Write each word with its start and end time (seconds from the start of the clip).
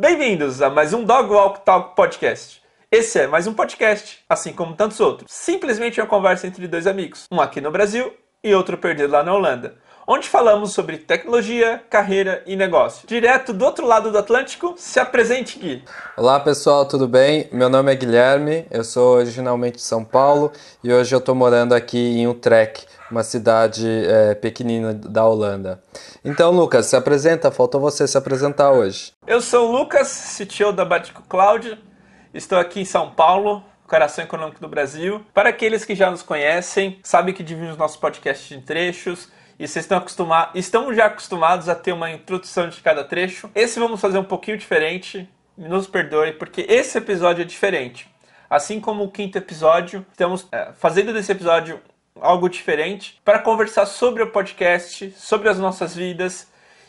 Bem-vindos 0.00 0.62
a 0.62 0.70
mais 0.70 0.94
um 0.94 1.02
Dog 1.02 1.28
Walk 1.28 1.64
Talk 1.64 1.96
Podcast. 1.96 2.62
Esse 2.88 3.18
é 3.18 3.26
mais 3.26 3.48
um 3.48 3.52
podcast, 3.52 4.20
assim 4.28 4.52
como 4.52 4.76
tantos 4.76 5.00
outros. 5.00 5.28
Simplesmente 5.28 6.00
uma 6.00 6.06
conversa 6.06 6.46
entre 6.46 6.68
dois 6.68 6.86
amigos, 6.86 7.26
um 7.32 7.40
aqui 7.40 7.60
no 7.60 7.72
Brasil 7.72 8.14
e 8.44 8.54
outro 8.54 8.78
perdido 8.78 9.10
lá 9.10 9.24
na 9.24 9.34
Holanda, 9.34 9.76
onde 10.10 10.26
falamos 10.26 10.72
sobre 10.72 10.96
tecnologia, 10.96 11.82
carreira 11.90 12.42
e 12.46 12.56
negócio. 12.56 13.06
Direto 13.06 13.52
do 13.52 13.62
outro 13.62 13.86
lado 13.86 14.10
do 14.10 14.16
Atlântico, 14.16 14.74
se 14.78 14.98
apresente 14.98 15.58
Gui. 15.58 15.84
Olá 16.16 16.40
pessoal, 16.40 16.86
tudo 16.86 17.06
bem? 17.06 17.46
Meu 17.52 17.68
nome 17.68 17.92
é 17.92 17.94
Guilherme, 17.94 18.66
eu 18.70 18.82
sou 18.82 19.18
originalmente 19.18 19.76
de 19.76 19.82
São 19.82 20.02
Paulo 20.02 20.50
e 20.82 20.90
hoje 20.90 21.14
eu 21.14 21.18
estou 21.18 21.34
morando 21.34 21.74
aqui 21.74 21.98
em 21.98 22.26
Utrecht, 22.26 22.86
uma 23.10 23.22
cidade 23.22 23.86
é, 23.86 24.34
pequenina 24.34 24.94
da 24.94 25.26
Holanda. 25.26 25.82
Então, 26.24 26.52
Lucas, 26.52 26.86
se 26.86 26.96
apresenta, 26.96 27.50
faltou 27.50 27.78
você 27.78 28.08
se 28.08 28.16
apresentar 28.16 28.72
hoje. 28.72 29.12
Eu 29.26 29.42
sou 29.42 29.68
o 29.68 29.72
Lucas, 29.72 30.38
CTO 30.38 30.72
da 30.72 30.86
Batico 30.86 31.22
Cloud, 31.28 31.78
estou 32.32 32.56
aqui 32.56 32.80
em 32.80 32.86
São 32.86 33.10
Paulo, 33.10 33.62
coração 33.86 34.24
econômico 34.24 34.58
do 34.58 34.68
Brasil. 34.68 35.20
Para 35.34 35.50
aqueles 35.50 35.84
que 35.84 35.94
já 35.94 36.10
nos 36.10 36.22
conhecem, 36.22 36.98
sabem 37.02 37.34
que 37.34 37.42
dividimos 37.42 37.76
nosso 37.76 37.98
podcast 37.98 38.54
em 38.54 38.60
trechos 38.62 39.36
e 39.58 39.66
vocês 39.66 39.84
estão 39.84 39.98
acostumados, 39.98 40.54
estão 40.54 40.94
já 40.94 41.06
acostumados 41.06 41.68
a 41.68 41.74
ter 41.74 41.92
uma 41.92 42.10
introdução 42.10 42.68
de 42.68 42.80
cada 42.80 43.02
trecho. 43.02 43.50
Esse 43.54 43.80
vamos 43.80 44.00
fazer 44.00 44.18
um 44.18 44.24
pouquinho 44.24 44.56
diferente, 44.56 45.28
nos 45.56 45.86
perdoe, 45.86 46.32
porque 46.32 46.64
esse 46.68 46.96
episódio 46.96 47.42
é 47.42 47.44
diferente. 47.44 48.08
Assim 48.48 48.80
como 48.80 49.04
o 49.04 49.10
quinto 49.10 49.36
episódio, 49.36 50.06
estamos 50.10 50.46
é, 50.52 50.72
fazendo 50.78 51.12
desse 51.12 51.32
episódio 51.32 51.80
algo 52.20 52.48
diferente 52.48 53.20
para 53.24 53.38
conversar 53.40 53.86
sobre 53.86 54.22
o 54.22 54.30
podcast, 54.30 55.12
sobre 55.16 55.48
as 55.48 55.58
nossas 55.58 55.94
vidas 55.94 56.48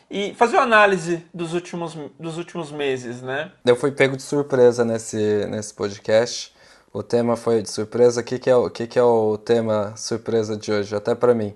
e 0.10 0.34
fazer 0.36 0.58
uma 0.58 0.64
análise 0.64 1.26
dos 1.34 1.54
últimos, 1.54 1.98
dos 2.20 2.38
últimos 2.38 2.72
meses, 2.72 3.22
né? 3.22 3.52
Eu 3.66 3.76
fui 3.76 3.92
pego 3.92 4.16
de 4.16 4.24
surpresa 4.24 4.84
nesse, 4.86 5.46
nesse 5.48 5.74
podcast. 5.74 6.54
O 6.92 7.04
tema 7.04 7.36
foi 7.36 7.62
de 7.62 7.70
surpresa. 7.70 8.22
O 8.22 8.24
que, 8.24 8.40
que, 8.40 8.50
é, 8.50 8.56
o 8.56 8.70
que, 8.70 8.88
que 8.88 8.98
é 8.98 9.04
o 9.04 9.38
tema 9.38 9.94
surpresa 9.96 10.58
de 10.58 10.72
hoje? 10.72 10.96
Até 10.96 11.14
para 11.14 11.34
mim. 11.34 11.56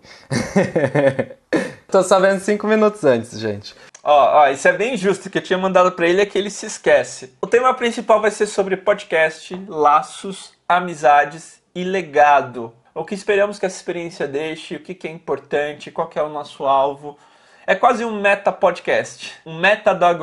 Tô 1.90 2.04
sabendo 2.04 2.40
cinco 2.40 2.68
minutos 2.68 3.04
antes, 3.04 3.40
gente. 3.40 3.76
Ó, 4.04 4.42
ó, 4.42 4.50
isso 4.50 4.68
é 4.68 4.74
bem 4.74 4.98
justo 4.98 5.30
que 5.30 5.38
eu 5.38 5.42
tinha 5.42 5.58
mandado 5.58 5.92
para 5.92 6.08
ele 6.08 6.22
é 6.22 6.26
que 6.26 6.38
ele 6.38 6.50
se 6.50 6.66
esquece. 6.66 7.34
O 7.42 7.48
tema 7.48 7.74
principal 7.74 8.22
vai 8.22 8.32
ser 8.32 8.48
sobre 8.48 8.78
podcast, 8.78 9.56
laços, 9.68 10.54
amizades 10.68 11.62
e 11.74 11.84
legado 11.84 12.74
o 12.96 13.04
que 13.04 13.16
esperamos 13.16 13.58
que 13.58 13.66
essa 13.66 13.76
experiência 13.76 14.28
deixe, 14.28 14.76
o 14.76 14.80
que, 14.80 15.08
é 15.08 15.12
importante, 15.12 15.92
qual 15.92 16.10
é 16.16 16.22
o 16.22 16.30
nosso 16.30 16.66
alvo. 16.66 17.18
É 17.66 17.76
quase 17.76 18.04
um 18.04 18.20
meta 18.20 18.52
podcast, 18.52 19.36
um 19.46 19.58
meta 19.58 19.94
dog 19.94 20.22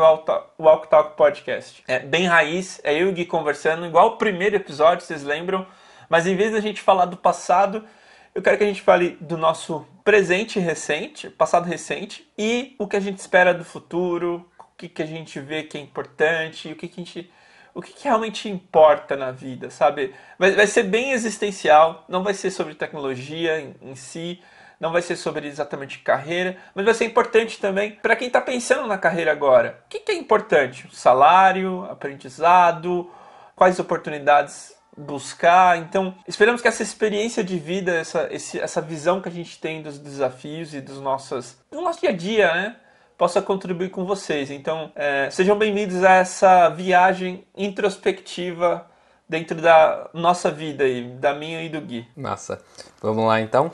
walk 0.59 0.89
talk 0.91 1.17
podcast. 1.17 1.83
É 1.89 1.99
bem 1.99 2.27
raiz, 2.27 2.79
é 2.85 2.93
eu 2.93 3.07
e 3.07 3.11
o 3.11 3.13
Gui 3.15 3.25
conversando, 3.25 3.87
igual 3.87 4.09
o 4.09 4.17
primeiro 4.19 4.57
episódio, 4.57 5.07
vocês 5.07 5.23
lembram? 5.23 5.67
Mas 6.07 6.27
em 6.27 6.37
vez 6.37 6.53
da 6.53 6.61
gente 6.61 6.83
falar 6.83 7.07
do 7.07 7.17
passado, 7.17 7.87
eu 8.35 8.43
quero 8.43 8.59
que 8.59 8.65
a 8.65 8.67
gente 8.67 8.83
fale 8.83 9.17
do 9.23 9.39
nosso 9.39 9.89
presente 10.05 10.61
recente, 10.61 11.31
passado 11.31 11.65
recente, 11.65 12.31
e 12.37 12.77
o 12.79 12.87
que 12.87 12.97
a 12.97 13.01
gente 13.01 13.17
espera 13.17 13.55
do 13.55 13.65
futuro, 13.65 14.47
o 14.59 14.77
que, 14.77 14.87
que 14.87 15.03
a 15.03 15.07
gente 15.07 15.41
vê 15.41 15.63
que 15.63 15.79
é 15.79 15.81
importante, 15.81 16.71
o 16.71 16.77
que, 16.77 16.89
que 16.89 17.01
a 17.01 17.05
gente 17.05 17.33
o 17.73 17.81
que, 17.81 17.95
realmente 18.05 18.51
importa 18.51 19.17
na 19.17 19.31
vida, 19.31 19.71
sabe? 19.71 20.13
Vai, 20.39 20.51
vai 20.51 20.67
ser 20.67 20.83
bem 20.83 21.13
existencial, 21.13 22.05
não 22.07 22.23
vai 22.23 22.35
ser 22.35 22.51
sobre 22.51 22.75
tecnologia 22.75 23.61
em, 23.61 23.75
em 23.81 23.95
si, 23.95 24.43
não 24.81 24.91
vai 24.91 25.03
ser 25.03 25.15
sobre 25.15 25.47
exatamente 25.47 25.99
carreira, 25.99 26.57
mas 26.75 26.87
vai 26.87 26.95
ser 26.95 27.05
importante 27.05 27.61
também 27.61 27.93
para 27.93 28.17
quem 28.17 28.29
está 28.29 28.41
pensando 28.41 28.87
na 28.87 28.97
carreira 28.97 29.31
agora. 29.31 29.83
O 29.87 29.89
que, 29.91 30.01
que 30.01 30.11
é 30.11 30.15
importante? 30.15 30.89
Salário, 30.91 31.87
aprendizado, 31.91 33.11
quais 33.55 33.79
oportunidades 33.79 34.75
buscar. 34.97 35.79
Então, 35.79 36.15
esperamos 36.27 36.63
que 36.63 36.69
essa 36.69 36.83
experiência 36.83 37.45
de 37.45 37.59
vida, 37.59 37.95
essa, 37.95 38.29
esse, 38.31 38.59
essa 38.59 38.81
visão 38.81 39.21
que 39.21 39.29
a 39.29 39.33
gente 39.33 39.61
tem 39.61 39.83
dos 39.83 39.99
desafios 39.99 40.75
e 40.75 40.81
dos 40.81 40.99
nossos, 40.99 41.59
do 41.71 41.81
nosso 41.81 42.01
dia 42.01 42.11
a 42.11 42.17
dia, 42.17 42.55
né? 42.55 42.77
possa 43.19 43.43
contribuir 43.43 43.91
com 43.91 44.07
vocês. 44.07 44.51
Então, 44.51 44.91
é, 44.97 45.29
sejam 45.31 45.59
bem-vindos 45.59 46.03
a 46.03 46.15
essa 46.15 46.71
viagem 46.71 47.45
introspectiva 47.55 48.87
dentro 49.29 49.61
da 49.61 50.09
nossa 50.15 50.51
vida 50.51 50.89
e 50.89 51.05
da 51.05 51.35
minha 51.35 51.63
e 51.63 51.69
do 51.69 51.83
Gui. 51.83 52.09
Massa. 52.17 52.63
Vamos 53.03 53.27
lá 53.27 53.39
então? 53.39 53.71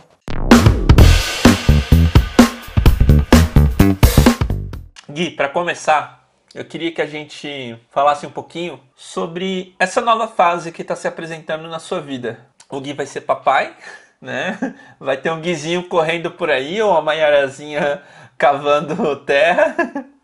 Gui, 5.17 5.31
para 5.31 5.49
começar, 5.49 6.29
eu 6.55 6.63
queria 6.63 6.93
que 6.93 7.01
a 7.01 7.07
gente 7.07 7.75
falasse 7.89 8.27
um 8.27 8.31
pouquinho 8.31 8.79
sobre 8.95 9.75
essa 9.79 10.03
nova 10.03 10.29
fase 10.29 10.71
que 10.71 10.83
está 10.83 10.95
se 10.95 11.09
apresentando 11.09 11.67
na 11.69 11.79
sua 11.79 12.03
vida. 12.03 12.47
O 12.69 12.79
Gui 12.83 12.93
vai 12.93 13.07
ser 13.07 13.23
papai, 13.23 13.75
né? 14.21 14.59
Vai 15.01 15.17
ter 15.17 15.31
um 15.31 15.41
Guizinho 15.41 15.85
correndo 15.85 16.31
por 16.31 16.51
aí, 16.51 16.83
ou 16.83 16.91
uma 16.91 17.01
Maiarazinha 17.01 18.03
cavando 18.37 19.17
terra, 19.25 19.75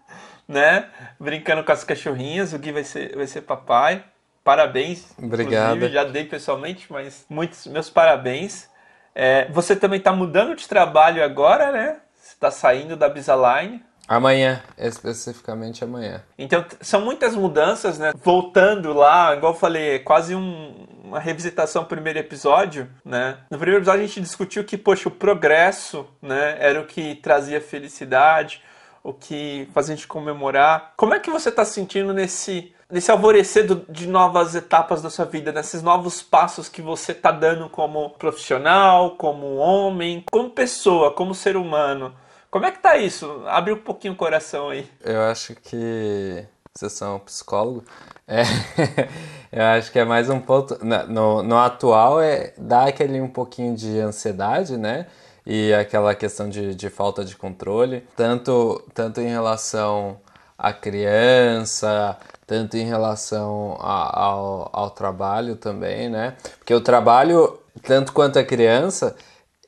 né? 0.47 0.91
Brincando 1.19 1.65
com 1.65 1.73
as 1.73 1.85
cachorrinhas. 1.85 2.53
O 2.53 2.59
Gui 2.59 2.71
vai 2.71 2.85
ser, 2.85 3.17
vai 3.17 3.27
ser 3.27 3.41
papai. 3.41 4.05
Parabéns. 4.45 5.07
Obrigado. 5.75 5.89
Já 5.89 6.05
dei 6.05 6.27
pessoalmente, 6.27 6.93
mas 6.93 7.25
muitos 7.31 7.67
meus 7.67 7.89
parabéns. 7.89 8.69
É, 9.15 9.49
você 9.51 9.75
também 9.75 10.01
está 10.01 10.13
mudando 10.13 10.55
de 10.55 10.69
trabalho 10.69 11.25
agora, 11.25 11.73
né? 11.73 11.97
Você 12.15 12.35
está 12.35 12.51
saindo 12.51 12.95
da 12.95 13.09
Bisaline. 13.09 13.83
Amanhã, 14.09 14.63
especificamente 14.77 15.85
amanhã. 15.85 16.23
Então, 16.37 16.65
são 16.81 17.01
muitas 17.01 17.35
mudanças, 17.35 17.99
né? 17.99 18.13
Voltando 18.23 18.93
lá, 18.93 19.35
igual 19.35 19.53
eu 19.53 19.59
falei, 19.59 20.01
quase 20.01 20.35
um, 20.35 20.87
uma 21.05 21.21
revisitação 21.21 21.83
do 21.83 21.89
primeiro 21.89 22.19
episódio, 22.19 22.89
né? 23.05 23.39
No 23.51 23.59
primeiro 23.59 23.81
episódio 23.81 24.03
a 24.03 24.07
gente 24.07 24.21
discutiu 24.21 24.65
que, 24.65 24.77
poxa, 24.77 25.09
o 25.09 25.13
progresso, 25.13 26.07
né, 26.21 26.57
era 26.59 26.81
o 26.81 26.87
que 26.87 27.15
trazia 27.17 27.61
felicidade, 27.61 28.63
o 29.05 29.13
que 29.13 29.69
fazia 29.73 29.95
a 29.95 29.97
gente 29.97 30.07
comemorar. 30.07 30.93
Como 30.97 31.15
é 31.15 31.21
que 31.21 31.31
você 31.31 31.49
está 31.49 31.65
sentindo 31.65 32.13
nesse 32.13 32.75
nesse 32.91 33.11
alvorecer 33.11 33.67
do, 33.67 33.87
de 33.89 34.07
novas 34.07 34.55
etapas 34.55 35.01
da 35.01 35.09
sua 35.09 35.25
vida, 35.25 35.51
nesses 35.51 35.83
novos 35.83 36.23
passos 36.23 36.69
que 36.69 36.83
você 36.83 37.13
está 37.13 37.31
dando 37.31 37.67
como 37.71 38.11
profissional, 38.11 39.13
como 39.13 39.57
homem, 39.57 40.23
como 40.31 40.51
pessoa, 40.51 41.11
como 41.11 41.35
ser 41.35 41.57
humano? 41.57 42.15
Como 42.53 42.67
é 42.67 42.71
que 42.71 42.81
tá 42.81 42.99
isso? 42.99 43.45
Abre 43.47 43.73
um 43.73 43.79
pouquinho 43.79 44.13
o 44.13 44.17
coração 44.17 44.69
aí. 44.69 44.87
Eu 45.03 45.23
acho 45.23 45.55
que 45.55 46.45
vocês 46.75 46.93
são 46.93 47.19
psicólogo. 47.21 47.83
É, 48.29 48.43
eu 49.51 49.65
acho 49.79 49.91
que 49.91 49.99
é 49.99 50.05
mais 50.05 50.29
um 50.29 50.39
ponto. 50.39 50.79
No, 51.09 51.43
no 51.43 51.57
atual, 51.57 52.21
é 52.21 52.53
dá 52.59 52.89
aquele 52.89 53.23
um 53.23 53.29
pouquinho 53.29 53.75
de 53.75 53.99
ansiedade, 53.99 54.77
né? 54.77 55.07
E 55.47 55.73
aquela 55.73 56.15
questão 56.15 56.47
de, 56.47 56.75
de 56.75 56.91
falta 56.91 57.25
de 57.25 57.35
controle, 57.37 58.07
tanto, 58.15 58.85
tanto 58.93 59.23
em 59.23 59.29
relação 59.29 60.21
à 60.59 60.75
criança, 60.75 62.19
tanto 62.47 62.77
em 62.77 62.85
relação 62.85 63.79
a, 63.81 64.25
ao, 64.25 64.69
ao 64.75 64.91
trabalho 64.91 65.57
também, 65.57 66.11
né? 66.11 66.37
Porque 66.59 66.75
o 66.75 66.83
trabalho, 66.83 67.59
tanto 67.83 68.13
quanto 68.13 68.39
a 68.39 68.45
criança, 68.45 69.17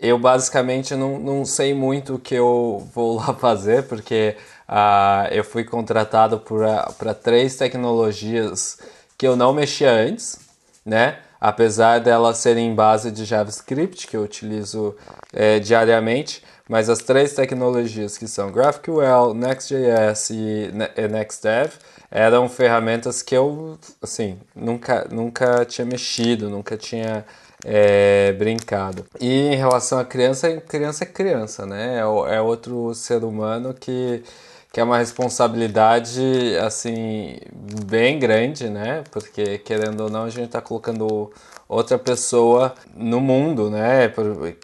eu 0.00 0.19
basicamente 0.19 0.94
não, 0.94 1.19
não 1.19 1.44
sei 1.44 1.75
muito 1.75 2.16
o 2.16 2.19
que 2.19 2.34
eu 2.34 2.88
vou 2.94 3.16
lá 3.16 3.34
fazer, 3.38 3.84
porque 3.84 4.37
Uh, 4.69 5.28
eu 5.31 5.44
fui 5.44 5.62
contratado 5.62 6.41
para 6.41 7.15
três 7.15 7.56
tecnologias 7.56 8.78
que 9.16 9.27
eu 9.27 9.37
não 9.37 9.53
mexia 9.53 9.91
antes, 9.93 10.38
né? 10.84 11.19
Apesar 11.41 12.00
delas 12.00 12.38
serem 12.38 12.69
em 12.69 12.75
base 12.75 13.10
de 13.10 13.25
JavaScript, 13.27 14.06
que 14.06 14.16
eu 14.16 14.22
utilizo 14.22 14.97
é, 15.33 15.59
diariamente, 15.59 16.43
mas 16.66 16.88
as 16.88 17.00
três 17.00 17.34
tecnologias 17.34 18.16
que 18.16 18.27
são 18.27 18.50
GraphQL, 18.50 19.34
Next.js 19.34 20.31
e 20.31 20.72
NextDev 21.10 21.75
eram 22.10 22.49
ferramentas 22.49 23.21
que 23.21 23.37
eu, 23.37 23.78
assim, 24.01 24.39
nunca, 24.57 25.07
nunca 25.10 25.66
tinha 25.66 25.84
mexido, 25.84 26.48
nunca 26.48 26.78
tinha 26.78 27.27
é, 27.65 28.33
brincado. 28.33 29.07
E 29.21 29.49
em 29.49 29.57
relação 29.57 29.99
à 29.99 30.05
criança, 30.05 30.61
criança 30.61 31.05
é 31.05 31.07
criança, 31.07 31.66
né? 31.66 31.97
É, 31.97 32.34
é 32.34 32.41
outro 32.41 32.95
ser 32.95 33.25
humano 33.25 33.72
que 33.75 34.22
que 34.72 34.81
é 34.81 34.84
uma 34.84 34.99
responsabilidade 34.99 36.21
assim 36.61 37.39
bem 37.87 38.19
grande, 38.19 38.69
né? 38.69 39.05
Porque 39.13 39.57
querendo 39.59 40.01
ou 40.01 40.11
não 40.11 40.25
a 40.25 40.31
gente 40.31 40.47
está 40.47 40.61
colocando 40.61 41.31
outra 41.69 41.97
pessoa 41.97 42.75
no 42.93 43.21
mundo, 43.21 43.71
né? 43.71 44.13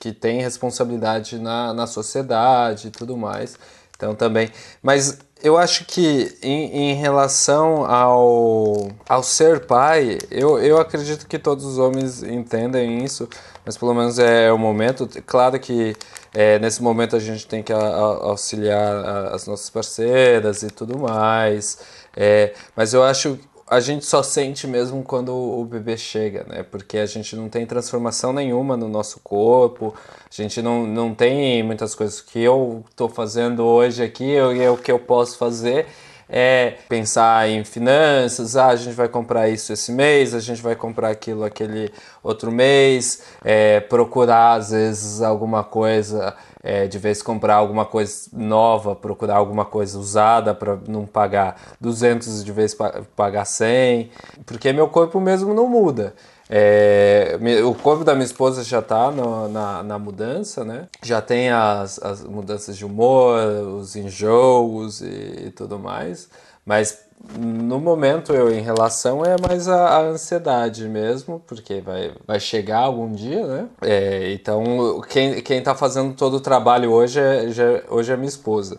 Que 0.01 0.13
tem 0.13 0.43
responsabilidade 0.43 1.39
na, 1.39 1.73
na 1.73 1.87
sociedade 1.87 2.89
e 2.89 2.91
tudo 2.91 3.17
mais. 3.17 3.57
Então 3.97 4.13
também, 4.13 4.51
mas 4.83 5.17
eu 5.43 5.57
acho 5.57 5.85
que 5.85 6.37
em, 6.43 6.91
em 6.91 6.95
relação 6.95 7.85
ao, 7.85 8.89
ao 9.09 9.23
ser 9.23 9.67
pai, 9.67 10.19
eu, 10.31 10.59
eu 10.59 10.79
acredito 10.79 11.27
que 11.27 11.39
todos 11.39 11.65
os 11.65 11.79
homens 11.79 12.23
entendem 12.23 13.05
isso, 13.05 13.29
mas 13.65 13.77
pelo 13.77 13.95
menos 13.95 14.19
é 14.19 14.53
o 14.53 14.59
momento. 14.59 15.09
Claro 15.27 15.59
que 15.59 15.97
é, 16.33 16.59
nesse 16.59 16.83
momento 16.83 17.17
a 17.17 17.19
gente 17.21 17.47
tem 17.47 17.63
que 17.63 17.73
auxiliar 17.73 19.33
as 19.35 19.47
nossas 19.47 19.71
parceiras 19.71 20.63
e 20.63 20.71
tudo 20.71 20.99
mais. 20.99 21.79
É, 22.17 22.53
mas 22.77 22.93
eu 22.93 23.03
acho 23.03 23.39
a 23.71 23.79
gente 23.79 24.05
só 24.05 24.21
sente 24.21 24.67
mesmo 24.67 25.01
quando 25.05 25.33
o 25.33 25.65
bebê 25.65 25.97
chega, 25.97 26.45
né? 26.49 26.65
Porque 26.65 26.99
a 26.99 27.07
gente 27.07 27.37
não 27.37 27.49
tem 27.49 27.65
transformação 27.65 28.33
nenhuma 28.33 28.77
no 28.77 28.89
nosso 28.89 29.21
corpo, 29.21 29.95
a 30.29 30.43
gente 30.43 30.61
não, 30.61 30.85
não 30.85 31.15
tem 31.15 31.63
muitas 31.63 31.95
coisas 31.95 32.21
que 32.21 32.41
eu 32.41 32.85
estou 32.91 33.09
fazendo 33.09 33.65
hoje 33.65 34.03
aqui, 34.03 34.35
o 34.41 34.77
que 34.77 34.91
eu 34.91 34.99
posso 34.99 35.39
fazer 35.39 35.87
é 36.31 36.77
pensar 36.89 37.49
em 37.49 37.65
finanças, 37.65 38.57
ah, 38.57 38.69
a 38.69 38.77
gente 38.77 38.95
vai 38.95 39.09
comprar 39.09 39.49
isso 39.49 39.73
esse 39.73 39.91
mês, 39.91 40.33
a 40.33 40.39
gente 40.39 40.63
vai 40.63 40.77
comprar 40.77 41.11
aquilo 41.11 41.45
aquele 41.45 41.93
outro 42.23 42.53
mês, 42.53 43.23
é, 43.45 43.81
procurar 43.81 44.53
às 44.53 44.71
vezes 44.71 45.21
alguma 45.21 45.65
coisa, 45.65 46.35
é, 46.63 46.87
de 46.87 46.99
vez 46.99 47.21
comprar 47.21 47.57
alguma 47.57 47.85
coisa 47.85 48.31
nova, 48.33 48.95
procurar 48.95 49.37
alguma 49.37 49.65
coisa 49.65 49.99
usada 49.99 50.55
para 50.55 50.79
não 50.87 51.05
pagar 51.05 51.61
200 51.81 52.45
de 52.45 52.53
vez 52.53 52.77
pagar 53.17 53.45
100, 53.45 54.11
porque 54.47 54.73
meu 54.73 54.89
corpo 54.89 55.19
mesmo 55.21 55.53
não 55.53 55.69
muda. 55.69 56.15
É, 56.53 57.39
o 57.65 57.73
corpo 57.77 58.03
da 58.03 58.13
minha 58.13 58.25
esposa 58.25 58.65
já 58.65 58.81
está 58.81 59.13
na, 59.13 59.83
na 59.85 59.99
mudança, 60.01 60.65
né? 60.65 60.89
Já 61.01 61.23
tem 61.23 61.49
as, 61.49 62.03
as 62.03 62.25
mudanças 62.25 62.77
de 62.77 62.85
humor, 62.85 63.41
os 63.79 63.95
enjoos 63.95 65.01
e, 65.01 65.45
e 65.47 65.53
tudo 65.55 65.79
mais. 65.79 66.29
Mas 66.67 66.99
no 67.39 67.79
momento 67.79 68.33
eu 68.33 68.53
em 68.53 68.63
relação 68.63 69.25
é 69.25 69.37
mais 69.41 69.69
a, 69.69 69.99
a, 69.99 70.01
ansiedade 70.01 70.89
mesmo, 70.89 71.41
porque 71.47 71.81
vai, 71.81 72.13
vai 72.27 72.41
chegar 72.41 72.81
algum 72.81 73.13
dia, 73.13 73.47
né? 73.47 73.69
É, 73.83 74.33
então 74.33 75.01
quem, 75.09 75.41
quem 75.43 75.63
tá 75.63 75.75
fazendo 75.75 76.15
todo 76.15 76.39
o 76.39 76.41
trabalho 76.41 76.91
hoje 76.91 77.21
é, 77.21 77.49
já, 77.51 77.83
hoje 77.89 78.13
é 78.13 78.17
minha 78.17 78.29
esposa. 78.29 78.77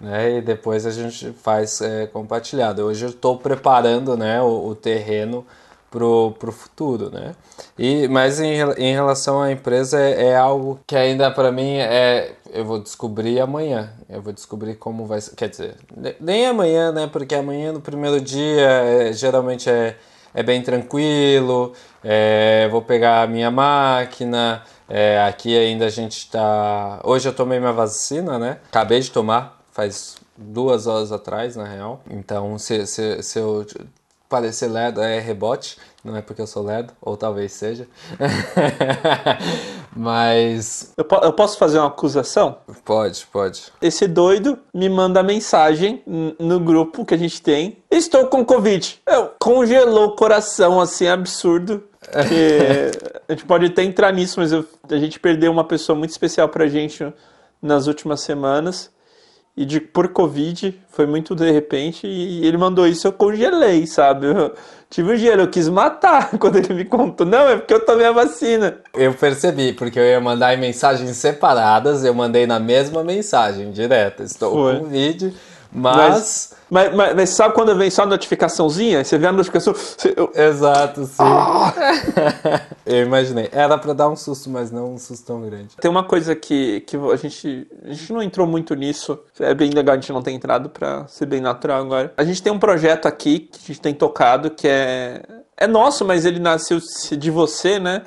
Né, 0.00 0.38
e 0.38 0.40
depois 0.40 0.86
a 0.86 0.90
gente 0.90 1.30
faz 1.42 1.82
é, 1.82 2.06
compartilhado. 2.06 2.82
Hoje 2.82 3.04
eu 3.04 3.10
estou 3.10 3.36
preparando 3.36 4.16
né, 4.16 4.40
o, 4.40 4.68
o 4.68 4.74
terreno 4.74 5.44
pro, 5.90 6.32
pro 6.38 6.52
futuro, 6.52 7.10
né? 7.10 7.34
E, 7.78 8.06
mas 8.08 8.40
em, 8.40 8.54
em 8.78 8.92
relação 8.92 9.40
à 9.42 9.50
empresa 9.50 10.00
é, 10.00 10.28
é 10.28 10.36
algo 10.36 10.78
que 10.86 10.96
ainda 10.96 11.30
para 11.30 11.50
mim 11.50 11.76
é 11.76 12.34
eu 12.52 12.64
vou 12.64 12.78
descobrir 12.80 13.40
amanhã. 13.40 13.90
Eu 14.08 14.20
vou 14.22 14.32
descobrir 14.32 14.74
como 14.74 15.06
vai 15.06 15.20
ser. 15.20 15.34
Quer 15.36 15.48
dizer, 15.48 15.76
nem 16.20 16.46
amanhã, 16.46 16.92
né? 16.92 17.08
Porque 17.10 17.34
amanhã 17.34 17.72
no 17.72 17.80
primeiro 17.80 18.20
dia 18.20 18.66
é, 18.66 19.12
geralmente 19.12 19.70
é, 19.70 19.96
é 20.34 20.42
bem 20.42 20.62
tranquilo. 20.62 21.72
É, 22.02 22.68
vou 22.70 22.82
pegar 22.82 23.22
a 23.22 23.26
minha 23.26 23.50
máquina. 23.50 24.62
É, 24.88 25.22
aqui 25.22 25.56
ainda 25.56 25.86
a 25.86 25.90
gente 25.90 26.18
está. 26.18 27.00
Hoje 27.04 27.28
eu 27.28 27.32
tomei 27.32 27.58
minha 27.60 27.72
vacina, 27.72 28.38
né? 28.38 28.58
Acabei 28.68 29.00
de 29.00 29.10
tomar, 29.10 29.60
faz 29.70 30.16
duas 30.36 30.86
horas 30.86 31.12
atrás, 31.12 31.54
na 31.54 31.64
real. 31.64 32.02
Então, 32.10 32.58
se, 32.58 32.86
se, 32.86 33.22
se 33.22 33.38
eu 33.38 33.64
parecer 34.30 34.68
lerdo 34.68 35.02
é 35.02 35.18
rebote, 35.18 35.76
não 36.02 36.16
é 36.16 36.22
porque 36.22 36.40
eu 36.40 36.46
sou 36.46 36.62
lerdo, 36.62 36.94
ou 37.02 37.16
talvez 37.16 37.52
seja. 37.52 37.86
Mas. 39.94 40.94
Eu, 40.96 41.04
po 41.04 41.16
eu, 41.16 41.32
posso 41.32 41.58
fazer 41.58 41.78
uma 41.78 41.88
acusação? 41.88 42.58
Pode, 42.84 43.26
pode. 43.30 43.64
Esse 43.82 44.06
doido 44.06 44.58
me 44.72 44.88
manda 44.88 45.22
mensagem 45.22 46.02
no 46.38 46.60
grupo 46.60 47.04
que 47.04 47.12
a 47.12 47.18
gente 47.18 47.42
tem. 47.42 47.78
Estou 47.90 48.28
com 48.28 48.44
Covid. 48.44 49.00
Eu, 49.04 49.32
congelou 49.38 50.06
o 50.06 50.16
coração, 50.16 50.80
assim, 50.80 51.08
absurdo. 51.08 51.82
a 53.28 53.32
gente 53.32 53.44
pode 53.44 53.66
até 53.66 53.82
entrar 53.82 54.12
nisso, 54.12 54.38
mas 54.38 54.52
eu, 54.52 54.64
a 54.88 54.96
gente 54.96 55.18
perdeu 55.18 55.50
uma 55.50 55.64
pessoa 55.64 55.98
muito 55.98 56.10
especial 56.10 56.48
pra 56.48 56.68
gente 56.68 57.12
nas 57.60 57.88
últimas 57.88 58.20
semanas 58.20 58.90
e 59.56 59.64
de 59.64 59.80
por 59.80 60.08
Covid, 60.08 60.78
foi 60.90 61.06
muito 61.06 61.34
de 61.34 61.50
repente, 61.50 62.06
e 62.06 62.46
ele 62.46 62.56
mandou 62.56 62.86
isso, 62.86 63.06
eu 63.06 63.12
congelei, 63.12 63.86
sabe? 63.86 64.26
Eu 64.26 64.54
tive 64.88 65.12
um 65.12 65.16
gelo, 65.16 65.42
eu 65.42 65.48
quis 65.48 65.68
matar 65.68 66.30
quando 66.38 66.56
ele 66.56 66.72
me 66.74 66.84
contou. 66.84 67.26
Não, 67.26 67.48
é 67.48 67.56
porque 67.56 67.74
eu 67.74 67.84
tomei 67.84 68.06
a 68.06 68.12
vacina. 68.12 68.78
Eu 68.94 69.12
percebi, 69.14 69.72
porque 69.72 69.98
eu 69.98 70.04
ia 70.04 70.20
mandar 70.20 70.54
em 70.54 70.60
mensagens 70.60 71.16
separadas, 71.16 72.04
eu 72.04 72.14
mandei 72.14 72.46
na 72.46 72.58
mesma 72.58 73.04
mensagem, 73.04 73.70
direta. 73.70 74.22
Estou 74.22 74.52
foi. 74.52 74.78
com 74.78 74.86
vídeo 74.86 75.32
mas... 75.72 76.58
Mas, 76.70 76.94
mas, 76.94 77.14
mas, 77.16 77.30
sabe 77.30 77.52
quando 77.52 77.74
vem 77.76 77.90
só 77.90 78.04
a 78.04 78.06
notificaçãozinha? 78.06 79.02
Você 79.02 79.18
vê 79.18 79.26
a 79.26 79.32
notificação. 79.32 79.74
Você. 79.74 80.14
Exato, 80.36 81.04
sim. 81.04 81.16
Ah! 81.18 81.74
eu 82.86 83.04
imaginei. 83.04 83.48
Era 83.50 83.76
para 83.76 83.92
dar 83.92 84.08
um 84.08 84.14
susto, 84.14 84.48
mas 84.48 84.70
não 84.70 84.94
um 84.94 84.98
susto 84.98 85.26
tão 85.26 85.40
grande. 85.40 85.76
Tem 85.80 85.90
uma 85.90 86.04
coisa 86.04 86.36
que, 86.36 86.80
que 86.82 86.96
a 86.96 87.16
gente. 87.16 87.66
A 87.84 87.92
gente 87.92 88.12
não 88.12 88.22
entrou 88.22 88.46
muito 88.46 88.74
nisso. 88.76 89.18
É 89.40 89.52
bem 89.52 89.70
legal 89.70 89.94
a 89.94 89.98
gente 89.98 90.12
não 90.12 90.22
ter 90.22 90.30
entrado 90.30 90.70
para 90.70 91.08
ser 91.08 91.26
bem 91.26 91.40
natural 91.40 91.82
agora. 91.82 92.12
A 92.16 92.22
gente 92.22 92.40
tem 92.40 92.52
um 92.52 92.58
projeto 92.58 93.06
aqui 93.06 93.40
que 93.40 93.58
a 93.64 93.66
gente 93.66 93.80
tem 93.80 93.92
tocado 93.92 94.50
que 94.50 94.68
é. 94.68 95.22
É 95.56 95.66
nosso, 95.66 96.04
mas 96.04 96.24
ele 96.24 96.38
nasceu 96.38 96.78
de 97.18 97.30
você, 97.30 97.80
né? 97.80 98.02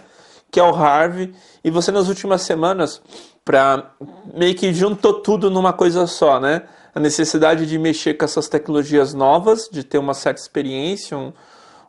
Que 0.49 0.59
é 0.59 0.63
o 0.63 0.73
Harvey. 0.73 1.35
E 1.63 1.69
você 1.69 1.91
nas 1.91 2.07
últimas 2.07 2.41
semanas, 2.41 3.01
pra 3.43 3.91
meio 4.33 4.55
que 4.55 4.73
juntou 4.73 5.21
tudo 5.21 5.51
numa 5.51 5.73
coisa 5.73 6.07
só, 6.07 6.39
né? 6.39 6.63
A 6.95 6.99
necessidade 6.99 7.65
de 7.65 7.77
mexer 7.79 8.13
com 8.13 8.25
essas 8.25 8.47
tecnologias 8.47 9.13
novas, 9.13 9.67
de 9.71 9.83
ter 9.83 9.97
uma 9.97 10.13
certa 10.13 10.41
experiência, 10.41 11.17
um, 11.17 11.33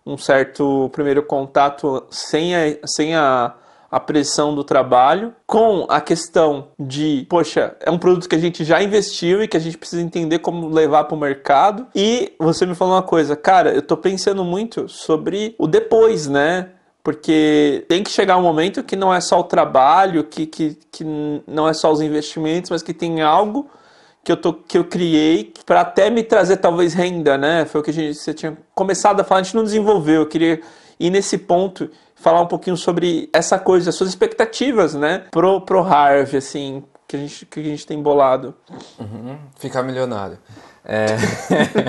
um 0.06 0.16
certo 0.16 0.88
primeiro 0.92 1.22
contato 1.22 2.04
sem 2.10 2.54
a, 2.54 2.78
sem 2.86 3.14
a, 3.14 3.54
a 3.90 4.00
pressão 4.00 4.54
do 4.54 4.64
trabalho, 4.64 5.34
com 5.46 5.86
a 5.88 6.00
questão 6.00 6.68
de, 6.78 7.26
poxa, 7.28 7.76
é 7.80 7.90
um 7.90 7.98
produto 7.98 8.28
que 8.28 8.34
a 8.34 8.38
gente 8.38 8.64
já 8.64 8.82
investiu 8.82 9.42
e 9.42 9.48
que 9.48 9.56
a 9.56 9.60
gente 9.60 9.76
precisa 9.76 10.02
entender 10.02 10.38
como 10.38 10.68
levar 10.68 11.04
para 11.04 11.14
o 11.14 11.20
mercado. 11.20 11.86
E 11.94 12.32
você 12.38 12.64
me 12.64 12.74
falou 12.74 12.94
uma 12.94 13.02
coisa, 13.02 13.36
cara, 13.36 13.72
eu 13.72 13.80
estou 13.80 13.96
pensando 13.96 14.42
muito 14.42 14.88
sobre 14.88 15.54
o 15.58 15.66
depois, 15.66 16.26
né? 16.26 16.70
Porque 17.02 17.84
tem 17.86 18.02
que 18.02 18.10
chegar 18.10 18.38
um 18.38 18.42
momento 18.42 18.82
que 18.82 18.96
não 18.96 19.12
é 19.12 19.20
só 19.20 19.38
o 19.38 19.44
trabalho, 19.44 20.24
que, 20.24 20.46
que, 20.46 20.78
que 20.90 21.04
não 21.46 21.68
é 21.68 21.74
só 21.74 21.92
os 21.92 22.00
investimentos, 22.00 22.70
mas 22.70 22.82
que 22.82 22.94
tem 22.94 23.20
algo 23.20 23.68
que 24.24 24.32
eu, 24.32 24.36
tô, 24.38 24.54
que 24.54 24.78
eu 24.78 24.84
criei 24.84 25.52
para 25.66 25.82
até 25.82 26.08
me 26.08 26.22
trazer 26.22 26.56
talvez 26.56 26.94
renda, 26.94 27.36
né? 27.36 27.66
Foi 27.66 27.82
o 27.82 27.84
que 27.84 27.90
a 27.90 27.94
gente, 27.94 28.14
você 28.14 28.32
tinha 28.32 28.56
começado 28.74 29.20
a 29.20 29.24
falar, 29.24 29.40
a 29.40 29.42
gente 29.42 29.54
não 29.54 29.62
desenvolveu. 29.62 30.22
Eu 30.22 30.26
queria 30.26 30.62
ir 30.98 31.10
nesse 31.10 31.36
ponto, 31.36 31.90
falar 32.14 32.40
um 32.40 32.46
pouquinho 32.46 32.76
sobre 32.76 33.28
essa 33.34 33.58
coisa, 33.58 33.90
as 33.90 33.96
suas 33.96 34.08
expectativas, 34.08 34.94
né? 34.94 35.24
Pro, 35.30 35.60
pro 35.60 35.80
Harvey, 35.80 36.38
assim, 36.38 36.82
que 37.06 37.16
a 37.16 37.18
gente, 37.18 37.44
que 37.44 37.60
a 37.60 37.62
gente 37.62 37.86
tem 37.86 38.02
bolado. 38.02 38.54
Uhum, 38.98 39.36
ficar 39.58 39.82
milionário. 39.82 40.38
É... 40.82 41.06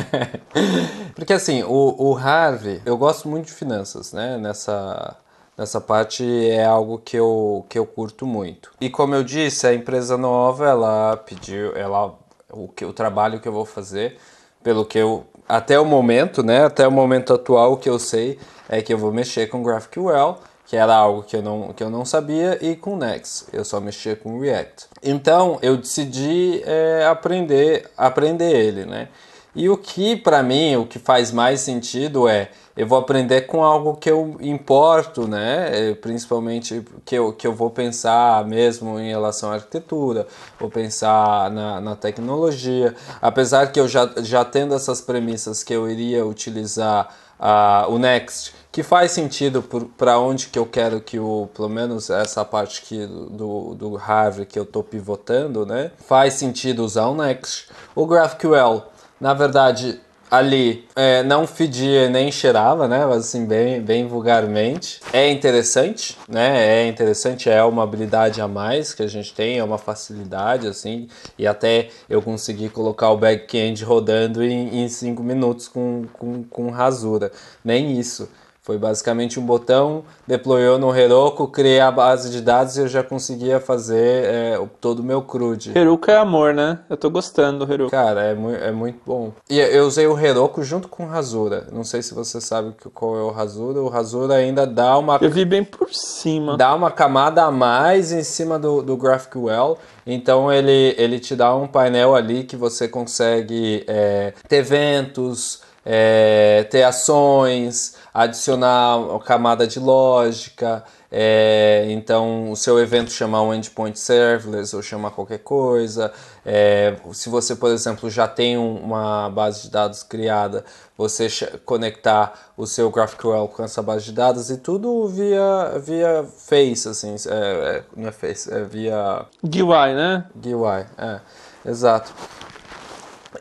Porque 1.16 1.32
assim, 1.32 1.64
o, 1.64 1.96
o 1.98 2.18
Harvey, 2.18 2.82
eu 2.86 2.98
gosto 2.98 3.30
muito 3.30 3.46
de 3.46 3.54
finanças, 3.54 4.12
né? 4.12 4.38
Nessa, 4.38 5.16
nessa 5.58 5.80
parte 5.80 6.26
é 6.50 6.66
algo 6.66 6.98
que 6.98 7.16
eu, 7.16 7.66
que 7.70 7.80
eu 7.80 7.86
curto 7.86 8.26
muito. 8.26 8.72
E 8.82 8.90
como 8.90 9.16
eu 9.16 9.24
disse, 9.24 9.66
a 9.66 9.74
empresa 9.74 10.18
nova, 10.18 10.68
ela 10.68 11.18
pediu, 11.18 11.76
ela 11.76 12.14
o, 12.56 12.68
que, 12.70 12.86
o 12.86 12.94
trabalho 12.94 13.40
que 13.40 13.48
eu 13.48 13.52
vou 13.52 13.66
fazer, 13.66 14.18
pelo 14.64 14.86
que 14.86 14.98
eu, 14.98 15.26
até 15.48 15.80
o 15.80 15.86
momento, 15.86 16.42
né, 16.42 16.66
até 16.66 16.88
o 16.88 16.92
momento 16.92 17.34
atual, 17.34 17.74
o 17.74 17.78
que 17.78 17.90
eu 17.90 18.00
sei 18.00 18.40
é 18.70 18.82
que 18.82 18.94
eu 18.94 18.98
vou 18.98 19.12
mexer 19.12 19.48
com 19.48 19.62
GraphQL, 19.62 20.38
que 20.66 20.76
era 20.76 20.96
algo 20.96 21.22
que 21.22 21.36
eu 21.36 21.42
não, 21.42 21.74
que 21.74 21.84
eu 21.84 21.90
não 21.90 22.04
sabia, 22.04 22.58
e 22.62 22.76
com 22.76 22.98
Next, 22.98 23.46
eu 23.54 23.64
só 23.64 23.80
mexia 23.80 24.16
com 24.16 24.40
React. 24.40 24.88
Então, 25.04 25.60
eu 25.62 25.78
decidi 25.78 26.64
é, 26.66 27.06
aprender, 27.06 27.88
aprender 27.96 28.52
ele, 28.52 28.86
né, 28.86 29.10
e 29.56 29.70
o 29.70 29.78
que, 29.78 30.16
para 30.16 30.44
mim, 30.44 30.76
o 30.76 30.86
que 30.86 31.00
faz 31.00 31.32
mais 31.32 31.62
sentido 31.62 32.28
é 32.28 32.50
eu 32.76 32.86
vou 32.86 32.98
aprender 32.98 33.44
com 33.44 33.64
algo 33.64 33.96
que 33.96 34.12
eu 34.12 34.36
importo, 34.42 35.28
né? 35.30 35.92
É, 35.92 35.96
principalmente 35.96 36.84
que 37.06 37.16
eu, 37.16 37.32
que 37.32 37.48
eu 37.48 37.54
vou 37.54 37.70
pensar 37.70 38.46
mesmo 38.46 39.00
em 39.00 39.10
relação 39.10 39.50
à 39.50 39.54
arquitetura, 39.54 40.28
vou 40.60 40.70
pensar 40.70 41.50
na, 41.52 41.80
na 41.80 41.96
tecnologia. 41.96 42.94
Apesar 43.22 43.72
que 43.72 43.80
eu 43.80 43.88
já, 43.88 44.12
já 44.18 44.44
tendo 44.44 44.76
essas 44.76 45.00
premissas 45.00 45.64
que 45.64 45.74
eu 45.74 45.90
iria 45.90 46.26
utilizar 46.26 47.16
uh, 47.40 47.90
o 47.94 47.98
Next, 47.98 48.54
que 48.74 48.84
faz 48.84 49.12
sentido 49.12 49.64
para 49.98 50.20
onde 50.20 50.48
que 50.48 50.60
eu 50.60 50.66
quero 50.66 51.00
que 51.00 51.18
o, 51.18 51.48
pelo 51.56 51.70
menos 51.70 52.10
essa 52.10 52.44
parte 52.44 52.82
aqui 52.84 53.08
do, 53.08 53.74
do 53.74 53.96
Harvard 53.96 54.46
que 54.48 54.60
eu 54.60 54.64
estou 54.64 54.84
pivotando, 54.84 55.66
né? 55.66 55.92
Faz 56.06 56.34
sentido 56.34 56.84
usar 56.84 57.08
o 57.08 57.16
Next. 57.16 57.70
O 57.96 58.06
GraphQL 58.06 58.95
na 59.20 59.34
verdade, 59.34 60.00
ali 60.30 60.86
é, 60.96 61.24
não 61.24 61.46
fedia 61.46 62.10
nem 62.10 62.32
cheirava, 62.32 62.88
né? 62.88 63.06
Assim, 63.06 63.46
bem, 63.46 63.82
bem 63.82 64.08
vulgarmente. 64.08 65.00
É 65.14 65.30
interessante, 65.30 66.18
né? 66.28 66.84
É 66.84 66.88
interessante, 66.88 67.50
é 67.50 67.64
uma 67.64 67.84
habilidade 67.84 68.42
a 68.42 68.48
mais 68.48 68.94
que 68.94 69.04
a 69.04 69.08
gente 69.08 69.34
tem, 69.34 69.58
é 69.58 69.64
uma 69.64 69.78
facilidade, 69.78 70.68
assim. 70.68 71.08
E 71.38 71.48
até 71.48 71.90
eu 72.10 72.22
consegui 72.22 72.70
colocar 72.70 73.10
o 73.12 73.18
back-end 73.18 73.84
rodando 73.84 74.44
em 74.44 74.88
5 74.88 75.24
minutos 75.24 75.68
com, 75.68 76.06
com, 76.14 76.44
com 76.44 76.70
rasura. 76.70 77.32
Nem 77.64 77.98
isso 77.98 78.28
Foi 78.66 78.80
basicamente 78.80 79.40
um 79.40 79.46
botão, 79.46 80.04
deployou 80.26 80.80
no 80.80 80.94
Heroku, 80.96 81.48
criei 81.48 81.80
a 81.80 81.92
base 81.92 82.32
de 82.32 82.42
dados 82.42 82.76
e 82.76 82.82
eu 82.82 82.88
já 82.88 83.04
conseguia 83.04 83.60
fazer 83.60 84.26
é, 84.26 84.68
todo 84.82 85.02
o 85.02 85.04
meu 85.04 85.22
CRUD. 85.22 85.78
Heroku 85.78 86.10
é 86.10 86.18
amor, 86.18 86.52
né? 86.52 86.80
Eu 86.90 86.98
tô 86.98 87.12
gostando 87.12 87.64
do 87.64 87.72
Heroku. 87.72 87.92
Cara, 87.92 88.24
é, 88.24 88.34
mu 88.34 88.50
é 88.50 88.72
muito 88.72 88.98
bom. 89.06 89.32
E 89.48 89.60
eu 89.60 89.86
usei 89.86 90.08
o 90.08 90.18
Heroku 90.18 90.64
junto 90.64 90.88
com 90.88 91.04
o 91.04 91.08
Rasura. 91.08 91.68
Não 91.72 91.84
sei 91.84 92.02
se 92.02 92.16
você 92.16 92.42
sabe 92.42 92.74
qual 92.92 93.16
é 93.16 93.22
o 93.22 93.30
Rasura. 93.30 93.80
O 93.82 93.88
Rasura 93.88 94.34
ainda 94.34 94.66
dá 94.66 94.98
uma... 94.98 95.20
Eu 95.22 95.30
vi 95.30 95.46
bem 95.46 95.64
por 95.64 95.94
cima. 95.94 96.58
Dá 96.58 96.74
uma 96.74 96.90
camada 96.90 97.44
a 97.44 97.52
mais 97.52 98.12
em 98.12 98.24
cima 98.24 98.58
do, 98.58 98.82
do 98.82 98.98
GraphQL. 98.98 99.78
Então 100.08 100.52
ele, 100.52 100.96
ele 100.98 101.20
te 101.20 101.36
dá 101.36 101.56
um 101.56 101.68
painel 101.68 102.16
ali 102.16 102.44
que 102.44 102.56
você 102.56 102.88
consegue 102.88 103.84
é, 103.88 104.34
ter 104.48 104.56
eventos, 104.56 105.62
é, 105.86 106.66
ter 106.70 106.84
ações, 106.84 107.96
adicionar 108.14 108.98
uma 108.98 109.20
camada 109.20 109.68
de 109.68 109.80
lógica. 109.80 110.84
É, 111.12 111.86
então, 111.90 112.52
o 112.52 112.56
seu 112.58 112.80
evento 112.80 113.12
chamar 113.12 113.42
um 113.44 113.54
endpoint 113.54 113.98
serverless 113.98 114.76
ou 114.76 114.82
chamar 114.82 115.12
qualquer 115.12 115.40
coisa. 115.40 116.12
É, 116.46 116.96
se 117.14 117.30
você, 117.30 117.56
por 117.56 117.72
exemplo, 117.72 118.10
já 118.10 118.28
tem 118.28 118.58
uma 118.58 119.30
base 119.30 119.64
de 119.64 119.70
dados 119.70 120.04
criada, 120.04 120.66
você 120.98 121.28
conectar 121.64 122.34
o 122.58 122.66
seu 122.66 122.90
GraphQL 122.90 123.48
com 123.48 123.64
essa 123.64 123.82
base 123.82 124.06
de 124.06 124.12
dados 124.12 124.50
e 124.50 124.58
tudo 124.58 125.08
via, 125.08 125.80
via 125.80 126.26
Face, 126.38 126.88
assim, 126.90 127.16
é, 127.28 127.30
é, 127.30 127.84
não 127.96 128.10
é 128.10 128.12
Face, 128.12 128.52
é 128.52 128.64
via... 128.64 129.26
GUI, 129.44 129.94
né? 129.94 130.26
GUI, 130.36 130.86
é, 130.98 131.20
exato. 131.66 132.12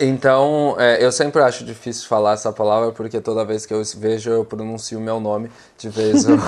Então, 0.01 0.75
é, 0.79 1.05
eu 1.05 1.13
sempre 1.13 1.43
acho 1.43 1.65
difícil 1.65 2.09
falar 2.09 2.33
essa 2.33 2.51
palavra 2.53 2.93
porque 2.93 3.21
toda 3.21 3.45
vez 3.45 3.67
que 3.67 3.75
eu 3.75 3.83
vejo 3.97 4.31
eu 4.31 4.45
pronuncio 4.45 4.99
o 4.99 5.03
meu 5.03 5.21
nome 5.21 5.51
de 5.79 5.89
vez. 5.89 6.25
Eu... 6.25 6.37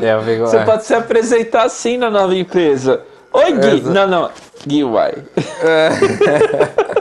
é, 0.00 0.22
fico, 0.24 0.46
Você 0.46 0.58
é. 0.58 0.64
pode 0.64 0.84
se 0.84 0.94
apresentar 0.94 1.64
assim 1.64 1.96
na 1.96 2.10
nova 2.10 2.34
empresa. 2.34 3.02
Oi, 3.32 3.52
Gui. 3.52 3.80
Não, 3.82 4.06
não. 4.06 4.30
Gui 4.66 4.84
Uai. 4.84 5.14
É. 5.62 5.88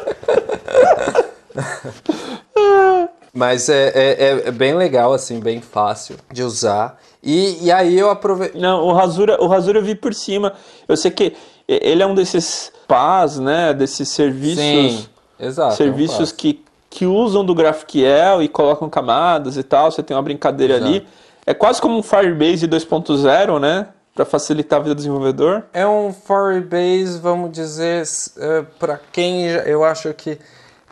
Mas 3.34 3.68
é, 3.68 3.90
é, 3.90 4.48
é, 4.48 4.52
bem 4.52 4.76
legal, 4.76 5.14
assim, 5.14 5.42
bem 5.42 5.60
fácil 5.60 6.16
de 6.32 6.42
usar. 6.42 6.98
E, 7.22 7.66
e 7.66 7.72
aí 7.72 8.00
eu 8.00 8.10
aproveitei. 8.10 8.62
Não, 8.62 8.82
o 8.84 8.94
Rasura, 8.94 9.42
o 9.42 9.48
Rasura 9.48 9.80
eu 9.80 9.84
vi 9.84 9.94
por 9.94 10.14
cima. 10.14 10.54
Eu 10.88 10.96
sei 10.96 11.12
que 11.12 11.36
ele 11.68 12.04
é 12.04 12.06
um 12.06 12.14
desses 12.14 12.72
PaaS, 12.88 13.40
né? 13.40 13.74
Desses 13.74 14.10
serviços. 14.10 14.64
Sim, 14.64 15.06
exato. 15.40 15.76
Serviços 15.76 16.30
é 16.30 16.34
um 16.34 16.36
que, 16.36 16.66
que 16.90 17.06
usam 17.06 17.44
do 17.44 17.56
GraphQL 17.56 18.42
e 18.42 18.48
colocam 18.48 18.90
camadas 18.90 19.58
e 19.58 19.64
tal. 19.64 19.92
Você 19.92 20.04
tem 20.04 20.16
uma 20.16 20.24
brincadeira 20.24 20.76
exato. 20.76 20.90
ali. 20.90 21.08
É 21.46 21.54
quase 21.54 21.82
como 21.82 21.98
um 21.98 22.04
Firebase 22.04 22.68
2.0, 22.68 23.60
né? 23.60 23.88
Para 24.14 24.26
facilitar 24.26 24.80
a 24.80 24.84
vida 24.84 24.96
do 24.96 24.98
desenvolvedor. 24.98 25.64
É 25.74 25.86
um 25.86 26.14
Firebase, 26.14 27.20
vamos 27.20 27.52
dizer, 27.52 28.04
é, 28.38 28.62
para 28.80 29.00
quem 29.12 29.46
eu 29.48 29.84
acho 29.84 30.14
que 30.14 30.40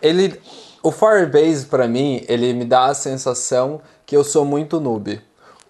ele, 0.01 0.39
o 0.83 0.91
Firebase 0.91 1.65
para 1.65 1.87
mim, 1.87 2.23
ele 2.27 2.53
me 2.53 2.65
dá 2.65 2.85
a 2.85 2.93
sensação 2.93 3.81
que 4.05 4.15
eu 4.15 4.23
sou 4.23 4.43
muito 4.43 4.79
noob. 4.79 5.21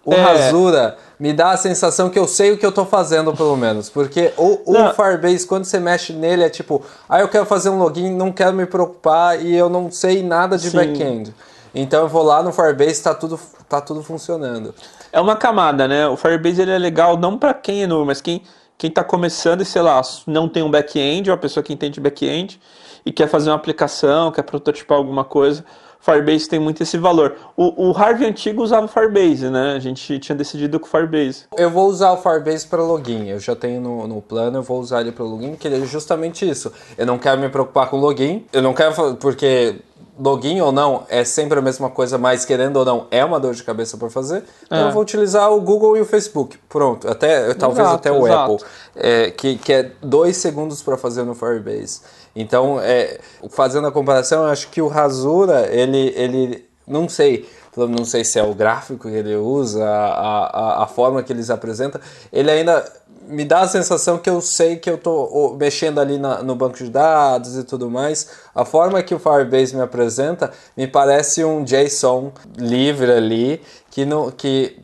O 0.04 0.12
é. 0.12 0.20
Rasura 0.20 0.98
me 1.24 1.32
dá 1.32 1.52
a 1.52 1.56
sensação 1.56 2.10
que 2.10 2.18
eu 2.18 2.28
sei 2.28 2.52
o 2.52 2.58
que 2.58 2.66
eu 2.66 2.70
tô 2.70 2.84
fazendo, 2.84 3.32
pelo 3.32 3.56
menos. 3.56 3.88
Porque 3.88 4.34
o, 4.36 4.60
o 4.66 4.92
Firebase, 4.92 5.46
quando 5.46 5.64
você 5.64 5.80
mexe 5.80 6.12
nele, 6.12 6.42
é 6.42 6.50
tipo, 6.50 6.82
ah, 7.08 7.18
eu 7.18 7.30
quero 7.30 7.46
fazer 7.46 7.70
um 7.70 7.78
login, 7.78 8.14
não 8.14 8.30
quero 8.30 8.52
me 8.52 8.66
preocupar 8.66 9.40
e 9.42 9.56
eu 9.56 9.70
não 9.70 9.90
sei 9.90 10.22
nada 10.22 10.58
de 10.58 10.68
back-end. 10.68 11.34
Então 11.74 12.02
eu 12.02 12.08
vou 12.10 12.22
lá 12.22 12.42
no 12.42 12.52
Firebase, 12.52 13.02
tá 13.02 13.14
tudo, 13.14 13.40
tá 13.66 13.80
tudo 13.80 14.02
funcionando. 14.02 14.74
É 15.10 15.18
uma 15.18 15.34
camada, 15.34 15.88
né? 15.88 16.06
O 16.06 16.14
Firebase 16.14 16.60
ele 16.60 16.72
é 16.72 16.78
legal 16.78 17.16
não 17.16 17.38
para 17.38 17.54
quem 17.54 17.84
é 17.84 17.86
novo, 17.86 18.04
mas 18.04 18.20
quem, 18.20 18.42
quem 18.76 18.90
tá 18.90 19.02
começando 19.02 19.62
e, 19.62 19.64
sei 19.64 19.80
lá, 19.80 20.02
não 20.26 20.46
tem 20.46 20.62
um 20.62 20.70
back-end, 20.70 21.30
ou 21.30 21.34
a 21.34 21.38
pessoa 21.38 21.64
que 21.64 21.72
entende 21.72 22.00
back-end 22.00 22.60
e 23.06 23.10
quer 23.10 23.28
fazer 23.30 23.48
uma 23.48 23.56
aplicação, 23.56 24.30
quer 24.30 24.42
prototipar 24.42 24.98
alguma 24.98 25.24
coisa 25.24 25.64
Firebase 26.04 26.46
tem 26.46 26.58
muito 26.58 26.82
esse 26.82 26.98
valor. 26.98 27.34
O, 27.56 27.88
o 27.88 27.96
Harvey 27.96 28.28
antigo 28.28 28.62
usava 28.62 28.84
o 28.84 28.88
Firebase, 28.88 29.48
né? 29.48 29.72
A 29.74 29.78
gente 29.78 30.18
tinha 30.18 30.36
decidido 30.36 30.78
com 30.78 30.86
o 30.86 30.90
Firebase. 30.90 31.44
Eu 31.56 31.70
vou 31.70 31.88
usar 31.88 32.12
o 32.12 32.18
Firebase 32.18 32.66
para 32.66 32.82
login. 32.82 33.28
Eu 33.28 33.40
já 33.40 33.56
tenho 33.56 33.80
no, 33.80 34.06
no 34.06 34.20
plano, 34.20 34.58
eu 34.58 34.62
vou 34.62 34.78
usar 34.80 35.00
ele 35.00 35.12
para 35.12 35.24
login, 35.24 35.56
que 35.56 35.66
ele 35.66 35.82
é 35.82 35.86
justamente 35.86 36.46
isso. 36.46 36.70
Eu 36.98 37.06
não 37.06 37.16
quero 37.16 37.40
me 37.40 37.48
preocupar 37.48 37.88
com 37.88 37.96
login. 37.96 38.44
Eu 38.52 38.60
não 38.60 38.74
quero 38.74 39.14
porque 39.14 39.76
login 40.18 40.60
ou 40.60 40.70
não 40.70 41.04
é 41.08 41.24
sempre 41.24 41.58
a 41.58 41.62
mesma 41.62 41.90
coisa, 41.90 42.16
mas 42.16 42.44
querendo 42.44 42.76
ou 42.76 42.84
não 42.84 43.06
é 43.10 43.24
uma 43.24 43.40
dor 43.40 43.54
de 43.54 43.62
cabeça 43.62 43.96
para 43.96 44.08
fazer. 44.10 44.44
Então 44.64 44.78
é. 44.78 44.88
eu 44.88 44.92
vou 44.92 45.02
utilizar 45.02 45.52
o 45.52 45.60
Google 45.60 45.96
e 45.96 46.00
o 46.00 46.04
Facebook. 46.04 46.58
Pronto, 46.68 47.08
até 47.08 47.52
talvez 47.54 47.88
até 47.88 48.12
o 48.12 48.26
exato. 48.26 48.54
Apple, 48.54 48.66
é, 48.96 49.30
que, 49.30 49.56
que 49.58 49.72
é 49.72 49.92
dois 50.02 50.36
segundos 50.36 50.82
para 50.82 50.96
fazer 50.96 51.24
no 51.24 51.34
Firebase. 51.34 52.00
Então, 52.36 52.80
é, 52.80 53.20
fazendo 53.50 53.86
a 53.86 53.92
comparação, 53.92 54.44
eu 54.44 54.50
acho 54.50 54.68
que 54.68 54.82
o 54.82 54.88
Rasura, 54.88 55.68
ele, 55.72 56.12
ele 56.16 56.68
não 56.86 57.08
sei, 57.08 57.48
não 57.76 58.04
sei 58.04 58.24
se 58.24 58.38
é 58.38 58.42
o 58.42 58.54
gráfico 58.54 59.08
que 59.08 59.14
ele 59.14 59.36
usa, 59.36 59.84
a, 59.84 60.80
a, 60.80 60.84
a 60.84 60.86
forma 60.86 61.22
que 61.22 61.32
eles 61.32 61.50
apresentam, 61.50 62.00
ele 62.32 62.50
ainda 62.50 62.84
me 63.26 63.44
dá 63.44 63.60
a 63.60 63.68
sensação 63.68 64.18
que 64.18 64.28
eu 64.28 64.40
sei 64.40 64.76
que 64.76 64.88
eu 64.88 64.96
estou 64.96 65.56
mexendo 65.56 66.00
ali 66.00 66.18
na, 66.18 66.42
no 66.42 66.54
banco 66.54 66.76
de 66.76 66.90
dados 66.90 67.56
e 67.56 67.64
tudo 67.64 67.90
mais. 67.90 68.28
A 68.54 68.64
forma 68.64 69.02
que 69.02 69.14
o 69.14 69.18
Firebase 69.18 69.74
me 69.74 69.82
apresenta 69.82 70.50
me 70.76 70.86
parece 70.86 71.44
um 71.44 71.64
JSON 71.64 72.32
livre 72.56 73.10
ali 73.10 73.60
que, 73.90 74.04
não, 74.04 74.30
que 74.30 74.76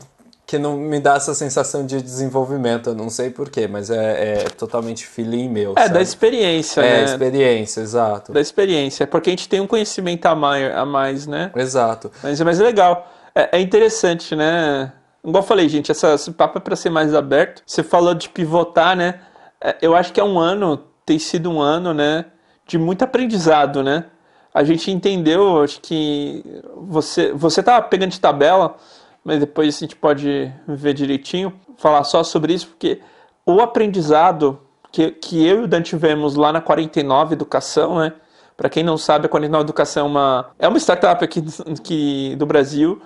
que 0.50 0.58
não 0.58 0.76
me 0.76 0.98
dá 0.98 1.14
essa 1.14 1.32
sensação 1.32 1.86
de 1.86 2.02
desenvolvimento, 2.02 2.90
eu 2.90 2.94
não 2.96 3.08
sei 3.08 3.30
porquê, 3.30 3.68
mas 3.68 3.88
é, 3.88 3.94
é 4.32 4.44
totalmente 4.48 5.06
feeling 5.06 5.48
meu. 5.48 5.74
É, 5.76 5.82
sabe? 5.82 5.94
da 5.94 6.02
experiência, 6.02 6.80
é, 6.80 6.82
né? 6.82 7.00
É, 7.02 7.04
experiência, 7.04 7.80
exato. 7.80 8.32
Da 8.32 8.40
experiência, 8.40 9.06
porque 9.06 9.30
a 9.30 9.32
gente 9.32 9.48
tem 9.48 9.60
um 9.60 9.66
conhecimento 9.68 10.26
a 10.26 10.34
mais, 10.34 10.74
a 10.74 10.84
mais 10.84 11.24
né? 11.28 11.52
Exato. 11.54 12.10
Mas, 12.20 12.40
é 12.40 12.64
legal, 12.64 13.08
é, 13.32 13.58
é 13.58 13.60
interessante, 13.60 14.34
né? 14.34 14.92
Igual 15.24 15.42
eu 15.42 15.46
falei, 15.46 15.68
gente, 15.68 15.90
essa, 15.90 16.14
esse 16.14 16.30
papo 16.32 16.58
é 16.58 16.60
para 16.60 16.76
ser 16.76 16.90
mais 16.90 17.14
aberto. 17.14 17.62
Você 17.66 17.82
falou 17.82 18.14
de 18.14 18.28
pivotar, 18.28 18.96
né? 18.96 19.20
É, 19.60 19.76
eu 19.82 19.94
acho 19.94 20.12
que 20.12 20.20
é 20.20 20.24
um 20.24 20.38
ano, 20.38 20.84
tem 21.04 21.18
sido 21.18 21.50
um 21.50 21.60
ano, 21.60 21.92
né? 21.92 22.26
De 22.66 22.78
muito 22.78 23.02
aprendizado, 23.02 23.82
né? 23.82 24.06
A 24.52 24.64
gente 24.64 24.90
entendeu, 24.90 25.62
acho 25.62 25.80
que 25.80 26.44
você, 26.76 27.32
você 27.32 27.62
tá 27.62 27.80
pegando 27.80 28.10
de 28.10 28.20
tabela 28.20 28.76
mas 29.24 29.38
depois 29.38 29.76
a 29.76 29.80
gente 29.80 29.96
pode 29.96 30.52
ver 30.66 30.94
direitinho, 30.94 31.52
falar 31.76 32.04
só 32.04 32.22
sobre 32.22 32.54
isso, 32.54 32.68
porque 32.68 33.00
o 33.44 33.60
aprendizado 33.60 34.58
que, 34.90 35.10
que 35.10 35.46
eu 35.46 35.60
e 35.60 35.64
o 35.64 35.68
Dan 35.68 35.82
tivemos 35.82 36.34
lá 36.34 36.52
na 36.52 36.60
49 36.60 37.34
Educação, 37.34 37.98
né? 37.98 38.12
Para 38.56 38.68
quem 38.68 38.82
não 38.82 38.98
sabe, 38.98 39.26
a 39.26 39.28
49 39.28 39.64
Educação 39.64 40.06
é 40.06 40.08
uma, 40.08 40.50
é 40.58 40.68
uma 40.68 40.78
startup 40.78 41.24
aqui 41.24 41.42
que, 41.82 42.34
do 42.36 42.44
Brasil 42.44 43.00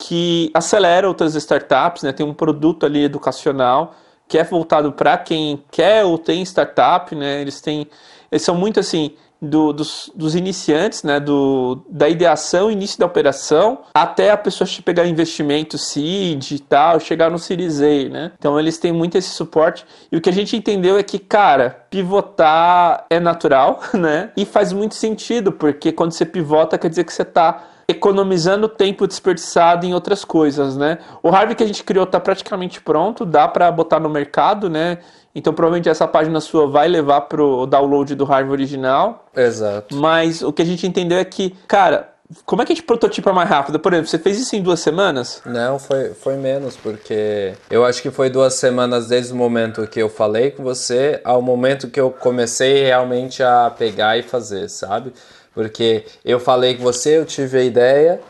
que 0.00 0.50
acelera 0.54 1.06
outras 1.06 1.34
startups, 1.34 2.02
né? 2.02 2.10
Tem 2.10 2.24
um 2.24 2.32
produto 2.32 2.86
ali 2.86 3.04
educacional 3.04 3.94
que 4.26 4.38
é 4.38 4.44
voltado 4.44 4.92
para 4.92 5.18
quem 5.18 5.62
quer 5.70 6.04
ou 6.04 6.16
tem 6.16 6.40
startup, 6.42 7.14
né? 7.14 7.42
Eles 7.42 7.60
têm, 7.60 7.86
eles 8.32 8.42
são 8.42 8.54
muito 8.54 8.80
assim 8.80 9.14
do, 9.42 9.72
dos, 9.72 10.10
dos, 10.14 10.34
iniciantes, 10.34 11.02
né, 11.02 11.18
do, 11.18 11.82
da 11.88 12.08
ideação, 12.08 12.70
início 12.70 12.98
da 12.98 13.06
operação, 13.06 13.80
até 13.94 14.30
a 14.30 14.36
pessoa 14.36 14.68
pegar 14.84 15.06
investimento 15.06 15.78
seed 15.78 16.52
e 16.52 16.58
tal, 16.58 17.00
chegar 17.00 17.30
no 17.30 17.38
Series 17.38 17.80
A, 17.80 18.08
né? 18.08 18.32
Então 18.38 18.58
eles 18.60 18.78
têm 18.78 18.92
muito 18.92 19.16
esse 19.16 19.30
suporte. 19.30 19.84
E 20.12 20.16
o 20.16 20.20
que 20.20 20.28
a 20.28 20.32
gente 20.32 20.56
entendeu 20.56 20.98
é 20.98 21.02
que, 21.02 21.18
cara, 21.18 21.84
pivotar 21.90 23.06
é 23.10 23.18
natural, 23.18 23.80
né? 23.94 24.30
E 24.36 24.44
faz 24.44 24.72
muito 24.72 24.94
sentido, 24.94 25.52
porque 25.52 25.90
quando 25.90 26.12
você 26.12 26.24
pivota, 26.24 26.78
quer 26.78 26.88
dizer 26.88 27.04
que 27.04 27.12
você 27.12 27.22
está 27.22 27.64
economizando 27.90 28.68
tempo 28.68 29.06
desperdiçado 29.06 29.86
em 29.86 29.94
outras 29.94 30.24
coisas, 30.24 30.76
né? 30.76 30.98
O 31.22 31.28
Harvey 31.28 31.54
que 31.54 31.62
a 31.62 31.66
gente 31.66 31.84
criou 31.84 32.04
está 32.04 32.18
praticamente 32.18 32.80
pronto, 32.80 33.24
dá 33.24 33.46
para 33.46 33.70
botar 33.70 34.00
no 34.00 34.08
mercado, 34.08 34.70
né? 34.70 34.98
Então 35.34 35.52
provavelmente 35.52 35.88
essa 35.88 36.08
página 36.08 36.40
sua 36.40 36.66
vai 36.66 36.88
levar 36.88 37.22
pro 37.22 37.66
download 37.66 38.14
do 38.14 38.24
hardware 38.24 38.52
original. 38.52 39.26
Exato. 39.36 39.94
Mas 39.94 40.42
o 40.42 40.52
que 40.52 40.62
a 40.62 40.64
gente 40.64 40.86
entendeu 40.86 41.18
é 41.18 41.24
que, 41.24 41.50
cara, 41.68 42.10
como 42.44 42.62
é 42.62 42.64
que 42.64 42.72
a 42.72 42.74
gente 42.74 42.84
prototipa 42.84 43.32
mais 43.32 43.48
rápido? 43.48 43.78
Por 43.80 43.92
exemplo, 43.92 44.08
você 44.08 44.18
fez 44.18 44.38
isso 44.38 44.54
em 44.54 44.62
duas 44.62 44.80
semanas? 44.80 45.42
Não, 45.44 45.78
foi, 45.78 46.14
foi 46.14 46.36
menos, 46.36 46.76
porque 46.76 47.54
eu 47.68 47.84
acho 47.84 48.00
que 48.00 48.10
foi 48.10 48.30
duas 48.30 48.54
semanas 48.54 49.08
desde 49.08 49.32
o 49.32 49.36
momento 49.36 49.86
que 49.86 50.00
eu 50.00 50.08
falei 50.08 50.52
com 50.52 50.62
você 50.62 51.20
ao 51.24 51.42
momento 51.42 51.88
que 51.88 52.00
eu 52.00 52.10
comecei 52.10 52.84
realmente 52.84 53.42
a 53.42 53.70
pegar 53.76 54.16
e 54.16 54.22
fazer, 54.22 54.68
sabe? 54.68 55.12
Porque 55.54 56.04
eu 56.24 56.38
falei 56.38 56.76
com 56.76 56.82
você, 56.82 57.18
eu 57.18 57.24
tive 57.24 57.58
a 57.58 57.64
ideia, 57.64 58.20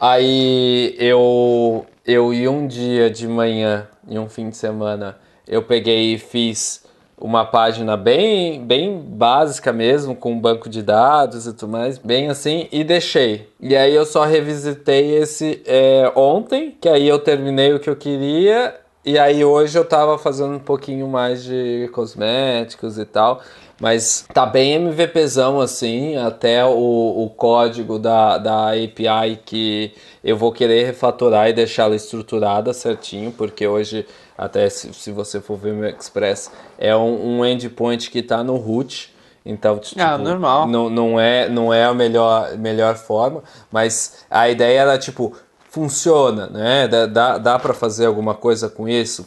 aí 0.00 0.94
eu, 0.98 1.86
eu 2.04 2.32
ia 2.34 2.50
um 2.50 2.66
dia 2.66 3.10
de 3.10 3.26
manhã, 3.26 3.88
em 4.06 4.18
um 4.18 4.28
fim 4.28 4.50
de 4.50 4.56
semana, 4.56 5.16
eu 5.48 5.62
peguei 5.62 6.14
e 6.14 6.18
fiz 6.18 6.84
uma 7.18 7.46
página 7.46 7.96
bem, 7.96 8.62
bem 8.62 8.98
básica 8.98 9.72
mesmo, 9.72 10.14
com 10.14 10.32
um 10.32 10.40
banco 10.40 10.68
de 10.68 10.82
dados 10.82 11.46
e 11.46 11.52
tudo 11.54 11.72
mais, 11.72 11.96
bem 11.96 12.28
assim, 12.28 12.68
e 12.70 12.84
deixei. 12.84 13.48
E 13.58 13.74
aí 13.74 13.94
eu 13.94 14.04
só 14.04 14.24
revisitei 14.24 15.16
esse 15.16 15.62
é, 15.64 16.12
ontem, 16.14 16.76
que 16.78 16.88
aí 16.88 17.08
eu 17.08 17.18
terminei 17.18 17.72
o 17.72 17.80
que 17.80 17.88
eu 17.88 17.96
queria, 17.96 18.74
e 19.04 19.18
aí 19.18 19.44
hoje 19.44 19.78
eu 19.78 19.84
tava 19.84 20.18
fazendo 20.18 20.54
um 20.54 20.58
pouquinho 20.58 21.08
mais 21.08 21.42
de 21.42 21.88
cosméticos 21.92 22.98
e 22.98 23.04
tal. 23.04 23.40
Mas 23.80 24.24
tá 24.32 24.46
bem 24.46 24.72
MVPzão 24.74 25.60
assim, 25.60 26.16
até 26.16 26.64
o, 26.64 27.24
o 27.24 27.30
código 27.36 27.98
da, 27.98 28.38
da 28.38 28.70
API 28.70 29.36
que 29.44 29.92
eu 30.24 30.36
vou 30.36 30.50
querer 30.50 30.86
refatorar 30.86 31.50
e 31.50 31.52
deixá-la 31.52 31.94
estruturada 31.94 32.72
certinho, 32.72 33.32
porque 33.32 33.66
hoje 33.66 34.06
até 34.36 34.68
se, 34.68 34.92
se 34.94 35.10
você 35.10 35.40
for 35.40 35.56
ver 35.56 35.74
meu 35.74 35.88
Express, 35.88 36.50
é 36.78 36.96
um, 36.96 37.38
um 37.38 37.44
endpoint 37.44 38.10
que 38.10 38.20
está 38.20 38.42
no 38.42 38.56
root. 38.56 39.14
Então, 39.44 39.78
tipo, 39.78 40.00
ah, 40.00 40.18
normal. 40.18 40.66
Não, 40.66 40.90
não, 40.90 41.20
é, 41.20 41.48
não 41.48 41.72
é 41.72 41.84
a 41.84 41.94
melhor, 41.94 42.56
melhor 42.58 42.96
forma, 42.96 43.44
mas 43.70 44.24
a 44.28 44.48
ideia 44.48 44.80
era, 44.80 44.98
tipo, 44.98 45.36
funciona, 45.70 46.48
né? 46.48 46.88
Dá, 46.88 47.06
dá, 47.06 47.38
dá 47.38 47.58
para 47.58 47.72
fazer 47.72 48.06
alguma 48.06 48.34
coisa 48.34 48.68
com 48.68 48.88
isso, 48.88 49.24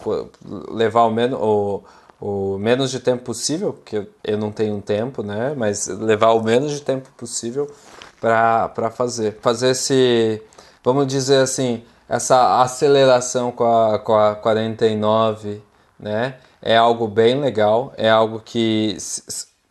levar 0.70 1.06
o 1.06 1.12
menos, 1.12 1.40
o, 2.20 2.58
menos 2.58 2.92
de 2.92 3.00
tempo 3.00 3.24
possível, 3.24 3.74
porque 3.74 4.08
eu 4.24 4.38
não 4.38 4.52
tenho 4.52 4.82
tempo, 4.82 5.24
né? 5.24 5.54
Mas 5.56 5.88
levar 5.88 6.32
o 6.32 6.44
menos 6.44 6.72
de 6.72 6.82
tempo 6.82 7.10
possível 7.18 7.70
para 8.20 8.92
fazer. 8.92 9.38
Fazer 9.42 9.70
esse, 9.70 10.42
vamos 10.84 11.08
dizer 11.08 11.38
assim, 11.38 11.84
essa 12.08 12.62
aceleração 12.62 13.52
com 13.52 13.66
a, 13.66 14.00
com 14.00 14.16
a 14.16 14.36
49, 14.36 15.62
né? 16.00 16.36
É 16.62 16.76
algo 16.76 17.08
bem 17.08 17.40
legal, 17.40 17.94
é 17.96 18.10
algo 18.10 18.42
que 18.44 18.98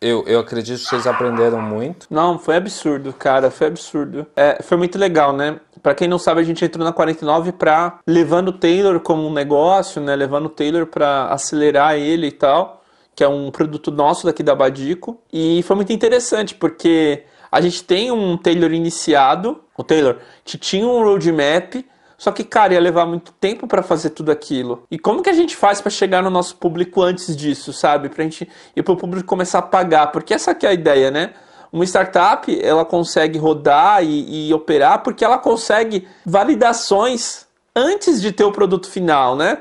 eu, 0.01 0.23
eu 0.25 0.39
acredito 0.39 0.79
que 0.79 0.85
vocês 0.85 1.05
aprenderam 1.05 1.61
muito. 1.61 2.07
Não, 2.09 2.39
foi 2.39 2.55
absurdo, 2.55 3.11
cara, 3.11 3.51
foi 3.51 3.67
absurdo. 3.67 4.25
É, 4.35 4.61
foi 4.63 4.77
muito 4.77 4.97
legal, 4.97 5.33
né? 5.33 5.59
Para 5.81 5.95
quem 5.95 6.07
não 6.07 6.19
sabe, 6.19 6.41
a 6.41 6.43
gente 6.43 6.63
entrou 6.63 6.85
na 6.85 6.91
49 6.91 7.51
para 7.53 7.99
levando 8.05 8.49
o 8.49 8.53
Taylor 8.53 8.99
como 8.99 9.27
um 9.27 9.33
negócio, 9.33 10.01
né? 10.01 10.15
Levando 10.15 10.47
o 10.47 10.49
Taylor 10.49 10.85
para 10.85 11.27
acelerar 11.27 11.95
ele 11.95 12.27
e 12.27 12.31
tal, 12.31 12.83
que 13.15 13.23
é 13.23 13.27
um 13.27 13.51
produto 13.51 13.91
nosso 13.91 14.25
daqui 14.25 14.43
da 14.43 14.55
Badico. 14.55 15.19
E 15.31 15.63
foi 15.63 15.75
muito 15.75 15.93
interessante 15.93 16.55
porque 16.55 17.23
a 17.51 17.61
gente 17.61 17.83
tem 17.83 18.11
um 18.11 18.37
Taylor 18.37 18.71
iniciado, 18.71 19.61
o 19.77 19.83
Taylor, 19.83 20.17
que 20.43 20.57
tinha 20.57 20.85
um 20.85 21.03
roadmap 21.03 21.83
só 22.19 22.33
que, 22.33 22.43
cara, 22.43 22.73
ia 22.73 22.81
levar 22.81 23.05
muito 23.05 23.31
tempo 23.31 23.65
para 23.65 23.81
fazer 23.81 24.09
tudo 24.09 24.29
aquilo. 24.29 24.83
E 24.91 24.99
como 24.99 25.23
que 25.23 25.29
a 25.29 25.33
gente 25.33 25.55
faz 25.55 25.79
para 25.79 25.89
chegar 25.89 26.21
no 26.21 26.29
nosso 26.29 26.57
público 26.57 27.01
antes 27.01 27.35
disso, 27.35 27.71
sabe? 27.71 28.09
Pra 28.09 28.25
gente 28.25 28.47
ir 28.75 28.83
pro 28.83 28.97
público 28.97 29.25
começar 29.25 29.59
a 29.59 29.61
pagar. 29.61 30.07
Porque 30.07 30.33
essa 30.33 30.51
aqui 30.51 30.65
é 30.65 30.69
a 30.69 30.73
ideia, 30.73 31.09
né? 31.09 31.33
Uma 31.71 31.83
startup, 31.85 32.59
ela 32.63 32.83
consegue 32.83 33.37
rodar 33.37 34.03
e, 34.03 34.49
e 34.49 34.53
operar 34.53 35.03
porque 35.03 35.23
ela 35.23 35.37
consegue 35.37 36.07
validações 36.25 37.45
antes 37.75 38.21
de 38.21 38.31
ter 38.31 38.43
o 38.43 38.51
produto 38.51 38.89
final, 38.89 39.35
né? 39.35 39.59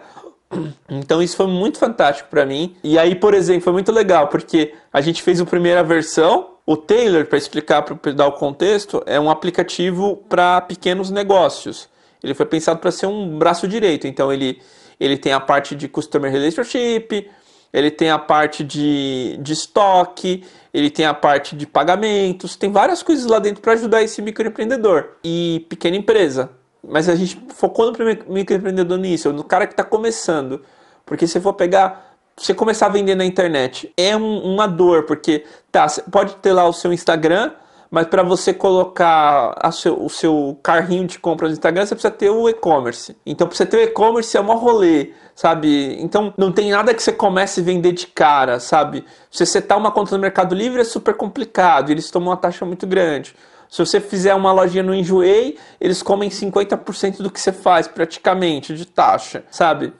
Então 0.88 1.22
isso 1.22 1.36
foi 1.36 1.46
muito 1.46 1.78
fantástico 1.78 2.28
para 2.30 2.46
mim. 2.46 2.74
E 2.82 2.98
aí, 2.98 3.14
por 3.14 3.34
exemplo, 3.34 3.62
foi 3.62 3.72
muito 3.72 3.92
legal 3.92 4.28
porque 4.28 4.74
a 4.92 5.00
gente 5.00 5.22
fez 5.22 5.40
a 5.40 5.44
primeira 5.44 5.82
versão. 5.82 6.54
O 6.64 6.76
Taylor, 6.76 7.26
para 7.26 7.38
explicar, 7.38 7.82
para 7.82 8.12
dar 8.12 8.26
o 8.26 8.32
contexto, 8.32 9.02
é 9.06 9.18
um 9.18 9.30
aplicativo 9.30 10.16
para 10.28 10.60
pequenos 10.62 11.10
negócios. 11.10 11.88
Ele 12.22 12.34
foi 12.34 12.46
pensado 12.46 12.78
para 12.78 12.90
ser 12.90 13.06
um 13.06 13.38
braço 13.38 13.68
direito. 13.68 14.06
Então 14.06 14.32
ele, 14.32 14.60
ele 14.98 15.16
tem 15.16 15.32
a 15.32 15.40
parte 15.40 15.74
de 15.74 15.88
Customer 15.88 16.30
Relationship, 16.30 17.30
ele 17.72 17.90
tem 17.90 18.10
a 18.10 18.18
parte 18.18 18.64
de, 18.64 19.38
de 19.40 19.52
estoque, 19.52 20.44
ele 20.72 20.90
tem 20.90 21.06
a 21.06 21.14
parte 21.14 21.56
de 21.56 21.66
pagamentos, 21.66 22.56
tem 22.56 22.70
várias 22.70 23.02
coisas 23.02 23.26
lá 23.26 23.38
dentro 23.38 23.60
para 23.60 23.72
ajudar 23.72 24.02
esse 24.02 24.22
microempreendedor 24.22 25.16
e 25.22 25.66
pequena 25.68 25.96
empresa. 25.96 26.50
Mas 26.86 27.08
a 27.08 27.14
gente 27.14 27.38
focou 27.54 27.90
no 27.90 28.32
microempreendedor 28.32 28.98
nisso, 28.98 29.32
no 29.32 29.44
cara 29.44 29.66
que 29.66 29.72
está 29.72 29.84
começando. 29.84 30.62
Porque 31.04 31.26
se 31.26 31.40
for 31.40 31.54
pegar, 31.54 32.16
você 32.36 32.54
começar 32.54 32.86
a 32.86 32.90
vender 32.90 33.14
na 33.14 33.24
internet, 33.24 33.92
é 33.96 34.16
um, 34.16 34.54
uma 34.54 34.66
dor, 34.66 35.04
porque 35.04 35.44
tá, 35.72 35.86
pode 36.10 36.36
ter 36.36 36.52
lá 36.52 36.66
o 36.68 36.72
seu 36.72 36.92
Instagram, 36.92 37.52
mas 37.90 38.06
para 38.06 38.22
você 38.22 38.52
colocar 38.52 39.54
seu, 39.72 40.02
o 40.02 40.08
seu 40.08 40.58
carrinho 40.62 41.06
de 41.06 41.18
compra 41.18 41.46
no 41.46 41.52
Instagram, 41.52 41.86
você 41.86 41.94
precisa 41.94 42.12
ter 42.12 42.30
o 42.30 42.48
e-commerce. 42.48 43.16
Então, 43.24 43.46
para 43.46 43.56
você 43.56 43.66
ter 43.66 43.76
o 43.78 43.80
e-commerce 43.80 44.36
é 44.36 44.40
um 44.40 44.56
rolê, 44.56 45.12
sabe? 45.34 45.96
Então, 46.00 46.32
não 46.36 46.52
tem 46.52 46.70
nada 46.70 46.92
que 46.92 47.02
você 47.02 47.12
comece 47.12 47.60
a 47.60 47.64
vender 47.64 47.92
de 47.92 48.06
cara, 48.06 48.60
sabe? 48.60 49.04
Se 49.30 49.38
você 49.38 49.46
setar 49.46 49.78
uma 49.78 49.90
conta 49.90 50.14
no 50.14 50.20
Mercado 50.20 50.54
Livre 50.54 50.80
é 50.80 50.84
super 50.84 51.14
complicado, 51.14 51.90
eles 51.90 52.10
tomam 52.10 52.30
uma 52.30 52.36
taxa 52.36 52.64
muito 52.66 52.86
grande. 52.86 53.34
Se 53.68 53.78
você 53.84 54.00
fizer 54.00 54.34
uma 54.34 54.50
lojinha 54.52 54.82
no 54.82 54.94
Enjoei, 54.94 55.58
eles 55.80 56.02
comem 56.02 56.30
50% 56.30 57.18
do 57.18 57.30
que 57.30 57.40
você 57.40 57.52
faz, 57.52 57.86
praticamente, 57.86 58.74
de 58.74 58.86
taxa, 58.86 59.44
sabe? 59.50 59.92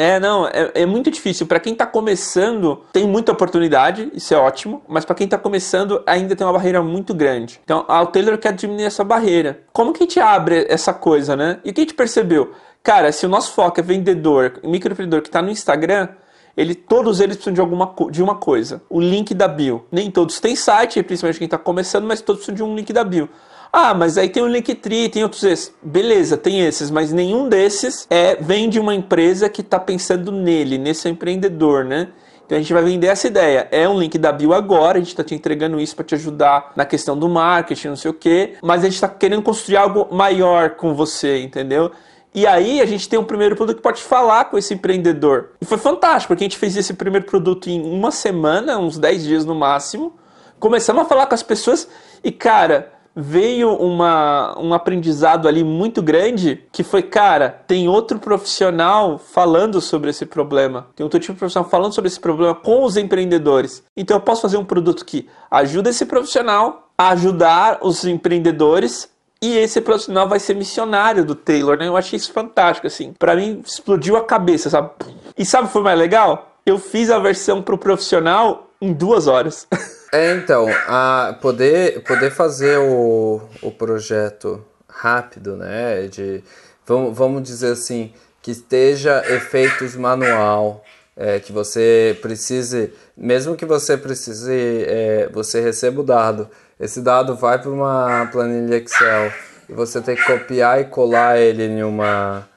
É, 0.00 0.20
não, 0.20 0.46
é, 0.46 0.70
é 0.74 0.86
muito 0.86 1.10
difícil. 1.10 1.44
Para 1.44 1.58
quem 1.58 1.72
está 1.72 1.84
começando, 1.84 2.84
tem 2.92 3.04
muita 3.04 3.32
oportunidade, 3.32 4.08
isso 4.14 4.32
é 4.32 4.36
ótimo, 4.36 4.80
mas 4.86 5.04
para 5.04 5.16
quem 5.16 5.24
está 5.24 5.36
começando, 5.36 6.00
ainda 6.06 6.36
tem 6.36 6.46
uma 6.46 6.52
barreira 6.52 6.80
muito 6.80 7.12
grande. 7.12 7.60
Então, 7.64 7.84
a 7.88 8.06
Taylor 8.06 8.38
quer 8.38 8.52
diminuir 8.52 8.84
essa 8.84 9.02
barreira. 9.02 9.64
Como 9.72 9.92
que 9.92 10.04
a 10.04 10.06
gente 10.06 10.20
abre 10.20 10.66
essa 10.68 10.94
coisa, 10.94 11.34
né? 11.34 11.58
E 11.64 11.70
o 11.70 11.74
que 11.74 11.80
a 11.80 11.82
gente 11.82 11.94
percebeu? 11.94 12.52
Cara, 12.80 13.10
se 13.10 13.26
o 13.26 13.28
nosso 13.28 13.52
foco 13.52 13.80
é 13.80 13.82
vendedor, 13.82 14.60
microempreendedor 14.62 15.20
que 15.20 15.28
está 15.28 15.42
no 15.42 15.50
Instagram, 15.50 16.08
ele, 16.56 16.76
todos 16.76 17.20
eles 17.20 17.36
precisam 17.36 17.54
de, 17.54 17.60
alguma, 17.60 17.92
de 18.10 18.22
uma 18.22 18.36
coisa: 18.36 18.80
o 18.88 19.00
link 19.00 19.34
da 19.34 19.48
bio. 19.48 19.84
Nem 19.90 20.12
todos 20.12 20.38
têm 20.38 20.54
site, 20.54 21.02
principalmente 21.02 21.38
quem 21.38 21.46
está 21.46 21.58
começando, 21.58 22.04
mas 22.04 22.20
todos 22.20 22.44
precisam 22.44 22.54
de 22.66 22.72
um 22.72 22.76
link 22.76 22.92
da 22.92 23.02
bio. 23.02 23.28
Ah, 23.72 23.94
mas 23.94 24.16
aí 24.16 24.28
tem 24.28 24.42
o 24.42 24.46
Linktree, 24.46 25.08
tem 25.08 25.22
outros 25.22 25.44
esses. 25.44 25.74
Beleza, 25.82 26.36
tem 26.36 26.60
esses, 26.60 26.90
mas 26.90 27.12
nenhum 27.12 27.48
desses 27.48 28.06
é 28.10 28.36
vem 28.36 28.68
de 28.68 28.80
uma 28.80 28.94
empresa 28.94 29.48
que 29.48 29.60
está 29.60 29.78
pensando 29.78 30.32
nele, 30.32 30.78
nesse 30.78 31.08
empreendedor, 31.08 31.84
né? 31.84 32.08
Então 32.46 32.56
a 32.56 32.60
gente 32.62 32.72
vai 32.72 32.82
vender 32.82 33.08
essa 33.08 33.26
ideia. 33.26 33.68
É 33.70 33.86
um 33.86 33.98
link 33.98 34.16
da 34.16 34.32
bio 34.32 34.54
agora, 34.54 34.96
a 34.96 35.00
gente 35.00 35.10
está 35.10 35.22
te 35.22 35.34
entregando 35.34 35.78
isso 35.78 35.94
para 35.94 36.04
te 36.06 36.14
ajudar 36.14 36.72
na 36.74 36.86
questão 36.86 37.16
do 37.16 37.28
marketing, 37.28 37.88
não 37.88 37.96
sei 37.96 38.10
o 38.10 38.14
quê, 38.14 38.54
mas 38.62 38.80
a 38.80 38.84
gente 38.84 38.94
está 38.94 39.08
querendo 39.08 39.42
construir 39.42 39.76
algo 39.76 40.08
maior 40.10 40.70
com 40.70 40.94
você, 40.94 41.42
entendeu? 41.42 41.92
E 42.34 42.46
aí 42.46 42.80
a 42.80 42.86
gente 42.86 43.06
tem 43.06 43.18
um 43.18 43.24
primeiro 43.24 43.54
produto 43.54 43.76
que 43.76 43.82
pode 43.82 44.02
falar 44.02 44.46
com 44.46 44.56
esse 44.56 44.72
empreendedor. 44.72 45.50
E 45.60 45.66
foi 45.66 45.76
fantástico, 45.76 46.28
porque 46.28 46.44
a 46.44 46.46
gente 46.46 46.56
fez 46.56 46.74
esse 46.74 46.94
primeiro 46.94 47.26
produto 47.26 47.68
em 47.68 47.82
uma 47.82 48.10
semana, 48.10 48.78
uns 48.78 48.96
10 48.96 49.24
dias 49.24 49.44
no 49.44 49.54
máximo. 49.54 50.14
Começamos 50.58 51.02
a 51.02 51.04
falar 51.04 51.26
com 51.26 51.34
as 51.34 51.42
pessoas 51.42 51.86
e, 52.24 52.32
cara, 52.32 52.92
veio 53.18 53.74
uma, 53.74 54.56
um 54.58 54.72
aprendizado 54.72 55.48
ali 55.48 55.64
muito 55.64 56.00
grande 56.00 56.62
que 56.70 56.84
foi, 56.84 57.02
cara, 57.02 57.62
tem 57.66 57.88
outro 57.88 58.18
profissional 58.18 59.18
falando 59.18 59.80
sobre 59.80 60.10
esse 60.10 60.24
problema. 60.24 60.86
Tem 60.94 61.02
outro 61.02 61.18
tipo 61.18 61.32
de 61.32 61.38
profissional 61.40 61.68
falando 61.68 61.92
sobre 61.92 62.08
esse 62.08 62.20
problema 62.20 62.54
com 62.54 62.84
os 62.84 62.96
empreendedores. 62.96 63.82
Então 63.96 64.16
eu 64.16 64.20
posso 64.20 64.42
fazer 64.42 64.56
um 64.56 64.64
produto 64.64 65.04
que 65.04 65.28
ajuda 65.50 65.90
esse 65.90 66.06
profissional 66.06 66.90
a 66.96 67.10
ajudar 67.10 67.78
os 67.82 68.04
empreendedores 68.04 69.08
e 69.42 69.56
esse 69.56 69.80
profissional 69.80 70.28
vai 70.28 70.38
ser 70.40 70.54
missionário 70.54 71.24
do 71.24 71.34
Taylor, 71.34 71.76
né? 71.76 71.86
Eu 71.86 71.96
achei 71.96 72.16
isso 72.16 72.32
fantástico, 72.32 72.86
assim. 72.86 73.12
Para 73.16 73.36
mim, 73.36 73.62
explodiu 73.64 74.16
a 74.16 74.24
cabeça, 74.24 74.68
sabe? 74.68 74.90
E 75.36 75.44
sabe 75.44 75.64
o 75.64 75.66
que 75.68 75.72
foi 75.72 75.82
mais 75.82 75.98
legal? 75.98 76.56
Eu 76.66 76.78
fiz 76.78 77.08
a 77.10 77.18
versão 77.18 77.62
pro 77.62 77.78
profissional 77.78 78.70
em 78.80 78.92
duas 78.92 79.26
horas. 79.26 79.66
É, 80.10 80.34
então, 80.34 80.66
a 80.86 81.36
poder, 81.40 82.02
poder 82.02 82.30
fazer 82.30 82.78
o, 82.78 83.42
o 83.60 83.70
projeto 83.70 84.64
rápido, 84.88 85.54
né? 85.54 86.06
De, 86.08 86.42
vamos, 86.86 87.16
vamos 87.16 87.42
dizer 87.42 87.72
assim, 87.72 88.12
que 88.40 88.52
esteja 88.52 89.22
efeitos 89.28 89.94
manual, 89.94 90.82
é, 91.14 91.38
que 91.40 91.52
você 91.52 92.18
precise, 92.22 92.90
mesmo 93.14 93.54
que 93.54 93.66
você 93.66 93.98
precise, 93.98 94.84
é, 94.86 95.28
você 95.30 95.60
receba 95.60 96.00
o 96.00 96.04
dado, 96.04 96.48
esse 96.80 97.02
dado 97.02 97.36
vai 97.36 97.60
para 97.60 97.70
uma 97.70 98.26
planilha 98.32 98.76
Excel 98.76 99.30
e 99.68 99.74
você 99.74 100.00
tem 100.00 100.16
que 100.16 100.24
copiar 100.24 100.80
e 100.80 100.84
colar 100.84 101.38
ele 101.38 101.64
em 101.64 101.82
uma 101.82 102.48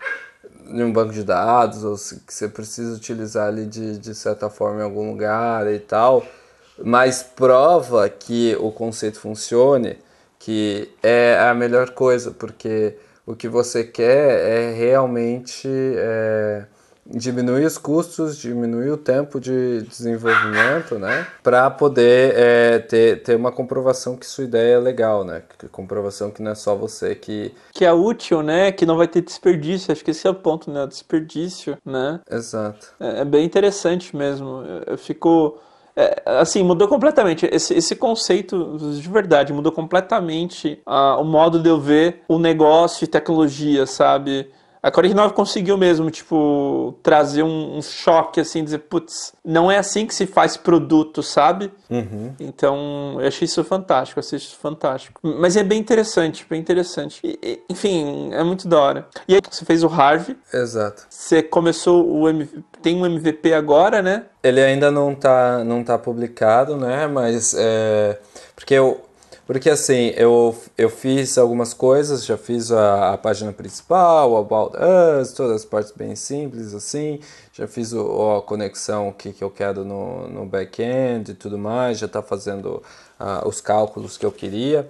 em 0.68 0.82
um 0.84 0.94
banco 0.94 1.12
de 1.12 1.24
dados 1.24 1.84
ou 1.84 1.98
se, 1.98 2.22
que 2.22 2.34
você 2.34 2.48
precisa 2.48 2.96
utilizar 2.96 3.50
ele 3.52 3.66
de, 3.66 3.98
de 3.98 4.16
certa 4.16 4.50
forma 4.50 4.80
em 4.80 4.84
algum 4.84 5.10
lugar 5.10 5.70
e 5.70 5.80
tal 5.80 6.26
mas 6.78 7.24
prova 7.24 8.10
que 8.10 8.56
o 8.60 8.72
conceito 8.72 9.20
funcione, 9.20 9.98
que 10.40 10.90
é 11.04 11.38
a 11.40 11.54
melhor 11.54 11.92
coisa, 11.92 12.32
porque 12.32 12.96
o 13.26 13.36
que 13.36 13.48
você 13.48 13.84
quer 13.84 14.50
é 14.50 14.74
realmente 14.74 15.68
é, 15.68 16.66
diminuir 17.06 17.66
os 17.66 17.78
custos, 17.78 18.38
diminuir 18.38 18.90
o 18.90 18.98
tempo 18.98 19.40
de 19.40 19.84
desenvolvimento, 19.84 20.98
né? 20.98 21.28
Para 21.44 21.70
poder 21.70 22.34
é, 22.36 22.80
ter, 22.80 23.22
ter 23.22 23.36
uma 23.36 23.52
comprovação 23.52 24.18
que 24.18 24.26
sua 24.26 24.46
ideia 24.46 24.76
é 24.76 24.80
legal, 24.80 25.24
né? 25.24 25.44
Que 25.60 25.68
comprovação 25.68 26.32
que 26.32 26.42
não 26.42 26.52
é 26.52 26.56
só 26.56 26.76
você 26.76 27.14
que... 27.14 27.54
Que 27.72 27.86
é 27.86 27.94
útil, 27.94 28.42
né? 28.42 28.72
Que 28.72 28.86
não 28.86 28.98
vai 28.98 29.08
ter 29.08 29.22
desperdício. 29.22 29.92
Acho 29.92 30.04
que 30.04 30.12
esse 30.12 30.26
é 30.26 30.30
o 30.30 30.36
ponto, 30.36 30.72
né? 30.72 30.88
Desperdício, 30.88 31.78
né? 31.86 32.20
Exato. 32.30 32.88
É, 33.00 33.22
é 33.22 33.26
bem 33.26 33.46
interessante 33.46 34.16
mesmo. 34.16 34.64
Eu, 34.64 34.94
eu 34.94 34.98
fico... 34.98 35.60
É, 35.96 36.22
assim, 36.26 36.64
mudou 36.64 36.88
completamente. 36.88 37.48
Esse, 37.52 37.74
esse 37.74 37.96
conceito, 37.96 38.78
de 38.78 39.10
verdade, 39.10 39.52
mudou 39.52 39.72
completamente 39.72 40.82
uh, 40.88 41.22
o 41.22 41.24
modo 41.24 41.60
de 41.60 41.70
eu 41.70 41.80
ver 41.80 42.24
o 42.28 42.40
negócio 42.40 43.04
e 43.04 43.08
tecnologia, 43.08 43.86
sabe? 43.86 44.50
A 44.84 44.90
49 44.90 45.36
conseguiu 45.36 45.78
mesmo, 45.78 46.10
tipo, 46.10 46.96
trazer 47.04 47.44
um, 47.44 47.78
um 47.78 47.82
choque, 47.84 48.40
assim, 48.40 48.64
dizer, 48.64 48.80
putz, 48.80 49.32
não 49.46 49.70
é 49.72 49.78
assim 49.78 50.08
que 50.08 50.16
se 50.16 50.26
faz 50.26 50.58
produto, 50.58 51.22
sabe? 51.22 51.72
Uhum. 51.88 52.34
Então, 52.40 53.18
eu 53.20 53.28
achei 53.28 53.46
isso 53.46 53.64
fantástico, 53.64 54.20
achei 54.20 54.38
isso 54.38 54.58
fantástico. 54.58 55.20
Mas 55.22 55.56
é 55.56 55.64
bem 55.64 55.80
interessante, 55.80 56.46
bem 56.50 56.60
interessante. 56.60 57.20
E, 57.24 57.38
e, 57.44 57.62
enfim, 57.70 58.34
é 58.34 58.44
muito 58.44 58.68
da 58.68 58.80
hora. 58.80 59.08
E 59.28 59.36
aí, 59.36 59.42
você 59.48 59.64
fez 59.64 59.84
o 59.84 59.88
Harvey. 59.88 60.36
Exato. 60.52 61.06
Você 61.08 61.44
começou 61.44 62.08
o 62.12 62.28
MVP, 62.28 62.64
tem 62.82 62.98
um 62.98 63.06
MVP 63.06 63.54
agora, 63.54 64.02
né? 64.02 64.26
Ele 64.42 64.62
ainda 64.62 64.90
não 64.90 65.14
tá, 65.14 65.64
não 65.64 65.84
tá 65.84 65.96
publicado, 66.00 66.76
né? 66.76 67.06
Mas, 67.06 67.54
é... 67.56 68.20
Porque 68.56 68.74
eu 68.74 69.02
porque 69.52 69.70
assim, 69.70 70.14
eu, 70.16 70.56
eu 70.78 70.90
fiz 70.90 71.38
algumas 71.38 71.74
coisas, 71.74 72.26
já 72.26 72.38
fiz 72.38 72.72
a, 72.72 73.12
a 73.12 73.18
página 73.18 73.52
principal, 73.52 74.38
About 74.38 74.78
Us, 74.78 75.34
todas 75.34 75.58
as 75.58 75.66
partes 75.66 75.92
bem 75.92 76.16
simples 76.16 76.74
assim, 76.74 77.20
já 77.52 77.68
fiz 77.68 77.92
o, 77.92 78.38
a 78.38 78.42
conexão 78.42 79.12
que, 79.12 79.34
que 79.34 79.44
eu 79.44 79.50
quero 79.50 79.84
no, 79.84 80.30
no 80.30 80.46
back-end 80.46 81.32
e 81.32 81.34
tudo 81.34 81.58
mais, 81.58 82.00
já 82.00 82.06
está 82.06 82.22
fazendo 82.22 82.82
uh, 83.20 83.46
os 83.46 83.60
cálculos 83.60 84.18
que 84.18 84.26
eu 84.26 84.32
queria. 84.32 84.90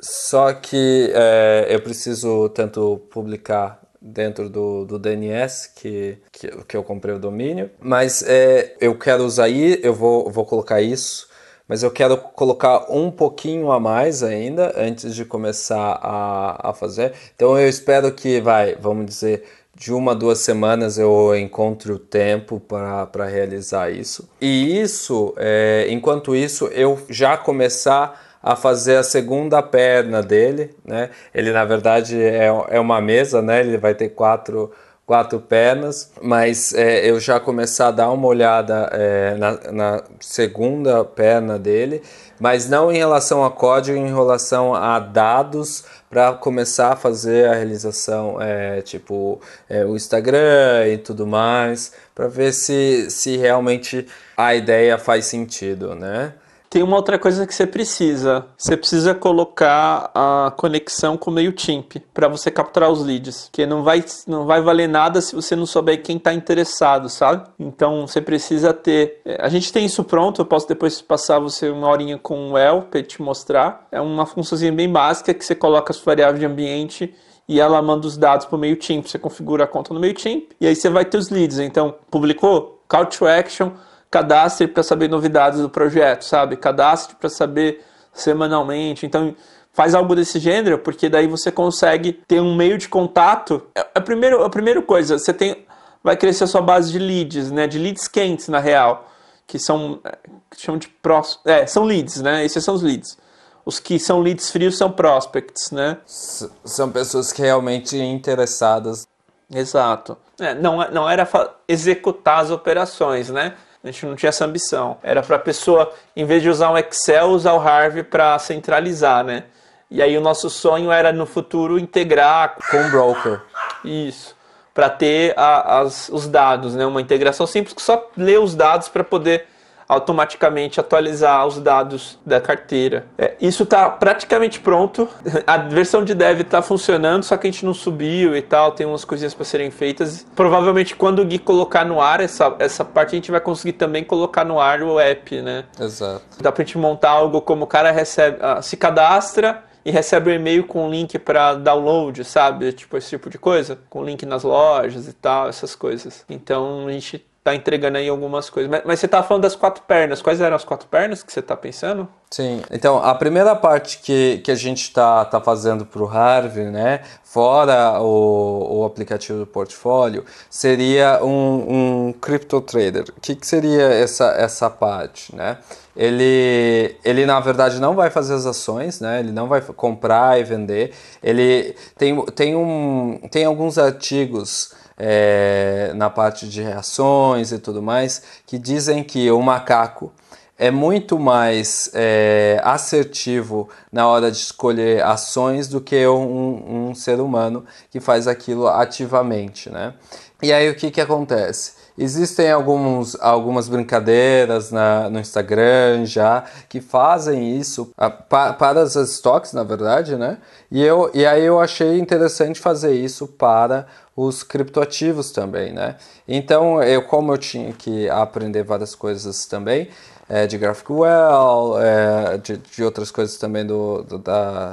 Só 0.00 0.54
que 0.54 1.12
é, 1.14 1.66
eu 1.68 1.82
preciso 1.82 2.48
tanto 2.48 3.02
publicar 3.10 3.78
dentro 4.00 4.48
do, 4.48 4.86
do 4.86 4.98
DNS 4.98 5.74
que, 5.76 6.16
que, 6.32 6.48
que 6.64 6.76
eu 6.78 6.82
comprei 6.82 7.14
o 7.14 7.18
domínio, 7.18 7.70
mas 7.78 8.22
é, 8.22 8.74
eu 8.80 8.96
quero 8.96 9.22
usar 9.22 9.44
aí, 9.44 9.78
eu 9.82 9.92
vou, 9.92 10.30
vou 10.30 10.46
colocar 10.46 10.80
isso 10.80 11.27
mas 11.68 11.82
eu 11.82 11.90
quero 11.90 12.16
colocar 12.16 12.90
um 12.90 13.10
pouquinho 13.10 13.70
a 13.70 13.78
mais 13.78 14.22
ainda 14.22 14.72
antes 14.74 15.14
de 15.14 15.24
começar 15.24 16.00
a, 16.02 16.70
a 16.70 16.72
fazer. 16.72 17.12
Então 17.36 17.58
eu 17.58 17.68
espero 17.68 18.10
que 18.10 18.40
vai, 18.40 18.74
vamos 18.76 19.04
dizer, 19.04 19.44
de 19.76 19.92
uma 19.92 20.14
duas 20.14 20.38
semanas 20.38 20.98
eu 20.98 21.36
encontre 21.36 21.92
o 21.92 21.98
tempo 21.98 22.58
para 22.58 23.26
realizar 23.26 23.90
isso. 23.90 24.28
E 24.40 24.80
isso, 24.80 25.34
é, 25.36 25.86
enquanto 25.90 26.34
isso, 26.34 26.66
eu 26.68 26.98
já 27.08 27.36
começar 27.36 28.26
a 28.42 28.56
fazer 28.56 28.96
a 28.96 29.02
segunda 29.02 29.62
perna 29.62 30.22
dele, 30.22 30.74
né? 30.84 31.10
Ele 31.34 31.52
na 31.52 31.64
verdade 31.64 32.20
é, 32.20 32.46
é 32.68 32.80
uma 32.80 33.00
mesa, 33.00 33.42
né? 33.42 33.60
Ele 33.60 33.76
vai 33.76 33.94
ter 33.94 34.08
quatro 34.10 34.72
quatro 35.08 35.40
pernas, 35.40 36.12
mas 36.20 36.74
é, 36.74 37.08
eu 37.10 37.18
já 37.18 37.40
começar 37.40 37.88
a 37.88 37.90
dar 37.90 38.10
uma 38.10 38.28
olhada 38.28 38.90
é, 38.92 39.34
na, 39.36 39.72
na, 39.72 40.02
segunda 40.20 41.02
perna 41.02 41.58
dele, 41.58 42.02
mas 42.38 42.68
não 42.68 42.92
em 42.92 42.98
relação 42.98 43.42
a 43.42 43.50
código, 43.50 43.96
em 43.96 44.14
relação 44.14 44.74
a 44.74 44.98
dados 44.98 45.82
para 46.10 46.34
começar 46.34 46.92
a 46.92 46.96
fazer 46.96 47.48
a 47.48 47.54
realização, 47.54 48.36
é, 48.38 48.82
tipo 48.82 49.40
é, 49.66 49.82
o 49.82 49.96
Instagram 49.96 50.86
e 50.88 50.98
tudo 50.98 51.26
mais, 51.26 51.90
para 52.14 52.28
ver 52.28 52.52
se, 52.52 53.10
se 53.10 53.38
realmente 53.38 54.06
a 54.36 54.54
ideia 54.54 54.98
faz 54.98 55.24
sentido, 55.24 55.94
né? 55.94 56.34
Tem 56.70 56.82
uma 56.82 56.96
outra 56.96 57.18
coisa 57.18 57.46
que 57.46 57.54
você 57.54 57.66
precisa. 57.66 58.46
Você 58.56 58.76
precisa 58.76 59.14
colocar 59.14 60.10
a 60.14 60.52
conexão 60.56 61.16
com 61.16 61.30
o 61.30 61.34
MailChimp 61.34 61.96
para 62.12 62.28
você 62.28 62.50
capturar 62.50 62.90
os 62.90 63.02
leads. 63.02 63.48
Que 63.50 63.64
não 63.64 63.82
vai, 63.82 64.04
não 64.26 64.44
vai 64.44 64.60
valer 64.60 64.88
nada 64.88 65.20
se 65.22 65.34
você 65.34 65.56
não 65.56 65.64
souber 65.64 66.02
quem 66.02 66.18
está 66.18 66.34
interessado, 66.34 67.08
sabe? 67.08 67.48
Então 67.58 68.06
você 68.06 68.20
precisa 68.20 68.74
ter. 68.74 69.20
É, 69.24 69.38
a 69.40 69.48
gente 69.48 69.72
tem 69.72 69.86
isso 69.86 70.04
pronto, 70.04 70.42
eu 70.42 70.46
posso 70.46 70.68
depois 70.68 71.00
passar 71.00 71.38
você 71.38 71.70
uma 71.70 71.88
horinha 71.88 72.18
com 72.18 72.52
o 72.52 72.58
El 72.58 72.82
para 72.82 73.02
te 73.02 73.22
mostrar. 73.22 73.86
É 73.90 74.00
uma 74.00 74.26
funçãozinha 74.26 74.72
bem 74.72 74.90
básica 74.90 75.32
que 75.32 75.44
você 75.44 75.54
coloca 75.54 75.92
as 75.92 75.98
variáveis 75.98 76.40
de 76.40 76.46
ambiente 76.46 77.14
e 77.48 77.58
ela 77.60 77.80
manda 77.80 78.06
os 78.06 78.18
dados 78.18 78.44
para 78.44 78.56
o 78.56 78.58
MailChimp. 78.58 79.08
Você 79.08 79.18
configura 79.18 79.64
a 79.64 79.66
conta 79.66 79.94
no 79.94 80.00
MailChimp 80.00 80.50
e 80.60 80.66
aí 80.66 80.76
você 80.76 80.90
vai 80.90 81.06
ter 81.06 81.16
os 81.16 81.30
leads. 81.30 81.58
Então, 81.58 81.94
publicou? 82.10 82.82
Call 82.86 83.06
to 83.06 83.26
action 83.26 83.70
cadastre 84.10 84.66
para 84.66 84.82
saber 84.82 85.08
novidades 85.08 85.60
do 85.60 85.68
projeto, 85.68 86.22
sabe? 86.22 86.56
Cadastre 86.56 87.16
para 87.16 87.28
saber 87.28 87.84
semanalmente. 88.12 89.06
Então, 89.06 89.34
faz 89.72 89.94
algo 89.94 90.14
desse 90.14 90.38
gênero, 90.38 90.78
porque 90.78 91.08
daí 91.08 91.26
você 91.26 91.52
consegue 91.52 92.12
ter 92.12 92.40
um 92.40 92.54
meio 92.56 92.78
de 92.78 92.88
contato. 92.88 93.66
É 93.74 93.80
a, 93.80 93.86
é 93.96 94.00
primeira, 94.00 94.44
a 94.44 94.50
primeira 94.50 94.82
coisa, 94.82 95.18
você 95.18 95.32
tem, 95.32 95.64
vai 96.02 96.16
crescer 96.16 96.44
a 96.44 96.46
sua 96.46 96.60
base 96.60 96.90
de 96.90 96.98
leads, 96.98 97.50
né? 97.50 97.66
De 97.66 97.78
leads 97.78 98.08
quentes, 98.08 98.48
na 98.48 98.58
real, 98.58 99.08
que 99.46 99.58
são, 99.58 100.00
é, 100.04 100.18
que 100.50 100.60
chamam 100.60 100.78
de 100.78 100.88
pros, 100.88 101.38
é, 101.44 101.66
são 101.66 101.84
leads, 101.84 102.20
né? 102.20 102.44
Esses 102.44 102.64
são 102.64 102.74
os 102.74 102.82
leads. 102.82 103.16
Os 103.64 103.78
que 103.78 103.98
são 103.98 104.20
leads 104.20 104.50
frios 104.50 104.78
são 104.78 104.90
prospects, 104.90 105.70
né? 105.70 105.98
S 106.06 106.50
são 106.64 106.90
pessoas 106.90 107.32
que 107.32 107.42
realmente 107.42 107.96
interessadas. 107.98 109.06
Exato. 109.54 110.16
É, 110.40 110.54
não, 110.54 110.90
não 110.90 111.08
era 111.08 111.28
executar 111.66 112.40
as 112.40 112.50
operações, 112.50 113.28
né? 113.28 113.54
A 113.88 113.90
gente 113.90 114.04
não 114.06 114.14
tinha 114.14 114.28
essa 114.28 114.44
ambição. 114.44 114.98
Era 115.02 115.22
para 115.22 115.36
a 115.36 115.38
pessoa, 115.38 115.90
em 116.14 116.24
vez 116.24 116.42
de 116.42 116.50
usar 116.50 116.70
um 116.70 116.76
Excel, 116.76 117.28
usar 117.28 117.54
o 117.54 117.60
Harvey 117.60 118.02
para 118.02 118.38
centralizar, 118.38 119.24
né? 119.24 119.44
E 119.90 120.02
aí 120.02 120.16
o 120.18 120.20
nosso 120.20 120.50
sonho 120.50 120.92
era 120.92 121.12
no 121.12 121.24
futuro 121.24 121.78
integrar 121.78 122.56
com 122.70 122.76
o 122.76 122.90
broker. 122.90 123.40
Isso. 123.82 124.36
Para 124.74 124.90
ter 124.90 125.32
a, 125.38 125.80
as, 125.80 126.10
os 126.10 126.28
dados, 126.28 126.74
né? 126.74 126.84
Uma 126.84 127.00
integração 127.00 127.46
simples 127.46 127.72
que 127.72 127.80
só 127.80 128.10
lê 128.16 128.36
os 128.36 128.54
dados 128.54 128.88
para 128.88 129.02
poder 129.02 129.46
automaticamente 129.88 130.78
atualizar 130.78 131.46
os 131.46 131.58
dados 131.58 132.18
da 132.24 132.40
carteira. 132.40 133.06
É, 133.16 133.34
isso 133.40 133.62
está 133.62 133.88
praticamente 133.88 134.60
pronto. 134.60 135.08
A 135.46 135.56
versão 135.56 136.04
de 136.04 136.14
dev 136.14 136.40
está 136.40 136.60
funcionando, 136.60 137.22
só 137.22 137.36
que 137.36 137.46
a 137.46 137.50
gente 137.50 137.64
não 137.64 137.72
subiu 137.72 138.36
e 138.36 138.42
tal, 138.42 138.72
tem 138.72 138.86
umas 138.86 139.04
coisinhas 139.04 139.32
para 139.32 139.44
serem 139.44 139.70
feitas. 139.70 140.26
Provavelmente 140.36 140.94
quando 140.94 141.20
o 141.20 141.24
Gui 141.24 141.38
colocar 141.38 141.84
no 141.84 142.00
ar 142.00 142.20
essa, 142.20 142.54
essa 142.58 142.84
parte, 142.84 143.10
a 143.12 143.14
gente 143.16 143.30
vai 143.30 143.40
conseguir 143.40 143.74
também 143.74 144.04
colocar 144.04 144.44
no 144.44 144.60
ar 144.60 144.82
o 144.82 145.00
app, 145.00 145.40
né? 145.40 145.64
Exato. 145.80 146.22
Dá 146.40 146.52
para 146.52 146.62
a 146.62 146.66
gente 146.66 146.76
montar 146.76 147.10
algo 147.10 147.40
como 147.40 147.64
o 147.64 147.66
cara 147.66 147.90
recebe, 147.90 148.38
ah, 148.40 148.60
se 148.60 148.76
cadastra 148.76 149.64
e 149.84 149.90
recebe 149.90 150.30
um 150.30 150.34
e-mail 150.34 150.64
com 150.64 150.90
link 150.90 151.18
para 151.18 151.54
download, 151.54 152.22
sabe? 152.24 152.72
Tipo 152.72 152.98
esse 152.98 153.08
tipo 153.08 153.30
de 153.30 153.38
coisa, 153.38 153.78
com 153.88 154.04
link 154.04 154.26
nas 154.26 154.42
lojas 154.42 155.08
e 155.08 155.12
tal, 155.14 155.48
essas 155.48 155.74
coisas. 155.74 156.26
Então 156.28 156.86
a 156.86 156.92
gente 156.92 157.24
tá 157.48 157.54
entregando 157.54 157.98
aí 157.98 158.08
algumas 158.08 158.50
coisas. 158.50 158.70
Mas, 158.70 158.82
mas 158.84 159.00
você 159.00 159.08
tá 159.08 159.22
falando 159.22 159.42
das 159.42 159.56
quatro 159.56 159.82
pernas. 159.84 160.20
Quais 160.20 160.40
eram 160.40 160.56
as 160.56 160.64
quatro 160.64 160.86
pernas 160.88 161.22
que 161.22 161.32
você 161.32 161.40
tá 161.40 161.56
pensando? 161.56 162.08
Sim. 162.30 162.62
Então, 162.70 163.02
a 163.02 163.14
primeira 163.14 163.56
parte 163.56 163.98
que, 163.98 164.38
que 164.38 164.50
a 164.50 164.54
gente 164.54 164.92
tá, 164.92 165.24
tá 165.24 165.40
fazendo 165.40 165.86
pro 165.86 166.06
Harvey, 166.06 166.66
né? 166.66 167.00
Fora 167.24 168.00
o, 168.00 168.80
o 168.80 168.84
aplicativo 168.84 169.38
do 169.38 169.46
portfólio, 169.46 170.24
seria 170.50 171.24
um, 171.24 172.08
um 172.08 172.12
crypto 172.12 172.60
trader. 172.60 173.04
O 173.16 173.20
que, 173.20 173.34
que 173.34 173.46
seria 173.46 173.84
essa, 173.84 174.26
essa 174.32 174.68
parte, 174.68 175.34
né? 175.34 175.58
Ele, 175.96 176.94
ele 177.04 177.26
na 177.26 177.40
verdade 177.40 177.80
não 177.80 177.94
vai 177.94 178.10
fazer 178.10 178.34
as 178.34 178.46
ações, 178.46 179.00
né? 179.00 179.20
Ele 179.20 179.32
não 179.32 179.48
vai 179.48 179.60
comprar 179.60 180.38
e 180.38 180.44
vender. 180.44 180.92
Ele 181.22 181.74
tem, 181.96 182.24
tem, 182.26 182.54
um, 182.54 183.18
tem 183.30 183.44
alguns 183.44 183.78
artigos 183.78 184.72
é, 184.98 185.92
na 185.94 186.10
parte 186.10 186.48
de 186.48 186.60
reações 186.60 187.52
e 187.52 187.58
tudo 187.58 187.80
mais, 187.80 188.22
que 188.46 188.58
dizem 188.58 189.04
que 189.04 189.30
o 189.30 189.40
macaco 189.40 190.12
é 190.58 190.72
muito 190.72 191.18
mais 191.20 191.88
é, 191.94 192.60
assertivo 192.64 193.68
na 193.92 194.08
hora 194.08 194.28
de 194.30 194.38
escolher 194.38 195.04
ações 195.04 195.68
do 195.68 195.80
que 195.80 196.04
um, 196.08 196.88
um, 196.88 196.94
ser 196.94 197.20
humano 197.20 197.64
que 197.90 198.00
faz 198.00 198.26
aquilo 198.26 198.66
ativamente, 198.66 199.70
né? 199.70 199.94
E 200.42 200.52
aí 200.52 200.68
o 200.68 200.74
que, 200.74 200.90
que 200.90 201.00
acontece? 201.00 201.72
Existem 201.96 202.50
alguns, 202.50 203.20
algumas 203.20 203.68
brincadeiras 203.68 204.70
na, 204.70 205.10
no 205.10 205.18
Instagram 205.18 206.04
já 206.04 206.44
que 206.68 206.80
fazem 206.80 207.56
isso 207.58 207.92
pa, 208.28 208.52
para 208.52 208.82
as 208.82 208.94
stocks, 208.94 209.52
na 209.52 209.64
verdade, 209.64 210.16
né? 210.16 210.38
E, 210.70 210.82
eu, 210.82 211.10
e 211.12 211.26
aí 211.26 211.44
eu 211.44 211.60
achei 211.60 211.98
interessante 211.98 212.60
fazer 212.60 212.92
isso 212.92 213.26
para 213.26 213.86
os 214.18 214.42
criptoativos 214.42 215.30
também, 215.30 215.72
né? 215.72 215.94
Então, 216.26 216.82
eu 216.82 217.02
como 217.04 217.32
eu 217.32 217.38
tinha 217.38 217.72
que 217.72 218.10
aprender 218.10 218.64
várias 218.64 218.92
coisas 218.92 219.46
também, 219.46 219.88
é, 220.28 220.46
de 220.46 220.58
GraphQL, 220.58 221.78
é, 221.80 222.38
de, 222.38 222.58
de, 222.58 222.84
outras 222.84 223.10
coisas 223.10 223.36
também 223.38 223.64
do, 223.64 224.02
do, 224.02 224.22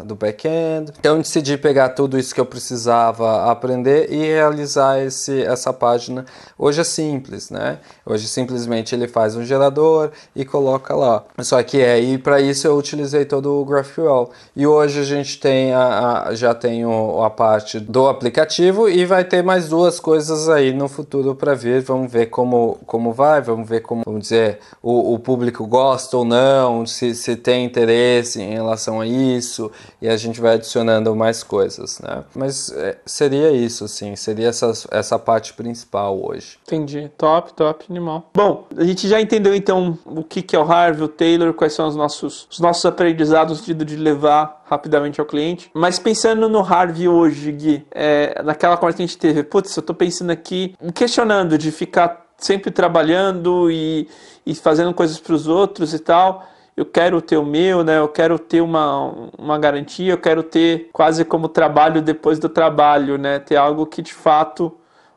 do 0.03 0.15
back-end. 0.15 0.91
Então, 0.99 1.17
decidi 1.17 1.57
pegar 1.57 1.89
tudo 1.89 2.19
isso 2.19 2.35
que 2.35 2.41
eu 2.41 2.45
precisava 2.45 3.49
aprender 3.49 4.11
e 4.11 4.25
realizar 4.25 4.99
esse, 4.99 5.41
essa 5.43 5.71
página. 5.71 6.25
Hoje 6.57 6.81
é 6.81 6.83
simples, 6.83 7.49
né? 7.49 7.79
Hoje 8.05 8.27
simplesmente 8.27 8.93
ele 8.93 9.07
faz 9.07 9.35
um 9.35 9.45
gerador 9.45 10.11
e 10.35 10.43
coloca 10.43 10.93
lá. 10.93 11.23
Só 11.39 11.61
que 11.63 11.81
aí, 11.81 12.17
para 12.17 12.41
isso, 12.41 12.67
eu 12.67 12.77
utilizei 12.77 13.23
todo 13.23 13.61
o 13.61 13.65
GraphQL. 13.65 14.31
E 14.55 14.67
hoje 14.67 14.99
a 14.99 15.03
gente 15.03 15.39
tem 15.39 15.73
a, 15.73 16.23
a 16.27 16.35
já 16.35 16.53
tem 16.53 16.85
o, 16.85 17.23
a 17.23 17.29
parte 17.29 17.79
do 17.79 18.07
aplicativo 18.07 18.89
e 18.89 19.05
vai 19.05 19.23
ter 19.23 19.41
mais 19.41 19.69
duas 19.69 19.99
coisas 19.99 20.49
aí 20.49 20.73
no 20.73 20.89
futuro 20.89 21.33
para 21.33 21.53
ver. 21.53 21.81
Vamos 21.81 22.11
ver 22.11 22.25
como, 22.27 22.77
como 22.85 23.13
vai, 23.13 23.41
vamos 23.41 23.67
ver 23.69 23.81
como, 23.81 24.03
vamos 24.05 24.21
dizer, 24.21 24.59
o, 24.81 25.13
o 25.13 25.19
público 25.19 25.44
gosta 25.51 26.17
ou 26.17 26.25
não, 26.25 26.85
se, 26.85 27.13
se 27.15 27.35
tem 27.35 27.65
interesse 27.65 28.41
em 28.41 28.53
relação 28.53 29.01
a 29.01 29.07
isso, 29.07 29.71
e 30.01 30.07
a 30.07 30.17
gente 30.17 30.39
vai 30.41 30.55
adicionando 30.55 31.15
mais 31.15 31.43
coisas, 31.43 31.99
né? 31.99 32.23
Mas 32.35 32.71
é, 32.71 32.97
seria 33.05 33.51
isso, 33.51 33.85
assim, 33.85 34.15
seria 34.15 34.49
essa, 34.49 34.71
essa 34.91 35.17
parte 35.19 35.53
principal 35.53 36.23
hoje. 36.23 36.57
Entendi. 36.63 37.11
Top, 37.17 37.53
top, 37.53 37.85
animal. 37.89 38.29
Bom, 38.33 38.67
a 38.75 38.83
gente 38.83 39.07
já 39.07 39.21
entendeu 39.21 39.55
então 39.55 39.97
o 40.05 40.23
que, 40.23 40.41
que 40.41 40.55
é 40.55 40.59
o 40.59 40.69
Harvey, 40.69 41.03
o 41.03 41.07
Taylor, 41.07 41.53
quais 41.53 41.73
são 41.73 41.87
os 41.87 41.95
nossos, 41.95 42.47
os 42.51 42.59
nossos 42.59 42.85
aprendizados 42.85 43.63
de, 43.63 43.73
de 43.73 43.95
levar 43.95 44.63
rapidamente 44.65 45.19
ao 45.19 45.25
cliente. 45.25 45.69
Mas 45.73 45.99
pensando 45.99 46.49
no 46.49 46.59
Harvey 46.59 47.07
hoje, 47.07 47.51
Gui, 47.51 47.85
é, 47.91 48.41
naquela 48.43 48.77
conversa 48.77 48.97
que 48.97 49.03
a 49.03 49.05
gente 49.05 49.17
teve, 49.17 49.43
putz, 49.43 49.75
eu 49.75 49.83
tô 49.83 49.93
pensando 49.93 50.31
aqui, 50.31 50.75
questionando 50.93 51.57
de 51.57 51.71
ficar 51.71 52.24
sempre 52.45 52.71
trabalhando 52.71 53.69
e, 53.71 54.07
e 54.45 54.53
fazendo 54.55 54.93
coisas 54.93 55.19
para 55.19 55.33
os 55.33 55.47
outros 55.47 55.93
e 55.93 55.99
tal. 55.99 56.47
Eu 56.77 56.85
quero 56.85 57.21
ter 57.21 57.37
o 57.37 57.45
meu, 57.45 57.83
né? 57.83 57.99
Eu 57.99 58.07
quero 58.07 58.37
ter 58.37 58.61
uma, 58.61 59.31
uma 59.37 59.57
garantia, 59.57 60.13
eu 60.13 60.17
quero 60.17 60.43
ter 60.43 60.89
quase 60.91 61.23
como 61.23 61.47
trabalho 61.47 62.01
depois 62.01 62.37
do 62.37 62.49
trabalho, 62.49 63.17
né? 63.17 63.39
Ter 63.39 63.55
algo 63.55 63.85
que 63.85 64.01
de 64.01 64.13
fato 64.13 64.75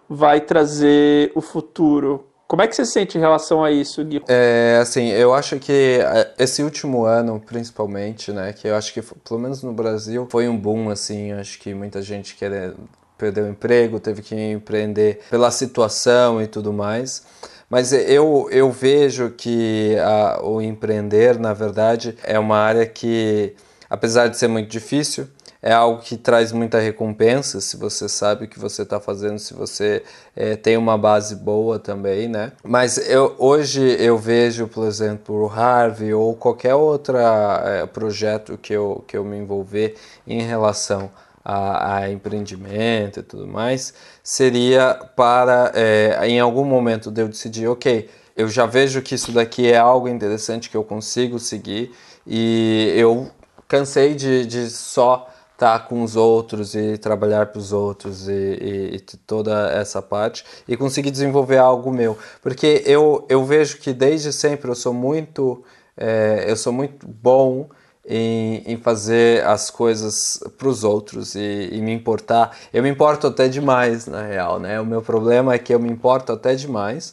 vai 0.08 0.40
trazer 0.40 1.32
o 1.34 1.40
futuro. 1.40 2.24
Como 2.48 2.62
é 2.62 2.66
que 2.66 2.74
você 2.74 2.86
sente 2.86 3.18
em 3.18 3.20
relação 3.20 3.62
a 3.62 3.70
isso, 3.70 4.02
Gui? 4.02 4.22
É, 4.26 4.78
assim, 4.80 5.08
eu 5.08 5.34
acho 5.34 5.58
que 5.58 6.00
é, 6.00 6.32
esse 6.38 6.62
último 6.62 7.04
ano, 7.04 7.38
principalmente, 7.44 8.32
né, 8.32 8.54
que 8.54 8.66
eu 8.66 8.74
acho 8.74 8.94
que, 8.94 9.02
pelo 9.02 9.38
menos 9.38 9.62
no 9.62 9.70
Brasil, 9.70 10.26
foi 10.30 10.48
um 10.48 10.56
boom, 10.56 10.88
assim, 10.88 11.30
acho 11.32 11.58
que 11.58 11.74
muita 11.74 12.00
gente 12.00 12.34
quer, 12.36 12.72
perdeu 13.18 13.44
o 13.44 13.48
emprego, 13.48 13.98
teve 13.98 14.22
que 14.22 14.34
empreender 14.34 15.20
pela 15.28 15.50
situação 15.50 16.40
e 16.40 16.46
tudo 16.46 16.72
mais. 16.72 17.22
Mas 17.68 17.92
eu, 17.92 18.48
eu 18.50 18.70
vejo 18.70 19.30
que 19.30 19.96
a, 19.98 20.40
o 20.42 20.62
empreender, 20.62 21.38
na 21.38 21.52
verdade, 21.52 22.16
é 22.22 22.38
uma 22.38 22.56
área 22.56 22.86
que, 22.86 23.54
apesar 23.90 24.28
de 24.28 24.38
ser 24.38 24.48
muito 24.48 24.70
difícil, 24.70 25.28
é 25.60 25.72
algo 25.72 26.00
que 26.00 26.16
traz 26.16 26.52
muita 26.52 26.78
recompensa 26.78 27.60
se 27.60 27.76
você 27.76 28.08
sabe 28.08 28.44
o 28.44 28.48
que 28.48 28.58
você 28.58 28.82
está 28.82 29.00
fazendo, 29.00 29.38
se 29.38 29.52
você 29.52 30.02
é, 30.34 30.56
tem 30.56 30.76
uma 30.76 30.96
base 30.96 31.34
boa 31.34 31.78
também, 31.78 32.28
né? 32.28 32.52
Mas 32.62 32.96
eu, 33.10 33.34
hoje 33.38 33.82
eu 33.98 34.16
vejo, 34.16 34.68
por 34.68 34.86
exemplo, 34.86 35.44
o 35.44 35.48
Harvey 35.48 36.14
ou 36.14 36.34
qualquer 36.34 36.74
outro 36.74 37.18
é, 37.18 37.84
projeto 37.86 38.56
que 38.56 38.72
eu, 38.72 39.04
que 39.06 39.16
eu 39.16 39.24
me 39.24 39.36
envolver 39.36 39.96
em 40.26 40.42
relação 40.42 41.10
a, 41.48 41.94
a 41.94 42.12
empreendimento 42.12 43.20
e 43.20 43.22
tudo 43.22 43.46
mais, 43.46 43.94
seria 44.22 44.94
para, 45.16 45.72
é, 45.74 46.28
em 46.28 46.38
algum 46.38 46.64
momento 46.64 47.10
de 47.10 47.22
eu 47.22 47.28
decidir, 47.28 47.66
ok, 47.66 48.06
eu 48.36 48.48
já 48.48 48.66
vejo 48.66 49.00
que 49.00 49.14
isso 49.14 49.32
daqui 49.32 49.72
é 49.72 49.78
algo 49.78 50.08
interessante 50.08 50.68
que 50.68 50.76
eu 50.76 50.84
consigo 50.84 51.38
seguir 51.38 51.90
e 52.26 52.92
eu 52.94 53.30
cansei 53.66 54.14
de, 54.14 54.44
de 54.44 54.68
só 54.68 55.26
estar 55.54 55.78
tá 55.78 55.84
com 55.86 56.02
os 56.02 56.16
outros 56.16 56.74
e 56.74 56.98
trabalhar 56.98 57.46
para 57.46 57.58
os 57.58 57.72
outros 57.72 58.28
e, 58.28 58.32
e, 58.32 58.96
e, 58.96 59.00
toda 59.00 59.70
essa 59.72 60.02
parte 60.02 60.44
e 60.68 60.76
conseguir 60.76 61.10
desenvolver 61.10 61.56
algo 61.56 61.90
meu. 61.90 62.18
Porque 62.42 62.82
eu, 62.84 63.24
eu 63.28 63.42
vejo 63.44 63.78
que 63.78 63.94
desde 63.94 64.34
sempre 64.34 64.70
eu 64.70 64.74
sou 64.74 64.92
muito 64.92 65.64
é, 65.96 66.44
eu 66.46 66.56
sou 66.56 66.72
muito 66.72 67.08
bom 67.08 67.68
em, 68.08 68.62
em 68.64 68.76
fazer 68.78 69.44
as 69.44 69.68
coisas 69.68 70.40
para 70.56 70.68
os 70.68 70.82
outros 70.82 71.34
e, 71.34 71.68
e, 71.70 71.80
me 71.82 71.92
importar. 71.92 72.56
Eu 72.72 72.82
me 72.82 72.88
importo 72.88 73.26
até 73.26 73.48
demais, 73.48 74.06
na 74.06 74.22
real, 74.22 74.58
né? 74.58 74.80
O 74.80 74.86
meu 74.86 75.02
problema 75.02 75.52
é 75.52 75.58
que 75.58 75.74
eu 75.74 75.78
me 75.78 75.90
importo 75.90 76.32
até 76.32 76.54
demais 76.54 77.12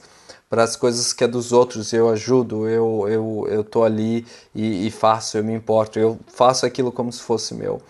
para 0.50 0.64
as 0.64 0.78
coisas 0.78 1.12
que 1.12 1.26
é 1.26 1.28
dos 1.28 1.52
outros. 1.52 1.92
Eu 1.92 2.10
ajudo, 2.10 2.68
eu, 2.70 3.06
eu, 3.10 3.48
eu 3.50 3.64
tô 3.64 3.84
ali 3.84 4.26
e, 4.54 4.88
e 4.88 4.92
faço, 4.92 5.38
eu 5.38 5.44
me 5.44 5.54
importo, 5.54 6.00
eu 6.00 6.18
faço 6.28 6.66
aquilo 6.66 6.92
como 6.94 7.12
se 7.12 7.22
fosse 7.22 7.54
meu 7.54 7.82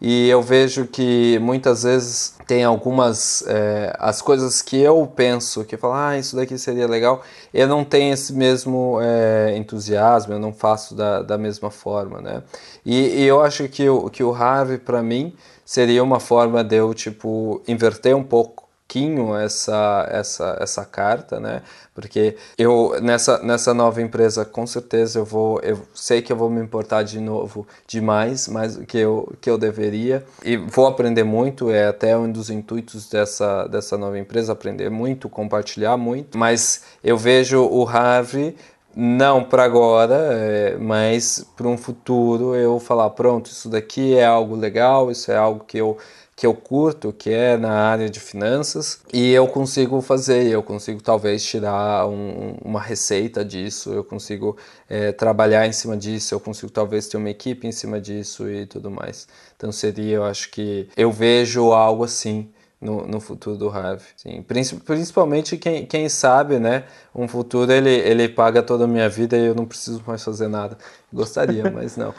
e 0.00 0.28
eu 0.28 0.40
vejo 0.40 0.86
que 0.86 1.38
muitas 1.40 1.82
vezes 1.82 2.34
tem 2.46 2.64
algumas 2.64 3.44
é, 3.46 3.94
as 3.98 4.22
coisas 4.22 4.62
que 4.62 4.80
eu 4.80 5.06
penso 5.14 5.64
que 5.64 5.76
falo 5.76 5.94
ah 5.94 6.18
isso 6.18 6.36
daqui 6.36 6.56
seria 6.56 6.88
legal. 6.88 7.22
Eu 7.52 7.68
não 7.68 7.84
tenho 7.84 8.14
esse 8.14 8.32
mesmo 8.32 8.98
é, 9.02 9.54
entusiasmo 9.56 10.32
eu 10.32 10.38
não 10.38 10.52
faço 10.52 10.94
da, 10.94 11.22
da 11.22 11.36
mesma 11.36 11.70
forma 11.70 12.20
né? 12.20 12.42
E, 12.84 13.22
e 13.22 13.26
eu 13.26 13.42
acho 13.42 13.68
que 13.68 13.88
o 13.88 14.08
que 14.08 14.24
o 14.24 14.32
Harvey 14.32 14.78
para 14.78 15.02
mim 15.02 15.34
seria 15.64 16.02
uma 16.02 16.18
forma 16.18 16.64
de 16.64 16.76
eu 16.76 16.94
tipo 16.94 17.62
inverter 17.68 18.16
um 18.16 18.24
pouco 18.24 18.59
pouquinho 18.90 19.36
essa, 19.36 20.08
essa, 20.10 20.58
essa 20.60 20.84
carta, 20.84 21.38
né? 21.38 21.62
Porque 21.94 22.36
eu 22.58 22.96
nessa, 23.00 23.40
nessa 23.40 23.72
nova 23.72 24.02
empresa 24.02 24.44
com 24.44 24.66
certeza 24.66 25.20
eu 25.20 25.24
vou 25.24 25.60
eu 25.60 25.80
sei 25.94 26.20
que 26.20 26.32
eu 26.32 26.36
vou 26.36 26.50
me 26.50 26.60
importar 26.60 27.04
de 27.04 27.20
novo 27.20 27.66
demais, 27.86 28.48
mais 28.48 28.76
que 28.76 28.98
eu 28.98 29.32
que 29.40 29.48
eu 29.48 29.56
deveria 29.56 30.24
e 30.42 30.56
vou 30.56 30.86
aprender 30.86 31.22
muito, 31.22 31.70
é 31.70 31.86
até 31.86 32.16
um 32.16 32.30
dos 32.30 32.50
intuitos 32.50 33.08
dessa 33.08 33.68
dessa 33.68 33.96
nova 33.96 34.18
empresa 34.18 34.52
aprender 34.52 34.90
muito, 34.90 35.28
compartilhar 35.28 35.96
muito, 35.96 36.36
mas 36.36 36.82
eu 37.04 37.16
vejo 37.16 37.62
o 37.62 37.88
Harvey 37.88 38.56
não 38.94 39.44
para 39.44 39.62
agora, 39.64 40.16
é, 40.32 40.76
mas 40.76 41.46
para 41.56 41.68
um 41.68 41.76
futuro 41.76 42.56
eu 42.56 42.80
falar 42.80 43.10
pronto, 43.10 43.46
isso 43.46 43.68
daqui 43.68 44.16
é 44.16 44.24
algo 44.24 44.56
legal, 44.56 45.12
isso 45.12 45.30
é 45.30 45.36
algo 45.36 45.64
que 45.64 45.78
eu 45.78 45.96
que 46.40 46.46
eu 46.46 46.54
curto, 46.54 47.12
que 47.12 47.28
é 47.28 47.58
na 47.58 47.70
área 47.70 48.08
de 48.08 48.18
finanças, 48.18 49.02
e 49.12 49.30
eu 49.30 49.46
consigo 49.46 50.00
fazer, 50.00 50.46
eu 50.46 50.62
consigo 50.62 51.02
talvez 51.02 51.44
tirar 51.44 52.08
um, 52.08 52.54
uma 52.64 52.80
receita 52.80 53.44
disso, 53.44 53.92
eu 53.92 54.02
consigo 54.02 54.56
é, 54.88 55.12
trabalhar 55.12 55.66
em 55.66 55.72
cima 55.72 55.98
disso, 55.98 56.34
eu 56.34 56.40
consigo 56.40 56.72
talvez 56.72 57.08
ter 57.08 57.18
uma 57.18 57.28
equipe 57.28 57.66
em 57.66 57.72
cima 57.72 58.00
disso 58.00 58.48
e 58.48 58.64
tudo 58.64 58.90
mais. 58.90 59.28
Então 59.54 59.70
seria, 59.70 60.16
eu 60.16 60.24
acho 60.24 60.50
que 60.50 60.88
eu 60.96 61.12
vejo 61.12 61.72
algo 61.72 62.04
assim 62.04 62.48
no, 62.80 63.06
no 63.06 63.20
futuro 63.20 63.56
do 63.56 63.68
Harvey. 63.68 64.06
Sim, 64.16 64.42
principalmente 64.42 65.58
quem, 65.58 65.84
quem 65.84 66.08
sabe, 66.08 66.58
né? 66.58 66.84
Um 67.14 67.28
futuro 67.28 67.70
ele, 67.70 67.90
ele 67.90 68.28
paga 68.28 68.62
toda 68.62 68.84
a 68.84 68.88
minha 68.88 69.08
vida 69.08 69.36
e 69.36 69.46
eu 69.46 69.54
não 69.54 69.66
preciso 69.66 70.02
mais 70.06 70.24
fazer 70.24 70.48
nada. 70.48 70.78
Gostaria, 71.12 71.68
mas 71.70 71.96
não. 71.96 72.14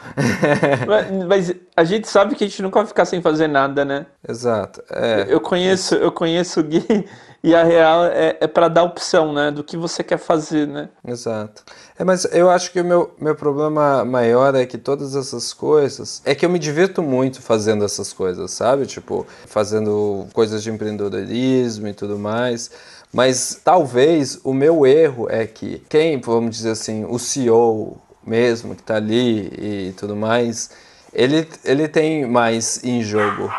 mas, 0.86 1.26
mas, 1.26 1.54
a 1.76 1.82
gente 1.82 2.06
sabe 2.06 2.36
que 2.36 2.44
a 2.44 2.46
gente 2.46 2.62
nunca 2.62 2.78
vai 2.78 2.86
ficar 2.86 3.04
sem 3.04 3.20
fazer 3.20 3.48
nada, 3.48 3.84
né? 3.84 4.06
Exato. 4.26 4.82
É, 4.90 5.26
eu 5.28 5.40
conheço, 5.40 5.96
eu 5.96 6.12
conheço 6.12 6.60
o 6.60 6.62
Gui 6.62 7.06
e 7.42 7.54
a 7.54 7.64
real 7.64 8.04
é, 8.04 8.36
é 8.40 8.46
para 8.46 8.68
dar 8.68 8.84
opção, 8.84 9.32
né? 9.32 9.50
Do 9.50 9.64
que 9.64 9.76
você 9.76 10.04
quer 10.04 10.18
fazer, 10.18 10.66
né? 10.66 10.88
Exato. 11.06 11.64
É, 11.98 12.04
mas 12.04 12.24
eu 12.32 12.48
acho 12.48 12.70
que 12.70 12.80
o 12.80 12.84
meu, 12.84 13.14
meu 13.18 13.34
problema 13.34 14.04
maior 14.04 14.54
é 14.54 14.64
que 14.64 14.78
todas 14.78 15.16
essas 15.16 15.52
coisas. 15.52 16.22
É 16.24 16.34
que 16.34 16.46
eu 16.46 16.50
me 16.50 16.58
divirto 16.58 17.02
muito 17.02 17.42
fazendo 17.42 17.84
essas 17.84 18.12
coisas, 18.12 18.52
sabe? 18.52 18.86
Tipo, 18.86 19.26
fazendo 19.46 20.26
coisas 20.32 20.62
de 20.62 20.70
empreendedorismo 20.70 21.88
e 21.88 21.92
tudo 21.94 22.18
mais. 22.18 22.70
Mas 23.12 23.60
talvez 23.62 24.40
o 24.44 24.54
meu 24.54 24.86
erro 24.86 25.26
é 25.28 25.46
que 25.46 25.82
quem, 25.88 26.20
vamos 26.20 26.56
dizer 26.56 26.70
assim, 26.70 27.04
o 27.04 27.18
CEO 27.18 27.98
mesmo 28.24 28.74
que 28.74 28.82
está 28.82 28.96
ali 28.96 29.52
e 29.58 29.94
tudo 29.96 30.14
mais, 30.14 30.70
ele, 31.12 31.46
ele 31.64 31.88
tem 31.88 32.24
mais 32.26 32.82
em 32.84 33.02
jogo 33.02 33.52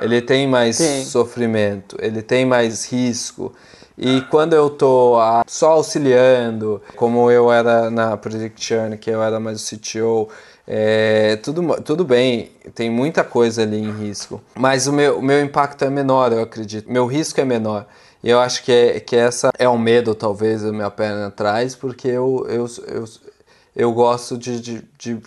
ele 0.00 0.20
tem 0.20 0.46
mais 0.46 0.76
Sim. 0.76 1.04
sofrimento, 1.04 1.96
ele 2.00 2.22
tem 2.22 2.44
mais 2.44 2.90
risco. 2.90 3.52
E 3.96 4.22
quando 4.22 4.54
eu 4.54 4.70
tô 4.70 5.16
só 5.46 5.72
auxiliando, 5.72 6.80
como 6.96 7.30
eu 7.30 7.52
era 7.52 7.90
na 7.90 8.16
Predict 8.16 8.64
Churn, 8.64 8.96
que 8.96 9.10
eu 9.10 9.22
era 9.22 9.38
mais 9.38 9.60
o 9.62 9.76
CTO, 9.76 10.28
é, 10.66 11.36
tudo, 11.36 11.82
tudo 11.82 12.04
bem, 12.04 12.52
tem 12.74 12.88
muita 12.88 13.24
coisa 13.24 13.62
ali 13.62 13.78
em 13.78 13.90
risco. 13.90 14.40
Mas 14.54 14.86
o 14.86 14.92
meu, 14.92 15.18
o 15.18 15.22
meu 15.22 15.42
impacto 15.42 15.84
é 15.84 15.90
menor, 15.90 16.32
eu 16.32 16.42
acredito. 16.42 16.90
Meu 16.90 17.06
risco 17.06 17.40
é 17.40 17.44
menor. 17.44 17.86
E 18.22 18.30
eu 18.30 18.38
acho 18.38 18.62
que, 18.62 18.72
é, 18.72 19.00
que 19.00 19.16
essa 19.16 19.50
é 19.58 19.68
um 19.68 19.78
medo, 19.78 20.14
talvez, 20.14 20.62
da 20.62 20.72
minha 20.72 20.90
perna 20.90 21.26
atrás, 21.26 21.74
porque 21.74 22.08
eu, 22.08 22.46
eu, 22.48 22.66
eu, 22.86 23.04
eu 23.74 23.92
gosto 23.92 24.38
de, 24.38 24.60
de, 24.60 24.84
de 24.96 25.20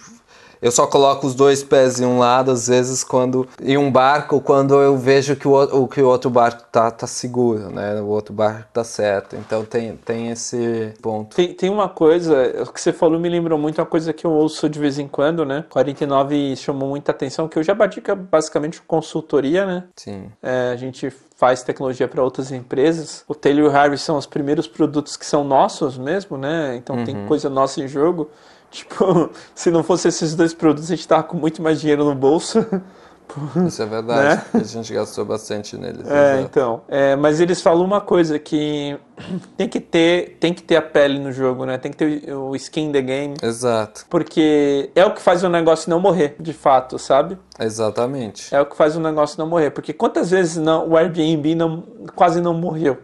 eu 0.63 0.71
só 0.71 0.87
coloco 0.87 1.27
os 1.27 1.35
dois 1.35 1.61
pés 1.61 1.99
em 1.99 2.05
um 2.05 2.17
lado, 2.17 2.49
às 2.49 2.69
vezes, 2.69 3.03
quando 3.03 3.45
em 3.61 3.77
um 3.77 3.91
barco, 3.91 4.39
quando 4.39 4.75
eu 4.75 4.97
vejo 4.97 5.35
que 5.35 5.45
o, 5.45 5.87
que 5.89 6.01
o 6.01 6.07
outro 6.07 6.29
barco 6.29 6.63
tá, 6.71 6.89
tá 6.89 7.05
seguro, 7.05 7.69
né? 7.69 7.99
O 7.99 8.07
outro 8.07 8.33
barco 8.33 8.69
tá 8.71 8.81
certo. 8.81 9.35
Então 9.35 9.65
tem, 9.65 9.97
tem 9.97 10.29
esse 10.31 10.93
ponto. 11.01 11.35
Tem, 11.35 11.53
tem 11.53 11.69
uma 11.69 11.89
coisa, 11.89 12.63
o 12.63 12.71
que 12.71 12.79
você 12.79 12.93
falou 12.93 13.19
me 13.19 13.27
lembrou 13.27 13.59
muito 13.59 13.79
uma 13.79 13.85
coisa 13.85 14.13
que 14.13 14.25
eu 14.25 14.31
ouço 14.31 14.69
de 14.69 14.79
vez 14.79 14.97
em 14.97 15.07
quando, 15.07 15.43
né? 15.43 15.65
49 15.69 16.55
chamou 16.55 16.87
muita 16.87 17.11
atenção, 17.11 17.49
que 17.49 17.59
o 17.59 17.63
Jabatica 17.63 18.13
é 18.13 18.15
basicamente 18.15 18.81
consultoria, 18.83 19.65
né? 19.65 19.83
Sim. 19.97 20.31
É, 20.41 20.71
a 20.71 20.77
gente 20.77 21.11
faz 21.35 21.61
tecnologia 21.61 22.07
para 22.07 22.23
outras 22.23 22.53
empresas. 22.53 23.25
O 23.27 23.35
Taylor 23.35 23.69
e 23.69 23.75
Harvey 23.75 23.97
são 23.97 24.17
os 24.17 24.25
primeiros 24.25 24.65
produtos 24.65 25.17
que 25.17 25.25
são 25.25 25.43
nossos 25.43 25.97
mesmo, 25.97 26.37
né? 26.37 26.77
Então 26.77 26.95
uhum. 26.95 27.03
tem 27.03 27.25
coisa 27.27 27.49
nossa 27.49 27.81
em 27.81 27.87
jogo. 27.87 28.29
Tipo, 28.73 29.29
se 29.53 29.69
não 29.71 29.83
fosse 29.83 30.07
esses 30.07 30.35
dois 30.35 30.53
produtos, 30.53 30.91
a 30.91 30.95
gente 30.95 31.07
tava 31.07 31.23
com 31.23 31.37
muito 31.37 31.61
mais 31.61 31.79
dinheiro 31.79 32.03
no 32.03 32.15
bolso. 32.15 32.65
Isso 33.65 33.81
é 33.81 33.85
verdade. 33.85 34.43
Né? 34.53 34.61
A 34.61 34.63
gente 34.63 34.93
gastou 34.93 35.23
bastante 35.23 35.77
neles. 35.77 36.05
É, 36.07 36.33
exato. 36.33 36.41
então. 36.41 36.81
É, 36.87 37.15
mas 37.15 37.39
eles 37.39 37.61
falam 37.61 37.83
uma 37.83 38.01
coisa 38.01 38.37
que 38.37 38.99
tem 39.55 39.67
que 39.67 39.79
ter, 39.79 40.37
tem 40.39 40.53
que 40.53 40.61
ter 40.61 40.75
a 40.75 40.81
pele 40.81 41.19
no 41.19 41.31
jogo, 41.31 41.65
né? 41.65 41.77
Tem 41.77 41.91
que 41.91 41.97
ter 41.97 42.33
o 42.33 42.55
skin 42.55 42.91
the 42.91 43.01
game. 43.01 43.35
Exato. 43.41 44.05
Porque 44.09 44.91
é 44.93 45.05
o 45.05 45.13
que 45.13 45.21
faz 45.21 45.43
o 45.43 45.49
negócio 45.49 45.89
não 45.89 45.99
morrer, 45.99 46.35
de 46.39 46.53
fato, 46.53 46.99
sabe? 46.99 47.37
Exatamente. 47.59 48.53
É 48.53 48.59
o 48.59 48.65
que 48.65 48.75
faz 48.75 48.95
o 48.95 48.99
negócio 48.99 49.39
não 49.39 49.47
morrer. 49.47 49.71
Porque 49.71 49.93
quantas 49.93 50.29
vezes 50.29 50.57
não, 50.57 50.89
o 50.89 50.97
Airbnb 50.97 51.55
não, 51.55 51.83
quase 52.15 52.41
não 52.41 52.53
morreu? 52.53 52.99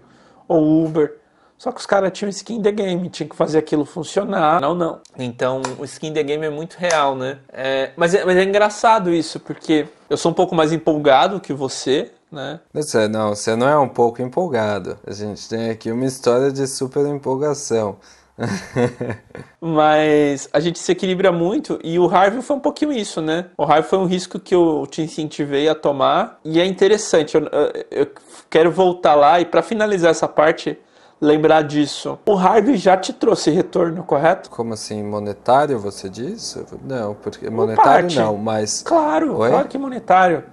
Ou 0.48 0.62
o 0.62 0.86
Uber. 0.86 1.20
Só 1.60 1.74
que 1.74 1.82
os 1.82 1.86
caras 1.86 2.14
tinham 2.14 2.30
skin 2.30 2.62
the 2.62 2.72
game, 2.72 3.10
tinha 3.10 3.28
que 3.28 3.36
fazer 3.36 3.58
aquilo 3.58 3.84
funcionar. 3.84 4.62
Não, 4.62 4.74
não. 4.74 5.02
Então 5.18 5.62
o 5.78 5.84
skin 5.84 6.14
the 6.14 6.24
game 6.24 6.46
é 6.46 6.50
muito 6.50 6.76
real, 6.76 7.18
né? 7.18 7.40
É, 7.52 7.92
mas, 7.98 8.16
é, 8.16 8.24
mas 8.24 8.38
é 8.38 8.44
engraçado 8.44 9.14
isso, 9.14 9.42
porque 9.42 9.86
eu 10.10 10.16
sou 10.16 10.32
um 10.32 10.34
pouco 10.34 10.56
mais 10.56 10.72
empolgado 10.72 11.38
que 11.42 11.52
você, 11.52 12.12
né? 12.32 12.62
Você 12.74 13.10
não, 13.10 13.36
você 13.36 13.58
não 13.58 13.68
é 13.68 13.78
um 13.78 13.90
pouco 13.90 14.22
empolgado. 14.22 14.98
A 15.06 15.12
gente 15.12 15.50
tem 15.50 15.70
aqui 15.70 15.92
uma 15.92 16.06
história 16.06 16.50
de 16.50 16.66
super 16.66 17.06
empolgação. 17.06 17.98
Mas 19.60 20.48
a 20.54 20.62
gente 20.62 20.80
se 20.80 20.90
equilibra 20.94 21.30
muito 21.30 21.78
e 21.84 22.00
o 22.00 22.10
Harvey 22.10 22.42
foi 22.42 22.56
um 22.56 22.62
pouquinho 22.62 22.94
isso, 22.94 23.22
né? 23.22 23.48
O 23.58 23.64
Harvey 23.64 23.84
foi 23.84 24.00
um 24.00 24.06
risco 24.06 24.40
que 24.40 24.56
eu 24.56 24.88
te 24.90 25.02
incentivei 25.02 25.68
a 25.68 25.76
tomar 25.76 26.40
e 26.46 26.58
é 26.58 26.66
interessante. 26.66 27.36
Eu, 27.36 27.50
eu 27.92 28.08
quero 28.50 28.72
voltar 28.72 29.16
lá 29.16 29.42
e 29.42 29.46
para 29.46 29.62
finalizar 29.62 30.12
essa 30.12 30.26
parte, 30.26 30.80
lembrar 31.22 31.64
disso. 31.64 32.18
O 32.26 32.38
Harvey 32.38 32.78
já 32.78 32.96
te 32.96 33.12
trouxe 33.12 33.52
retorno, 33.52 34.04
correto? 34.04 34.50
Como 34.50 34.74
assim, 34.74 35.04
monetário 35.04 35.78
você 35.80 36.10
disse? 36.10 36.64
Não, 36.84 37.14
porque 37.16 37.50
monetário 37.50 38.04
parte. 38.04 38.18
não, 38.18 38.38
mas. 38.38 38.82
Claro, 38.82 39.38
Oi? 39.38 39.50
claro 39.50 39.68
que 39.68 39.78
monetário. 39.78 40.44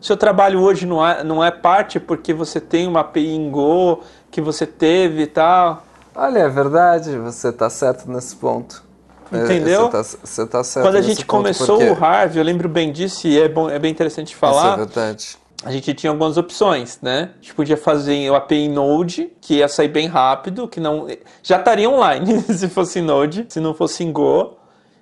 Seu 0.00 0.16
trabalho 0.16 0.60
hoje 0.60 0.86
não 0.86 1.06
é, 1.06 1.24
não 1.24 1.42
é 1.42 1.50
parte 1.50 1.98
porque 1.98 2.32
você 2.34 2.60
tem 2.60 2.86
uma 2.86 3.00
API 3.00 3.34
em 3.34 3.50
Go 3.50 4.00
que 4.30 4.40
você 4.40 4.66
teve 4.66 5.22
e 5.22 5.26
tal. 5.26 5.82
Olha, 6.14 6.40
é 6.40 6.48
verdade, 6.48 7.16
você 7.18 7.48
está 7.48 7.68
certo 7.68 8.10
nesse 8.10 8.36
ponto. 8.36 8.84
É, 9.32 9.38
Entendeu? 9.38 9.90
Você 9.90 10.46
tá, 10.46 10.58
tá 10.58 10.64
certo 10.64 10.86
Quando 10.86 10.96
a 10.96 11.02
gente 11.02 11.26
começou 11.26 11.78
porque... 11.78 11.90
o 11.90 12.04
Harvey, 12.04 12.38
eu 12.38 12.44
lembro 12.44 12.68
bem 12.68 12.92
disso 12.92 13.26
e 13.26 13.40
é, 13.40 13.48
bom, 13.48 13.68
é 13.68 13.78
bem 13.78 13.90
interessante 13.90 14.36
falar. 14.36 14.72
Isso 14.72 14.74
é 14.74 14.84
verdade 14.84 15.45
a 15.64 15.70
gente 15.72 15.94
tinha 15.94 16.10
algumas 16.10 16.36
opções, 16.36 16.98
né? 17.00 17.30
A 17.34 17.42
gente 17.42 17.54
podia 17.54 17.76
fazer 17.76 18.30
o 18.30 18.34
API 18.34 18.68
Node, 18.68 19.32
que 19.40 19.54
ia 19.54 19.68
sair 19.68 19.88
bem 19.88 20.06
rápido, 20.06 20.68
que 20.68 20.80
não 20.80 21.06
já 21.42 21.58
estaria 21.58 21.88
online 21.88 22.42
se 22.52 22.68
fosse 22.68 23.00
Node, 23.00 23.46
se 23.48 23.60
não 23.60 23.74
fosse 23.74 24.04
em 24.04 24.12
Go. 24.12 24.56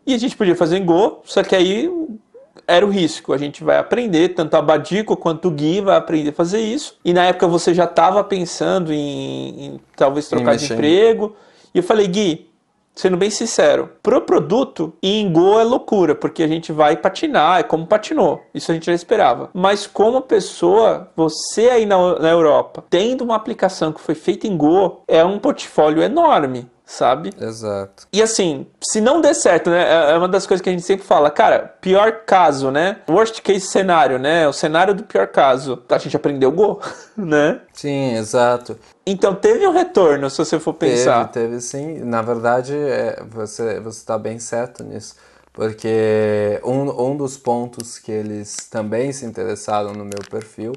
E 0.07 0.15
a 0.15 0.19
gente 0.19 0.37
podia 0.37 0.55
fazer 0.55 0.79
em 0.79 0.85
Go, 0.85 1.21
só 1.25 1.43
que 1.43 1.57
aí 1.57 1.91
era 2.67 2.85
o 2.85 2.91
risco. 2.91 3.33
A 3.33 3.39
gente 3.39 3.65
vai 3.65 3.79
aprender, 3.79 4.31
tanto 4.31 4.55
a 4.55 4.63
Badico 4.63 5.17
quanto 5.17 5.49
o 5.49 5.51
Gui 5.51 5.81
vai 5.81 5.97
aprender 5.97 6.31
a 6.31 6.33
fazer 6.33 6.61
isso. 6.61 6.97
E 7.05 7.13
na 7.13 7.25
época 7.25 7.47
você 7.47 7.75
já 7.75 7.85
estava 7.85 8.23
pensando 8.23 8.93
em, 8.93 9.65
em, 9.65 9.81
talvez 9.97 10.29
trocar 10.29 10.57
de 10.57 10.73
emprego. 10.73 11.35
E 11.75 11.79
eu 11.79 11.83
falei, 11.83 12.07
Gui, 12.07 12.49
sendo 12.95 13.17
bem 13.17 13.31
sincero, 13.31 13.91
pro 14.03 14.21
produto, 14.21 14.93
em 15.03 15.31
Go 15.33 15.59
é 15.59 15.65
loucura, 15.65 16.15
porque 16.15 16.43
a 16.43 16.49
gente 16.49 16.73
vai 16.73 16.97
patinar, 16.97 17.61
é 17.61 17.63
como 17.63 17.87
patinou. 17.87 18.43
Isso 18.55 18.71
a 18.71 18.75
gente 18.75 18.87
já 18.87 18.95
esperava. 18.95 19.51
Mas 19.53 19.87
como 19.87 20.21
pessoa, 20.21 21.11
você 21.17 21.69
aí 21.71 21.87
na, 21.87 22.19
na 22.19 22.31
Europa, 22.31 22.85
tendo 22.89 23.25
uma 23.25 23.37
aplicação 23.37 23.93
que 23.93 24.01
foi 24.01 24.15
feita 24.15 24.47
em 24.47 24.57
Go, 24.57 25.03
é 25.09 25.25
um 25.25 25.39
portfólio 25.39 26.03
enorme 26.03 26.69
sabe? 26.87 27.31
Exato. 27.41 28.07
E 28.13 28.23
assim, 28.23 28.67
se 28.83 29.01
não 29.01 29.21
der 29.21 29.35
certo, 29.35 29.71
né? 29.71 29.83
É, 29.83 30.13
é 30.13 30.19
uma 30.19 30.29
das 30.29 30.47
coisas 30.47 30.63
que 30.63 30.69
a 30.69 30.73
gente 30.73 30.85
sempre 30.85 31.07
fala, 31.07 31.31
cara, 31.31 31.75
pior 31.81 32.25
caso, 32.27 32.71
né? 32.71 32.99
Worst 33.09 33.41
case 33.41 33.67
cenário, 33.67 34.19
né? 34.19 34.47
O 34.47 34.53
cenário 34.53 34.95
do 34.95 35.05
pior 35.05 35.27
caso. 35.29 35.83
A 35.89 35.99
gente 35.99 36.17
aprendeu 36.17 36.53
Go, 36.53 36.81
né? 37.17 37.61
Sim, 37.73 38.15
exato. 38.17 38.79
Então 39.07 39.35
teve 39.35 39.67
um 39.67 39.73
retorno, 39.73 40.29
se 40.29 40.39
você 40.39 40.59
for 40.59 40.75
pensar. 40.75 41.29
Teve, 41.29 41.49
teve 41.49 41.61
sim. 41.61 42.05
Na 42.05 42.23
verdade, 42.23 42.75
é, 42.77 43.23
você 43.29 43.83
está 43.89 44.19
bem 44.19 44.39
certo 44.39 44.85
nisso. 44.85 45.17
Porque 45.53 46.61
um, 46.65 47.11
um 47.11 47.17
dos 47.17 47.39
pontos 47.39 47.99
que 47.99 48.11
eles 48.11 48.57
também 48.69 49.13
se 49.13 49.25
interessaram 49.25 49.93
no 49.93 50.05
meu 50.05 50.21
perfil 50.29 50.73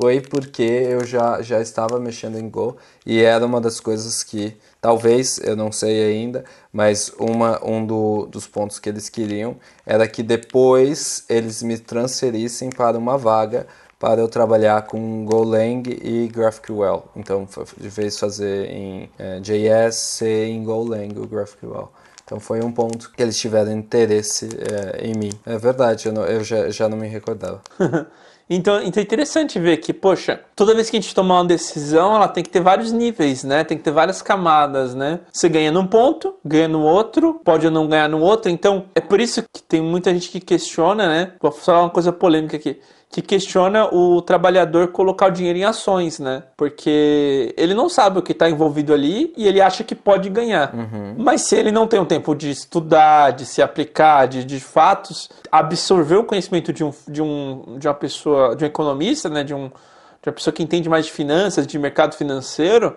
foi 0.00 0.20
porque 0.20 0.62
eu 0.62 1.04
já, 1.04 1.42
já 1.42 1.60
estava 1.60 1.98
mexendo 1.98 2.38
em 2.38 2.48
Go 2.48 2.76
e 3.04 3.20
era 3.20 3.44
uma 3.44 3.60
das 3.60 3.80
coisas 3.80 4.22
que 4.22 4.56
talvez, 4.80 5.38
eu 5.38 5.56
não 5.56 5.72
sei 5.72 6.04
ainda, 6.04 6.44
mas 6.72 7.12
uma, 7.18 7.64
um 7.64 7.84
do, 7.84 8.26
dos 8.26 8.46
pontos 8.46 8.78
que 8.78 8.88
eles 8.88 9.08
queriam 9.08 9.56
era 9.84 10.06
que 10.08 10.22
depois 10.22 11.24
eles 11.28 11.62
me 11.62 11.78
transferissem 11.78 12.70
para 12.70 12.96
uma 12.96 13.18
vaga 13.18 13.66
para 13.98 14.20
eu 14.20 14.28
trabalhar 14.28 14.82
com 14.82 15.24
Golang 15.24 15.82
e 15.88 16.28
GraphQL. 16.28 17.02
Então, 17.16 17.48
de 17.76 17.88
vez 17.88 18.18
fazer 18.18 18.70
em 18.70 19.10
é, 19.18 19.40
JS, 19.40 19.96
C 19.96 20.46
em 20.46 20.62
Golang 20.62 21.18
o 21.18 21.26
GraphQL. 21.26 21.90
Então 22.24 22.38
foi 22.38 22.62
um 22.62 22.70
ponto 22.70 23.10
que 23.10 23.22
eles 23.22 23.38
tiveram 23.38 23.72
interesse 23.72 24.48
é, 24.58 25.06
em 25.06 25.14
mim. 25.14 25.30
É 25.46 25.56
verdade, 25.56 26.06
eu, 26.06 26.12
não, 26.12 26.24
eu 26.26 26.44
já, 26.44 26.68
já 26.68 26.88
não 26.88 26.98
me 26.98 27.08
recordava. 27.08 27.62
Então, 28.50 28.82
então 28.82 29.00
é 29.00 29.04
interessante 29.04 29.58
ver 29.58 29.76
que, 29.78 29.92
poxa, 29.92 30.40
toda 30.56 30.74
vez 30.74 30.88
que 30.88 30.96
a 30.96 31.00
gente 31.00 31.14
tomar 31.14 31.40
uma 31.40 31.44
decisão, 31.44 32.14
ela 32.14 32.28
tem 32.28 32.42
que 32.42 32.50
ter 32.50 32.60
vários 32.60 32.92
níveis, 32.92 33.44
né? 33.44 33.62
Tem 33.62 33.76
que 33.76 33.84
ter 33.84 33.90
várias 33.90 34.22
camadas, 34.22 34.94
né? 34.94 35.20
Você 35.30 35.48
ganha 35.48 35.70
num 35.70 35.86
ponto, 35.86 36.34
ganha 36.44 36.68
no 36.68 36.82
outro, 36.82 37.40
pode 37.44 37.68
não 37.68 37.86
ganhar 37.86 38.08
no 38.08 38.20
outro. 38.20 38.50
Então, 38.50 38.86
é 38.94 39.00
por 39.00 39.20
isso 39.20 39.42
que 39.42 39.62
tem 39.62 39.82
muita 39.82 40.12
gente 40.12 40.30
que 40.30 40.40
questiona, 40.40 41.08
né? 41.08 41.32
Vou 41.40 41.52
falar 41.52 41.82
uma 41.82 41.90
coisa 41.90 42.12
polêmica 42.12 42.56
aqui 42.56 42.80
que 43.10 43.22
questiona 43.22 43.86
o 43.86 44.20
trabalhador 44.20 44.88
colocar 44.88 45.28
o 45.28 45.30
dinheiro 45.30 45.58
em 45.58 45.64
ações, 45.64 46.18
né? 46.18 46.42
Porque 46.56 47.54
ele 47.56 47.72
não 47.72 47.88
sabe 47.88 48.18
o 48.18 48.22
que 48.22 48.32
está 48.32 48.50
envolvido 48.50 48.92
ali 48.92 49.32
e 49.34 49.48
ele 49.48 49.62
acha 49.62 49.82
que 49.82 49.94
pode 49.94 50.28
ganhar. 50.28 50.74
Uhum. 50.74 51.14
Mas 51.16 51.42
se 51.42 51.56
ele 51.56 51.72
não 51.72 51.86
tem 51.86 51.98
o 51.98 52.04
tempo 52.04 52.34
de 52.34 52.50
estudar, 52.50 53.30
de 53.30 53.46
se 53.46 53.62
aplicar, 53.62 54.26
de, 54.26 54.44
de 54.44 54.60
fatos, 54.60 55.30
absorver 55.50 56.16
o 56.16 56.24
conhecimento 56.24 56.70
de, 56.70 56.84
um, 56.84 56.92
de, 57.08 57.22
um, 57.22 57.78
de 57.78 57.88
uma 57.88 57.94
pessoa, 57.94 58.54
de 58.54 58.64
um 58.64 58.66
economista, 58.66 59.30
né? 59.30 59.42
De, 59.42 59.54
um, 59.54 59.68
de 60.22 60.28
uma 60.28 60.32
pessoa 60.32 60.52
que 60.52 60.62
entende 60.62 60.88
mais 60.88 61.06
de 61.06 61.12
finanças, 61.12 61.66
de 61.66 61.78
mercado 61.78 62.14
financeiro, 62.14 62.94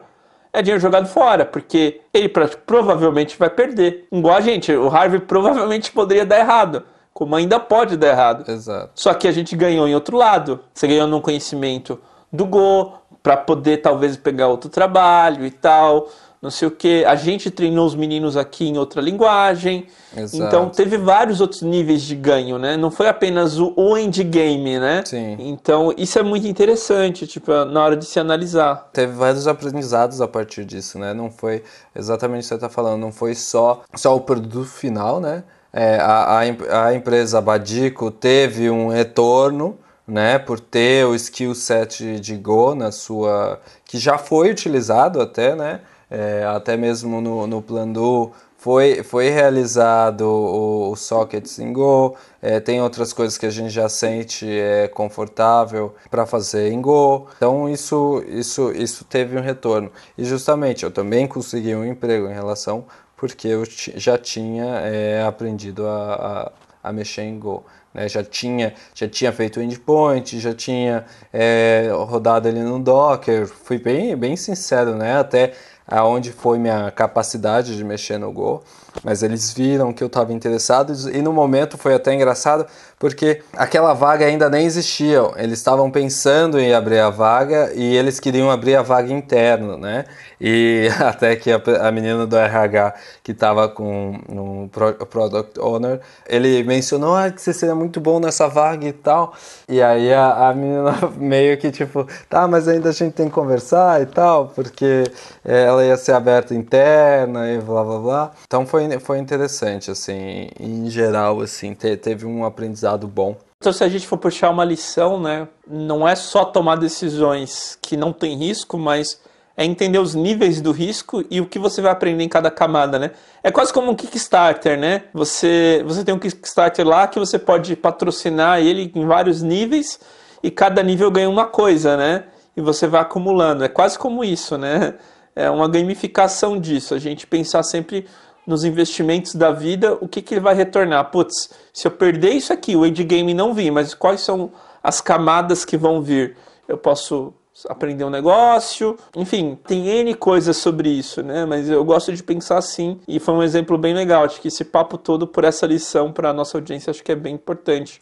é 0.52 0.62
dinheiro 0.62 0.82
jogado 0.82 1.08
fora, 1.08 1.46
porque 1.46 2.02
ele 2.14 2.30
provavelmente 2.66 3.40
vai 3.40 3.50
perder. 3.50 4.08
Igual 4.12 4.36
a 4.36 4.42
gente, 4.42 4.74
o 4.74 4.90
Harvey 4.90 5.22
provavelmente 5.22 5.90
poderia 5.94 6.26
dar 6.26 6.40
errado 6.40 6.84
como 7.14 7.36
ainda 7.36 7.60
pode 7.60 7.98
dar 7.98 8.08
errado. 8.08 8.50
Exato. 8.50 8.92
Só 8.96 9.14
que 9.14 9.28
a 9.28 9.32
gente 9.32 9.56
ganhou 9.56 9.88
em 9.88 9.96
outro 9.96 10.18
lado. 10.18 10.62
Você 10.74 10.88
ganhou 10.88 11.08
no 11.08 11.22
conhecimento 11.22 12.00
do 12.32 12.46
Go, 12.46 12.94
para 13.22 13.38
poder 13.38 13.78
talvez 13.78 14.18
pegar 14.18 14.48
outro 14.48 14.70
trabalho 14.70 15.46
e 15.46 15.52
tal, 15.52 16.10
não 16.42 16.50
sei 16.50 16.68
o 16.68 16.72
que. 16.72 17.06
A 17.06 17.16
gente 17.16 17.52
treinou 17.52 17.86
os 17.86 17.94
meninos 17.94 18.36
aqui 18.36 18.68
em 18.68 18.78
outra 18.78 19.00
linguagem. 19.00 19.86
Exato. 20.16 20.44
Então 20.44 20.70
teve 20.70 20.98
vários 20.98 21.40
outros 21.40 21.62
níveis 21.62 22.02
de 22.02 22.16
ganho, 22.16 22.58
né? 22.58 22.76
Não 22.76 22.90
foi 22.90 23.08
apenas 23.08 23.60
o, 23.60 23.74
o 23.76 23.96
endgame, 23.96 24.80
né? 24.80 25.04
Sim. 25.06 25.38
Então 25.40 25.94
isso 25.96 26.18
é 26.18 26.24
muito 26.24 26.48
interessante, 26.48 27.28
tipo, 27.28 27.52
na 27.66 27.84
hora 27.84 27.96
de 27.96 28.06
se 28.06 28.20
analisar. 28.20 28.90
Teve 28.92 29.14
vários 29.14 29.48
aprendizados 29.48 30.20
a 30.20 30.28
partir 30.28 30.66
disso, 30.66 30.98
né? 30.98 31.14
Não 31.14 31.30
foi 31.30 31.64
exatamente 31.96 32.40
o 32.40 32.42
que 32.42 32.48
você 32.48 32.56
está 32.56 32.70
falando, 32.70 33.00
não 33.00 33.12
foi 33.12 33.36
só, 33.36 33.84
só 33.94 34.16
o 34.16 34.22
produto 34.22 34.68
final, 34.68 35.20
né? 35.20 35.44
É, 35.74 35.96
a, 35.98 36.40
a, 36.40 36.88
a, 36.88 36.94
empresa 36.94 37.40
Badico 37.40 38.12
teve 38.12 38.70
um 38.70 38.90
retorno 38.90 39.78
né, 40.06 40.38
por 40.38 40.60
ter 40.60 41.06
o 41.06 41.16
skill 41.16 41.56
set 41.56 42.20
de 42.20 42.36
Go 42.36 42.76
na 42.76 42.92
sua. 42.92 43.62
que 43.86 43.98
já 43.98 44.18
foi 44.18 44.52
utilizado 44.52 45.22
até, 45.22 45.56
né? 45.56 45.82
É, 46.10 46.44
até 46.46 46.76
mesmo 46.76 47.22
no, 47.22 47.48
no 47.48 47.62
Plandu 47.62 48.34
foi, 48.62 49.02
foi 49.02 49.30
realizado 49.30 50.22
o, 50.22 50.92
o 50.92 50.96
sockets 50.96 51.58
em 51.58 51.74
Go, 51.74 52.16
é, 52.40 52.60
tem 52.60 52.80
outras 52.80 53.12
coisas 53.12 53.36
que 53.36 53.48
a 53.48 53.50
gente 53.50 53.72
já 53.72 53.90
sente 53.90 54.46
é, 54.48 54.88
confortável 54.88 55.96
para 56.12 56.28
fazer 56.28 56.72
em 56.72 56.80
Go. 56.80 57.28
Então 57.38 57.68
isso, 57.68 58.24
isso, 58.28 58.72
isso 58.74 59.04
teve 59.06 59.36
um 59.36 59.42
retorno. 59.42 59.92
E 60.16 60.24
justamente 60.24 60.84
eu 60.84 60.92
também 60.92 61.28
consegui 61.28 61.74
um 61.74 61.84
emprego 61.84 62.28
em 62.28 62.34
relação 62.34 62.86
porque 63.22 63.50
eu 63.50 63.64
já 63.68 64.18
tinha 64.18 64.66
é, 64.80 65.22
aprendido 65.22 65.88
a, 65.88 66.52
a 66.84 66.92
mexer 66.92 67.22
em 67.22 67.38
Go. 67.38 67.64
Né? 67.94 68.10
Já, 68.10 68.24
tinha, 68.24 68.74
já 68.96 69.08
tinha 69.08 69.32
feito 69.32 69.62
endpoint, 69.62 70.40
já 70.40 70.56
tinha 70.56 71.06
é, 71.32 71.92
rodado 71.94 72.48
ele 72.48 72.64
no 72.64 72.80
Docker, 72.80 73.46
fui 73.46 73.78
bem, 73.78 74.16
bem 74.18 74.36
sincero, 74.36 74.96
né? 74.96 75.20
até 75.20 75.54
aonde 75.86 76.32
foi 76.32 76.58
minha 76.58 76.90
capacidade 76.90 77.78
de 77.78 77.84
mexer 77.84 78.18
no 78.18 78.32
Go, 78.32 78.64
mas 79.04 79.24
eles 79.24 79.54
viram 79.54 79.94
que 79.94 80.04
eu 80.04 80.08
estava 80.08 80.34
interessado 80.34 80.94
e 81.12 81.22
no 81.22 81.32
momento 81.34 81.78
foi 81.78 81.94
até 81.94 82.14
engraçado 82.14 82.66
porque 83.02 83.42
aquela 83.54 83.94
vaga 83.94 84.28
ainda 84.28 84.48
nem 84.48 84.64
existia. 84.64 85.22
Eles 85.36 85.58
estavam 85.58 85.90
pensando 85.90 86.60
em 86.60 86.72
abrir 86.72 87.00
a 87.00 87.10
vaga 87.10 87.72
e 87.74 87.96
eles 87.98 88.20
queriam 88.20 88.52
abrir 88.52 88.76
a 88.76 88.84
vaga 88.84 89.12
interno, 89.12 89.76
né? 89.76 90.06
E 90.40 90.88
até 91.02 91.36
que 91.36 91.52
a, 91.52 91.60
a 91.82 91.92
menina 91.92 92.28
do 92.28 92.38
RH 92.38 92.94
que 93.24 93.32
estava 93.32 93.68
com 93.68 94.20
um 94.30 94.70
product 95.08 95.60
owner, 95.60 96.00
ele 96.30 96.64
mencionou 96.64 97.16
ah, 97.16 97.32
que 97.32 97.42
você 97.42 97.52
seria 97.54 97.74
muito 97.74 98.00
bom 98.00 98.20
nessa 98.20 98.48
vaga 98.48 98.88
e 98.88 98.94
tal. 98.94 99.34
E 99.68 99.82
aí 99.82 100.14
a, 100.14 100.50
a 100.50 100.54
menina 100.54 100.94
meio 101.18 101.58
que 101.58 101.72
tipo, 101.72 102.08
tá, 102.30 102.48
mas 102.48 102.68
ainda 102.68 102.90
a 102.90 102.94
gente 102.94 103.14
tem 103.14 103.30
que 103.30 103.34
conversar 103.34 104.00
e 104.00 104.06
tal, 104.06 104.50
porque 104.50 105.06
é, 105.44 105.64
ela 105.64 105.84
ia 105.84 105.98
ser 105.98 106.12
aberta 106.12 106.54
interna 106.54 107.52
e 107.52 107.58
blá 107.60 107.84
blá 107.84 107.98
blá. 107.98 108.32
Então 108.46 108.64
foi, 108.64 108.81
foi 109.00 109.20
interessante, 109.20 109.92
assim, 109.92 110.50
em 110.60 110.90
geral, 110.90 111.42
assim, 111.42 111.74
te, 111.74 111.96
teve 111.98 112.26
um 112.26 112.46
aprendizado 112.46 112.82
aprendizado 112.82 113.08
bom. 113.08 113.38
Então, 113.58 113.72
se 113.72 113.84
a 113.84 113.90
gente 113.90 114.08
for 114.08 114.18
puxar 114.18 114.50
uma 114.50 114.66
lição, 114.66 115.20
né, 115.20 115.48
não 115.68 116.08
é 116.08 116.16
só 116.16 116.46
tomar 116.46 116.78
decisões 116.78 117.78
que 117.82 117.96
não 117.96 118.12
tem 118.12 118.36
risco, 118.36 118.78
mas 118.78 119.20
é 119.56 119.66
entender 119.66 120.00
os 120.00 120.16
níveis 120.16 120.62
do 120.62 120.72
risco 120.72 121.24
e 121.30 121.40
o 121.40 121.46
que 121.46 121.60
você 121.60 121.82
vai 121.82 121.92
aprender 121.92 122.24
em 122.24 122.30
cada 122.30 122.50
camada, 122.50 122.98
né? 122.98 123.12
É 123.44 123.52
quase 123.52 123.72
como 123.72 123.92
um 123.92 123.96
Kickstarter, 123.96 124.80
né? 124.80 125.04
Você, 125.14 125.84
você 125.86 126.04
tem 126.04 126.16
um 126.16 126.20
Kickstarter 126.20 126.88
lá 126.88 127.08
que 127.08 127.20
você 127.20 127.38
pode 127.38 127.76
patrocinar 127.76 128.60
ele 128.60 128.92
em 128.96 129.06
vários 129.06 129.44
níveis 129.44 130.00
e 130.42 130.50
cada 130.50 130.82
nível 130.82 131.12
ganha 131.12 131.30
uma 131.30 131.46
coisa, 131.46 131.96
né? 131.96 132.24
E 132.56 132.62
você 132.62 132.88
vai 132.88 133.02
acumulando. 133.02 133.64
É 133.64 133.68
quase 133.68 134.00
como 134.00 134.24
isso, 134.24 134.58
né? 134.58 134.96
É 135.36 135.50
uma 135.50 135.68
gamificação 135.68 136.60
disso. 136.60 136.96
A 136.96 137.00
gente 137.00 137.28
pensar 137.28 137.62
sempre 137.64 138.08
nos 138.46 138.64
investimentos 138.64 139.36
da 139.36 139.52
vida, 139.52 139.98
o 140.02 140.08
que, 140.08 140.22
que 140.22 140.34
ele 140.34 140.42
vai 140.42 140.56
retornar? 140.56 141.12
Putz, 141.12 141.50
se 141.74 141.88
eu 141.88 141.92
perder 141.92 142.32
isso 142.32 142.52
aqui, 142.52 142.76
o 142.76 142.86
endgame 142.86 143.34
não 143.34 143.54
vir, 143.54 143.72
mas 143.72 143.94
quais 143.94 144.22
são 144.22 144.52
as 144.84 145.00
camadas 145.00 145.64
que 145.64 145.78
vão 145.78 146.02
vir? 146.02 146.36
Eu 146.68 146.78
posso 146.78 147.34
aprender 147.70 148.04
um 148.04 148.10
negócio, 148.10 148.98
enfim, 149.16 149.58
tem 149.68 149.88
N 149.88 150.16
coisas 150.16 150.58
sobre 150.58 150.90
isso, 150.90 151.22
né? 151.22 151.46
Mas 151.46 151.70
eu 151.70 151.84
gosto 151.84 152.12
de 152.14 152.24
pensar 152.24 152.58
assim 152.58 153.00
e 153.08 153.20
foi 153.20 153.34
um 153.34 153.44
exemplo 153.44 153.78
bem 153.78 153.94
legal. 153.94 154.24
Acho 154.24 154.42
que 154.42 154.48
esse 154.48 154.66
papo 154.66 154.98
todo 154.98 155.28
por 155.28 155.44
essa 155.44 155.66
lição 155.66 156.12
para 156.12 156.30
a 156.30 156.34
nossa 156.34 156.58
audiência 156.58 156.90
acho 156.90 157.04
que 157.04 157.12
é 157.12 157.16
bem 157.16 157.36
importante. 157.36 158.02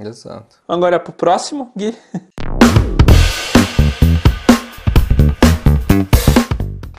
Exato. 0.00 0.56
Agora 0.66 0.98
para 0.98 1.10
o 1.10 1.14
próximo, 1.14 1.70
Gui. 1.76 1.94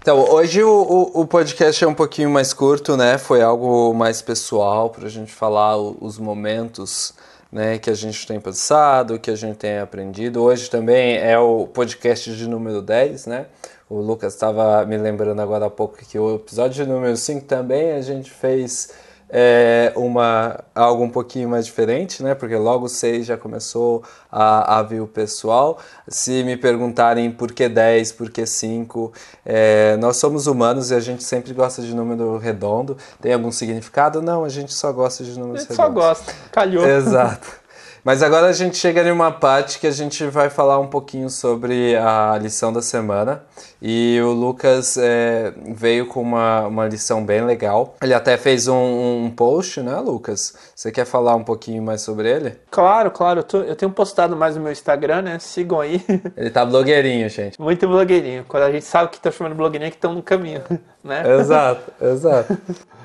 Então, 0.04 0.20
hoje 0.34 0.62
o, 0.62 0.70
o, 0.70 1.22
o, 1.22 1.26
podcast 1.26 1.82
é 1.82 1.88
um 1.88 1.94
pouquinho 1.94 2.30
mais 2.30 2.52
curto, 2.54 2.98
né? 2.98 3.18
Foi 3.18 3.42
algo 3.42 3.94
mais 3.94 4.22
pessoal 4.22 4.90
para 4.90 5.08
a 5.08 5.10
gente 5.10 5.32
falar 5.32 5.78
os 5.78 6.20
momentos 6.20 7.14
né, 7.50 7.78
que 7.78 7.90
a 7.90 7.94
gente 7.94 8.28
tem 8.28 8.38
pensado, 8.38 9.18
que 9.18 9.32
a 9.32 9.36
gente 9.38 9.56
tem 9.56 9.80
aprendido. 9.80 10.44
Hoje 10.44 10.70
também 10.70 11.16
é 11.16 11.40
o 11.40 11.68
podcast 11.68 12.36
de 12.36 12.50
número 12.50 12.82
10, 12.82 13.28
né? 13.28 13.46
O 13.90 14.02
Lucas 14.02 14.34
estava 14.34 14.86
me 14.86 14.98
lembrando 14.98 15.42
agora 15.42 15.68
há 15.68 15.70
pouco 15.70 15.96
que 15.96 16.20
o 16.20 16.36
episódio 16.36 16.86
número 16.86 17.16
5 17.16 17.46
também 17.46 17.94
a 17.94 18.02
gente 18.02 18.30
fez 18.30 18.90
é 19.36 19.92
uma, 19.96 20.64
algo 20.76 21.04
um 21.04 21.10
pouquinho 21.10 21.50
mais 21.50 21.66
diferente, 21.66 22.22
né? 22.22 22.36
Porque 22.36 22.56
logo 22.56 22.88
6 22.88 23.26
já 23.26 23.36
começou 23.36 24.04
a, 24.32 24.78
a 24.78 24.84
vir 24.84 25.02
o 25.02 25.08
pessoal. 25.08 25.80
Se 26.08 26.44
me 26.44 26.56
perguntarem 26.56 27.32
por 27.32 27.52
que 27.52 27.68
10, 27.68 28.12
por 28.12 28.30
que 28.30 28.46
5, 28.46 29.12
é, 29.44 29.98
nós 29.98 30.18
somos 30.18 30.46
humanos 30.46 30.92
e 30.92 30.96
a 30.96 31.00
gente 31.00 31.24
sempre 31.24 31.52
gosta 31.52 31.82
de 31.82 31.96
número 31.96 32.38
redondo. 32.38 32.96
Tem 33.20 33.34
algum 33.34 33.52
significado? 33.52 34.22
Não, 34.22 34.44
a 34.44 34.50
gente 34.50 34.72
só 34.72 34.92
gosta 34.92 35.24
de 35.24 35.32
números 35.40 35.64
redondos. 35.64 35.78
Só 35.78 35.90
gosta, 35.90 36.32
calhou. 36.52 36.88
Exato. 36.88 37.63
Mas 38.04 38.22
agora 38.22 38.48
a 38.48 38.52
gente 38.52 38.76
chega 38.76 39.02
em 39.02 39.12
uma 39.12 39.32
parte 39.32 39.80
que 39.80 39.88
a 39.88 39.92
gente 39.92 40.26
vai 40.26 40.50
falar 40.50 40.78
um 40.78 40.88
pouquinho 40.88 41.30
sobre 41.30 41.96
a 41.96 42.38
lição 42.38 42.74
da 42.74 42.82
semana. 42.82 43.44
E 43.82 44.20
o 44.22 44.32
Lucas 44.32 44.98
é, 44.98 45.54
veio 45.74 46.06
com 46.08 46.22
uma, 46.22 46.68
uma 46.68 46.86
lição 46.86 47.24
bem 47.26 47.46
legal. 47.46 47.96
Ele 48.02 48.14
até 48.14 48.36
fez 48.36 48.68
um, 48.68 49.24
um, 49.24 49.32
post, 49.32 49.80
né, 49.80 49.96
Lucas? 50.00 50.54
Você 50.76 50.92
quer 50.92 51.06
falar 51.06 51.36
um 51.36 51.46
pouquinho 51.46 51.82
mais 51.82 52.02
sobre 52.02 52.30
ele? 52.30 52.58
Claro, 52.70 53.10
claro. 53.10 53.40
Eu, 53.40 53.44
tô, 53.44 53.62
eu 53.62 53.76
tenho 53.76 53.92
postado 53.92 54.36
mais 54.36 54.58
no 54.58 54.64
meu 54.64 54.74
Instagram, 54.74 55.22
né? 55.22 55.40
Sigam 55.40 55.80
aí. 55.80 56.04
Ele 56.36 56.50
tá 56.50 56.66
blogueirinho, 56.66 57.30
gente. 57.30 57.60
Muito 57.60 57.88
blogueirinho. 57.88 58.44
Quando 58.48 58.64
a 58.64 58.72
gente 58.72 58.86
sabe 58.86 59.12
que 59.12 59.20
tá 59.20 59.32
chamando 59.32 59.56
blogueirinho 59.56 59.88
é 59.88 59.92
que 59.92 59.98
estão 59.98 60.14
no 60.14 60.22
caminho, 60.22 60.62
né? 61.04 61.24
Exato, 61.40 61.92
exato. 62.02 62.58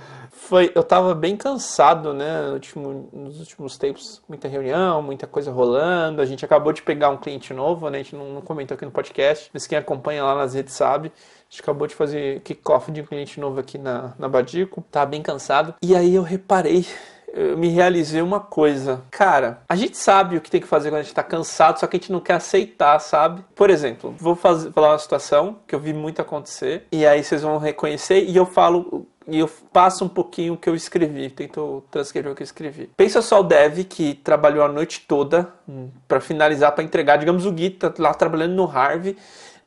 foi, 0.49 0.73
eu 0.75 0.83
tava 0.83 1.15
bem 1.15 1.37
cansado, 1.37 2.15
né, 2.15 2.41
no 2.47 2.55
último, 2.55 3.11
nos 3.13 3.39
últimos 3.39 3.77
tempos, 3.77 4.23
muita 4.27 4.49
reunião, 4.49 5.03
muita 5.03 5.27
coisa 5.27 5.53
rolando, 5.53 6.23
a 6.23 6.25
gente 6.25 6.43
acabou 6.43 6.73
de 6.73 6.81
pegar 6.81 7.11
um 7.11 7.19
cliente 7.19 7.53
novo, 7.53 7.91
né, 7.91 7.99
a 7.99 8.03
gente 8.03 8.17
não, 8.17 8.33
não 8.33 8.41
comentou 8.41 8.75
aqui 8.75 8.87
no 8.87 8.91
podcast, 8.91 9.51
mas 9.53 9.67
quem 9.67 9.77
acompanha 9.77 10.25
lá 10.25 10.35
nas 10.35 10.55
redes 10.55 10.73
sabe, 10.73 11.13
a 11.15 11.51
gente 11.51 11.61
acabou 11.61 11.87
de 11.87 11.95
fazer 11.95 12.41
kickoff 12.41 12.91
de 12.91 13.03
um 13.03 13.05
cliente 13.05 13.39
novo 13.39 13.61
aqui 13.61 13.77
na, 13.77 14.15
na 14.19 14.27
Badico, 14.27 14.83
tava 14.91 15.05
bem 15.05 15.21
cansado, 15.21 15.75
e 15.83 15.95
aí 15.95 16.15
eu 16.15 16.23
reparei 16.23 16.87
eu 17.31 17.59
me 17.59 17.69
realizei 17.69 18.23
uma 18.23 18.41
coisa. 18.41 19.03
Cara, 19.11 19.61
a 19.69 19.77
gente 19.77 19.99
sabe 19.99 20.39
o 20.39 20.41
que 20.41 20.51
tem 20.51 20.63
que 20.63 20.67
fazer 20.67 20.89
quando 20.89 21.01
a 21.01 21.03
gente 21.03 21.15
tá 21.15 21.23
cansado, 21.23 21.79
só 21.79 21.87
que 21.87 21.97
a 21.97 22.01
gente 22.01 22.11
não 22.11 22.21
quer 22.21 22.35
aceitar, 22.35 22.99
sabe? 23.01 23.45
Por 23.55 23.69
exemplo, 23.69 24.15
vou 24.19 24.35
fazer, 24.35 24.73
falar 24.73 24.93
uma 24.93 24.99
situação 24.99 25.59
que 25.67 25.75
eu 25.75 25.79
vi 25.79 25.93
muito 25.93 26.23
acontecer, 26.23 26.87
e 26.91 27.07
aí 27.07 27.23
vocês 27.23 27.43
vão 27.43 27.59
reconhecer, 27.59 28.25
e 28.25 28.35
eu 28.35 28.47
falo 28.47 29.07
e 29.29 29.39
eu 29.39 29.51
passo 29.73 30.05
um 30.05 30.09
pouquinho 30.09 30.55
o 30.55 30.57
que 30.57 30.69
eu 30.69 30.75
escrevi, 30.75 31.29
tento 31.31 31.85
transcrever 31.91 32.33
o 32.33 32.35
que 32.35 32.43
eu 32.43 32.47
escrevi. 32.47 32.91
Pensa 32.97 33.21
só 33.21 33.41
o 33.41 33.43
dev 33.43 33.85
que 33.85 34.15
trabalhou 34.15 34.65
a 34.65 34.69
noite 34.69 35.05
toda 35.07 35.53
hum, 35.69 35.91
para 36.07 36.21
finalizar, 36.21 36.73
para 36.73 36.83
entregar, 36.83 37.19
digamos 37.19 37.45
o 37.45 37.53
Gui 37.53 37.71
tá 37.71 37.93
lá 37.99 38.15
trabalhando 38.15 38.55
no 38.55 38.65
Harvey 38.65 39.17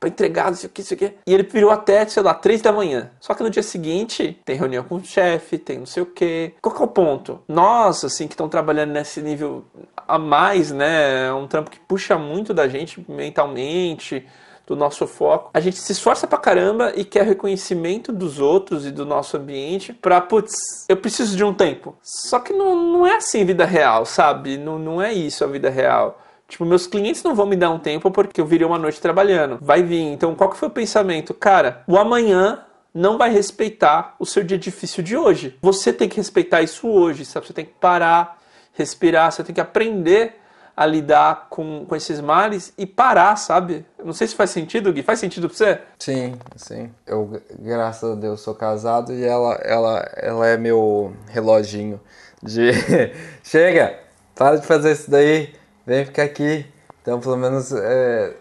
para 0.02 0.10
entregar, 0.10 0.48
não 0.48 0.56
sei 0.56 0.68
o 0.68 0.72
que, 0.72 0.82
isso 0.82 0.96
aqui. 0.96 1.14
E 1.28 1.32
ele 1.32 1.44
virou 1.44 1.70
até, 1.70 2.04
sei 2.08 2.24
lá, 2.24 2.34
três 2.34 2.60
da 2.60 2.72
manhã. 2.72 3.12
Só 3.20 3.36
que 3.36 3.44
no 3.44 3.52
dia 3.52 3.62
seguinte 3.62 4.42
tem 4.44 4.56
reunião 4.56 4.84
com 4.84 4.96
o 4.96 5.06
chefe, 5.06 5.60
tem 5.60 5.78
não 5.78 5.86
sei 5.86 6.02
o 6.02 6.08
que. 6.08 6.54
Qual 6.60 6.74
que 6.74 6.82
é 6.82 6.86
o 6.86 6.88
ponto? 6.88 7.40
Nós, 7.48 8.04
assim, 8.04 8.28
que 8.28 8.34
estão 8.34 8.50
trabalhando 8.50 8.94
nesse 8.94 9.22
nível 9.22 9.64
a 10.08 10.18
mais, 10.18 10.72
né? 10.72 11.28
É 11.28 11.34
um 11.34 11.46
trampo 11.46 11.70
que 11.70 11.80
puxa 11.80 12.18
muito 12.18 12.52
da 12.52 12.68
gente 12.68 13.06
mentalmente, 13.08 14.26
do 14.72 14.76
nosso 14.76 15.06
foco. 15.06 15.52
A 15.54 15.60
gente 15.60 15.78
se 15.78 15.92
esforça 15.92 16.26
pra 16.26 16.38
caramba 16.38 16.94
e 16.96 17.04
quer 17.04 17.26
reconhecimento 17.26 18.12
dos 18.14 18.40
outros 18.40 18.86
e 18.86 18.92
do 18.92 19.06
nosso 19.06 19.36
ambiente 19.36 19.92
pra, 19.92 20.22
putz, 20.22 20.54
eu 20.88 20.96
preciso 20.96 21.36
de 21.36 21.44
um 21.44 21.54
tempo. 21.54 21.96
Só 22.02 22.40
que 22.40 22.54
não, 22.54 22.76
não 22.76 23.06
é 23.06 23.18
assim 23.18 23.44
vida 23.44 23.66
real, 23.66 24.06
sabe? 24.06 24.58
Não, 24.58 24.80
não 24.80 25.02
é 25.02 25.14
isso 25.14 25.44
a 25.44 25.48
vida 25.48 25.70
real. 25.70 26.22
Tipo, 26.48 26.66
meus 26.66 26.88
clientes 26.88 27.22
não 27.24 27.36
vão 27.36 27.46
me 27.46 27.56
dar 27.56 27.70
um 27.70 27.80
tempo 27.80 28.10
porque 28.12 28.40
eu 28.40 28.46
virei 28.46 28.66
uma 28.66 28.80
noite 28.80 29.02
trabalhando. 29.02 29.58
Vai 29.62 29.84
vir. 29.84 30.02
Então, 30.02 30.36
qual 30.36 30.50
que 30.50 30.58
foi 30.58 30.70
o 30.70 30.72
pensamento? 30.72 31.34
Cara, 31.34 31.84
o 31.86 31.98
amanhã 31.98 32.66
não 32.94 33.18
vai 33.18 33.30
respeitar 33.30 34.16
o 34.20 34.26
seu 34.26 34.44
dia 34.44 34.58
difícil 34.58 35.04
de 35.04 35.16
hoje. 35.18 35.58
Você 35.62 35.92
tem 35.92 36.08
que 36.10 36.18
respeitar 36.18 36.62
isso 36.62 36.88
hoje, 36.88 37.26
sabe? 37.26 37.48
Você 37.48 37.54
tem 37.54 37.66
que 37.66 37.74
parar, 37.80 38.38
respirar, 38.74 39.32
você 39.32 39.44
tem 39.44 39.56
que 39.56 39.62
aprender 39.62 40.41
a 40.76 40.86
lidar 40.86 41.48
com, 41.50 41.86
com 41.86 41.96
esses 41.96 42.20
males 42.20 42.74
e 42.78 42.86
parar, 42.86 43.36
sabe? 43.36 43.86
Não 44.04 44.14
sei 44.14 44.28
se 44.28 44.36
faz 44.36 44.50
sentido, 44.50 44.92
Gui. 44.92 45.04
Faz 45.04 45.20
sentido 45.20 45.48
pra 45.48 45.58
você? 45.58 45.80
Sim, 46.00 46.36
sim. 46.56 46.92
Eu, 47.06 47.42
graças 47.60 48.12
a 48.12 48.16
Deus, 48.16 48.42
sou 48.42 48.56
casado 48.56 49.14
e 49.14 49.24
ela, 49.24 49.56
ela, 49.64 50.10
ela 50.16 50.48
é 50.48 50.58
meu 50.58 51.14
reloginho 51.28 52.00
de 52.42 52.72
chega, 53.44 54.00
para 54.36 54.58
de 54.58 54.66
fazer 54.66 54.94
isso 54.94 55.12
daí, 55.12 55.54
vem 55.86 56.06
ficar 56.06 56.24
aqui. 56.24 56.66
Então, 57.02 57.20
pelo 57.20 57.38
menos 57.38 57.72
é, 57.72 58.34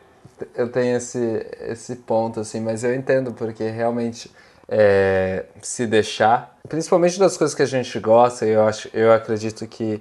eu 0.55 0.71
tenho 0.71 0.97
esse, 0.97 1.47
esse 1.61 1.97
ponto, 1.97 2.41
assim, 2.41 2.61
mas 2.61 2.85
eu 2.85 2.95
entendo 2.95 3.33
porque 3.33 3.69
realmente 3.69 4.31
é, 4.69 5.45
se 5.61 5.87
deixar, 5.87 6.57
principalmente 6.69 7.19
das 7.19 7.37
coisas 7.37 7.55
que 7.55 7.63
a 7.63 7.67
gente 7.67 7.99
gosta, 7.99 8.47
eu, 8.47 8.67
acho, 8.67 8.89
eu 8.95 9.13
acredito 9.13 9.67
que 9.67 10.01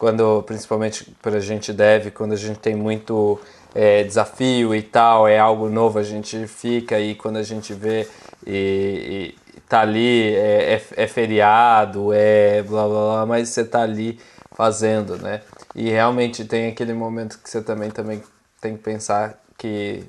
quando, 0.00 0.42
principalmente 0.44 1.04
para 1.20 1.36
a 1.36 1.40
gente 1.40 1.74
deve, 1.74 2.10
quando 2.10 2.32
a 2.32 2.36
gente 2.36 2.58
tem 2.58 2.74
muito 2.74 3.38
é, 3.74 4.02
desafio 4.02 4.74
e 4.74 4.80
tal, 4.80 5.28
é 5.28 5.38
algo 5.38 5.68
novo, 5.68 5.98
a 5.98 6.02
gente 6.02 6.46
fica 6.46 6.98
e 6.98 7.14
quando 7.14 7.36
a 7.36 7.42
gente 7.42 7.74
vê 7.74 8.08
e, 8.46 9.34
e 9.46 9.60
tá 9.68 9.82
ali, 9.82 10.34
é, 10.34 10.72
é, 10.72 10.82
é, 10.96 11.06
feriado, 11.06 12.14
é 12.14 12.62
blá 12.62 12.88
blá 12.88 12.98
blá, 12.98 13.26
mas 13.26 13.50
você 13.50 13.62
tá 13.62 13.82
ali 13.82 14.18
fazendo, 14.52 15.18
né? 15.18 15.42
E 15.74 15.90
realmente 15.90 16.46
tem 16.46 16.68
aquele 16.68 16.94
momento 16.94 17.38
que 17.38 17.50
você 17.50 17.60
também, 17.60 17.90
também 17.90 18.22
tem 18.58 18.78
que 18.78 18.82
pensar 18.82 19.38
que 19.58 20.02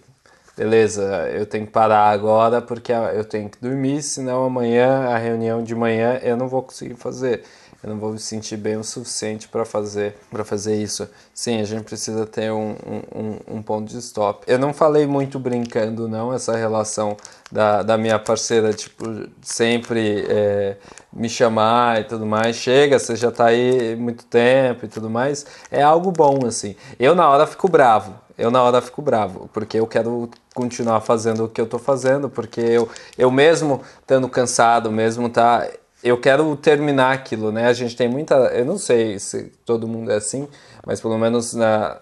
beleza, 0.56 1.30
eu 1.34 1.46
tenho 1.46 1.66
que 1.66 1.72
parar 1.74 2.12
agora 2.12 2.62
porque 2.62 2.94
eu 2.94 3.26
tenho 3.26 3.50
que 3.50 3.60
dormir, 3.60 4.02
senão 4.02 4.46
amanhã 4.46 5.10
a 5.10 5.18
reunião 5.18 5.62
de 5.62 5.76
manhã 5.76 6.18
eu 6.24 6.38
não 6.38 6.48
vou 6.48 6.62
conseguir 6.62 6.96
fazer. 6.96 7.44
Eu 7.84 7.90
não 7.90 7.98
vou 7.98 8.12
me 8.12 8.20
sentir 8.20 8.58
bem 8.58 8.78
o 8.78 8.84
suficiente 8.84 9.48
para 9.48 9.66
fazer 9.66 10.16
para 10.30 10.46
fazer 10.46 10.76
isso. 10.76 11.10
Sim, 11.34 11.60
a 11.60 11.64
gente 11.64 11.84
precisa 11.84 12.26
ter 12.28 12.52
um, 12.52 12.76
um, 13.14 13.56
um, 13.58 13.62
ponto 13.62 13.90
de 13.90 13.98
stop. 13.98 14.44
Eu 14.48 14.60
não 14.60 14.74
falei 14.74 15.08
muito 15.08 15.40
brincando, 15.40 16.08
não, 16.08 16.32
essa 16.32 16.56
relação 16.56 17.18
da, 17.52 17.82
da 17.82 17.98
minha 17.98 18.20
parceira, 18.20 18.72
tipo, 18.72 19.06
sempre 19.42 20.26
é, 20.30 20.78
me 21.12 21.28
chamar 21.28 22.02
e 22.02 22.04
tudo 22.04 22.26
mais. 22.26 22.56
Chega, 22.56 23.00
você 23.00 23.16
já 23.16 23.32
tá 23.32 23.46
aí 23.46 23.96
muito 23.96 24.26
tempo 24.26 24.86
e 24.86 24.88
tudo 24.88 25.10
mais. 25.10 25.46
É 25.72 25.82
algo 25.82 26.12
bom, 26.12 26.46
assim. 26.46 26.76
Eu, 27.00 27.16
na 27.16 27.28
hora, 27.30 27.48
fico 27.48 27.68
bravo. 27.68 28.14
Eu, 28.38 28.50
na 28.50 28.64
hora, 28.64 28.82
fico 28.82 29.02
bravo, 29.02 29.50
porque 29.54 29.80
eu 29.80 29.86
quero 29.86 30.30
continuar 30.54 31.02
fazendo 31.02 31.46
o 31.46 31.50
que 31.50 31.62
eu 31.62 31.68
tô 31.68 31.78
fazendo, 31.78 32.30
porque 32.30 32.62
eu, 32.62 32.90
eu 33.18 33.30
mesmo 33.30 33.82
estando 34.02 34.28
cansado, 34.28 34.92
mesmo 34.92 35.30
tá 35.30 35.68
eu 36.04 36.18
quero 36.18 36.56
terminar 36.56 37.14
aquilo, 37.14 37.52
né? 37.52 37.68
A 37.68 37.74
gente 37.74 37.96
tem 37.96 38.08
muita. 38.08 38.36
Eu 38.54 38.66
não 38.66 38.78
sei 38.78 39.20
se 39.20 39.52
todo 39.66 39.88
mundo 39.88 40.12
é 40.12 40.16
assim, 40.16 40.48
mas 40.86 41.00
pelo 41.00 41.18
menos 41.18 41.54
na, 41.54 42.00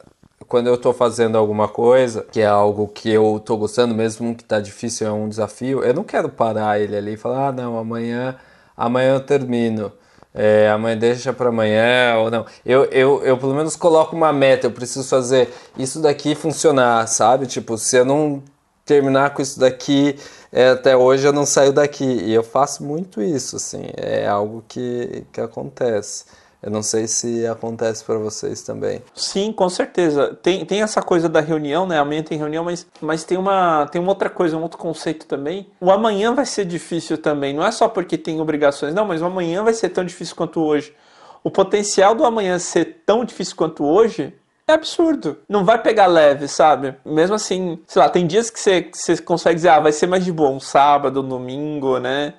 quando 0.48 0.68
eu 0.68 0.76
estou 0.76 0.94
fazendo 0.94 1.38
alguma 1.38 1.68
coisa, 1.68 2.26
que 2.32 2.42
é 2.42 2.46
algo 2.46 2.88
que 2.88 3.10
eu 3.10 3.38
estou 3.38 3.58
gostando, 3.58 3.94
mesmo 3.94 4.36
que 4.36 4.44
tá 4.44 4.60
difícil, 4.60 5.08
é 5.08 5.12
um 5.12 5.30
desafio, 5.30 5.84
eu 5.84 5.94
não 5.94 6.04
quero 6.04 6.30
parar 6.30 6.80
ele 6.80 6.96
ali 6.96 7.14
e 7.14 7.18
falar, 7.18 7.50
ah, 7.50 7.52
não, 7.52 7.78
amanhã, 7.78 8.36
amanhã 8.76 9.14
eu 9.14 9.20
termino. 9.20 9.92
É, 10.34 10.70
amanhã 10.70 10.98
deixa 10.98 11.34
para 11.34 11.50
amanhã 11.50 12.16
ou 12.18 12.32
não. 12.32 12.46
Eu, 12.66 12.86
eu, 12.86 13.24
eu 13.24 13.38
pelo 13.38 13.54
menos 13.54 13.76
coloco 13.76 14.16
uma 14.16 14.32
meta, 14.32 14.68
eu 14.68 14.72
preciso 14.72 15.08
fazer 15.08 15.50
isso 15.78 16.02
daqui 16.02 16.36
funcionar, 16.36 17.08
sabe? 17.08 17.46
Tipo, 17.48 17.78
se 17.78 17.98
eu 17.98 18.06
não 18.06 18.42
terminar 18.86 19.34
com 19.34 19.42
isso 19.42 19.60
daqui, 19.60 20.18
é, 20.52 20.70
até 20.70 20.96
hoje 20.96 21.28
eu 21.28 21.34
não 21.34 21.46
saio 21.46 21.72
daqui. 21.72 22.06
E 22.06 22.34
eu 22.34 22.44
faço 22.44 22.84
muito 22.84 23.22
isso, 23.22 23.56
assim, 23.56 23.84
é 23.96 24.28
algo 24.28 24.64
que, 24.68 25.24
que 25.32 25.42
acontece. 25.42 26.26
Eu 26.62 26.70
não 26.70 26.84
sei 26.84 27.08
se 27.08 27.48
acontece 27.48 28.04
para 28.04 28.18
vocês 28.18 28.62
também. 28.62 29.02
Sim, 29.16 29.54
com 29.54 29.70
certeza. 29.70 30.38
Tem, 30.42 30.66
tem 30.66 30.82
essa 30.82 31.02
coisa 31.02 31.30
da 31.30 31.40
reunião, 31.40 31.88
né? 31.88 31.98
Amanhã 31.98 32.22
tem 32.22 32.38
reunião, 32.38 32.66
mas, 32.66 32.86
mas 33.00 33.24
tem, 33.24 33.38
uma, 33.38 33.88
tem 33.88 34.02
uma 34.02 34.10
outra 34.10 34.30
coisa, 34.30 34.58
um 34.58 34.62
outro 34.62 34.78
conceito 34.78 35.26
também. 35.26 35.68
O 35.80 35.90
amanhã 35.90 36.34
vai 36.34 36.46
ser 36.46 36.66
difícil 36.66 37.18
também. 37.18 37.54
Não 37.54 37.66
é 37.66 37.72
só 37.72 37.88
porque 37.88 38.18
tem 38.18 38.42
obrigações, 38.42 38.94
não, 38.94 39.06
mas 39.06 39.22
o 39.22 39.26
amanhã 39.26 39.64
vai 39.64 39.74
ser 39.74 39.90
tão 39.90 40.04
difícil 40.04 40.36
quanto 40.36 40.60
hoje. 40.60 40.94
O 41.42 41.50
potencial 41.50 42.14
do 42.14 42.26
amanhã 42.26 42.60
ser 42.60 43.04
tão 43.06 43.24
difícil 43.24 43.56
quanto 43.56 43.86
hoje 43.86 44.34
é 44.72 44.74
absurdo. 44.74 45.38
Não 45.48 45.66
vai 45.66 45.82
pegar 45.82 46.08
leve, 46.08 46.48
sabe? 46.48 46.96
Mesmo 47.06 47.36
assim, 47.36 47.80
sei 47.88 48.02
lá, 48.02 48.10
tem 48.10 48.26
dias 48.28 48.50
que 48.50 48.60
você, 48.60 48.90
você 48.94 49.18
consegue 49.18 49.56
dizer, 49.56 49.70
ah, 49.70 49.80
vai 49.80 49.92
ser 49.92 50.08
mais 50.08 50.24
de 50.24 50.32
boa, 50.32 50.50
um 50.50 50.60
sábado, 50.60 51.22
um 51.22 51.28
domingo, 51.28 52.00
né? 52.00 52.34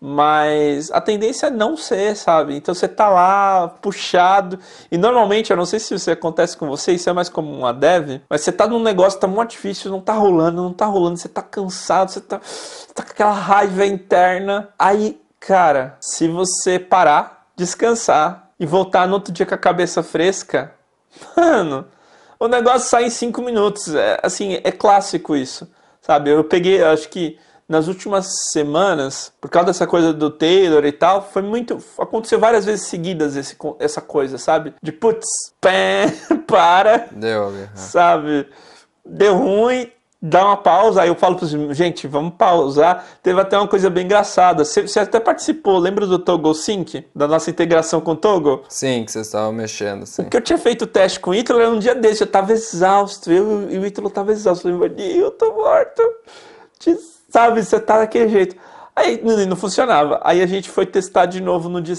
Mas 0.00 0.92
a 0.92 1.00
tendência 1.00 1.48
é 1.48 1.50
não 1.50 1.76
ser, 1.76 2.14
sabe? 2.14 2.54
Então 2.56 2.72
você 2.72 2.86
tá 2.86 3.08
lá 3.08 3.68
puxado. 3.68 4.58
E 4.90 4.96
normalmente, 4.96 5.50
eu 5.50 5.56
não 5.56 5.66
sei 5.66 5.80
se 5.80 5.94
isso 5.94 6.10
acontece 6.10 6.56
com 6.56 6.68
você, 6.68 6.92
isso 6.92 7.10
é 7.10 7.12
mais 7.12 7.28
como 7.28 7.50
uma 7.50 7.72
dev, 7.72 8.20
mas 8.30 8.42
você 8.42 8.52
tá 8.52 8.66
num 8.66 8.80
negócio, 8.80 9.18
tá 9.18 9.26
muito 9.26 9.50
difícil, 9.50 9.90
não 9.90 10.00
tá 10.00 10.12
rolando, 10.12 10.62
não 10.62 10.72
tá 10.72 10.86
rolando, 10.86 11.16
você 11.16 11.28
tá 11.28 11.42
cansado, 11.42 12.10
você 12.10 12.20
tá, 12.20 12.40
tá 12.94 13.02
com 13.02 13.10
aquela 13.10 13.32
raiva 13.32 13.84
interna. 13.84 14.68
Aí, 14.78 15.20
cara, 15.40 15.96
se 16.00 16.28
você 16.28 16.78
parar, 16.78 17.48
descansar 17.56 18.50
e 18.60 18.64
voltar 18.66 19.08
no 19.08 19.14
outro 19.14 19.32
dia 19.32 19.46
com 19.46 19.54
a 19.54 19.58
cabeça 19.58 20.00
fresca, 20.02 20.77
Mano, 21.36 21.86
o 22.38 22.48
negócio 22.48 22.88
sai 22.88 23.04
em 23.04 23.10
5 23.10 23.42
minutos. 23.42 23.94
É, 23.94 24.18
assim, 24.22 24.60
é 24.62 24.70
clássico 24.70 25.36
isso. 25.36 25.68
Sabe? 26.00 26.30
Eu 26.30 26.44
peguei, 26.44 26.82
acho 26.82 27.08
que 27.08 27.38
nas 27.68 27.86
últimas 27.86 28.26
semanas, 28.50 29.30
por 29.40 29.50
causa 29.50 29.66
dessa 29.66 29.86
coisa 29.86 30.12
do 30.12 30.30
Taylor 30.30 30.84
e 30.86 30.92
tal, 30.92 31.22
foi 31.30 31.42
muito. 31.42 31.78
Aconteceu 31.98 32.38
várias 32.38 32.64
vezes 32.64 32.86
seguidas 32.86 33.36
esse, 33.36 33.56
essa 33.78 34.00
coisa, 34.00 34.38
sabe? 34.38 34.74
De 34.82 34.90
putz, 34.90 35.26
pé, 35.60 36.06
para. 36.46 37.08
Deu, 37.12 37.52
sabe? 37.74 38.48
Deu 39.04 39.36
ruim, 39.36 39.90
dá 40.20 40.44
uma 40.44 40.56
pausa, 40.56 41.02
aí 41.02 41.08
eu 41.08 41.14
falo 41.14 41.36
para 41.36 41.44
os 41.44 41.76
gente, 41.76 42.06
vamos 42.06 42.34
pausar. 42.36 43.06
Teve 43.22 43.40
até 43.40 43.56
uma 43.56 43.68
coisa 43.68 43.88
bem 43.88 44.04
engraçada. 44.04 44.64
Você, 44.64 44.82
você 44.82 45.00
até 45.00 45.20
participou, 45.20 45.78
lembra 45.78 46.06
do 46.06 46.18
Togo 46.18 46.52
Sync? 46.54 47.06
Da 47.14 47.28
nossa 47.28 47.50
integração 47.50 48.00
com 48.00 48.12
o 48.12 48.16
Togo? 48.16 48.64
Sim, 48.68 49.04
que 49.04 49.12
vocês 49.12 49.26
estavam 49.26 49.52
mexendo. 49.52 50.06
Sim. 50.06 50.24
Porque 50.24 50.36
eu 50.36 50.42
tinha 50.42 50.58
feito 50.58 50.82
o 50.82 50.86
teste 50.86 51.20
com 51.20 51.30
o 51.30 51.34
Ítalo, 51.34 51.60
era 51.60 51.70
um 51.70 51.78
dia 51.78 51.94
desse, 51.94 52.22
eu 52.22 52.26
tava 52.26 52.52
exausto, 52.52 53.30
eu 53.32 53.70
e 53.70 53.78
o 53.78 53.86
Ítalo 53.86 54.10
tava 54.10 54.32
exausto. 54.32 54.68
Eu 54.68 54.78
falei, 54.78 55.22
eu 55.22 55.30
tô 55.30 55.52
morto. 55.52 56.02
Sabe, 57.28 57.62
você 57.62 57.78
tá 57.78 57.98
daquele 57.98 58.28
jeito. 58.28 58.56
Aí 58.96 59.20
não, 59.22 59.36
não, 59.46 59.56
funcionava. 59.56 60.20
Aí 60.24 60.42
a 60.42 60.46
gente 60.46 60.68
foi 60.68 60.84
testar 60.84 61.26
de 61.26 61.40
novo 61.40 61.68
no 61.68 61.80
dia, 61.80 61.94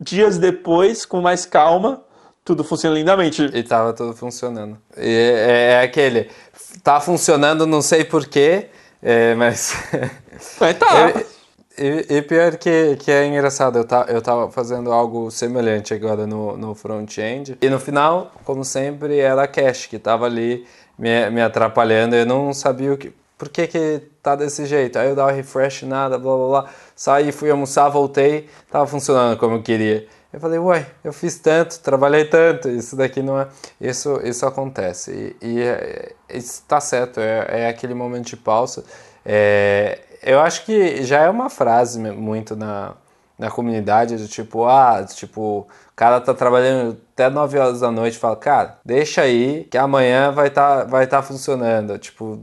dias 0.00 0.38
depois, 0.38 1.04
com 1.04 1.20
mais 1.20 1.44
calma. 1.44 2.04
Tudo 2.44 2.64
funciona 2.64 2.96
lindamente. 2.96 3.42
E 3.54 3.62
tava 3.62 3.92
tudo 3.92 4.14
funcionando. 4.14 4.76
E 4.96 5.08
é, 5.08 5.72
é 5.72 5.82
aquele 5.82 6.28
tá 6.82 7.00
funcionando, 7.00 7.66
não 7.66 7.82
sei 7.82 8.04
porquê, 8.04 8.68
é, 9.02 9.34
mas. 9.34 9.74
Mas 10.58 10.76
tá. 10.76 11.12
E, 11.78 12.16
e, 12.16 12.22
pior 12.22 12.56
que, 12.56 12.96
que 12.96 13.10
é 13.10 13.26
engraçado, 13.26 13.78
eu, 13.78 13.84
tá, 13.84 14.06
eu 14.08 14.20
tava 14.20 14.50
fazendo 14.50 14.92
algo 14.92 15.30
semelhante 15.30 15.94
agora 15.94 16.26
no, 16.26 16.56
no 16.56 16.74
front-end. 16.74 17.56
E 17.60 17.70
no 17.70 17.78
final, 17.78 18.32
como 18.44 18.64
sempre, 18.64 19.18
era 19.18 19.44
a 19.44 19.48
Cache 19.48 19.88
que 19.88 19.98
tava 19.98 20.26
ali 20.26 20.66
me, 20.98 21.30
me 21.30 21.40
atrapalhando. 21.40 22.14
Eu 22.14 22.26
não 22.26 22.52
sabia 22.52 22.92
o 22.92 22.98
que, 22.98 23.12
por 23.38 23.48
que, 23.48 23.66
que 23.66 24.02
tá 24.22 24.36
desse 24.36 24.66
jeito. 24.66 24.98
Aí 24.98 25.08
eu 25.08 25.16
dava 25.16 25.32
refresh, 25.32 25.82
nada, 25.82 26.18
blá 26.18 26.36
blá 26.36 26.46
blá. 26.48 26.70
Saí, 26.94 27.32
fui 27.32 27.50
almoçar, 27.50 27.88
voltei, 27.88 28.48
tava 28.70 28.86
funcionando 28.86 29.38
como 29.38 29.56
eu 29.56 29.62
queria. 29.62 30.06
Eu 30.32 30.40
falei, 30.40 30.58
uai, 30.58 30.86
eu 31.04 31.12
fiz 31.12 31.38
tanto, 31.38 31.78
trabalhei 31.80 32.24
tanto, 32.24 32.68
isso 32.70 32.96
daqui 32.96 33.20
não 33.20 33.38
é. 33.38 33.48
Isso, 33.80 34.18
isso 34.24 34.46
acontece. 34.46 35.36
E, 35.42 35.60
está 36.28 36.80
certo, 36.80 37.20
é, 37.20 37.64
é, 37.64 37.68
aquele 37.68 37.92
momento 37.92 38.28
de 38.28 38.36
pausa. 38.36 38.82
É, 39.26 39.98
eu 40.22 40.40
acho 40.40 40.64
que 40.64 41.02
já 41.04 41.20
é 41.20 41.28
uma 41.28 41.50
frase 41.50 41.98
muito 41.98 42.56
na, 42.56 42.94
na 43.38 43.50
comunidade 43.50 44.16
do 44.16 44.26
tipo, 44.26 44.64
ah, 44.64 45.04
tipo, 45.04 45.60
o 45.60 45.66
cara 45.94 46.20
tá 46.20 46.32
trabalhando 46.32 46.96
até 47.12 47.28
9 47.28 47.58
horas 47.58 47.80
da 47.80 47.90
noite 47.90 48.18
fala, 48.18 48.36
cara, 48.36 48.78
deixa 48.84 49.22
aí 49.22 49.64
que 49.64 49.76
amanhã 49.76 50.32
vai 50.32 50.48
tá, 50.48 50.84
vai 50.84 51.06
tá 51.06 51.22
funcionando. 51.22 51.98
Tipo, 51.98 52.40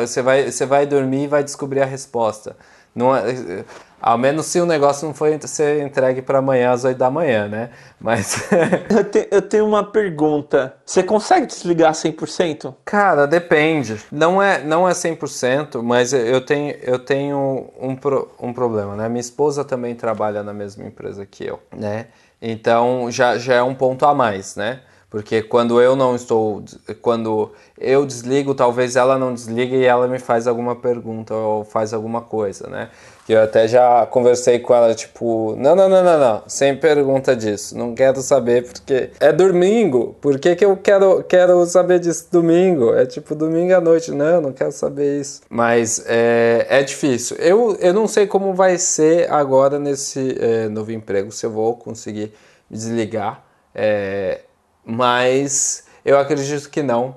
você 0.00 0.22
vai, 0.22 0.50
você 0.50 0.64
vai 0.64 0.86
dormir 0.86 1.24
e 1.24 1.28
vai 1.28 1.44
descobrir 1.44 1.82
a 1.82 1.86
resposta. 1.86 2.56
Não, 2.94 3.14
é, 3.14 3.64
ao 4.06 4.16
menos 4.16 4.46
se 4.46 4.60
o 4.60 4.66
negócio 4.66 5.04
não 5.04 5.12
foi 5.12 5.36
ser 5.48 5.82
entregue 5.82 6.22
para 6.22 6.38
amanhã 6.38 6.70
às 6.70 6.84
8 6.84 6.96
da 6.96 7.10
manhã, 7.10 7.48
né? 7.48 7.70
Mas. 8.00 8.48
eu, 8.88 9.02
te, 9.02 9.26
eu, 9.32 9.42
tenho 9.42 9.66
uma 9.66 9.82
pergunta. 9.82 10.76
Você 10.86 11.02
consegue 11.02 11.46
desligar 11.46 11.92
100%? 11.92 12.72
Cara, 12.84 13.26
depende. 13.26 14.00
Não 14.12 14.40
é, 14.40 14.62
não 14.62 14.88
é 14.88 14.92
100%, 14.92 15.82
mas 15.82 16.12
eu 16.12 16.40
tenho, 16.40 16.76
eu 16.82 17.00
tenho 17.00 17.68
um, 17.80 17.96
pro, 17.96 18.30
um 18.40 18.52
problema, 18.52 18.94
né? 18.94 19.08
Minha 19.08 19.20
esposa 19.20 19.64
também 19.64 19.96
trabalha 19.96 20.40
na 20.44 20.52
mesma 20.52 20.84
empresa 20.84 21.26
que 21.26 21.44
eu, 21.44 21.58
né? 21.76 22.06
Então 22.40 23.10
já, 23.10 23.36
já 23.38 23.54
é 23.54 23.62
um 23.62 23.74
ponto 23.74 24.06
a 24.06 24.14
mais, 24.14 24.54
né? 24.54 24.82
Porque 25.10 25.42
quando 25.42 25.80
eu 25.80 25.96
não 25.96 26.14
estou, 26.14 26.64
quando 27.00 27.50
eu 27.78 28.04
desligo, 28.04 28.54
talvez 28.54 28.96
ela 28.96 29.18
não 29.18 29.32
desligue 29.32 29.76
e 29.76 29.84
ela 29.84 30.06
me 30.06 30.18
faz 30.18 30.46
alguma 30.46 30.76
pergunta 30.76 31.32
ou 31.34 31.64
faz 31.64 31.94
alguma 31.94 32.20
coisa, 32.20 32.68
né? 32.68 32.90
Eu 33.28 33.42
até 33.42 33.66
já 33.66 34.06
conversei 34.06 34.60
com 34.60 34.74
ela, 34.74 34.94
tipo, 34.94 35.56
não, 35.58 35.74
não, 35.74 35.88
não, 35.88 36.02
não, 36.02 36.18
não, 36.18 36.42
sem 36.46 36.76
pergunta 36.76 37.34
disso, 37.34 37.76
não 37.76 37.94
quero 37.94 38.20
saber 38.22 38.64
porque 38.64 39.10
é 39.18 39.32
domingo, 39.32 40.16
por 40.20 40.38
que, 40.38 40.54
que 40.54 40.64
eu 40.64 40.76
quero, 40.76 41.24
quero 41.24 41.66
saber 41.66 41.98
disso 41.98 42.28
domingo? 42.30 42.94
É 42.94 43.04
tipo 43.04 43.34
domingo 43.34 43.74
à 43.74 43.80
noite, 43.80 44.12
não, 44.12 44.40
não 44.40 44.52
quero 44.52 44.70
saber 44.70 45.20
isso. 45.20 45.42
Mas 45.50 46.04
é, 46.06 46.66
é 46.68 46.82
difícil. 46.82 47.36
Eu, 47.38 47.76
eu 47.80 47.92
não 47.92 48.06
sei 48.06 48.26
como 48.26 48.54
vai 48.54 48.78
ser 48.78 49.30
agora 49.32 49.78
nesse 49.78 50.36
é, 50.40 50.68
novo 50.68 50.92
emprego, 50.92 51.32
se 51.32 51.44
eu 51.44 51.50
vou 51.50 51.74
conseguir 51.74 52.32
desligar. 52.70 53.42
É, 53.74 54.40
mas 54.84 55.84
eu 56.04 56.16
acredito 56.18 56.70
que 56.70 56.82
não, 56.82 57.16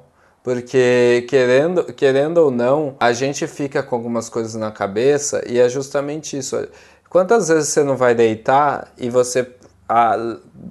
porque 0.50 1.28
querendo, 1.30 1.84
querendo 1.94 2.40
ou 2.40 2.50
não, 2.50 2.96
a 3.00 3.14
gente 3.14 3.46
fica 3.46 3.84
com 3.84 3.96
algumas 3.96 4.30
coisas 4.30 4.56
na 4.56 4.72
cabeça 4.72 5.44
e 5.48 5.60
é 5.60 5.70
justamente 5.70 6.36
isso. 6.36 6.68
Quantas 7.08 7.50
vezes 7.50 7.70
você 7.70 7.84
não 7.84 7.96
vai 7.96 8.16
deitar 8.16 8.92
e 8.98 9.12
você 9.12 9.48
ah, 9.88 10.18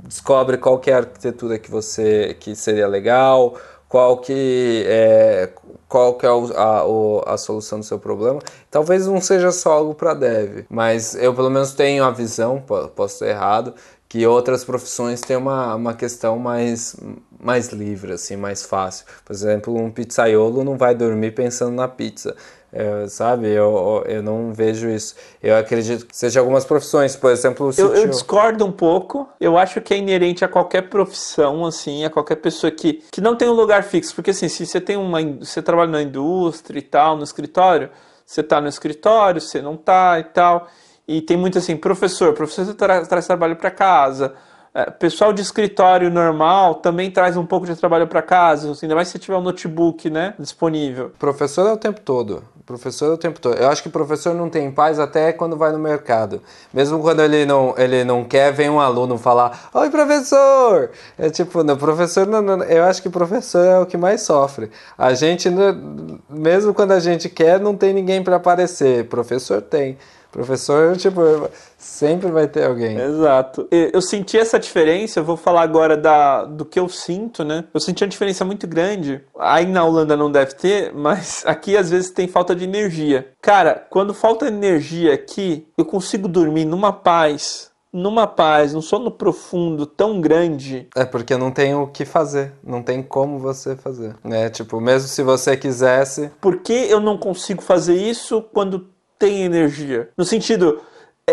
descobre 0.05 0.59
qual 0.59 0.83
é 0.85 0.93
a 0.93 0.97
arquitetura 0.97 1.61
que 1.61 1.71
você 1.71 2.37
que 2.41 2.57
seria 2.57 2.89
legal, 2.89 3.55
qual 3.89 4.19
que 4.19 4.83
é 4.89 5.51
qual 5.89 6.15
que 6.15 6.27
é 6.27 6.29
a, 6.29 6.33
a, 6.33 7.35
a 7.35 7.37
solução 7.39 7.79
do 7.79 7.85
seu 7.85 8.01
problema. 8.01 8.41
Talvez 8.71 9.07
não 9.07 9.21
seja 9.21 9.53
só 9.53 9.75
algo 9.75 9.95
para 9.95 10.13
dev, 10.13 10.67
mas 10.69 11.15
eu 11.15 11.33
pelo 11.33 11.51
menos 11.51 11.73
tenho 11.73 12.03
a 12.03 12.11
visão, 12.11 12.61
posso 12.97 13.15
estar 13.15 13.29
errado, 13.29 13.75
que 14.09 14.27
outras 14.27 14.65
profissões 14.65 15.21
têm 15.21 15.37
uma, 15.37 15.75
uma 15.75 15.95
questão 15.95 16.39
mais, 16.39 16.97
mais 17.39 17.69
livre, 17.69 18.13
assim, 18.13 18.37
mais 18.37 18.65
fácil. 18.65 19.05
Por 19.25 19.33
exemplo, 19.33 19.77
um 19.77 19.91
pizzaiolo 19.91 20.65
não 20.65 20.79
vai 20.79 20.95
dormir 20.95 21.33
pensando 21.33 21.75
na 21.75 21.87
pizza. 21.87 22.35
É, 22.71 23.07
sabe, 23.09 23.49
eu, 23.49 24.05
eu 24.07 24.23
não 24.23 24.53
vejo 24.53 24.89
isso. 24.89 25.15
Eu 25.43 25.57
acredito 25.57 26.07
que 26.07 26.17
seja 26.17 26.41
algumas 26.41 26.65
profissões, 26.65 27.17
por 27.17 27.31
exemplo, 27.31 27.71
eu, 27.77 27.95
eu, 27.95 28.09
discordo 28.09 28.65
um 28.65 28.73
pouco. 28.73 29.29
Eu 29.41 29.57
acho 29.57 29.81
que 29.81 29.95
é 29.95 29.99
inerente 29.99 30.45
a 30.45 30.49
qualquer 30.49 30.83
profissão, 30.89 31.65
assim, 31.65 32.05
a 32.05 32.11
qualquer 32.11 32.37
pessoa 32.37 32.71
que, 32.71 33.03
que 33.11 33.21
não 33.21 33.37
tem 33.37 33.49
um 33.49 33.55
lugar 33.55 33.85
fixo. 33.85 34.15
Porque 34.15 34.31
assim, 34.31 34.49
se 34.49 34.67
você 34.67 34.81
tem 34.81 34.97
uma. 34.97 35.23
Você 35.39 35.63
trabalha 35.63 35.91
na 35.91 36.03
indústria 36.03 36.79
e 36.79 36.83
tal, 36.83 37.17
no 37.17 37.25
escritório, 37.25 37.89
você 38.25 38.43
tá 38.43 38.61
no 38.61 38.69
escritório, 38.69 39.41
você 39.41 39.63
não 39.63 39.77
tá 39.77 40.19
e 40.19 40.25
tal. 40.25 40.69
E 41.09 41.23
tem 41.23 41.39
muito 41.39 41.57
assim, 41.57 41.75
professor, 41.75 42.35
professor 42.35 42.75
tra 42.75 43.07
traz 43.07 43.27
trabalho 43.27 43.57
para 43.57 43.71
casa. 43.71 44.35
É, 44.75 44.91
pessoal 44.91 45.33
de 45.33 45.41
escritório 45.41 46.11
normal 46.11 46.75
também 46.75 47.11
traz 47.11 47.37
um 47.39 47.47
pouco 47.47 47.67
de 47.67 47.75
trabalho 47.75 48.07
para 48.07 48.21
casa, 48.21 48.71
ainda 48.83 48.95
mais 48.95 49.09
se 49.09 49.19
tiver 49.19 49.37
um 49.37 49.41
notebook 49.41 50.11
né, 50.11 50.35
disponível. 50.39 51.11
Professor 51.19 51.67
é 51.67 51.73
o 51.73 51.77
tempo 51.79 52.03
todo. 52.03 52.45
Professor 52.67 53.07
é 53.07 53.15
o 53.15 53.17
tempo 53.17 53.41
todo. 53.41 53.57
Eu 53.57 53.71
acho 53.71 53.83
que 53.83 53.89
professor 53.89 54.35
não 54.35 54.51
tem 54.51 54.71
paz 54.71 54.99
até 54.99 55.33
quando 55.33 55.57
vai 55.57 55.73
no 55.73 55.79
mercado. 55.79 56.43
Mesmo 56.73 57.01
quando 57.01 57.23
ele 57.23 57.47
não, 57.47 57.75
ele 57.79 58.05
não 58.05 58.23
quer, 58.23 58.53
vem 58.53 58.69
um 58.69 58.79
aluno 58.79 59.17
falar: 59.17 59.71
Oi, 59.73 59.89
professor! 59.89 60.91
É 61.17 61.31
tipo, 61.31 61.65
no 61.65 61.75
professor, 61.79 62.27
não, 62.27 62.43
não, 62.43 62.63
eu 62.65 62.85
acho 62.85 63.01
que 63.03 63.09
professor 63.09 63.65
é 63.65 63.79
o 63.79 63.87
que 63.87 63.97
mais 63.97 64.21
sofre. 64.21 64.71
A 64.99 65.15
gente, 65.15 65.49
mesmo 66.29 66.75
quando 66.75 66.93
a 66.93 67.01
gente 67.01 67.31
quer, 67.31 67.59
não 67.59 67.75
tem 67.75 67.95
ninguém 67.95 68.23
para 68.23 68.37
aparecer. 68.37 69.09
Professor 69.09 69.63
tem. 69.63 69.97
Professor, 70.31 70.97
tipo, 70.97 71.21
sempre 71.77 72.31
vai 72.31 72.47
ter 72.47 72.65
alguém. 72.65 72.99
Exato. 72.99 73.67
Eu 73.71 74.03
senti 74.03 74.39
essa 74.39 74.59
diferença, 74.59 75.21
eu 75.21 75.25
vou 75.25 75.37
falar 75.37 75.63
agora 75.63 75.97
da, 75.97 76.45
do 76.45 76.65
que 76.65 76.79
eu 76.79 76.89
sinto, 76.89 77.45
né? 77.45 77.65
Eu 77.73 77.81
senti 77.81 78.05
uma 78.05 78.11
diferença 78.11 78.45
muito 78.45 78.67
grande. 78.67 79.23
Aí 79.39 79.67
na 79.67 79.85
Holanda 79.85 80.17
não 80.17 80.31
deve 80.31 80.55
ter, 80.55 80.93
mas 80.93 81.43
aqui 81.47 81.77
às 81.77 81.91
vezes 81.91 82.11
tem 82.11 82.29
falta 82.29 82.55
de 82.55 82.65
energia. 82.65 83.29
Cara, 83.41 83.87
quando 83.91 84.13
falta 84.13 84.47
energia 84.47 85.15
aqui, 85.15 85.67
eu 85.77 85.85
consigo 85.85 86.29
dormir 86.29 86.65
numa 86.65 86.93
paz, 86.93 87.71
numa 87.93 88.27
paz, 88.27 88.75
num 88.75 88.83
sono 88.83 89.11
profundo 89.11 89.87
tão 89.87 90.21
grande. 90.21 90.89
É 90.95 91.05
porque 91.05 91.37
não 91.37 91.51
tem 91.51 91.75
o 91.75 91.87
que 91.87 92.05
fazer, 92.05 92.53
não 92.63 92.83
tem 92.83 93.03
como 93.03 93.39
você 93.39 93.77
fazer, 93.77 94.15
né? 94.23 94.51
Tipo, 94.51 94.81
mesmo 94.81 95.09
se 95.09 95.23
você 95.23 95.57
quisesse. 95.57 96.31
Por 96.41 96.59
que 96.59 96.73
eu 96.73 97.01
não 97.01 97.17
consigo 97.17 97.63
fazer 97.63 97.95
isso 97.95 98.43
quando 98.53 98.87
tem 99.19 99.43
energia. 99.43 100.09
No 100.17 100.25
sentido, 100.25 100.83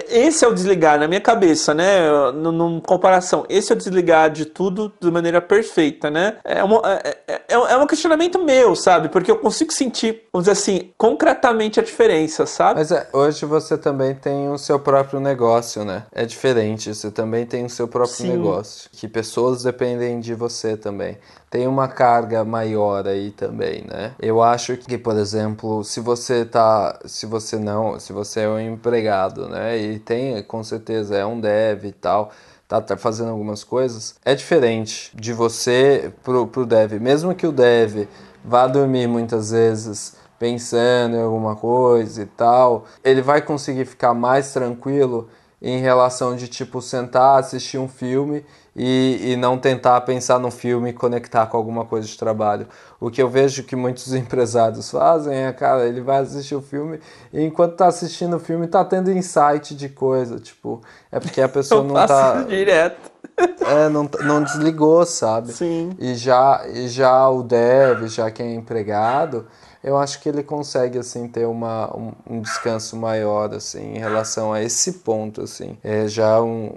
esse 0.10 0.44
é 0.44 0.48
o 0.48 0.54
desligar 0.54 1.00
na 1.00 1.08
minha 1.08 1.22
cabeça, 1.22 1.74
né? 1.74 2.32
Numa 2.34 2.82
comparação, 2.82 3.46
esse 3.50 3.72
é 3.72 3.76
o 3.76 3.78
desligar 3.78 4.30
de 4.30 4.46
tudo 4.46 4.92
de 5.00 5.10
maneira 5.12 5.42
perfeita, 5.42 6.10
né? 6.10 6.38
É, 6.44 6.64
uma, 6.64 6.82
é, 6.86 7.18
é, 7.28 7.42
é, 7.48 7.54
é 7.54 7.78
um 7.78 7.88
questionamento 7.88 8.44
meu, 8.44 8.76
sabe? 8.76 9.10
Porque 9.10 9.30
eu 9.30 9.38
consigo 9.38 9.72
sentir, 9.72 10.24
vamos 10.32 10.46
dizer 10.46 10.52
assim, 10.52 10.92
concretamente 10.98 11.80
a 11.80 11.84
diferença, 11.84 12.46
sabe? 12.46 12.80
Mas 12.80 12.92
é, 12.92 13.08
hoje 13.14 13.46
você 13.46 13.78
também 13.78 14.16
tem 14.16 14.50
o 14.50 14.58
seu 14.58 14.80
próprio 14.80 15.20
negócio, 15.20 15.86
né? 15.86 16.04
É 16.12 16.26
diferente, 16.26 16.94
você 16.94 17.12
também 17.12 17.46
tem 17.46 17.66
o 17.66 17.70
seu 17.70 17.88
próprio 17.88 18.16
Sim. 18.16 18.32
negócio. 18.32 18.90
Que 18.92 19.08
pessoas 19.08 19.64
dependem 19.64 20.20
de 20.20 20.34
você 20.34 20.76
também 20.76 21.18
tem 21.56 21.68
uma 21.68 21.88
carga 21.88 22.44
maior 22.44 23.08
aí 23.08 23.32
também, 23.32 23.86
né? 23.88 24.12
Eu 24.20 24.44
acho 24.44 24.76
que, 24.76 24.98
por 24.98 25.16
exemplo, 25.16 25.86
se 25.86 26.02
você 26.02 26.44
tá, 26.44 27.00
se 27.06 27.26
você 27.26 27.58
não, 27.58 27.98
se 27.98 28.12
você 28.12 28.42
é 28.42 28.50
um 28.50 28.60
empregado, 28.60 29.48
né, 29.48 29.78
e 29.94 30.00
tem, 30.00 30.42
com 30.44 30.64
certeza 30.64 31.16
é 31.16 31.26
um 31.26 31.40
dev 31.40 31.86
e 31.86 31.92
tal, 31.92 32.32
tá, 32.68 32.82
tá 32.82 32.98
fazendo 32.98 33.30
algumas 33.30 33.64
coisas, 33.64 34.16
é 34.26 34.36
diferente 34.36 35.12
de 35.16 35.34
você 35.34 36.12
pro, 36.24 36.48
pro 36.48 36.66
dev, 36.66 36.94
mesmo 37.00 37.34
que 37.36 37.48
o 37.48 37.52
dev 37.52 38.08
vá 38.44 38.68
dormir 38.68 39.08
muitas 39.08 39.52
vezes 39.52 40.16
pensando 40.38 41.16
em 41.16 41.22
alguma 41.22 41.56
coisa 41.56 42.22
e 42.22 42.26
tal, 42.26 42.86
ele 43.04 43.22
vai 43.22 43.42
conseguir 43.42 43.86
ficar 43.86 44.14
mais 44.14 44.52
tranquilo 44.52 45.30
em 45.62 45.80
relação 45.80 46.36
de 46.36 46.48
tipo 46.48 46.82
sentar, 46.82 47.40
assistir 47.40 47.78
um 47.78 47.88
filme 47.88 48.46
e, 48.76 49.32
e 49.32 49.36
não 49.38 49.58
tentar 49.58 50.02
pensar 50.02 50.38
no 50.38 50.52
filme 50.52 50.90
e 50.90 50.94
conectar 50.94 51.46
com 51.48 51.56
alguma 51.56 51.86
coisa 51.86 52.08
de 52.08 52.18
trabalho. 52.18 52.68
O 53.00 53.10
que 53.10 53.22
eu 53.22 53.30
vejo 53.30 53.64
que 53.64 53.76
muitos 53.76 54.12
empresários 54.14 54.92
fazem 54.92 55.36
é, 55.36 55.54
cara, 55.54 55.86
ele 55.86 56.02
vai 56.02 56.18
assistir 56.20 56.56
o 56.56 56.62
filme 56.62 57.00
e 57.32 57.42
enquanto 57.42 57.76
tá 57.76 57.88
assistindo 57.88 58.36
o 58.36 58.40
filme 58.40 58.68
tá 58.68 58.84
tendo 58.84 59.12
insight 59.12 59.76
de 59.76 59.90
coisa, 59.90 60.40
tipo, 60.40 60.82
é 61.12 61.20
porque 61.20 61.42
a 61.42 61.50
pessoa 61.50 61.82
eu 61.84 61.88
não 61.88 62.08
tá 62.08 62.44
direto. 62.44 63.16
É, 63.68 63.90
não, 63.90 64.10
não 64.22 64.42
desligou, 64.42 65.06
sabe? 65.06 65.52
Sim. 65.52 65.90
E 66.00 66.16
já, 66.16 66.66
e 66.74 66.88
já 66.88 67.28
o 67.30 67.44
dev, 67.44 68.08
já 68.08 68.32
quem 68.32 68.52
é 68.52 68.56
empregado, 68.56 69.48
eu 69.86 69.98
acho 69.98 70.20
que 70.20 70.28
ele 70.28 70.42
consegue 70.42 70.98
assim 70.98 71.28
ter 71.28 71.46
uma, 71.46 71.96
um, 71.96 72.12
um, 72.28 72.42
descanso 72.42 72.98
maior 72.98 73.54
assim 73.54 73.94
em 73.94 74.00
relação 74.00 74.52
a 74.52 74.62
esse 74.62 74.94
ponto 74.94 75.44
assim. 75.44 75.78
É 75.84 76.08
já 76.08 76.42
um, 76.42 76.74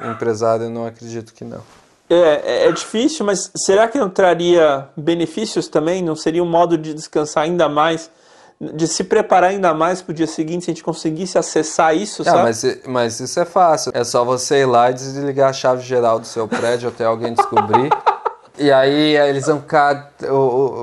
empresário, 0.00 0.66
eu 0.66 0.70
não 0.70 0.86
acredito 0.86 1.34
que 1.34 1.44
não. 1.44 1.60
É, 2.08 2.64
é, 2.64 2.68
é 2.68 2.72
difícil, 2.72 3.26
mas 3.26 3.50
será 3.56 3.88
que 3.88 3.98
não 3.98 4.08
traria 4.08 4.88
benefícios 4.96 5.66
também? 5.66 6.02
Não 6.02 6.14
seria 6.14 6.42
um 6.42 6.48
modo 6.48 6.78
de 6.78 6.94
descansar 6.94 7.44
ainda 7.44 7.68
mais? 7.68 8.08
de 8.60 8.86
se 8.86 9.02
preparar 9.02 9.50
ainda 9.50 9.74
mais 9.74 10.00
para 10.00 10.12
o 10.12 10.14
dia 10.14 10.28
seguinte 10.28 10.66
se 10.66 10.70
a 10.70 10.74
gente 10.74 10.84
conseguisse 10.84 11.36
acessar 11.36 11.96
isso, 11.96 12.22
ah, 12.22 12.26
sabe? 12.26 12.42
Mas, 12.44 12.78
mas 12.86 13.18
isso 13.18 13.40
é 13.40 13.44
fácil. 13.44 13.90
É 13.92 14.04
só 14.04 14.24
você 14.24 14.60
ir 14.60 14.66
lá 14.66 14.88
e 14.88 14.94
desligar 14.94 15.50
a 15.50 15.52
chave 15.52 15.82
geral 15.82 16.20
do 16.20 16.26
seu 16.28 16.46
prédio 16.46 16.88
até 16.88 17.04
alguém 17.04 17.34
descobrir. 17.34 17.90
e 18.62 18.72
aí 18.72 19.16
eles 19.16 19.46
vão 19.46 19.60
ficar. 19.60 20.12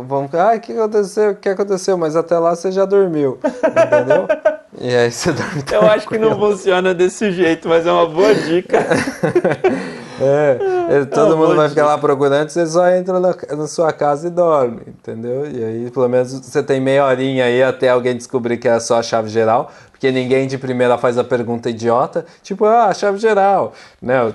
Vão 0.08 0.26
ficar, 0.26 0.54
ah, 0.54 0.56
o 0.56 0.60
que 0.60 0.74
aconteceu? 0.74 1.32
O 1.32 1.36
que 1.36 1.50
aconteceu? 1.50 1.98
Mas 1.98 2.16
até 2.16 2.38
lá 2.38 2.56
você 2.56 2.72
já 2.72 2.86
dormiu. 2.86 3.40
Entendeu? 3.44 4.28
E 4.82 4.96
aí 4.96 5.12
você 5.12 5.34
dorme 5.34 5.64
Eu 5.72 5.82
acho 5.90 6.08
que 6.08 6.18
não 6.18 6.40
funciona 6.40 6.94
desse 6.94 7.32
jeito, 7.32 7.68
mas 7.68 7.86
é 7.86 7.92
uma 7.92 8.06
boa 8.06 8.34
dica. 8.34 8.78
é, 10.22 11.06
todo 11.06 11.34
é 11.34 11.36
mundo 11.36 11.56
vai 11.56 11.68
ficar 11.68 11.86
lá 11.86 11.98
procurando, 11.98 12.50
você 12.50 12.66
só 12.66 12.88
entra 12.90 13.20
na, 13.20 13.36
na, 13.58 13.68
sua 13.68 13.92
casa 13.92 14.28
e 14.28 14.30
dorme, 14.30 14.82
entendeu? 14.88 15.46
E 15.52 15.64
aí, 15.64 15.92
pelo 15.92 16.08
menos, 16.08 16.32
você 16.32 16.64
tem 16.64 16.80
meia 16.80 17.06
horinha 17.06 17.46
aí 17.46 17.62
até 17.62 17.90
alguém 17.90 18.16
descobrir 18.16 18.58
que 18.58 18.70
é 18.70 18.80
só 18.80 19.00
a 19.00 19.04
chave 19.04 19.28
geral, 19.28 19.72
porque 19.92 20.12
ninguém 20.12 20.48
de 20.48 20.58
primeira 20.58 20.98
faz 20.98 21.18
a 21.18 21.24
pergunta 21.24 21.70
idiota, 21.70 22.26
tipo, 22.42 22.64
ah, 22.64 22.86
a 22.86 22.94
chave 22.94 23.18
geral. 23.18 23.74
Não, 24.02 24.34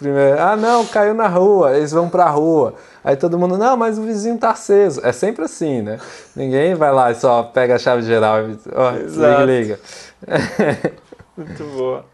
primeiro, 0.00 0.40
ah, 0.40 0.56
não, 0.56 0.84
caiu 0.86 1.14
na 1.14 1.28
rua, 1.28 1.76
eles 1.76 1.92
vão 1.92 2.08
pra 2.08 2.28
rua. 2.28 2.74
Aí 3.04 3.16
todo 3.16 3.38
mundo, 3.38 3.56
não, 3.56 3.76
mas 3.76 3.98
o 3.98 4.02
vizinho 4.02 4.36
tá 4.38 4.50
aceso. 4.50 5.00
É 5.04 5.12
sempre 5.12 5.44
assim, 5.44 5.82
né? 5.82 5.98
Ninguém 6.34 6.74
vai 6.74 6.92
lá 6.92 7.10
e 7.10 7.14
só 7.14 7.42
pega 7.44 7.76
a 7.76 7.78
chave 7.78 8.02
geral 8.02 8.48
e 8.48 8.58
oh, 8.74 8.90
liga, 8.90 9.44
liga. 9.44 9.80
Muito 11.36 11.64
boa. 11.64 12.04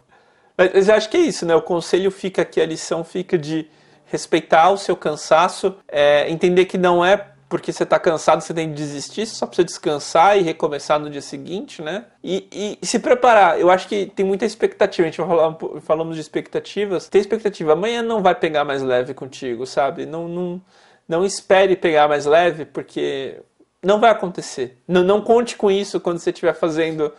Mas 0.57 0.87
eu 0.87 0.95
acho 0.95 1.09
que 1.09 1.17
é 1.17 1.21
isso, 1.21 1.45
né? 1.45 1.55
O 1.55 1.61
conselho 1.61 2.11
fica 2.11 2.41
aqui, 2.41 2.61
a 2.61 2.65
lição 2.65 3.03
fica 3.03 3.37
de 3.37 3.67
respeitar 4.05 4.69
o 4.69 4.77
seu 4.77 4.95
cansaço, 4.95 5.75
é, 5.87 6.29
entender 6.29 6.65
que 6.65 6.77
não 6.77 7.03
é 7.03 7.27
porque 7.49 7.71
você 7.71 7.83
está 7.83 7.97
cansado, 7.97 8.41
você 8.41 8.53
tem 8.53 8.69
que 8.69 8.75
desistir, 8.75 9.25
você 9.25 9.35
só 9.35 9.47
precisa 9.47 9.65
descansar 9.65 10.37
e 10.37 10.41
recomeçar 10.41 10.99
no 10.99 11.09
dia 11.09 11.21
seguinte, 11.21 11.81
né? 11.81 12.05
E, 12.23 12.77
e, 12.81 12.85
se 12.85 12.99
preparar. 12.99 13.59
Eu 13.59 13.69
acho 13.69 13.87
que 13.87 14.05
tem 14.07 14.25
muita 14.25 14.45
expectativa. 14.45 15.07
A 15.07 15.11
gente 15.11 15.21
vai 15.21 15.81
falamos 15.81 16.15
de 16.15 16.21
expectativas. 16.21 17.07
Tem 17.07 17.21
expectativa. 17.21 17.73
Amanhã 17.73 18.01
não 18.01 18.21
vai 18.21 18.35
pegar 18.35 18.65
mais 18.65 18.81
leve 18.81 19.13
contigo, 19.13 19.65
sabe? 19.65 20.05
Não, 20.05 20.27
não, 20.27 20.61
não 21.07 21.25
espere 21.25 21.77
pegar 21.77 22.07
mais 22.09 22.25
leve, 22.25 22.65
porque 22.65 23.39
não 23.81 23.99
vai 23.99 24.11
acontecer. 24.11 24.81
Não, 24.85 25.03
não 25.03 25.21
conte 25.21 25.55
com 25.55 25.71
isso 25.71 26.01
quando 26.01 26.19
você 26.19 26.31
estiver 26.31 26.53
fazendo 26.53 27.13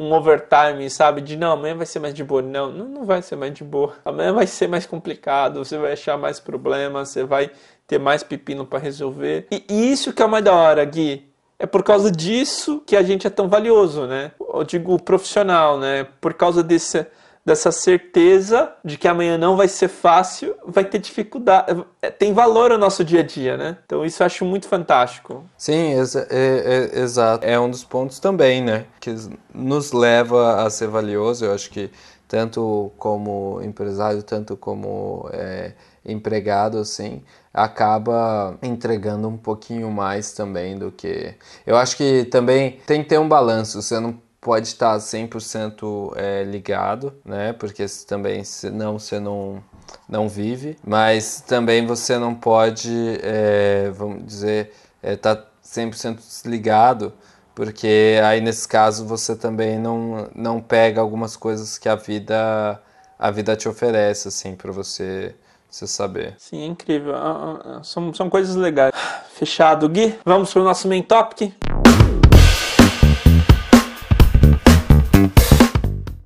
um 0.00 0.14
overtime, 0.14 0.88
sabe? 0.88 1.20
De 1.20 1.36
não, 1.36 1.52
amanhã 1.52 1.76
vai 1.76 1.84
ser 1.84 1.98
mais 1.98 2.14
de 2.14 2.24
boa. 2.24 2.40
Não, 2.40 2.72
não, 2.72 3.04
vai 3.04 3.20
ser 3.20 3.36
mais 3.36 3.52
de 3.52 3.62
boa. 3.62 3.92
Amanhã 4.02 4.32
vai 4.32 4.46
ser 4.46 4.66
mais 4.66 4.86
complicado, 4.86 5.62
você 5.62 5.76
vai 5.76 5.92
achar 5.92 6.16
mais 6.16 6.40
problemas, 6.40 7.10
você 7.10 7.22
vai 7.22 7.50
ter 7.86 7.98
mais 7.98 8.22
pepino 8.22 8.64
para 8.64 8.78
resolver. 8.78 9.46
E, 9.50 9.62
e 9.68 9.92
isso 9.92 10.14
que 10.14 10.22
é 10.22 10.26
mais 10.26 10.42
da 10.42 10.54
hora, 10.54 10.82
Gui. 10.86 11.30
É 11.58 11.66
por 11.66 11.82
causa 11.82 12.10
disso 12.10 12.82
que 12.86 12.96
a 12.96 13.02
gente 13.02 13.26
é 13.26 13.30
tão 13.30 13.46
valioso, 13.46 14.06
né? 14.06 14.32
Eu 14.40 14.64
digo 14.64 14.98
profissional, 15.02 15.78
né? 15.78 16.06
Por 16.18 16.32
causa 16.32 16.62
desse, 16.62 17.06
dessa 17.44 17.72
certeza 17.72 18.72
de 18.84 18.98
que 18.98 19.08
amanhã 19.08 19.38
não 19.38 19.56
vai 19.56 19.68
ser 19.68 19.88
fácil, 19.88 20.54
vai 20.64 20.84
ter 20.84 20.98
dificuldade, 20.98 21.84
é, 22.02 22.10
tem 22.10 22.32
valor 22.32 22.70
no 22.70 22.78
nosso 22.78 23.04
dia 23.04 23.20
a 23.20 23.22
dia, 23.22 23.56
né? 23.56 23.78
Então 23.84 24.04
isso 24.04 24.22
eu 24.22 24.26
acho 24.26 24.44
muito 24.44 24.68
fantástico. 24.68 25.44
Sim, 25.56 25.94
é, 25.94 26.02
é, 26.30 26.90
é, 26.94 27.00
exato. 27.00 27.46
É 27.46 27.58
um 27.58 27.70
dos 27.70 27.84
pontos 27.84 28.18
também, 28.18 28.62
né? 28.62 28.86
Que 29.00 29.14
nos 29.54 29.92
leva 29.92 30.64
a 30.64 30.70
ser 30.70 30.88
valioso. 30.88 31.44
Eu 31.44 31.54
acho 31.54 31.70
que 31.70 31.90
tanto 32.28 32.92
como 32.96 33.60
empresário, 33.62 34.22
tanto 34.22 34.56
como 34.56 35.28
é, 35.32 35.72
empregado, 36.04 36.78
assim, 36.78 37.22
acaba 37.52 38.56
entregando 38.62 39.26
um 39.26 39.36
pouquinho 39.36 39.90
mais 39.90 40.32
também 40.32 40.78
do 40.78 40.92
que. 40.92 41.34
Eu 41.66 41.76
acho 41.76 41.96
que 41.96 42.24
também 42.26 42.78
tem 42.86 43.02
que 43.02 43.08
ter 43.08 43.18
um 43.18 43.28
balanço, 43.28 43.82
você 43.82 43.98
não 43.98 44.16
pode 44.40 44.68
estar 44.68 44.96
100% 44.96 46.12
é, 46.16 46.42
ligado, 46.44 47.14
né? 47.24 47.52
Porque 47.52 47.84
também, 48.06 48.42
senão 48.44 48.98
você 48.98 49.20
não 49.20 49.62
não 50.08 50.28
vive, 50.28 50.76
mas 50.84 51.40
também 51.40 51.84
você 51.84 52.16
não 52.18 52.32
pode, 52.34 53.18
é, 53.22 53.90
vamos 53.90 54.24
dizer, 54.24 54.72
estar 55.02 55.30
é, 55.30 55.34
tá 55.34 55.44
100% 55.64 56.16
desligado, 56.16 57.12
porque 57.54 58.20
aí 58.24 58.40
nesse 58.40 58.68
caso 58.68 59.04
você 59.04 59.34
também 59.36 59.78
não, 59.78 60.28
não 60.34 60.60
pega 60.60 61.00
algumas 61.00 61.36
coisas 61.36 61.76
que 61.78 61.88
a 61.88 61.96
vida 61.96 62.80
a 63.18 63.30
vida 63.30 63.54
te 63.54 63.68
oferece 63.68 64.28
assim 64.28 64.54
para 64.54 64.72
você 64.72 65.34
você 65.70 65.86
saber. 65.86 66.34
Sim, 66.38 66.62
é 66.62 66.66
incrível. 66.66 67.14
Ah, 67.14 67.60
ah, 67.64 67.80
são, 67.84 68.12
são 68.12 68.28
coisas 68.28 68.56
legais. 68.56 68.92
Fechado, 69.32 69.88
Gui. 69.88 70.18
Vamos 70.24 70.52
para 70.52 70.62
o 70.62 70.64
nosso 70.64 70.88
main 70.88 71.02
topic. 71.02 71.52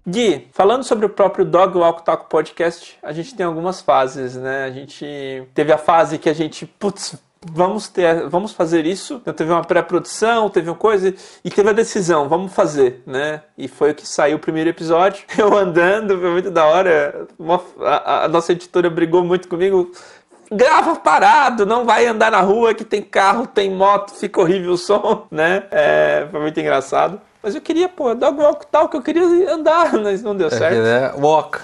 Gui, 0.07 0.49
falando 0.53 0.85
sobre 0.85 1.07
o 1.07 1.09
próprio 1.09 1.47
Dog 1.47 1.79
Walk 1.79 2.05
Talk 2.05 2.29
Podcast, 2.29 2.99
a 3.03 3.11
gente 3.11 3.35
tem 3.35 3.47
algumas 3.47 3.81
fases, 3.81 4.37
né? 4.37 4.65
A 4.65 4.71
gente 4.71 5.49
teve 5.55 5.73
a 5.73 5.79
fase 5.79 6.19
que 6.19 6.29
a 6.29 6.35
gente, 6.35 6.67
putz, 6.67 7.17
vamos 7.43 7.89
ter, 7.89 8.29
vamos 8.29 8.53
fazer 8.53 8.85
isso. 8.85 9.15
Então 9.23 9.33
teve 9.33 9.51
uma 9.51 9.65
pré-produção, 9.65 10.51
teve 10.51 10.69
uma 10.69 10.77
coisa 10.77 11.15
e 11.45 11.51
teve 11.51 11.71
a 11.71 11.73
decisão, 11.73 12.29
vamos 12.29 12.53
fazer, 12.53 13.03
né? 13.07 13.43
E 13.57 13.67
foi 13.67 13.93
o 13.93 13.95
que 13.95 14.07
saiu 14.07 14.37
o 14.37 14.41
primeiro 14.41 14.69
episódio. 14.69 15.25
Eu 15.37 15.57
andando, 15.57 16.19
foi 16.19 16.31
muito 16.31 16.51
da 16.51 16.67
hora. 16.67 17.27
A, 17.81 18.25
a 18.25 18.29
nossa 18.29 18.53
editora 18.53 18.91
brigou 18.91 19.25
muito 19.25 19.49
comigo. 19.49 19.91
Grava 20.53 20.97
parado, 20.97 21.65
não 21.65 21.87
vai 21.87 22.07
andar 22.07 22.31
na 22.31 22.41
rua 22.41 22.75
que 22.75 22.85
tem 22.85 23.01
carro, 23.01 23.47
tem 23.47 23.71
moto, 23.71 24.13
fica 24.13 24.41
horrível 24.41 24.73
o 24.73 24.79
som, 24.79 25.27
né? 25.33 25.65
É, 25.71 26.29
foi 26.31 26.41
muito 26.41 26.61
engraçado. 26.61 27.21
Mas 27.45 27.55
eu 27.55 27.61
queria, 27.61 27.90
pô, 27.90 28.14
dog 28.14 28.40
walk 28.40 28.66
tal, 28.68 28.88
que 28.88 28.97
eu 28.97 29.03
queria 29.03 29.53
andar, 29.53 29.92
mas 30.01 30.22
não 30.22 30.34
deu 30.34 30.47
é 30.47 30.51
certo. 30.51 30.78
É, 30.78 31.12
walk. 31.20 31.59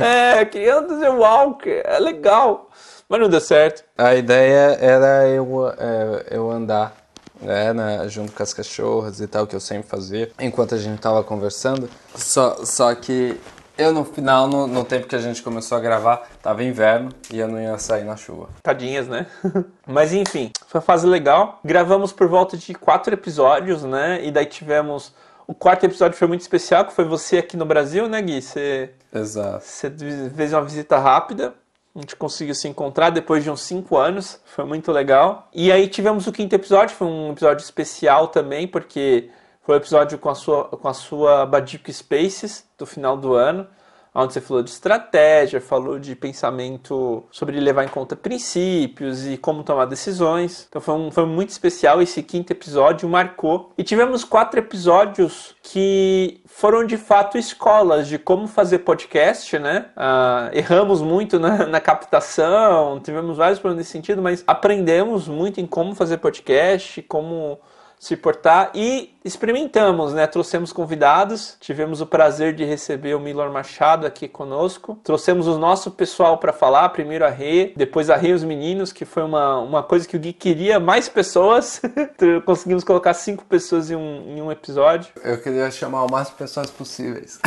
é, 0.00 0.42
queria 0.46 0.82
fazer 0.82 1.10
walk, 1.10 1.68
é 1.68 1.98
legal. 1.98 2.70
Mas 3.06 3.20
não 3.20 3.28
deu 3.28 3.40
certo. 3.40 3.84
A 3.98 4.14
ideia 4.14 4.78
era 4.80 5.28
eu, 5.28 5.68
é, 5.78 6.26
eu 6.30 6.50
andar 6.50 6.96
né, 7.42 7.74
na, 7.74 8.08
junto 8.08 8.32
com 8.32 8.42
as 8.42 8.54
cachorras 8.54 9.20
e 9.20 9.26
tal, 9.26 9.46
que 9.46 9.54
eu 9.54 9.60
sempre 9.60 9.86
fazia, 9.86 10.30
enquanto 10.40 10.74
a 10.74 10.78
gente 10.78 10.98
tava 10.98 11.22
conversando. 11.22 11.90
Só, 12.14 12.64
só 12.64 12.94
que 12.94 13.38
eu, 13.78 13.92
no 13.92 14.04
final, 14.04 14.48
no, 14.48 14.66
no, 14.66 14.84
tempo 14.84 15.06
que 15.06 15.14
a 15.14 15.20
gente 15.20 15.40
começou 15.42 15.78
a 15.78 15.80
gravar, 15.80 16.28
tava 16.42 16.64
inverno 16.64 17.10
e 17.32 17.38
eu 17.38 17.46
não 17.46 17.60
ia 17.60 17.78
sair 17.78 18.04
na 18.04 18.16
chuva. 18.16 18.48
Tadinhas, 18.62 19.06
né? 19.06 19.26
Mas 19.86 20.12
enfim, 20.12 20.50
foi 20.66 20.80
uma 20.80 20.84
fase 20.84 21.06
legal. 21.06 21.60
Gravamos 21.64 22.12
por 22.12 22.26
volta 22.26 22.56
de 22.56 22.74
quatro 22.74 23.14
episódios, 23.14 23.84
né? 23.84 24.24
E 24.24 24.30
daí 24.30 24.46
tivemos. 24.46 25.14
O 25.46 25.54
quarto 25.54 25.84
episódio 25.84 26.18
foi 26.18 26.28
muito 26.28 26.42
especial, 26.42 26.84
que 26.84 26.92
foi 26.92 27.06
você 27.06 27.38
aqui 27.38 27.56
no 27.56 27.64
Brasil, 27.64 28.06
né, 28.06 28.20
Gui? 28.20 28.42
Você, 28.42 28.90
Exato. 29.14 29.64
Você 29.64 29.90
fez 30.36 30.52
uma 30.52 30.62
visita 30.62 30.98
rápida. 30.98 31.54
A 31.94 32.00
gente 32.00 32.16
conseguiu 32.16 32.54
se 32.54 32.68
encontrar 32.68 33.10
depois 33.10 33.42
de 33.42 33.50
uns 33.50 33.62
cinco 33.62 33.96
anos. 33.96 34.40
Foi 34.44 34.64
muito 34.64 34.92
legal. 34.92 35.48
E 35.54 35.72
aí 35.72 35.88
tivemos 35.88 36.26
o 36.26 36.32
quinto 36.32 36.54
episódio, 36.54 36.94
foi 36.94 37.06
um 37.06 37.30
episódio 37.30 37.62
especial 37.62 38.28
também, 38.28 38.68
porque 38.68 39.30
foi 39.68 39.74
o 39.74 39.78
um 39.78 39.82
episódio 39.82 40.16
com 40.16 40.30
a 40.30 40.34
sua, 40.34 40.64
com 40.64 40.88
a 40.88 40.94
sua 40.94 41.44
Badico 41.44 41.92
Spaces 41.92 42.66
do 42.78 42.86
final 42.86 43.18
do 43.18 43.34
ano, 43.34 43.66
onde 44.14 44.32
você 44.32 44.40
falou 44.40 44.62
de 44.62 44.70
estratégia, 44.70 45.60
falou 45.60 45.98
de 45.98 46.16
pensamento 46.16 47.22
sobre 47.30 47.60
levar 47.60 47.84
em 47.84 47.88
conta 47.88 48.16
princípios 48.16 49.26
e 49.26 49.36
como 49.36 49.62
tomar 49.62 49.84
decisões. 49.84 50.64
Então 50.70 50.80
foi, 50.80 50.94
um, 50.94 51.10
foi 51.10 51.26
muito 51.26 51.50
especial. 51.50 52.00
Esse 52.00 52.22
quinto 52.22 52.50
episódio 52.50 53.06
marcou. 53.10 53.70
E 53.76 53.84
tivemos 53.84 54.24
quatro 54.24 54.58
episódios 54.58 55.54
que 55.62 56.40
foram 56.46 56.86
de 56.86 56.96
fato 56.96 57.36
escolas 57.36 58.08
de 58.08 58.18
como 58.18 58.48
fazer 58.48 58.78
podcast, 58.78 59.58
né? 59.58 59.90
Uh, 59.94 60.56
erramos 60.56 61.02
muito 61.02 61.38
na, 61.38 61.66
na, 61.66 61.78
captação, 61.78 62.98
tivemos 63.00 63.36
vários 63.36 63.58
problemas 63.58 63.84
nesse 63.84 63.92
sentido, 63.92 64.22
mas 64.22 64.42
aprendemos 64.46 65.28
muito 65.28 65.60
em 65.60 65.66
como 65.66 65.94
fazer 65.94 66.16
podcast, 66.16 67.02
como 67.02 67.60
se 67.98 68.16
portar 68.16 68.70
e 68.74 69.14
experimentamos, 69.24 70.14
né? 70.14 70.26
Trouxemos 70.26 70.72
convidados, 70.72 71.56
tivemos 71.60 72.00
o 72.00 72.06
prazer 72.06 72.54
de 72.54 72.64
receber 72.64 73.14
o 73.14 73.20
Milor 73.20 73.50
Machado 73.50 74.06
aqui 74.06 74.28
conosco. 74.28 74.98
Trouxemos 75.02 75.46
o 75.46 75.58
nosso 75.58 75.90
pessoal 75.90 76.38
para 76.38 76.52
falar, 76.52 76.88
primeiro 76.90 77.24
a 77.24 77.28
Rê, 77.28 77.72
depois 77.76 78.08
a 78.08 78.16
Rê 78.16 78.28
e 78.28 78.32
os 78.32 78.44
meninos, 78.44 78.92
que 78.92 79.04
foi 79.04 79.24
uma, 79.24 79.58
uma 79.58 79.82
coisa 79.82 80.06
que 80.06 80.16
o 80.16 80.20
Gui 80.20 80.32
queria 80.32 80.78
mais 80.78 81.08
pessoas. 81.08 81.82
Conseguimos 82.46 82.84
colocar 82.84 83.14
cinco 83.14 83.44
pessoas 83.44 83.90
em 83.90 83.96
um, 83.96 84.36
em 84.36 84.40
um 84.40 84.52
episódio. 84.52 85.12
Eu 85.22 85.40
queria 85.40 85.70
chamar 85.70 86.04
o 86.04 86.10
máximo 86.10 86.36
de 86.36 86.44
pessoas 86.44 86.70
possíveis. 86.70 87.38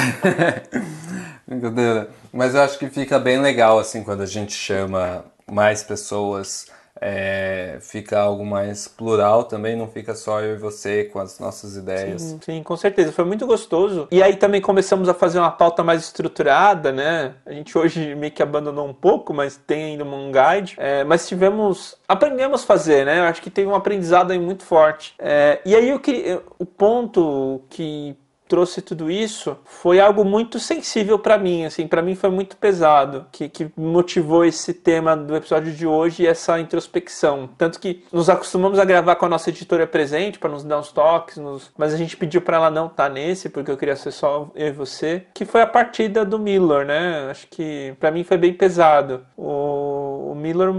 Brincadeira. 1.47 2.10
Mas 2.32 2.56
eu 2.56 2.62
acho 2.62 2.78
que 2.78 2.89
fica 2.89 3.18
bem 3.18 3.39
legal 3.41 3.80
assim 3.80 4.04
quando 4.04 4.22
a 4.22 4.26
gente 4.26 4.54
chama 4.54 5.26
mais 5.49 5.84
pessoas 5.84 6.68
é, 7.02 7.80
fica 7.82 8.20
algo 8.20 8.45
mais 8.45 8.88
plural 8.88 9.43
também, 9.45 9.76
não 9.76 9.88
fica 9.88 10.14
só 10.14 10.39
eu 10.39 10.54
e 10.54 10.58
você 10.58 11.06
com 11.06 11.20
as 11.20 11.39
nossas 11.39 11.76
ideias. 11.76 12.22
Sim, 12.22 12.39
sim, 12.39 12.64
com 12.64 12.78
certeza, 12.78 13.12
foi 13.12 13.26
muito 13.26 13.47
gostoso. 13.47 14.08
E 14.12 14.22
aí 14.22 14.36
também 14.36 14.62
começamos 14.62 15.10
a 15.10 15.14
fazer 15.14 15.39
uma 15.39 15.49
pauta 15.49 15.84
mais 15.84 16.04
estruturada, 16.04 16.91
né? 16.91 17.34
A 17.43 17.52
gente 17.52 17.76
hoje 17.76 18.14
meio 18.14 18.32
que 18.32 18.43
abandonou 18.43 18.88
um 18.88 18.93
pouco, 18.93 19.34
mas 19.34 19.58
tem 19.58 19.86
ainda 19.86 20.04
um 20.04 20.32
guide. 20.32 20.76
É, 20.78 21.04
mas 21.04 21.28
tivemos, 21.28 21.97
aprendemos 22.08 22.64
a 22.64 22.66
fazer, 22.66 23.06
né? 23.06 23.20
Eu 23.20 23.24
acho 23.24 23.41
que 23.41 23.49
teve 23.49 23.68
um 23.68 23.76
aprendizado 23.76 24.32
aí 24.32 24.39
muito 24.39 24.64
forte. 24.64 25.16
É, 25.18 25.60
e 25.66 25.76
aí 25.76 25.89
eu 25.89 25.99
queria, 25.99 26.41
o 26.60 26.66
ponto 26.66 27.62
que 27.68 28.16
trouxe 28.52 28.82
tudo 28.82 29.10
isso 29.10 29.58
foi 29.64 30.02
algo 30.02 30.26
muito 30.26 30.60
sensível 30.60 31.18
para 31.18 31.38
mim, 31.38 31.64
assim, 31.64 31.88
para 31.88 32.02
mim 32.02 32.16
foi 32.16 32.30
muito 32.30 32.58
pesado, 32.58 33.26
que, 33.32 33.47
que 33.47 33.72
motivou 33.78 34.43
esse 34.43 34.74
tema 34.74 35.16
do 35.16 35.38
episódio 35.38 35.72
de 35.72 35.88
hoje 35.88 36.24
e 36.24 36.28
essa 36.28 36.60
introspecção. 36.60 37.49
Tanto 37.58 37.80
que 37.80 38.04
nos 38.12 38.30
acostumamos 38.30 38.78
a 38.78 38.84
gravar 38.84 39.16
com 39.16 39.26
a 39.26 39.30
nossa 39.30 39.49
editora 39.49 39.88
presente 39.88 40.38
para 40.38 40.49
nos 40.49 40.66
dar 40.66 40.80
uns 40.80 40.91
toques, 40.91 41.38
nos... 41.38 41.72
mas 41.78 41.93
a 41.93 41.97
gente 41.97 42.18
pediu 42.18 42.41
para 42.41 42.58
ela 42.58 42.70
não 42.70 42.88
estar 42.88 43.08
tá 43.08 43.10
nesse, 43.10 43.47
porque 43.47 43.72
eu 43.72 43.78
queria 43.78 43.95
ser 43.95 44.12
só 44.12 44.52
eu 44.54 44.68
e 44.68 44.72
você, 44.74 45.24
que 45.34 45.45
foi 45.45 45.62
a 45.62 45.68
partida 45.68 46.26
do 46.26 46.38
Miller, 46.38 46.86
né? 46.86 47.30
Acho 47.32 47.47
que 47.47 47.95
para 48.02 48.12
mim 48.12 48.26
foi 48.26 48.38
bem 48.38 48.54
pesado. 48.54 49.26
O, 49.38 50.34
o 50.34 50.36
Miller 50.36 50.74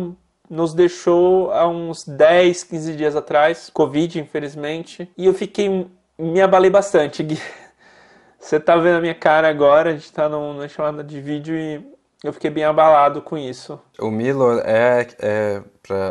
nos 0.50 0.74
deixou 0.74 1.50
há 1.52 1.66
uns 1.66 2.04
10, 2.04 2.64
15 2.64 2.96
dias 2.96 3.16
atrás, 3.16 3.70
Covid, 3.72 4.20
infelizmente, 4.20 5.10
e 5.16 5.24
eu 5.24 5.32
fiquei 5.32 5.88
me 6.18 6.40
abalei 6.40 6.70
bastante. 6.70 7.26
Você 8.42 8.58
tá 8.58 8.76
vendo 8.76 8.96
a 8.96 9.00
minha 9.00 9.14
cara 9.14 9.48
agora, 9.48 9.90
a 9.90 9.92
gente 9.92 10.12
tá 10.12 10.28
numa 10.28 10.68
chamada 10.68 11.04
de 11.04 11.20
vídeo 11.20 11.54
e 11.54 11.80
eu 12.24 12.32
fiquei 12.32 12.50
bem 12.50 12.64
abalado 12.64 13.22
com 13.22 13.38
isso. 13.38 13.80
O 14.00 14.10
Milo 14.10 14.58
é, 14.64 15.06
é 15.20 15.62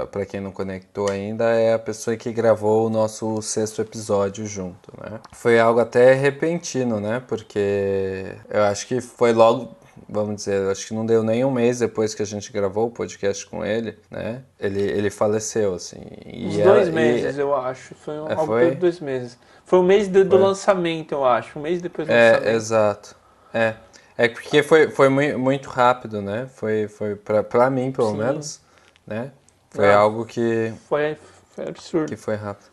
para 0.09 0.25
quem 0.25 0.39
não 0.39 0.51
conectou 0.51 1.11
ainda, 1.11 1.43
é 1.51 1.73
a 1.73 1.79
pessoa 1.79 2.15
que 2.15 2.31
gravou 2.31 2.87
o 2.87 2.89
nosso 2.89 3.41
sexto 3.41 3.81
episódio 3.81 4.45
junto, 4.47 4.91
né? 4.97 5.19
Foi 5.33 5.59
algo 5.59 5.81
até 5.81 6.13
repentino, 6.13 7.01
né? 7.01 7.21
Porque 7.27 8.33
eu 8.49 8.63
acho 8.63 8.87
que 8.87 9.01
foi 9.01 9.33
logo 9.33 9.75
vamos 10.11 10.35
dizer, 10.35 10.69
acho 10.69 10.85
que 10.87 10.93
não 10.93 11.05
deu 11.05 11.23
nem 11.23 11.45
um 11.45 11.49
mês 11.49 11.79
depois 11.79 12.13
que 12.13 12.21
a 12.21 12.25
gente 12.25 12.51
gravou 12.51 12.87
o 12.87 12.91
podcast 12.91 13.45
com 13.45 13.65
ele, 13.65 13.97
né? 14.09 14.43
Ele, 14.59 14.81
ele 14.81 15.09
faleceu, 15.09 15.73
assim. 15.73 16.01
Uns 16.25 16.57
dois 16.57 16.89
meses, 16.89 17.37
e... 17.37 17.39
eu 17.39 17.55
acho. 17.55 17.95
Foi 17.95 18.19
um, 18.19 18.27
é, 18.27 18.33
algo 18.33 18.45
foi? 18.45 18.75
dois 18.75 18.99
meses. 18.99 19.39
Foi 19.63 19.79
o 19.79 19.83
mês 19.83 20.09
do, 20.09 20.25
do 20.25 20.37
lançamento, 20.37 21.13
eu 21.13 21.25
acho. 21.25 21.57
Um 21.57 21.61
mês 21.61 21.81
depois 21.81 22.07
do 22.07 22.13
é, 22.13 22.31
lançamento. 22.31 22.55
Exato. 22.55 23.15
É. 23.53 23.75
É 24.17 24.27
porque 24.27 24.61
foi, 24.61 24.91
foi 24.91 25.09
muito 25.09 25.69
rápido, 25.69 26.21
né? 26.21 26.47
Foi, 26.53 26.87
foi 26.89 27.15
pra, 27.15 27.41
pra 27.41 27.69
mim, 27.69 27.91
pelo 27.91 28.11
Sim. 28.11 28.17
menos, 28.17 28.61
né? 29.07 29.31
Foi 29.69 29.89
ah, 29.89 29.97
algo 29.97 30.25
que... 30.25 30.73
Foi, 30.87 31.17
foi 31.55 31.69
absurdo. 31.69 32.09
Que 32.09 32.17
foi 32.17 32.35
rápido. 32.35 32.69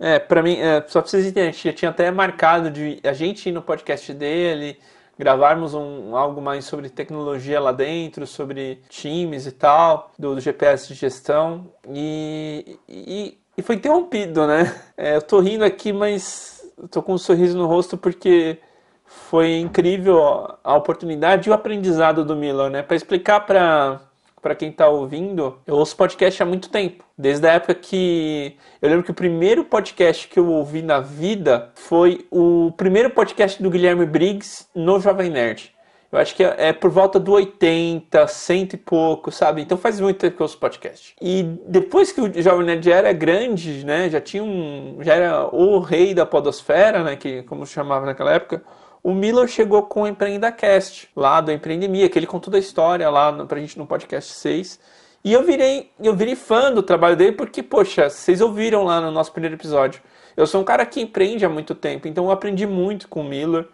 É, 0.00 0.18
pra 0.18 0.42
mim, 0.42 0.58
é, 0.58 0.82
só 0.88 1.00
pra 1.00 1.10
vocês 1.10 1.24
entenderem, 1.24 1.50
a 1.50 1.52
gente 1.52 1.64
já 1.64 1.72
tinha 1.72 1.90
até 1.90 2.10
marcado 2.10 2.70
de 2.70 2.98
a 3.04 3.12
gente 3.12 3.48
ir 3.48 3.52
no 3.52 3.62
podcast 3.62 4.12
dele 4.14 4.76
gravarmos 5.18 5.74
um, 5.74 6.16
algo 6.16 6.40
mais 6.40 6.64
sobre 6.64 6.88
tecnologia 6.88 7.60
lá 7.60 7.72
dentro, 7.72 8.26
sobre 8.26 8.82
times 8.88 9.46
e 9.46 9.52
tal, 9.52 10.10
do, 10.18 10.34
do 10.34 10.40
GPS 10.40 10.88
de 10.88 10.94
gestão. 10.94 11.68
E, 11.88 12.78
e, 12.88 13.38
e, 13.56 13.62
foi 13.62 13.76
interrompido, 13.76 14.46
né? 14.46 14.74
É, 14.96 15.16
eu 15.16 15.22
tô 15.22 15.40
rindo 15.40 15.64
aqui, 15.64 15.92
mas 15.92 16.62
tô 16.90 17.02
com 17.02 17.14
um 17.14 17.18
sorriso 17.18 17.56
no 17.56 17.66
rosto 17.66 17.96
porque 17.96 18.58
foi 19.04 19.58
incrível 19.58 20.56
a 20.64 20.74
oportunidade 20.74 21.48
e 21.48 21.50
o 21.50 21.54
aprendizado 21.54 22.24
do 22.24 22.34
Miller, 22.34 22.70
né? 22.70 22.82
Para 22.82 22.96
explicar 22.96 23.40
para 23.40 24.00
para 24.42 24.56
quem 24.56 24.70
está 24.70 24.88
ouvindo, 24.88 25.60
eu 25.64 25.76
ouço 25.76 25.96
podcast 25.96 26.42
há 26.42 26.46
muito 26.46 26.68
tempo. 26.68 27.04
Desde 27.16 27.46
a 27.46 27.52
época 27.52 27.74
que. 27.74 28.56
Eu 28.82 28.88
lembro 28.90 29.04
que 29.04 29.12
o 29.12 29.14
primeiro 29.14 29.64
podcast 29.64 30.26
que 30.26 30.38
eu 30.38 30.48
ouvi 30.48 30.82
na 30.82 30.98
vida 30.98 31.70
foi 31.76 32.26
o 32.28 32.72
primeiro 32.76 33.08
podcast 33.10 33.62
do 33.62 33.70
Guilherme 33.70 34.04
Briggs 34.04 34.66
no 34.74 34.98
Jovem 34.98 35.30
Nerd. 35.30 35.72
Eu 36.10 36.18
acho 36.18 36.34
que 36.34 36.42
é, 36.44 36.74
por 36.74 36.90
volta 36.90 37.18
do 37.18 37.32
80, 37.32 38.26
cento 38.26 38.74
e 38.74 38.76
pouco, 38.76 39.30
sabe? 39.30 39.62
Então 39.62 39.78
faz 39.78 39.98
muito 39.98 40.18
tempo 40.18 40.36
que 40.36 40.42
eu 40.42 40.44
ouço 40.44 40.58
podcast. 40.58 41.14
E 41.22 41.42
depois 41.66 42.12
que 42.12 42.20
o 42.20 42.42
Jovem 42.42 42.66
Nerd 42.66 42.84
já 42.84 42.96
era 42.96 43.12
grande, 43.12 43.86
né? 43.86 44.10
Já 44.10 44.20
tinha 44.20 44.42
um. 44.42 44.98
Já 45.00 45.14
era 45.14 45.54
o 45.54 45.78
rei 45.78 46.12
da 46.12 46.26
podosfera, 46.26 47.04
né? 47.04 47.14
Que, 47.16 47.44
como 47.44 47.64
chamava 47.64 48.04
naquela 48.04 48.32
época 48.32 48.62
o 49.02 49.12
Miller 49.12 49.48
chegou 49.48 49.82
com 49.82 50.02
o 50.02 50.06
EmpreendaCast, 50.06 51.08
lá 51.16 51.40
do 51.40 51.50
Empreendemia, 51.50 52.08
que 52.08 52.18
ele 52.18 52.26
contou 52.26 52.52
da 52.52 52.58
história 52.58 53.08
lá 53.10 53.32
no, 53.32 53.46
pra 53.46 53.58
gente 53.58 53.76
no 53.78 53.86
podcast 53.86 54.32
6. 54.32 54.78
E 55.24 55.32
eu 55.32 55.44
virei, 55.44 55.90
eu 56.00 56.14
virei 56.14 56.36
fã 56.36 56.72
do 56.72 56.82
trabalho 56.82 57.16
dele 57.16 57.32
porque, 57.32 57.62
poxa, 57.62 58.08
vocês 58.08 58.40
ouviram 58.40 58.84
lá 58.84 59.00
no 59.00 59.10
nosso 59.10 59.32
primeiro 59.32 59.56
episódio. 59.56 60.00
Eu 60.36 60.46
sou 60.46 60.60
um 60.60 60.64
cara 60.64 60.86
que 60.86 61.00
empreende 61.00 61.44
há 61.44 61.48
muito 61.48 61.74
tempo, 61.74 62.06
então 62.06 62.24
eu 62.24 62.30
aprendi 62.30 62.66
muito 62.66 63.08
com 63.08 63.20
o 63.20 63.24
Miller. 63.24 63.66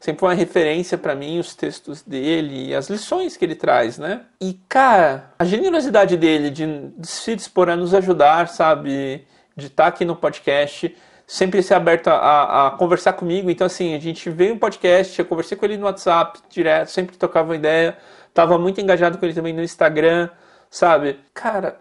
Sempre 0.00 0.20
foi 0.20 0.28
uma 0.28 0.34
referência 0.34 0.98
para 0.98 1.14
mim 1.14 1.38
os 1.38 1.54
textos 1.54 2.02
dele 2.02 2.68
e 2.68 2.74
as 2.74 2.90
lições 2.90 3.36
que 3.36 3.44
ele 3.44 3.54
traz, 3.54 3.98
né? 3.98 4.22
E, 4.40 4.58
cara, 4.68 5.32
a 5.38 5.44
generosidade 5.44 6.16
dele 6.16 6.50
de, 6.50 6.66
de 6.96 7.06
se 7.06 7.34
dispor 7.34 7.68
a 7.68 7.76
nos 7.76 7.94
ajudar, 7.94 8.48
sabe? 8.48 9.24
De 9.56 9.66
estar 9.66 9.84
tá 9.84 9.88
aqui 9.88 10.04
no 10.04 10.14
podcast, 10.14 10.94
sempre 11.26 11.62
ser 11.62 11.74
aberto 11.74 12.08
a, 12.08 12.68
a, 12.68 12.70
conversar 12.72 13.14
comigo. 13.14 13.50
Então, 13.50 13.66
assim, 13.66 13.94
a 13.94 13.98
gente 13.98 14.30
veio 14.30 14.54
um 14.54 14.58
podcast, 14.58 15.18
eu 15.18 15.24
conversei 15.24 15.56
com 15.56 15.64
ele 15.64 15.76
no 15.76 15.86
WhatsApp 15.86 16.38
direto, 16.48 16.90
sempre 16.90 17.16
tocava 17.16 17.56
ideia, 17.56 17.98
tava 18.32 18.56
muito 18.58 18.80
engajado 18.80 19.18
com 19.18 19.24
ele 19.26 19.34
também 19.34 19.52
no 19.52 19.62
Instagram, 19.62 20.28
sabe? 20.70 21.18
Cara, 21.34 21.80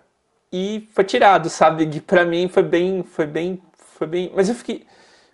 e 0.52 0.90
foi 0.94 1.04
tirado, 1.04 1.50
sabe? 1.50 1.84
E 1.84 2.02
pra 2.02 2.26
mim 2.26 2.48
foi 2.48 2.64
bem, 2.64 3.04
foi 3.04 3.28
bem, 3.28 3.62
foi 3.78 4.08
bem, 4.08 4.32
mas 4.36 4.50
eu 4.50 4.56
fiquei, 4.56 4.86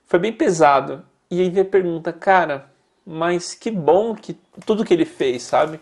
foi 0.05 0.19
bem 0.19 0.33
pesado. 0.33 1.03
E 1.29 1.39
aí 1.39 1.49
vem 1.49 1.61
a 1.61 1.65
pergunta, 1.65 2.11
cara, 2.11 2.65
mas 3.05 3.53
que 3.53 3.71
bom 3.71 4.13
que 4.15 4.37
tudo 4.65 4.83
que 4.83 4.93
ele 4.93 5.05
fez, 5.05 5.43
sabe? 5.43 5.79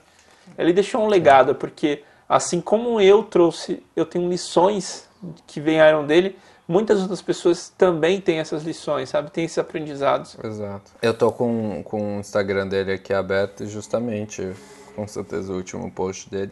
Ele 0.58 0.74
deixou 0.74 1.02
um 1.04 1.08
legado, 1.08 1.56
porque 1.56 2.04
assim 2.28 2.62
como 2.62 3.02
eu 3.02 3.24
trouxe, 3.24 3.84
eu 3.96 4.06
tenho 4.06 4.30
lições 4.30 5.10
que 5.48 5.60
vieram 5.60 6.06
dele, 6.06 6.38
muitas 6.70 7.01
outras 7.01 7.20
pessoas 7.20 7.74
também 7.76 8.22
têm 8.22 8.38
essas 8.38 8.63
lições, 8.63 9.09
sabe? 9.09 9.32
Tem 9.32 9.43
esses 9.43 9.57
aprendizados. 9.57 10.38
Exato. 10.43 10.91
Eu 11.01 11.15
tô 11.15 11.32
com, 11.32 11.82
com 11.84 12.17
o 12.17 12.20
Instagram 12.20 12.67
dele 12.67 12.93
aqui 12.93 13.11
aberto 13.11 13.65
justamente, 13.65 14.53
com 14.95 15.07
certeza, 15.07 15.51
o 15.51 15.55
último 15.55 15.91
post 15.91 16.30
dele. 16.30 16.51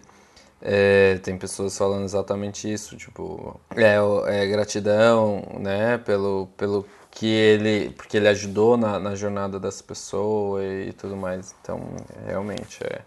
É, 0.60 1.20
tem 1.20 1.38
pessoas 1.38 1.78
falando 1.78 2.04
exatamente 2.04 2.72
isso, 2.72 2.98
tipo, 2.98 3.62
é, 3.76 4.42
é 4.42 4.48
gratidão, 4.48 5.44
né, 5.60 6.00
pelo, 6.00 6.48
pelo 6.58 6.84
que 7.12 7.28
ele, 7.28 7.92
porque 7.92 8.18
ele 8.18 8.28
ajudou 8.28 8.76
na, 8.76 8.98
na 9.00 9.14
jornada 9.14 9.60
das 9.60 9.84
pessoas 9.84 10.64
e, 10.64 10.90
e 10.90 10.94
tudo 10.94 11.16
mais. 11.16 11.54
Então, 11.62 11.80
realmente, 12.26 12.84
é, 12.84 13.02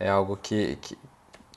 é 0.00 0.08
algo 0.08 0.36
que, 0.36 0.76
que, 0.82 0.98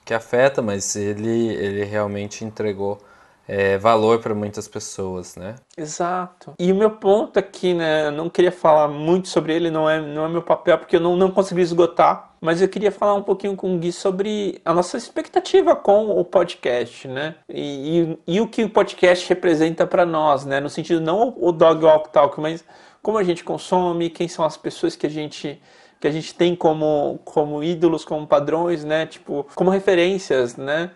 que 0.05 0.13
afeta, 0.13 0.61
mas 0.61 0.95
ele, 0.95 1.47
ele 1.55 1.83
realmente 1.83 2.45
entregou 2.45 2.99
é, 3.47 3.77
valor 3.77 4.19
para 4.19 4.33
muitas 4.33 4.67
pessoas, 4.67 5.35
né? 5.35 5.55
Exato. 5.77 6.53
E 6.57 6.71
o 6.71 6.75
meu 6.75 6.91
ponto 6.91 7.37
aqui, 7.37 7.73
né, 7.73 8.07
eu 8.07 8.11
não 8.11 8.29
queria 8.29 8.51
falar 8.51 8.87
muito 8.87 9.27
sobre 9.27 9.53
ele, 9.53 9.69
não 9.69 9.89
é, 9.89 9.99
não 9.99 10.25
é 10.25 10.29
meu 10.29 10.41
papel, 10.41 10.77
porque 10.77 10.95
eu 10.95 10.99
não, 10.99 11.15
não 11.15 11.29
consegui 11.29 11.61
esgotar, 11.61 12.33
mas 12.39 12.61
eu 12.61 12.69
queria 12.69 12.91
falar 12.91 13.13
um 13.15 13.23
pouquinho 13.23 13.55
com 13.55 13.75
o 13.75 13.79
Gui 13.79 13.91
sobre 13.91 14.61
a 14.63 14.73
nossa 14.73 14.97
expectativa 14.97 15.75
com 15.75 16.19
o 16.19 16.23
podcast, 16.23 17.07
né? 17.07 17.35
E, 17.49 18.17
e, 18.27 18.35
e 18.35 18.41
o 18.41 18.47
que 18.47 18.63
o 18.63 18.69
podcast 18.69 19.27
representa 19.27 19.85
para 19.85 20.05
nós, 20.05 20.45
né? 20.45 20.59
No 20.59 20.69
sentido 20.69 21.01
não 21.01 21.35
o 21.37 21.51
Dog 21.51 21.83
Walk 21.83 22.11
Talk, 22.11 22.39
mas 22.39 22.63
como 23.01 23.17
a 23.17 23.23
gente 23.23 23.43
consome, 23.43 24.09
quem 24.09 24.27
são 24.27 24.45
as 24.45 24.57
pessoas 24.57 24.95
que 24.95 25.05
a 25.05 25.09
gente 25.09 25.61
que 25.99 26.07
a 26.09 26.11
gente 26.11 26.35
tem 26.35 26.53
como, 26.53 27.17
como 27.23 27.63
ídolos, 27.63 28.03
como 28.03 28.27
padrões, 28.27 28.83
né? 28.83 29.05
Tipo, 29.05 29.47
como 29.55 29.69
referências, 29.69 30.57
né? 30.57 30.91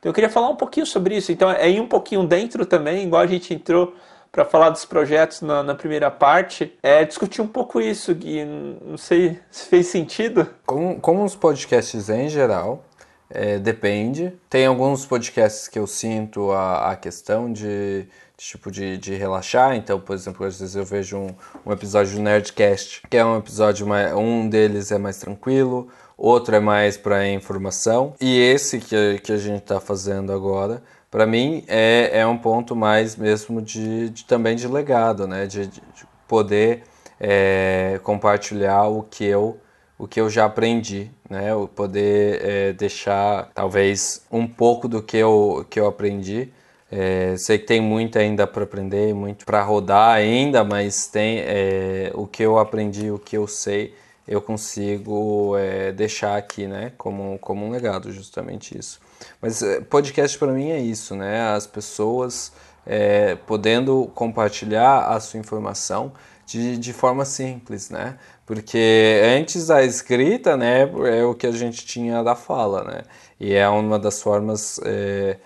Então 0.00 0.10
eu 0.10 0.14
queria 0.14 0.30
falar 0.30 0.48
um 0.48 0.56
pouquinho 0.56 0.86
sobre 0.86 1.16
isso. 1.16 1.30
Então 1.30 1.50
é 1.50 1.70
ir 1.70 1.80
um 1.80 1.86
pouquinho 1.86 2.26
dentro 2.26 2.66
também, 2.66 3.04
igual 3.04 3.22
a 3.22 3.26
gente 3.26 3.54
entrou 3.54 3.94
para 4.32 4.44
falar 4.44 4.70
dos 4.70 4.84
projetos 4.84 5.40
na, 5.40 5.62
na, 5.62 5.74
primeira 5.74 6.10
parte, 6.10 6.72
é 6.82 7.04
discutir 7.04 7.42
um 7.42 7.48
pouco 7.48 7.80
isso, 7.80 8.14
Gui. 8.14 8.44
Não 8.44 8.96
sei 8.96 9.38
se 9.50 9.66
fez 9.66 9.88
sentido. 9.88 10.48
Como, 10.64 11.00
como 11.00 11.24
os 11.24 11.34
podcasts 11.34 12.08
em 12.08 12.28
geral, 12.28 12.84
é, 13.28 13.58
depende. 13.58 14.32
Tem 14.48 14.66
alguns 14.66 15.04
podcasts 15.04 15.66
que 15.66 15.78
eu 15.78 15.86
sinto 15.86 16.52
a, 16.52 16.92
a 16.92 16.96
questão 16.96 17.52
de, 17.52 18.02
de 18.02 18.08
tipo 18.36 18.70
de, 18.70 18.96
de, 18.98 19.14
relaxar. 19.14 19.74
Então, 19.74 19.98
por 19.98 20.14
exemplo, 20.14 20.46
às 20.46 20.60
vezes 20.60 20.76
eu 20.76 20.84
vejo 20.84 21.16
um, 21.16 21.34
um 21.66 21.72
episódio 21.72 22.14
do 22.14 22.22
Nerdcast, 22.22 23.02
que 23.10 23.16
é 23.16 23.24
um 23.24 23.36
episódio 23.36 23.86
mais, 23.86 24.12
um 24.14 24.48
deles 24.48 24.92
é 24.92 24.98
mais 24.98 25.18
tranquilo, 25.18 25.88
outro 26.20 26.54
é 26.54 26.60
mais 26.60 26.98
para 26.98 27.26
informação. 27.28 28.14
E 28.20 28.38
esse 28.38 28.78
que, 28.78 29.18
que 29.20 29.32
a 29.32 29.38
gente 29.38 29.62
está 29.62 29.80
fazendo 29.80 30.32
agora, 30.32 30.82
para 31.10 31.26
mim, 31.26 31.64
é, 31.66 32.10
é 32.12 32.26
um 32.26 32.36
ponto 32.36 32.76
mais 32.76 33.16
mesmo 33.16 33.62
de, 33.62 34.10
de 34.10 34.24
também 34.24 34.54
de 34.54 34.68
legado, 34.68 35.26
né? 35.26 35.46
De, 35.46 35.66
de 35.66 35.82
poder 36.28 36.82
é, 37.18 37.98
compartilhar 38.04 38.84
o 38.84 39.02
que 39.02 39.24
eu 39.24 39.58
o 39.98 40.08
que 40.08 40.18
eu 40.18 40.30
já 40.30 40.46
aprendi, 40.46 41.10
né? 41.28 41.54
O 41.54 41.68
poder 41.68 42.40
é, 42.42 42.72
deixar 42.72 43.50
talvez 43.54 44.24
um 44.32 44.46
pouco 44.46 44.88
do 44.88 45.02
que 45.02 45.18
eu, 45.18 45.66
que 45.68 45.78
eu 45.78 45.86
aprendi. 45.86 46.50
É, 46.90 47.34
sei 47.36 47.58
que 47.58 47.66
tem 47.66 47.82
muito 47.82 48.18
ainda 48.18 48.46
para 48.46 48.64
aprender, 48.64 49.14
muito 49.14 49.44
para 49.44 49.62
rodar 49.62 50.16
ainda, 50.16 50.64
mas 50.64 51.06
tem 51.06 51.40
é, 51.40 52.10
o 52.14 52.26
que 52.26 52.42
eu 52.42 52.58
aprendi, 52.58 53.10
o 53.10 53.18
que 53.18 53.36
eu 53.36 53.46
sei 53.46 53.94
eu 54.30 54.40
consigo 54.40 55.56
é, 55.58 55.90
deixar 55.90 56.36
aqui, 56.36 56.68
né, 56.68 56.92
como, 56.96 57.36
como 57.40 57.66
um 57.66 57.70
legado, 57.70 58.12
justamente 58.12 58.78
isso. 58.78 59.00
Mas 59.42 59.60
é, 59.60 59.80
podcast 59.80 60.38
para 60.38 60.52
mim 60.52 60.70
é 60.70 60.78
isso, 60.78 61.16
né, 61.16 61.50
as 61.50 61.66
pessoas 61.66 62.52
é, 62.86 63.34
podendo 63.34 64.08
compartilhar 64.14 65.08
a 65.08 65.18
sua 65.18 65.40
informação 65.40 66.12
de, 66.46 66.78
de 66.78 66.92
forma 66.92 67.24
simples, 67.24 67.90
né, 67.90 68.18
porque 68.46 69.20
antes 69.36 69.68
a 69.68 69.82
escrita, 69.82 70.56
né, 70.56 70.82
é 70.82 71.24
o 71.24 71.34
que 71.34 71.48
a 71.48 71.52
gente 71.52 71.84
tinha 71.84 72.22
da 72.22 72.36
fala, 72.36 72.84
né, 72.84 73.02
e 73.40 73.52
é 73.52 73.68
uma 73.68 73.98
das 73.98 74.22
formas 74.22 74.78
é, 74.84 75.38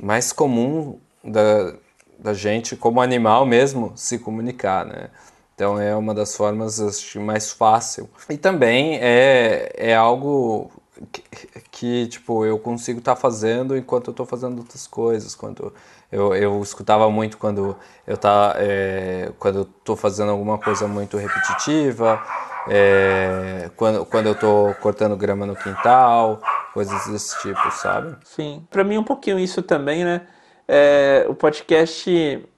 mais 0.00 0.32
comum 0.32 0.98
da, 1.22 1.74
da 2.18 2.34
gente, 2.34 2.74
como 2.74 3.00
animal 3.00 3.46
mesmo, 3.46 3.92
se 3.94 4.18
comunicar, 4.18 4.84
né. 4.84 5.10
Então 5.54 5.78
é 5.78 5.94
uma 5.94 6.14
das 6.14 6.36
formas 6.36 6.80
acho, 6.80 7.20
mais 7.20 7.52
fácil. 7.52 8.08
E 8.28 8.36
também 8.36 8.98
é, 9.00 9.72
é 9.76 9.94
algo 9.94 10.70
que, 11.10 11.22
que 11.70 12.06
tipo 12.06 12.44
eu 12.44 12.58
consigo 12.58 12.98
estar 12.98 13.14
tá 13.14 13.20
fazendo 13.20 13.76
enquanto 13.76 14.08
eu 14.08 14.12
estou 14.12 14.26
fazendo 14.26 14.58
outras 14.58 14.86
coisas. 14.86 15.34
Quando 15.34 15.72
eu, 16.10 16.34
eu 16.34 16.60
escutava 16.62 17.10
muito 17.10 17.38
quando 17.38 17.76
eu 18.06 18.16
tá 18.16 18.54
é, 18.56 19.32
quando 19.38 19.62
estou 19.62 19.96
fazendo 19.96 20.30
alguma 20.30 20.58
coisa 20.58 20.88
muito 20.88 21.16
repetitiva, 21.16 22.20
é, 22.68 23.70
quando, 23.76 24.04
quando 24.06 24.26
eu 24.26 24.32
estou 24.32 24.74
cortando 24.74 25.16
grama 25.16 25.46
no 25.46 25.56
quintal, 25.56 26.40
coisas 26.72 27.06
desse 27.06 27.40
tipo, 27.40 27.70
sabe? 27.70 28.16
Sim, 28.24 28.66
para 28.70 28.84
mim 28.84 28.98
um 28.98 29.04
pouquinho 29.04 29.38
isso 29.38 29.62
também, 29.62 30.04
né? 30.04 30.22
É, 30.66 31.26
o 31.28 31.34
podcast 31.34 32.48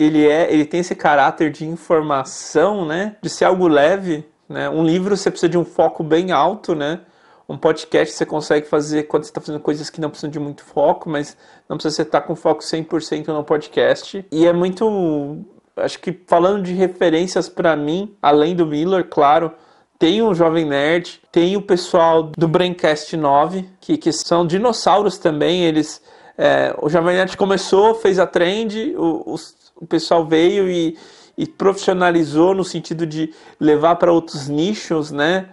ele 0.00 0.26
é, 0.26 0.50
ele 0.50 0.64
tem 0.64 0.80
esse 0.80 0.94
caráter 0.94 1.50
de 1.50 1.66
informação, 1.66 2.86
né? 2.86 3.16
De 3.20 3.28
ser 3.28 3.44
algo 3.44 3.68
leve, 3.68 4.24
né? 4.48 4.70
Um 4.70 4.82
livro 4.82 5.14
você 5.14 5.30
precisa 5.30 5.50
de 5.50 5.58
um 5.58 5.64
foco 5.64 6.02
bem 6.02 6.32
alto, 6.32 6.74
né? 6.74 7.00
Um 7.46 7.58
podcast 7.58 8.14
você 8.14 8.24
consegue 8.24 8.66
fazer 8.66 9.02
quando 9.02 9.24
você 9.24 9.30
está 9.30 9.42
fazendo 9.42 9.60
coisas 9.60 9.90
que 9.90 10.00
não 10.00 10.08
precisam 10.08 10.30
de 10.30 10.38
muito 10.38 10.64
foco, 10.64 11.10
mas 11.10 11.36
não 11.68 11.76
precisa 11.76 11.96
você 11.96 12.02
estar 12.02 12.22
tá 12.22 12.26
com 12.26 12.34
foco 12.34 12.62
100% 12.62 13.28
no 13.28 13.44
podcast. 13.44 14.24
E 14.32 14.46
é 14.46 14.52
muito, 14.54 15.44
acho 15.76 15.98
que 15.98 16.18
falando 16.26 16.62
de 16.62 16.72
referências 16.72 17.48
para 17.48 17.76
mim, 17.76 18.16
além 18.22 18.56
do 18.56 18.64
Miller, 18.64 19.06
claro, 19.06 19.52
tem 19.98 20.22
o 20.22 20.32
Jovem 20.32 20.64
Nerd, 20.64 21.20
tem 21.30 21.58
o 21.58 21.62
pessoal 21.62 22.22
do 22.22 22.48
Braincast 22.48 23.14
9, 23.14 23.68
que, 23.78 23.98
que 23.98 24.12
são 24.12 24.46
dinossauros 24.46 25.18
também, 25.18 25.64
eles... 25.64 26.00
É, 26.38 26.74
o 26.80 26.88
Jovem 26.88 27.16
Nerd 27.16 27.36
começou, 27.36 27.94
fez 27.96 28.18
a 28.18 28.26
trend, 28.26 28.94
os, 28.96 29.54
o 29.80 29.86
pessoal 29.86 30.26
veio 30.26 30.68
e, 30.68 30.96
e 31.36 31.46
profissionalizou 31.46 32.54
no 32.54 32.64
sentido 32.64 33.06
de 33.06 33.32
levar 33.58 33.96
para 33.96 34.12
outros 34.12 34.48
nichos, 34.48 35.10
né? 35.10 35.48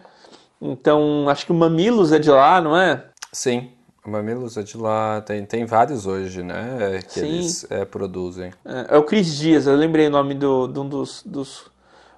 Então, 0.61 1.29
acho 1.29 1.45
que 1.45 1.51
o 1.51 1.55
Mamilos 1.55 2.11
é 2.11 2.19
de 2.19 2.29
lá, 2.29 2.59
não 2.59 2.75
é? 2.75 3.05
Sim, 3.31 3.69
o 4.05 4.09
Mamilos 4.09 4.57
é 4.57 4.63
de 4.63 4.77
lá. 4.77 5.21
Tem, 5.21 5.45
tem 5.45 5.65
vários 5.65 6.05
hoje, 6.05 6.41
né? 6.41 6.99
Que 7.07 7.19
Sim. 7.19 7.27
eles 7.27 7.67
é, 7.69 7.85
produzem. 7.85 8.51
É, 8.65 8.95
é, 8.95 8.97
o 8.97 9.03
Cris 9.03 9.35
Dias, 9.37 9.67
eu 9.67 9.75
lembrei 9.75 10.07
o 10.07 10.09
nome 10.09 10.33
do, 10.33 10.67
de 10.67 10.79
um 10.79 10.87
dos, 10.87 11.21
dos 11.25 11.69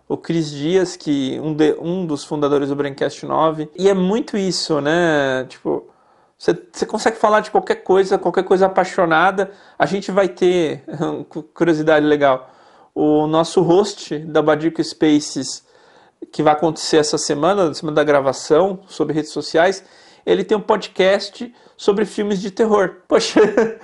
o 0.07 0.17
Cris 0.17 0.49
Dias, 0.49 0.95
que 0.95 1.39
um, 1.39 1.53
de, 1.53 1.75
um 1.79 2.05
dos 2.05 2.23
fundadores 2.23 2.69
do 2.69 2.75
Braincast 2.75 3.25
9. 3.25 3.69
E 3.77 3.89
é 3.89 3.93
muito 3.93 4.37
isso, 4.37 4.79
né? 4.81 5.45
Tipo, 5.49 5.87
você, 6.39 6.57
você 6.71 6.85
consegue 6.85 7.17
falar 7.17 7.41
de 7.41 7.51
qualquer 7.51 7.83
coisa, 7.83 8.17
qualquer 8.17 8.45
coisa 8.45 8.67
apaixonada. 8.67 9.51
A 9.77 9.85
gente 9.85 10.09
vai 10.09 10.29
ter, 10.29 10.85
curiosidade 11.53 12.05
legal, 12.05 12.49
o 12.95 13.27
nosso 13.27 13.61
host 13.61 14.17
da 14.19 14.41
Badico 14.41 14.81
Spaces, 14.81 15.65
que 16.31 16.41
vai 16.41 16.53
acontecer 16.53 16.95
essa 16.95 17.17
semana, 17.17 17.67
na 17.67 17.73
semana 17.73 17.95
da 17.95 18.05
gravação, 18.05 18.79
sobre 18.87 19.13
redes 19.13 19.31
sociais, 19.31 19.83
ele 20.25 20.45
tem 20.45 20.57
um 20.57 20.61
podcast 20.61 21.53
sobre 21.75 22.05
filmes 22.05 22.39
de 22.39 22.51
terror. 22.51 23.01
Poxa, 23.05 23.41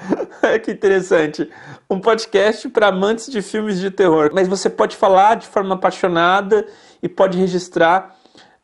que 0.63 0.71
interessante. 0.71 1.49
Um 1.89 1.99
podcast 1.99 2.69
para 2.69 2.87
amantes 2.87 3.29
de 3.29 3.41
filmes 3.41 3.81
de 3.81 3.91
terror. 3.91 4.31
Mas 4.33 4.47
você 4.47 4.69
pode 4.69 4.95
falar 4.95 5.35
de 5.35 5.47
forma 5.47 5.75
apaixonada 5.75 6.65
e 7.03 7.09
pode 7.09 7.37
registrar. 7.37 8.14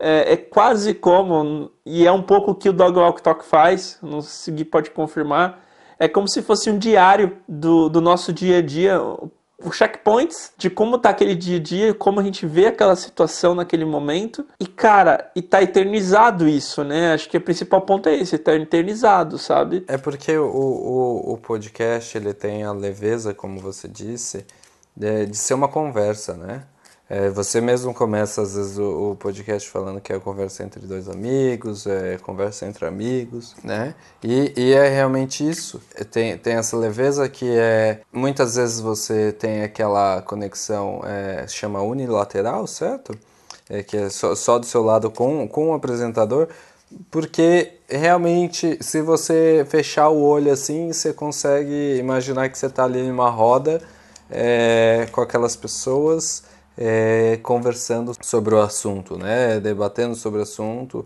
É, 0.03 0.33
é 0.33 0.37
quase 0.37 0.95
como, 0.95 1.69
e 1.85 2.07
é 2.07 2.11
um 2.11 2.23
pouco 2.23 2.51
o 2.51 2.55
que 2.55 2.67
o 2.67 2.73
Dog 2.73 2.97
Walk 2.97 3.21
Talk 3.21 3.45
faz, 3.45 3.99
não 4.01 4.19
sei 4.19 4.57
se 4.57 4.65
pode 4.65 4.89
confirmar, 4.89 5.63
é 5.99 6.07
como 6.07 6.27
se 6.27 6.41
fosse 6.41 6.71
um 6.71 6.79
diário 6.79 7.37
do, 7.47 7.87
do 7.87 8.01
nosso 8.01 8.33
dia 8.33 8.57
a 8.57 8.61
dia, 8.63 8.99
os 9.63 9.75
checkpoints 9.75 10.51
de 10.57 10.69
como 10.69 10.97
tá 10.97 11.09
aquele 11.09 11.35
dia 11.35 11.57
a 11.57 11.59
dia, 11.59 11.93
como 11.93 12.19
a 12.19 12.23
gente 12.23 12.45
vê 12.45 12.67
aquela 12.67 12.95
situação 12.95 13.53
naquele 13.53 13.85
momento. 13.85 14.45
E, 14.59 14.65
cara, 14.65 15.31
e 15.35 15.41
tá 15.41 15.61
eternizado 15.61 16.47
isso, 16.47 16.83
né? 16.83 17.13
Acho 17.13 17.29
que 17.29 17.37
o 17.37 17.41
principal 17.41 17.81
ponto 17.81 18.09
é 18.09 18.15
esse, 18.15 18.37
tá 18.37 18.55
eternizado, 18.55 19.37
sabe? 19.37 19.83
É 19.87 19.97
porque 19.97 20.35
o, 20.37 20.45
o, 20.47 21.33
o 21.33 21.37
podcast, 21.37 22.17
ele 22.17 22.33
tem 22.33 22.63
a 22.63 22.71
leveza, 22.71 23.33
como 23.33 23.59
você 23.59 23.87
disse, 23.87 24.45
de, 24.95 25.27
de 25.27 25.37
ser 25.37 25.53
uma 25.53 25.67
conversa, 25.67 26.33
né? 26.33 26.63
É, 27.13 27.29
você 27.29 27.59
mesmo 27.59 27.93
começa, 27.93 28.41
às 28.41 28.55
vezes, 28.55 28.77
o, 28.77 29.11
o, 29.11 29.15
podcast 29.17 29.69
falando 29.69 29.99
que 29.99 30.13
é 30.13 30.17
conversa 30.17 30.63
entre 30.63 30.79
dois 30.87 31.09
amigos, 31.09 31.85
é 31.85 32.17
conversa 32.17 32.65
entre 32.65 32.85
amigos, 32.85 33.53
né? 33.61 33.93
E, 34.23 34.53
e 34.55 34.71
é 34.71 34.87
realmente 34.87 35.45
isso. 35.45 35.81
É, 35.93 36.05
tem, 36.05 36.37
tem 36.37 36.53
essa 36.53 36.77
leveza 36.77 37.27
que 37.27 37.49
é... 37.49 37.99
Muitas 38.13 38.55
vezes 38.55 38.79
você 38.79 39.33
tem 39.33 39.61
aquela 39.61 40.21
conexão, 40.21 41.01
é, 41.03 41.45
chama 41.49 41.81
unilateral, 41.81 42.65
certo? 42.65 43.13
É, 43.69 43.83
que 43.83 43.97
é 43.97 44.09
só, 44.09 44.33
só 44.33 44.57
do 44.57 44.65
seu 44.65 44.81
lado 44.81 45.11
com, 45.11 45.45
com 45.49 45.71
o 45.71 45.73
apresentador, 45.73 46.47
porque 47.11 47.73
realmente, 47.89 48.77
se 48.79 49.01
você 49.01 49.67
fechar 49.69 50.07
o 50.07 50.21
olho 50.21 50.49
assim, 50.49 50.93
você 50.93 51.11
consegue 51.11 51.97
imaginar 51.97 52.47
que 52.47 52.57
você 52.57 52.67
está 52.67 52.85
ali 52.85 53.03
numa 53.03 53.29
roda 53.29 53.81
é, 54.29 55.09
com 55.11 55.19
aquelas 55.19 55.57
pessoas 55.57 56.49
é, 56.83 57.37
conversando 57.43 58.11
sobre 58.23 58.55
o 58.55 58.59
assunto, 58.59 59.15
né? 59.15 59.59
Debatendo 59.59 60.15
sobre 60.15 60.39
o 60.39 60.43
assunto. 60.43 61.05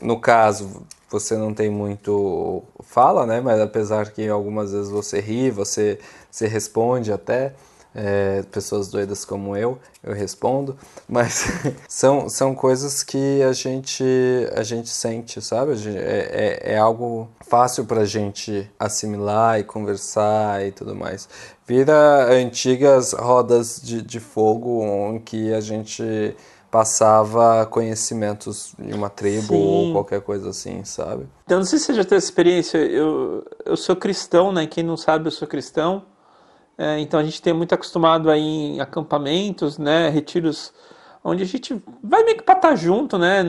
No 0.00 0.18
caso, 0.18 0.82
você 1.10 1.36
não 1.36 1.52
tem 1.52 1.68
muito 1.68 2.62
fala, 2.82 3.26
né? 3.26 3.38
Mas 3.38 3.60
apesar 3.60 4.12
que 4.12 4.26
algumas 4.30 4.72
vezes 4.72 4.88
você 4.88 5.20
ri, 5.20 5.50
você 5.50 5.98
se 6.30 6.46
responde 6.46 7.12
até. 7.12 7.52
É, 7.92 8.42
pessoas 8.52 8.88
doidas 8.88 9.24
como 9.24 9.56
eu, 9.56 9.76
eu 10.00 10.14
respondo, 10.14 10.76
mas 11.08 11.46
são, 11.88 12.28
são 12.28 12.54
coisas 12.54 13.02
que 13.02 13.42
a 13.42 13.52
gente, 13.52 14.04
a 14.54 14.62
gente 14.62 14.88
sente, 14.88 15.42
sabe? 15.42 15.74
Gente, 15.74 15.98
é, 15.98 16.60
é, 16.62 16.72
é, 16.74 16.78
algo 16.78 17.28
fácil 17.40 17.84
para 17.84 18.02
a 18.02 18.06
gente 18.06 18.70
assimilar 18.78 19.58
e 19.58 19.64
conversar 19.64 20.64
e 20.64 20.70
tudo 20.70 20.94
mais. 20.94 21.28
Vira 21.66 22.32
antigas 22.32 23.12
rodas 23.12 23.80
de, 23.82 24.02
de 24.02 24.20
fogo 24.20 24.84
em 25.12 25.18
que 25.18 25.52
a 25.52 25.60
gente 25.60 26.36
passava 26.70 27.66
conhecimentos 27.66 28.74
em 28.78 28.94
uma 28.94 29.10
tribo 29.10 29.54
Sim. 29.54 29.88
ou 29.88 29.92
qualquer 29.92 30.20
coisa 30.20 30.50
assim, 30.50 30.84
sabe? 30.84 31.26
Então, 31.44 31.58
não 31.58 31.64
sei 31.64 31.78
se 31.78 31.86
você 31.86 31.94
já 31.94 32.04
teve 32.04 32.16
essa 32.16 32.26
experiência. 32.26 32.78
Eu, 32.78 33.44
eu 33.64 33.76
sou 33.76 33.96
cristão, 33.96 34.52
né? 34.52 34.66
Quem 34.66 34.84
não 34.84 34.96
sabe, 34.96 35.26
eu 35.26 35.32
sou 35.32 35.48
cristão. 35.48 36.04
É, 36.82 36.98
então 36.98 37.20
a 37.20 37.22
gente 37.22 37.42
tem 37.42 37.52
muito 37.52 37.74
acostumado 37.74 38.30
aí 38.30 38.40
em 38.40 38.80
acampamentos, 38.80 39.76
né, 39.76 40.08
retiros 40.08 40.72
onde 41.22 41.42
a 41.42 41.46
gente 41.46 41.78
vai 42.02 42.24
meio 42.24 42.38
que 42.38 42.42
para 42.42 42.56
estar 42.56 42.70
tá 42.70 42.74
junto, 42.74 43.18
né? 43.18 43.42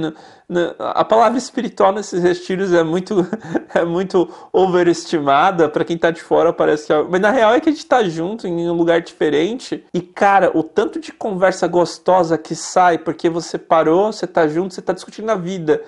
a 0.77 1.05
palavra 1.05 1.37
espiritual 1.37 1.93
nesses 1.93 2.21
retiros 2.21 2.73
é 2.73 2.83
muito 2.83 3.25
é 3.73 3.85
muito 3.85 4.29
overestimada 4.51 5.69
para 5.69 5.85
quem 5.85 5.95
está 5.95 6.11
de 6.11 6.21
fora 6.21 6.51
parece 6.51 6.87
que, 6.87 6.91
é... 6.91 7.01
mas 7.01 7.21
na 7.21 7.31
real 7.31 7.53
é 7.53 7.61
que 7.61 7.69
a 7.69 7.71
gente 7.71 7.81
está 7.81 8.03
junto 8.03 8.45
em 8.45 8.69
um 8.69 8.73
lugar 8.73 8.99
diferente 8.99 9.85
e 9.93 10.01
cara, 10.01 10.51
o 10.53 10.61
tanto 10.61 10.99
de 10.99 11.13
conversa 11.13 11.65
gostosa 11.65 12.37
que 12.37 12.53
sai 12.53 12.97
porque 12.97 13.29
você 13.29 13.57
parou, 13.57 14.11
você 14.11 14.25
está 14.25 14.45
junto, 14.45 14.73
você 14.73 14.81
está 14.81 14.91
discutindo 14.91 15.29
a 15.29 15.35
vida 15.35 15.81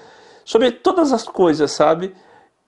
sobre 0.45 0.71
todas 0.71 1.11
as 1.11 1.23
coisas, 1.25 1.69
sabe? 1.71 2.15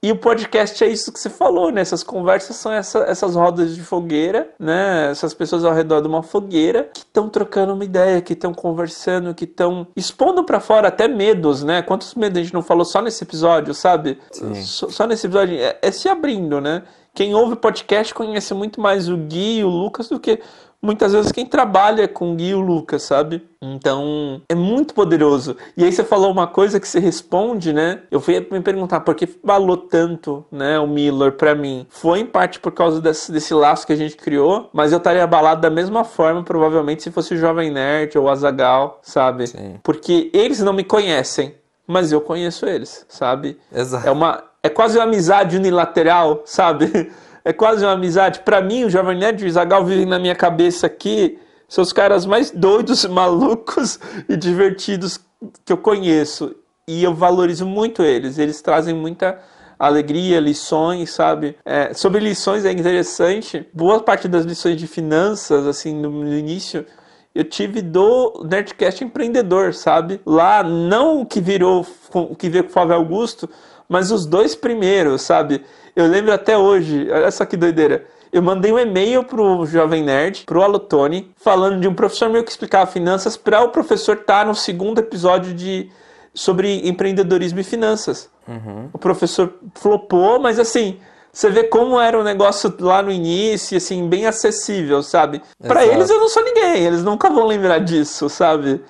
E 0.06 0.12
o 0.12 0.16
podcast 0.16 0.84
é 0.84 0.88
isso 0.88 1.12
que 1.12 1.20
você 1.20 1.32
falou, 1.32 1.72
né? 1.72 1.82
Essas 1.82 2.04
conversas 2.04 2.58
são 2.58 2.72
essa, 2.72 3.00
essas 3.06 3.36
rodas 3.36 3.74
de 3.74 3.82
fogueira, 3.82 4.52
né? 4.60 5.10
Essas 5.10 5.34
pessoas 5.34 5.66
ao 5.66 5.74
redor 5.74 6.00
de 6.00 6.08
uma 6.08 6.22
fogueira 6.22 6.92
que 6.94 7.00
estão 7.00 7.28
trocando 7.28 7.74
uma 7.74 7.84
ideia, 7.84 8.22
que 8.22 8.34
estão 8.34 8.54
conversando, 8.54 9.34
que 9.34 9.46
estão 9.46 9.88
expondo 9.96 10.44
para 10.44 10.60
fora 10.60 10.90
até 10.90 11.08
medos, 11.08 11.64
né? 11.64 11.82
Quantos 11.82 12.14
medos 12.14 12.38
a 12.38 12.44
gente 12.44 12.54
não 12.54 12.62
falou 12.62 12.86
só 12.86 13.02
nesse 13.02 13.24
episódio, 13.24 13.74
sabe? 13.74 14.20
Só, 14.62 14.90
só, 14.90 15.08
nesse 15.08 15.26
episódio. 15.26 15.58
É, 15.58 15.80
é 15.82 15.90
se 15.90 16.08
abrindo, 16.08 16.62
né? 16.62 16.84
Quem 17.12 17.34
ouve 17.34 17.56
podcast 17.56 18.14
conhece 18.14 18.54
muito 18.54 18.80
mais 18.80 19.10
o 19.10 19.18
Gui 19.18 19.58
e 19.58 19.64
o 19.64 19.70
Lucas 19.70 20.08
do 20.08 20.20
que 20.20 20.40
muitas 20.86 21.12
vezes 21.14 21.32
quem 21.32 21.46
trabalha 21.46 22.08
com 22.08 22.32
o 22.32 22.36
Gui 22.36 22.50
e 22.50 22.56
o 22.56 22.62
Lucas, 22.62 23.04
sabe? 23.04 23.44
Então, 23.62 24.42
é 24.48 24.56
muito 24.56 24.94
poderoso. 24.94 25.58
E 25.76 25.84
aí 25.84 25.92
você 25.92 26.04
falou 26.04 26.32
uma 26.32 26.48
coisa 26.48 26.80
que 26.80 26.88
você 26.88 27.00
responde, 27.00 27.74
né? 27.74 28.02
Eu 28.12 28.20
fui 28.20 28.40
me 28.52 28.62
perguntar 28.62 29.00
por 29.02 29.16
que 29.16 29.26
falou 29.26 29.76
tanto, 29.76 30.46
né, 30.52 30.80
o 30.80 30.88
Miller 30.88 31.32
para 31.32 31.56
mim. 31.56 31.88
Foi 31.90 32.20
em 32.20 32.26
parte 32.26 32.60
por 32.60 32.72
causa 32.72 33.02
desse, 33.02 33.32
desse 33.32 33.54
laço 33.54 33.88
que 33.88 33.94
a 33.94 33.98
gente 33.98 34.16
criou, 34.16 34.70
mas 34.72 34.92
eu 34.92 35.00
estaria 35.00 35.24
abalado 35.24 35.62
da 35.62 35.70
mesma 35.70 36.04
forma, 36.04 36.44
provavelmente, 36.44 37.04
se 37.04 37.12
fosse 37.12 37.34
o 37.34 37.38
Jovem 37.38 37.72
Nerd 37.72 38.18
ou 38.18 38.26
o 38.26 38.30
Azagal, 38.30 39.00
sabe? 39.02 39.48
Sim. 39.48 39.76
Porque 39.82 40.30
eles 40.34 40.60
não 40.60 40.74
me 40.74 40.84
conhecem, 40.84 41.56
mas 41.88 42.12
eu 42.12 42.22
conheço 42.22 42.66
eles, 42.66 43.06
sabe? 43.10 43.58
Exato. 43.74 44.08
É 44.08 44.12
uma 44.12 44.44
é 44.66 44.70
quase 44.70 44.98
uma 44.98 45.04
amizade 45.04 45.56
unilateral, 45.56 46.42
sabe? 46.44 47.12
é 47.46 47.54
quase 47.54 47.86
uma 47.86 47.94
amizade. 47.94 48.40
Para 48.40 48.60
mim, 48.60 48.84
o 48.84 48.90
Jovem 48.90 49.20
Nerd 49.20 49.46
e 49.46 49.48
o 49.48 49.52
Zagal 49.52 49.86
vivem 49.86 50.08
na 50.08 50.18
minha 50.18 50.36
cabeça 50.36 50.88
aqui. 50.88 51.38
São 51.70 51.84
os 51.84 51.94
caras 51.94 52.26
mais 52.26 52.50
doidos, 52.50 53.06
malucos 53.08 54.00
e 54.28 54.36
divertidos 54.36 55.20
que 55.64 55.72
eu 55.72 55.78
conheço. 55.78 56.56
E 56.88 57.04
eu 57.04 57.14
valorizo 57.14 57.66
muito 57.66 58.02
eles. 58.02 58.40
Eles 58.40 58.62
trazem 58.62 58.96
muita 58.96 59.40
alegria, 59.78 60.40
lições, 60.40 61.12
sabe? 61.12 61.56
É, 61.64 61.94
sobre 61.94 62.20
lições 62.20 62.66
é 62.66 62.72
interessante. 62.72 63.68
Boa 63.72 64.00
parte 64.02 64.28
das 64.28 64.44
lições 64.44 64.78
de 64.78 64.88
finanças, 64.88 65.68
assim, 65.68 65.94
no, 65.94 66.28
início, 66.34 66.86
eu 67.34 67.44
tive 67.44 67.82
do 67.82 68.46
Nerdcast 68.50 69.04
Empreendedor, 69.04 69.74
sabe? 69.74 70.22
Lá, 70.26 70.64
não 70.64 71.22
o 71.22 71.26
que 71.26 71.42
virou, 71.42 71.86
o 72.14 72.36
que 72.36 72.50
veio 72.50 72.64
com 72.64 72.70
o 72.70 72.74
Flávio 72.74 72.96
Augusto, 72.96 73.50
mas 73.88 74.12
os 74.12 74.26
dois 74.26 74.56
primeiros, 74.56 75.22
sabe? 75.22 75.64
Eu 75.96 76.08
lembro 76.08 76.34
até 76.34 76.58
hoje, 76.58 77.08
olha 77.10 77.32
só 77.32 77.46
que 77.46 77.56
doideira. 77.56 78.06
Eu 78.32 78.42
mandei 78.42 78.72
um 78.72 78.80
e-mail 78.80 79.24
pro 79.24 79.66
Jovem 79.66 80.04
Nerd, 80.04 80.44
pro 80.46 80.62
Alotone, 80.62 81.32
falando 81.38 81.80
de 81.80 81.88
um 81.88 81.94
professor 81.94 82.30
meu 82.30 82.44
que 82.44 82.52
explicava 82.52 82.86
finanças 82.86 83.38
para 83.38 83.62
o 83.62 83.70
professor 83.70 84.18
estar 84.18 84.40
tá 84.40 84.46
no 84.46 84.54
segundo 84.54 85.00
episódio 85.00 85.54
de 85.54 85.90
sobre 86.34 86.86
empreendedorismo 86.88 87.62
e 87.62 87.64
finanças. 87.64 88.30
Uhum. 88.46 88.90
O 88.92 88.98
professor 88.98 89.54
flopou, 89.74 90.38
mas 90.38 90.60
assim, 90.60 91.00
você 91.32 91.50
vê 91.50 91.64
como 91.64 92.00
era 92.00 92.20
o 92.20 92.24
negócio 92.24 92.74
lá 92.80 93.02
no 93.02 93.12
início, 93.12 93.78
assim, 93.78 94.08
bem 94.08 94.26
acessível, 94.26 95.02
sabe? 95.02 95.42
Para 95.66 95.86
eles 95.86 96.10
eu 96.10 96.20
não 96.20 96.28
sou 96.28 96.44
ninguém, 96.44 96.84
eles 96.84 97.04
nunca 97.04 97.30
vão 97.30 97.46
lembrar 97.46 97.80
disso, 97.80 98.30
sabe? 98.30 98.82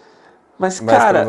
Mas, 0.58 0.80
Mas 0.80 0.96
cara, 0.96 1.28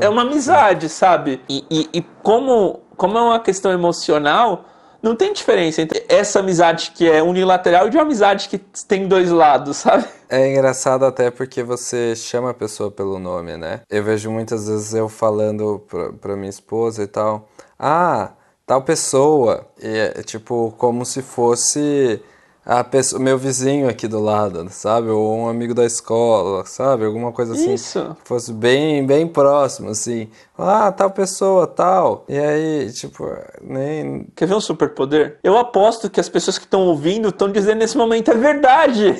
é 0.00 0.08
uma 0.08 0.22
amizade, 0.22 0.88
sabe? 0.88 1.40
E, 1.48 1.64
e, 1.70 1.98
e 1.98 2.02
como, 2.22 2.80
como 2.96 3.18
é 3.18 3.20
uma 3.20 3.40
questão 3.40 3.72
emocional, 3.72 4.64
não 5.02 5.14
tem 5.14 5.34
diferença 5.34 5.82
entre 5.82 6.02
essa 6.08 6.40
amizade 6.40 6.92
que 6.92 7.06
é 7.06 7.22
unilateral 7.22 7.86
e 7.86 7.90
de 7.90 7.96
uma 7.98 8.04
amizade 8.04 8.48
que 8.48 8.58
tem 8.88 9.06
dois 9.06 9.30
lados, 9.30 9.76
sabe? 9.84 10.06
É 10.30 10.50
engraçado 10.50 11.04
até 11.04 11.30
porque 11.30 11.62
você 11.62 12.16
chama 12.16 12.50
a 12.50 12.54
pessoa 12.54 12.90
pelo 12.90 13.18
nome, 13.18 13.56
né? 13.56 13.82
Eu 13.90 14.02
vejo 14.02 14.30
muitas 14.30 14.66
vezes 14.66 14.94
eu 14.94 15.08
falando 15.08 15.84
pra, 15.88 16.12
pra 16.14 16.36
minha 16.36 16.48
esposa 16.48 17.02
e 17.02 17.06
tal, 17.06 17.48
ah, 17.78 18.30
tal 18.66 18.80
pessoa, 18.82 19.66
e 19.78 19.86
é 19.86 20.22
tipo 20.22 20.74
como 20.78 21.04
se 21.04 21.20
fosse 21.20 22.22
a 22.66 22.82
pessoa, 22.82 23.20
meu 23.20 23.36
vizinho 23.36 23.88
aqui 23.88 24.08
do 24.08 24.18
lado, 24.18 24.66
sabe? 24.70 25.08
Ou 25.08 25.36
um 25.36 25.48
amigo 25.48 25.74
da 25.74 25.84
escola, 25.84 26.64
sabe? 26.64 27.04
Alguma 27.04 27.30
coisa 27.30 27.52
assim. 27.52 27.74
Isso. 27.74 28.16
Que 28.22 28.28
fosse 28.28 28.52
bem, 28.54 29.06
bem 29.06 29.28
próximo, 29.28 29.90
assim. 29.90 30.30
Ah, 30.56 30.90
tal 30.90 31.10
pessoa, 31.10 31.66
tal. 31.66 32.24
E 32.26 32.38
aí, 32.38 32.90
tipo, 32.92 33.28
nem. 33.60 34.26
Quer 34.34 34.48
ver 34.48 34.54
um 34.54 34.60
superpoder? 34.60 35.38
Eu 35.44 35.58
aposto 35.58 36.08
que 36.08 36.18
as 36.18 36.28
pessoas 36.28 36.56
que 36.56 36.64
estão 36.64 36.86
ouvindo 36.86 37.28
estão 37.28 37.52
dizendo 37.52 37.80
nesse 37.80 37.98
momento 37.98 38.30
é 38.30 38.34
verdade. 38.34 39.14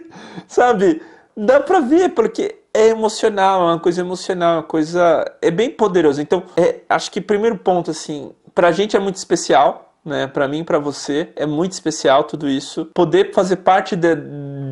sabe? 0.46 1.00
Dá 1.34 1.58
pra 1.58 1.80
ver, 1.80 2.10
porque 2.10 2.56
é 2.74 2.88
emocional, 2.88 3.62
é 3.62 3.72
uma 3.72 3.80
coisa 3.80 4.02
emocional, 4.02 4.56
uma 4.56 4.62
coisa. 4.62 5.24
É 5.40 5.50
bem 5.50 5.70
poderoso. 5.70 6.20
Então, 6.20 6.42
é, 6.54 6.80
acho 6.86 7.10
que 7.10 7.20
primeiro 7.20 7.56
ponto, 7.56 7.90
assim, 7.90 8.32
pra 8.54 8.72
gente 8.72 8.94
é 8.94 9.00
muito 9.00 9.16
especial 9.16 9.89
né? 10.04 10.26
Para 10.26 10.46
mim, 10.48 10.64
para 10.64 10.78
você, 10.78 11.28
é 11.36 11.46
muito 11.46 11.72
especial 11.72 12.24
tudo 12.24 12.48
isso. 12.48 12.86
Poder 12.94 13.32
fazer 13.34 13.56
parte 13.56 13.94
de, 13.96 14.14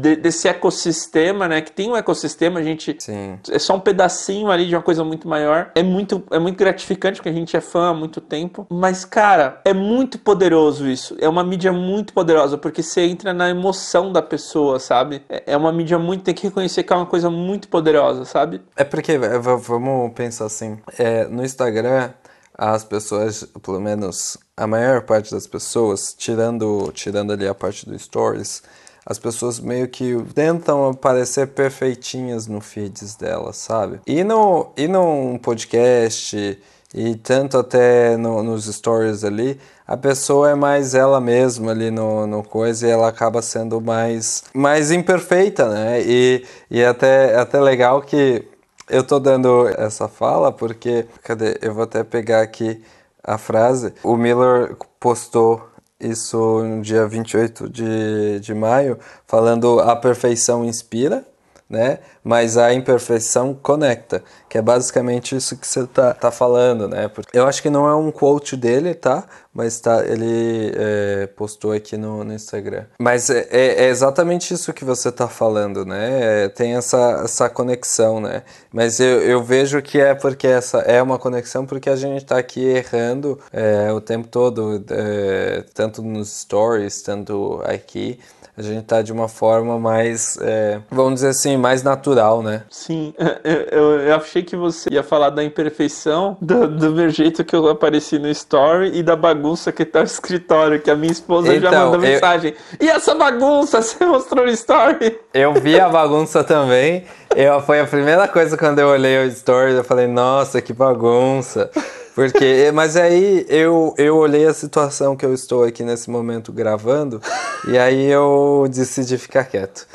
de, 0.00 0.16
desse 0.16 0.48
ecossistema, 0.48 1.46
né? 1.48 1.60
Que 1.60 1.72
tem 1.72 1.90
um 1.90 1.96
ecossistema, 1.96 2.60
a 2.60 2.62
gente 2.62 2.96
Sim. 2.98 3.38
é 3.50 3.58
só 3.58 3.76
um 3.76 3.80
pedacinho 3.80 4.50
ali 4.50 4.66
de 4.66 4.74
uma 4.74 4.82
coisa 4.82 5.04
muito 5.04 5.28
maior. 5.28 5.70
É 5.74 5.82
muito, 5.82 6.22
é 6.30 6.38
muito 6.38 6.56
gratificante 6.56 7.16
porque 7.16 7.28
a 7.28 7.32
gente 7.32 7.56
é 7.56 7.60
fã 7.60 7.90
há 7.90 7.94
muito 7.94 8.20
tempo. 8.20 8.66
Mas, 8.70 9.04
cara, 9.04 9.60
é 9.64 9.72
muito 9.74 10.18
poderoso 10.18 10.88
isso. 10.88 11.16
É 11.20 11.28
uma 11.28 11.44
mídia 11.44 11.72
muito 11.72 12.12
poderosa 12.12 12.56
porque 12.56 12.82
você 12.82 13.02
entra 13.02 13.32
na 13.32 13.48
emoção 13.50 14.12
da 14.12 14.22
pessoa, 14.22 14.78
sabe? 14.78 15.22
É, 15.28 15.42
é 15.52 15.56
uma 15.56 15.72
mídia 15.72 15.98
muito. 15.98 16.24
Tem 16.24 16.34
que 16.34 16.44
reconhecer 16.44 16.82
que 16.82 16.92
é 16.92 16.96
uma 16.96 17.06
coisa 17.06 17.28
muito 17.30 17.68
poderosa, 17.68 18.24
sabe? 18.24 18.60
É 18.76 18.84
porque, 18.84 19.18
v- 19.18 19.38
vamos 19.58 20.12
pensar 20.14 20.46
assim, 20.46 20.78
é, 20.98 21.26
no 21.26 21.44
Instagram, 21.44 22.10
as 22.58 22.82
pessoas, 22.82 23.44
pelo 23.62 23.80
menos 23.80 24.36
a 24.56 24.66
maior 24.66 25.02
parte 25.02 25.30
das 25.30 25.46
pessoas, 25.46 26.12
tirando, 26.12 26.90
tirando 26.92 27.32
ali 27.32 27.46
a 27.46 27.54
parte 27.54 27.88
do 27.88 27.96
Stories, 27.96 28.62
as 29.06 29.18
pessoas 29.18 29.60
meio 29.60 29.88
que 29.88 30.16
tentam 30.34 30.92
parecer 30.92 31.46
perfeitinhas 31.48 32.46
no 32.48 32.60
feeds 32.60 33.14
delas, 33.14 33.56
sabe? 33.56 34.00
E 34.06 34.22
no, 34.24 34.72
e 34.76 34.86
num 34.88 35.38
podcast, 35.38 36.58
e 36.94 37.14
tanto 37.16 37.56
até 37.58 38.16
no- 38.16 38.42
nos 38.42 38.64
stories 38.66 39.24
ali, 39.24 39.58
a 39.86 39.96
pessoa 39.96 40.50
é 40.50 40.54
mais 40.54 40.94
ela 40.94 41.20
mesma 41.20 41.70
ali 41.70 41.90
no, 41.90 42.26
no 42.26 42.42
coisa 42.42 42.86
e 42.86 42.90
ela 42.90 43.08
acaba 43.08 43.40
sendo 43.40 43.80
mais, 43.80 44.44
mais 44.52 44.90
imperfeita, 44.90 45.68
né? 45.68 46.02
E, 46.02 46.44
e 46.70 46.84
até, 46.84 47.34
até 47.36 47.60
legal 47.60 48.02
que 48.02 48.44
eu 48.88 49.04
tô 49.04 49.18
dando 49.18 49.68
essa 49.68 50.08
fala 50.08 50.52
porque, 50.52 51.06
cadê? 51.22 51.58
Eu 51.62 51.74
vou 51.74 51.84
até 51.84 52.02
pegar 52.02 52.42
aqui 52.42 52.82
a 53.22 53.36
frase. 53.36 53.92
O 54.02 54.16
Miller 54.16 54.76
postou 54.98 55.68
isso 56.00 56.62
no 56.62 56.80
dia 56.80 57.06
28 57.06 57.68
de, 57.68 58.40
de 58.40 58.54
maio, 58.54 58.98
falando 59.26 59.80
a 59.80 59.96
perfeição 59.96 60.64
inspira, 60.64 61.26
né? 61.68 61.98
Mas 62.24 62.56
a 62.56 62.72
imperfeição 62.72 63.54
conecta, 63.54 64.22
que 64.48 64.56
é 64.56 64.62
basicamente 64.62 65.36
isso 65.36 65.56
que 65.56 65.66
você 65.66 65.86
tá, 65.86 66.14
tá 66.14 66.30
falando, 66.30 66.88
né? 66.88 67.08
Porque 67.08 67.36
eu 67.38 67.46
acho 67.46 67.60
que 67.62 67.68
não 67.68 67.86
é 67.86 67.94
um 67.94 68.10
quote 68.10 68.56
dele, 68.56 68.94
tá? 68.94 69.24
Mas 69.52 69.78
tá, 69.80 70.04
ele 70.06 70.72
é, 70.76 71.26
postou 71.26 71.72
aqui 71.72 71.96
no, 71.96 72.24
no 72.24 72.32
Instagram. 72.32 72.84
Mas 72.98 73.28
é, 73.28 73.46
é- 73.50 73.84
é 73.84 73.88
exatamente 73.88 74.54
isso 74.54 74.72
que 74.72 74.84
você 74.84 75.10
tá 75.12 75.28
falando, 75.28 75.84
né? 75.84 76.44
É, 76.44 76.48
tem 76.48 76.76
essa, 76.76 77.22
essa 77.24 77.48
conexão, 77.50 78.20
né? 78.20 78.42
Mas 78.72 79.00
eu, 79.00 79.20
eu 79.22 79.42
vejo 79.42 79.82
que 79.82 80.00
é 80.00 80.14
porque 80.14 80.46
essa 80.46 80.78
é 80.78 81.02
uma 81.02 81.18
conexão 81.18 81.66
porque 81.66 81.90
a 81.90 81.96
gente 81.96 82.24
tá 82.24 82.38
aqui 82.38 82.64
errando 82.64 83.38
é, 83.52 83.92
o 83.92 84.00
tempo 84.00 84.28
todo, 84.28 84.84
é, 84.90 85.64
tanto 85.74 86.02
nos 86.02 86.40
stories, 86.40 87.02
tanto 87.02 87.60
aqui 87.64 88.18
a 88.58 88.62
gente 88.62 88.82
tá 88.84 89.02
de 89.02 89.12
uma 89.12 89.28
forma 89.28 89.78
mais, 89.78 90.36
é, 90.42 90.80
vamos 90.90 91.14
dizer 91.14 91.28
assim, 91.28 91.56
mais 91.56 91.82
natural, 91.82 92.42
né? 92.42 92.62
Sim, 92.68 93.14
eu, 93.44 94.00
eu- 94.00 94.14
achei 94.16 94.42
que 94.42 94.56
você 94.56 94.90
ia 94.90 95.02
falar 95.02 95.30
da 95.30 95.44
imperfeição, 95.44 96.36
do, 96.40 96.66
do 96.66 96.90
meu 96.90 97.08
jeito 97.08 97.44
que 97.44 97.54
eu 97.54 97.68
apareci 97.68 98.18
no 98.18 98.28
story 98.28 98.90
e 98.98 99.02
da 99.02 99.14
bagunça 99.14 99.70
que 99.70 99.84
tá 99.84 100.00
no 100.00 100.06
escritório, 100.06 100.80
que 100.80 100.90
a 100.90 100.96
minha 100.96 101.12
esposa 101.12 101.48
já 101.60 101.68
Então, 101.68 101.84
mandou 101.92 102.04
eu- 102.04 102.12
mensagem. 102.12 102.54
E 102.80 102.88
essa 102.88 103.14
bagunça, 103.14 103.80
você 103.82 104.04
mostrou 104.04 104.44
no 104.44 104.50
story? 104.50 105.18
Eu 105.32 105.54
vi 105.54 105.78
a 105.78 105.88
bagunça 105.88 106.42
também. 106.42 107.04
Eu, 107.36 107.60
foi 107.60 107.78
a 107.80 107.86
primeira 107.86 108.26
coisa 108.26 108.56
quando 108.56 108.78
eu 108.80 108.88
olhei 108.88 109.18
o 109.18 109.24
story, 109.28 109.74
eu 109.74 109.84
falei, 109.84 110.06
nossa, 110.08 110.60
que 110.60 110.72
bagunça. 110.72 111.70
Porque, 112.18 112.72
mas 112.74 112.96
aí 112.96 113.46
eu, 113.48 113.94
eu 113.96 114.16
olhei 114.16 114.44
a 114.44 114.52
situação 114.52 115.16
que 115.16 115.24
eu 115.24 115.32
estou 115.32 115.62
aqui 115.62 115.84
nesse 115.84 116.10
momento 116.10 116.52
gravando 116.52 117.22
e 117.68 117.78
aí 117.78 118.06
eu 118.06 118.66
decidi 118.68 119.16
ficar 119.16 119.44
quieto. 119.44 119.86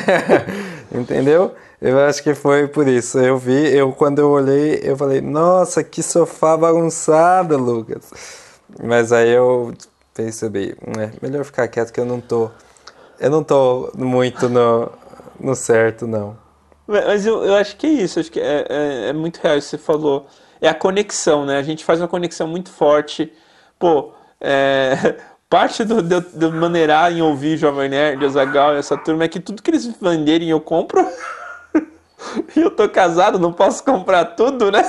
Entendeu? 0.90 1.54
Eu 1.78 2.00
acho 2.00 2.22
que 2.22 2.34
foi 2.34 2.68
por 2.68 2.88
isso. 2.88 3.18
Eu 3.18 3.36
vi, 3.36 3.70
eu 3.76 3.92
quando 3.92 4.18
eu 4.18 4.30
olhei, 4.30 4.80
eu 4.82 4.96
falei, 4.96 5.20
nossa, 5.20 5.84
que 5.84 6.02
sofá 6.02 6.56
bagunçado, 6.56 7.58
Lucas. 7.58 8.02
Mas 8.82 9.12
aí 9.12 9.28
eu 9.28 9.74
percebi, 10.14 10.74
é 10.98 11.10
melhor 11.20 11.44
ficar 11.44 11.68
quieto 11.68 11.92
que 11.92 12.00
eu 12.00 12.06
não 12.06 12.18
tô. 12.18 12.50
Eu 13.20 13.28
não 13.28 13.44
tô 13.44 13.92
muito 13.94 14.48
no, 14.48 14.90
no 15.38 15.54
certo, 15.54 16.06
não. 16.06 16.34
Mas 16.86 17.26
eu, 17.26 17.44
eu 17.44 17.54
acho 17.54 17.76
que 17.76 17.86
é 17.86 17.90
isso, 17.90 18.18
acho 18.20 18.30
que 18.30 18.40
é, 18.40 18.66
é, 18.68 19.08
é 19.08 19.12
muito 19.12 19.38
real 19.38 19.56
isso 19.56 19.70
que 19.70 19.76
você 19.76 19.82
falou. 19.82 20.26
É 20.60 20.68
a 20.68 20.74
conexão, 20.74 21.44
né? 21.44 21.58
A 21.58 21.62
gente 21.62 21.84
faz 21.84 22.00
uma 22.00 22.08
conexão 22.08 22.46
muito 22.46 22.70
forte. 22.70 23.32
Pô, 23.78 24.12
é, 24.40 25.16
parte 25.48 25.84
do, 25.84 26.02
do, 26.02 26.20
do 26.20 26.52
maneirar 26.52 27.12
em 27.12 27.22
ouvir 27.22 27.56
Jovem 27.56 27.88
Nerd, 27.88 28.24
Azagal 28.24 28.74
e 28.74 28.78
essa 28.78 28.96
turma 28.96 29.24
é 29.24 29.28
que 29.28 29.40
tudo 29.40 29.62
que 29.62 29.70
eles 29.70 29.86
venderem 30.00 30.50
eu 30.50 30.60
compro. 30.60 31.06
e 32.56 32.60
eu 32.60 32.70
tô 32.70 32.88
casado, 32.88 33.38
não 33.38 33.52
posso 33.52 33.84
comprar 33.84 34.24
tudo, 34.24 34.70
né? 34.70 34.82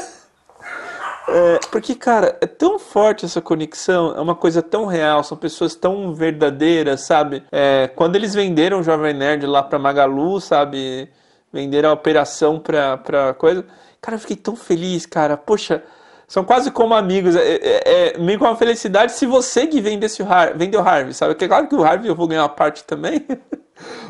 É, 1.28 1.60
porque, 1.72 1.96
cara, 1.96 2.38
é 2.42 2.46
tão 2.46 2.78
forte 2.78 3.26
essa 3.26 3.42
conexão, 3.42 4.14
é 4.16 4.20
uma 4.20 4.36
coisa 4.36 4.62
tão 4.62 4.86
real, 4.86 5.24
são 5.24 5.38
pessoas 5.38 5.74
tão 5.74 6.14
verdadeiras, 6.14 7.02
sabe? 7.02 7.44
É, 7.52 7.90
quando 7.96 8.16
eles 8.16 8.34
venderam 8.34 8.80
o 8.80 8.84
Jovem 8.84 9.14
Nerd 9.14 9.46
lá 9.46 9.64
pra 9.64 9.80
Magalu, 9.80 10.42
sabe? 10.42 11.10
Venderam 11.54 11.92
a 11.92 11.94
operação 11.94 12.60
pra, 12.60 12.98
pra 12.98 13.34
coisa. 13.36 13.64
Cara, 14.02 14.16
eu 14.16 14.20
fiquei 14.20 14.36
tão 14.36 14.56
feliz, 14.56 15.06
cara. 15.06 15.38
Poxa, 15.38 15.84
são 16.28 16.44
quase 16.44 16.72
como 16.72 16.96
amigos. 16.96 17.36
É, 17.36 17.56
é, 17.56 18.14
é 18.16 18.18
meio 18.18 18.40
com 18.40 18.46
uma 18.46 18.56
felicidade 18.56 19.12
se 19.12 19.28
você 19.28 19.68
que 19.68 19.80
vendesse 19.80 20.24
o 20.24 20.26
Har 20.26 20.58
vendeu 20.58 20.82
o 20.82 20.84
Harvey, 20.84 21.14
sabe? 21.14 21.36
Porque 21.36 21.46
é 21.46 21.48
claro 21.48 21.68
que 21.68 21.76
o 21.76 21.84
Harvey 21.84 22.10
eu 22.10 22.16
vou 22.16 22.28
ganhar 22.28 22.42
uma 22.42 22.50
parte 22.50 22.84
também. 22.84 23.24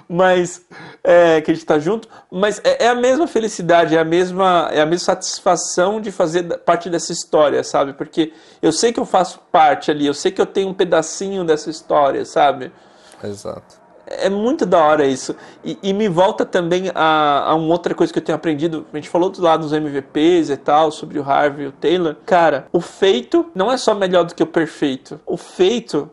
mas 0.07 0.61
é, 1.03 1.41
que 1.41 1.51
a 1.51 1.53
gente 1.53 1.65
tá 1.65 1.79
junto, 1.79 2.07
mas 2.31 2.61
é, 2.63 2.85
é, 2.85 2.87
a 2.87 2.95
mesma 2.95 3.27
felicidade, 3.27 3.95
é 3.95 3.99
a 3.99 4.05
mesma, 4.05 4.69
é 4.71 4.81
a 4.81 4.85
mesma 4.85 5.05
satisfação 5.05 5.99
de 5.99 6.11
fazer 6.11 6.43
parte 6.59 6.89
dessa 6.89 7.11
história, 7.11 7.63
sabe? 7.63 7.93
Porque 7.93 8.33
eu 8.61 8.71
sei 8.71 8.93
que 8.93 8.99
eu 8.99 9.05
faço 9.05 9.39
parte 9.51 9.91
ali, 9.91 10.05
eu 10.05 10.13
sei 10.13 10.31
que 10.31 10.41
eu 10.41 10.45
tenho 10.45 10.69
um 10.69 10.73
pedacinho 10.73 11.43
dessa 11.43 11.69
história, 11.69 12.25
sabe? 12.25 12.71
Exato. 13.23 13.82
É 14.06 14.30
muito 14.30 14.66
da 14.66 14.84
hora 14.84 15.06
isso. 15.06 15.36
E, 15.64 15.78
e 15.82 15.93
me 15.93 16.08
volta 16.08 16.45
também 16.45 16.91
a, 16.93 17.51
a, 17.51 17.56
uma 17.56 17.74
outra 17.74 17.95
coisa 17.95 18.12
que 18.12 18.20
eu 18.20 18.24
tenho 18.24 18.36
aprendido. 18.36 18.86
A 18.91 18.95
gente 18.95 19.10
falou 19.10 19.30
do 19.30 19.41
lado 19.41 19.62
dos 19.62 19.74
MVPs 19.74 20.49
e 20.49 20.58
tal, 20.58 20.91
sobre 20.91 21.20
o 21.20 21.24
Harvey 21.24 21.66
e 21.66 21.70
o 21.70 21.72
Taylor. 21.72 22.16
Cara, 22.26 22.68
o 22.72 22.82
feito 22.82 23.49
não 23.56 23.72
é 23.72 23.78
só 23.78 23.93
melhor 23.93 24.24
do 24.24 24.36
que 24.36 24.43
o 24.43 24.47
perfeito. 24.47 25.20
O 25.26 25.38
feito 25.38 26.10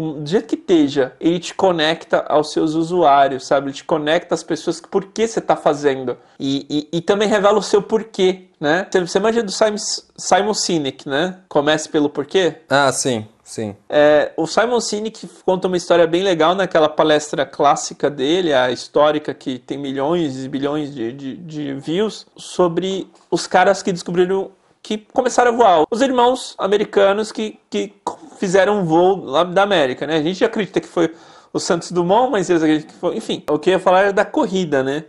do 0.00 0.26
jeito 0.26 0.48
que 0.48 0.54
esteja, 0.56 1.12
ele 1.20 1.38
te 1.38 1.54
conecta 1.54 2.24
aos 2.28 2.52
seus 2.52 2.74
usuários, 2.74 3.46
sabe? 3.46 3.66
Ele 3.66 3.74
te 3.74 3.84
conecta 3.84 4.34
às 4.34 4.42
pessoas 4.42 4.80
que 4.80 4.88
por 4.88 5.06
que 5.06 5.26
você 5.26 5.38
está 5.38 5.54
fazendo. 5.54 6.16
E, 6.38 6.66
e, 6.68 6.98
e, 6.98 7.00
também 7.00 7.28
revela 7.28 7.58
o 7.58 7.62
seu 7.62 7.80
porquê, 7.80 8.46
né? 8.58 8.86
Você 8.92 9.20
manja 9.20 9.42
do 9.42 9.52
Simon, 9.52 9.76
Simon 10.16 10.54
Sinek, 10.54 11.08
né? 11.08 11.38
Comece 11.48 11.88
pelo 11.88 12.08
porquê. 12.08 12.56
Ah, 12.68 12.90
sim, 12.90 13.26
sim. 13.44 13.76
É, 13.88 14.32
o 14.36 14.46
Simon 14.46 14.80
Sinek 14.80 15.28
conta 15.44 15.68
uma 15.68 15.76
história 15.76 16.06
bem 16.06 16.22
legal 16.22 16.54
naquela 16.54 16.88
palestra 16.88 17.46
clássica 17.46 18.10
dele, 18.10 18.52
a 18.52 18.70
histórica 18.70 19.32
que 19.32 19.58
tem 19.58 19.78
milhões 19.78 20.44
e 20.44 20.48
bilhões 20.48 20.92
de, 20.92 21.12
de, 21.12 21.36
de 21.36 21.74
views, 21.74 22.26
sobre 22.36 23.08
os 23.30 23.46
caras 23.46 23.82
que 23.82 23.92
descobriram 23.92 24.50
que 24.82 24.98
começaram 24.98 25.52
a 25.52 25.56
voar. 25.56 25.84
Os 25.90 26.02
irmãos 26.02 26.54
americanos 26.58 27.32
que, 27.32 27.58
que 27.70 27.94
fizeram 28.38 28.80
um 28.80 28.84
voo 28.84 29.24
lá 29.24 29.42
da 29.42 29.62
América, 29.62 30.06
né? 30.06 30.16
A 30.16 30.22
gente 30.22 30.44
acredita 30.44 30.78
que 30.78 30.86
foi 30.86 31.10
o 31.54 31.58
Santos 31.58 31.90
Dumont, 31.90 32.30
mas 32.30 32.50
eles 32.50 32.62
acreditam 32.62 32.92
que 32.92 33.00
foi... 33.00 33.16
Enfim, 33.16 33.42
o 33.48 33.58
que 33.58 33.70
eu 33.70 33.74
ia 33.74 33.78
falar 33.78 34.02
era 34.02 34.12
da 34.12 34.26
corrida, 34.26 34.82
né? 34.82 35.06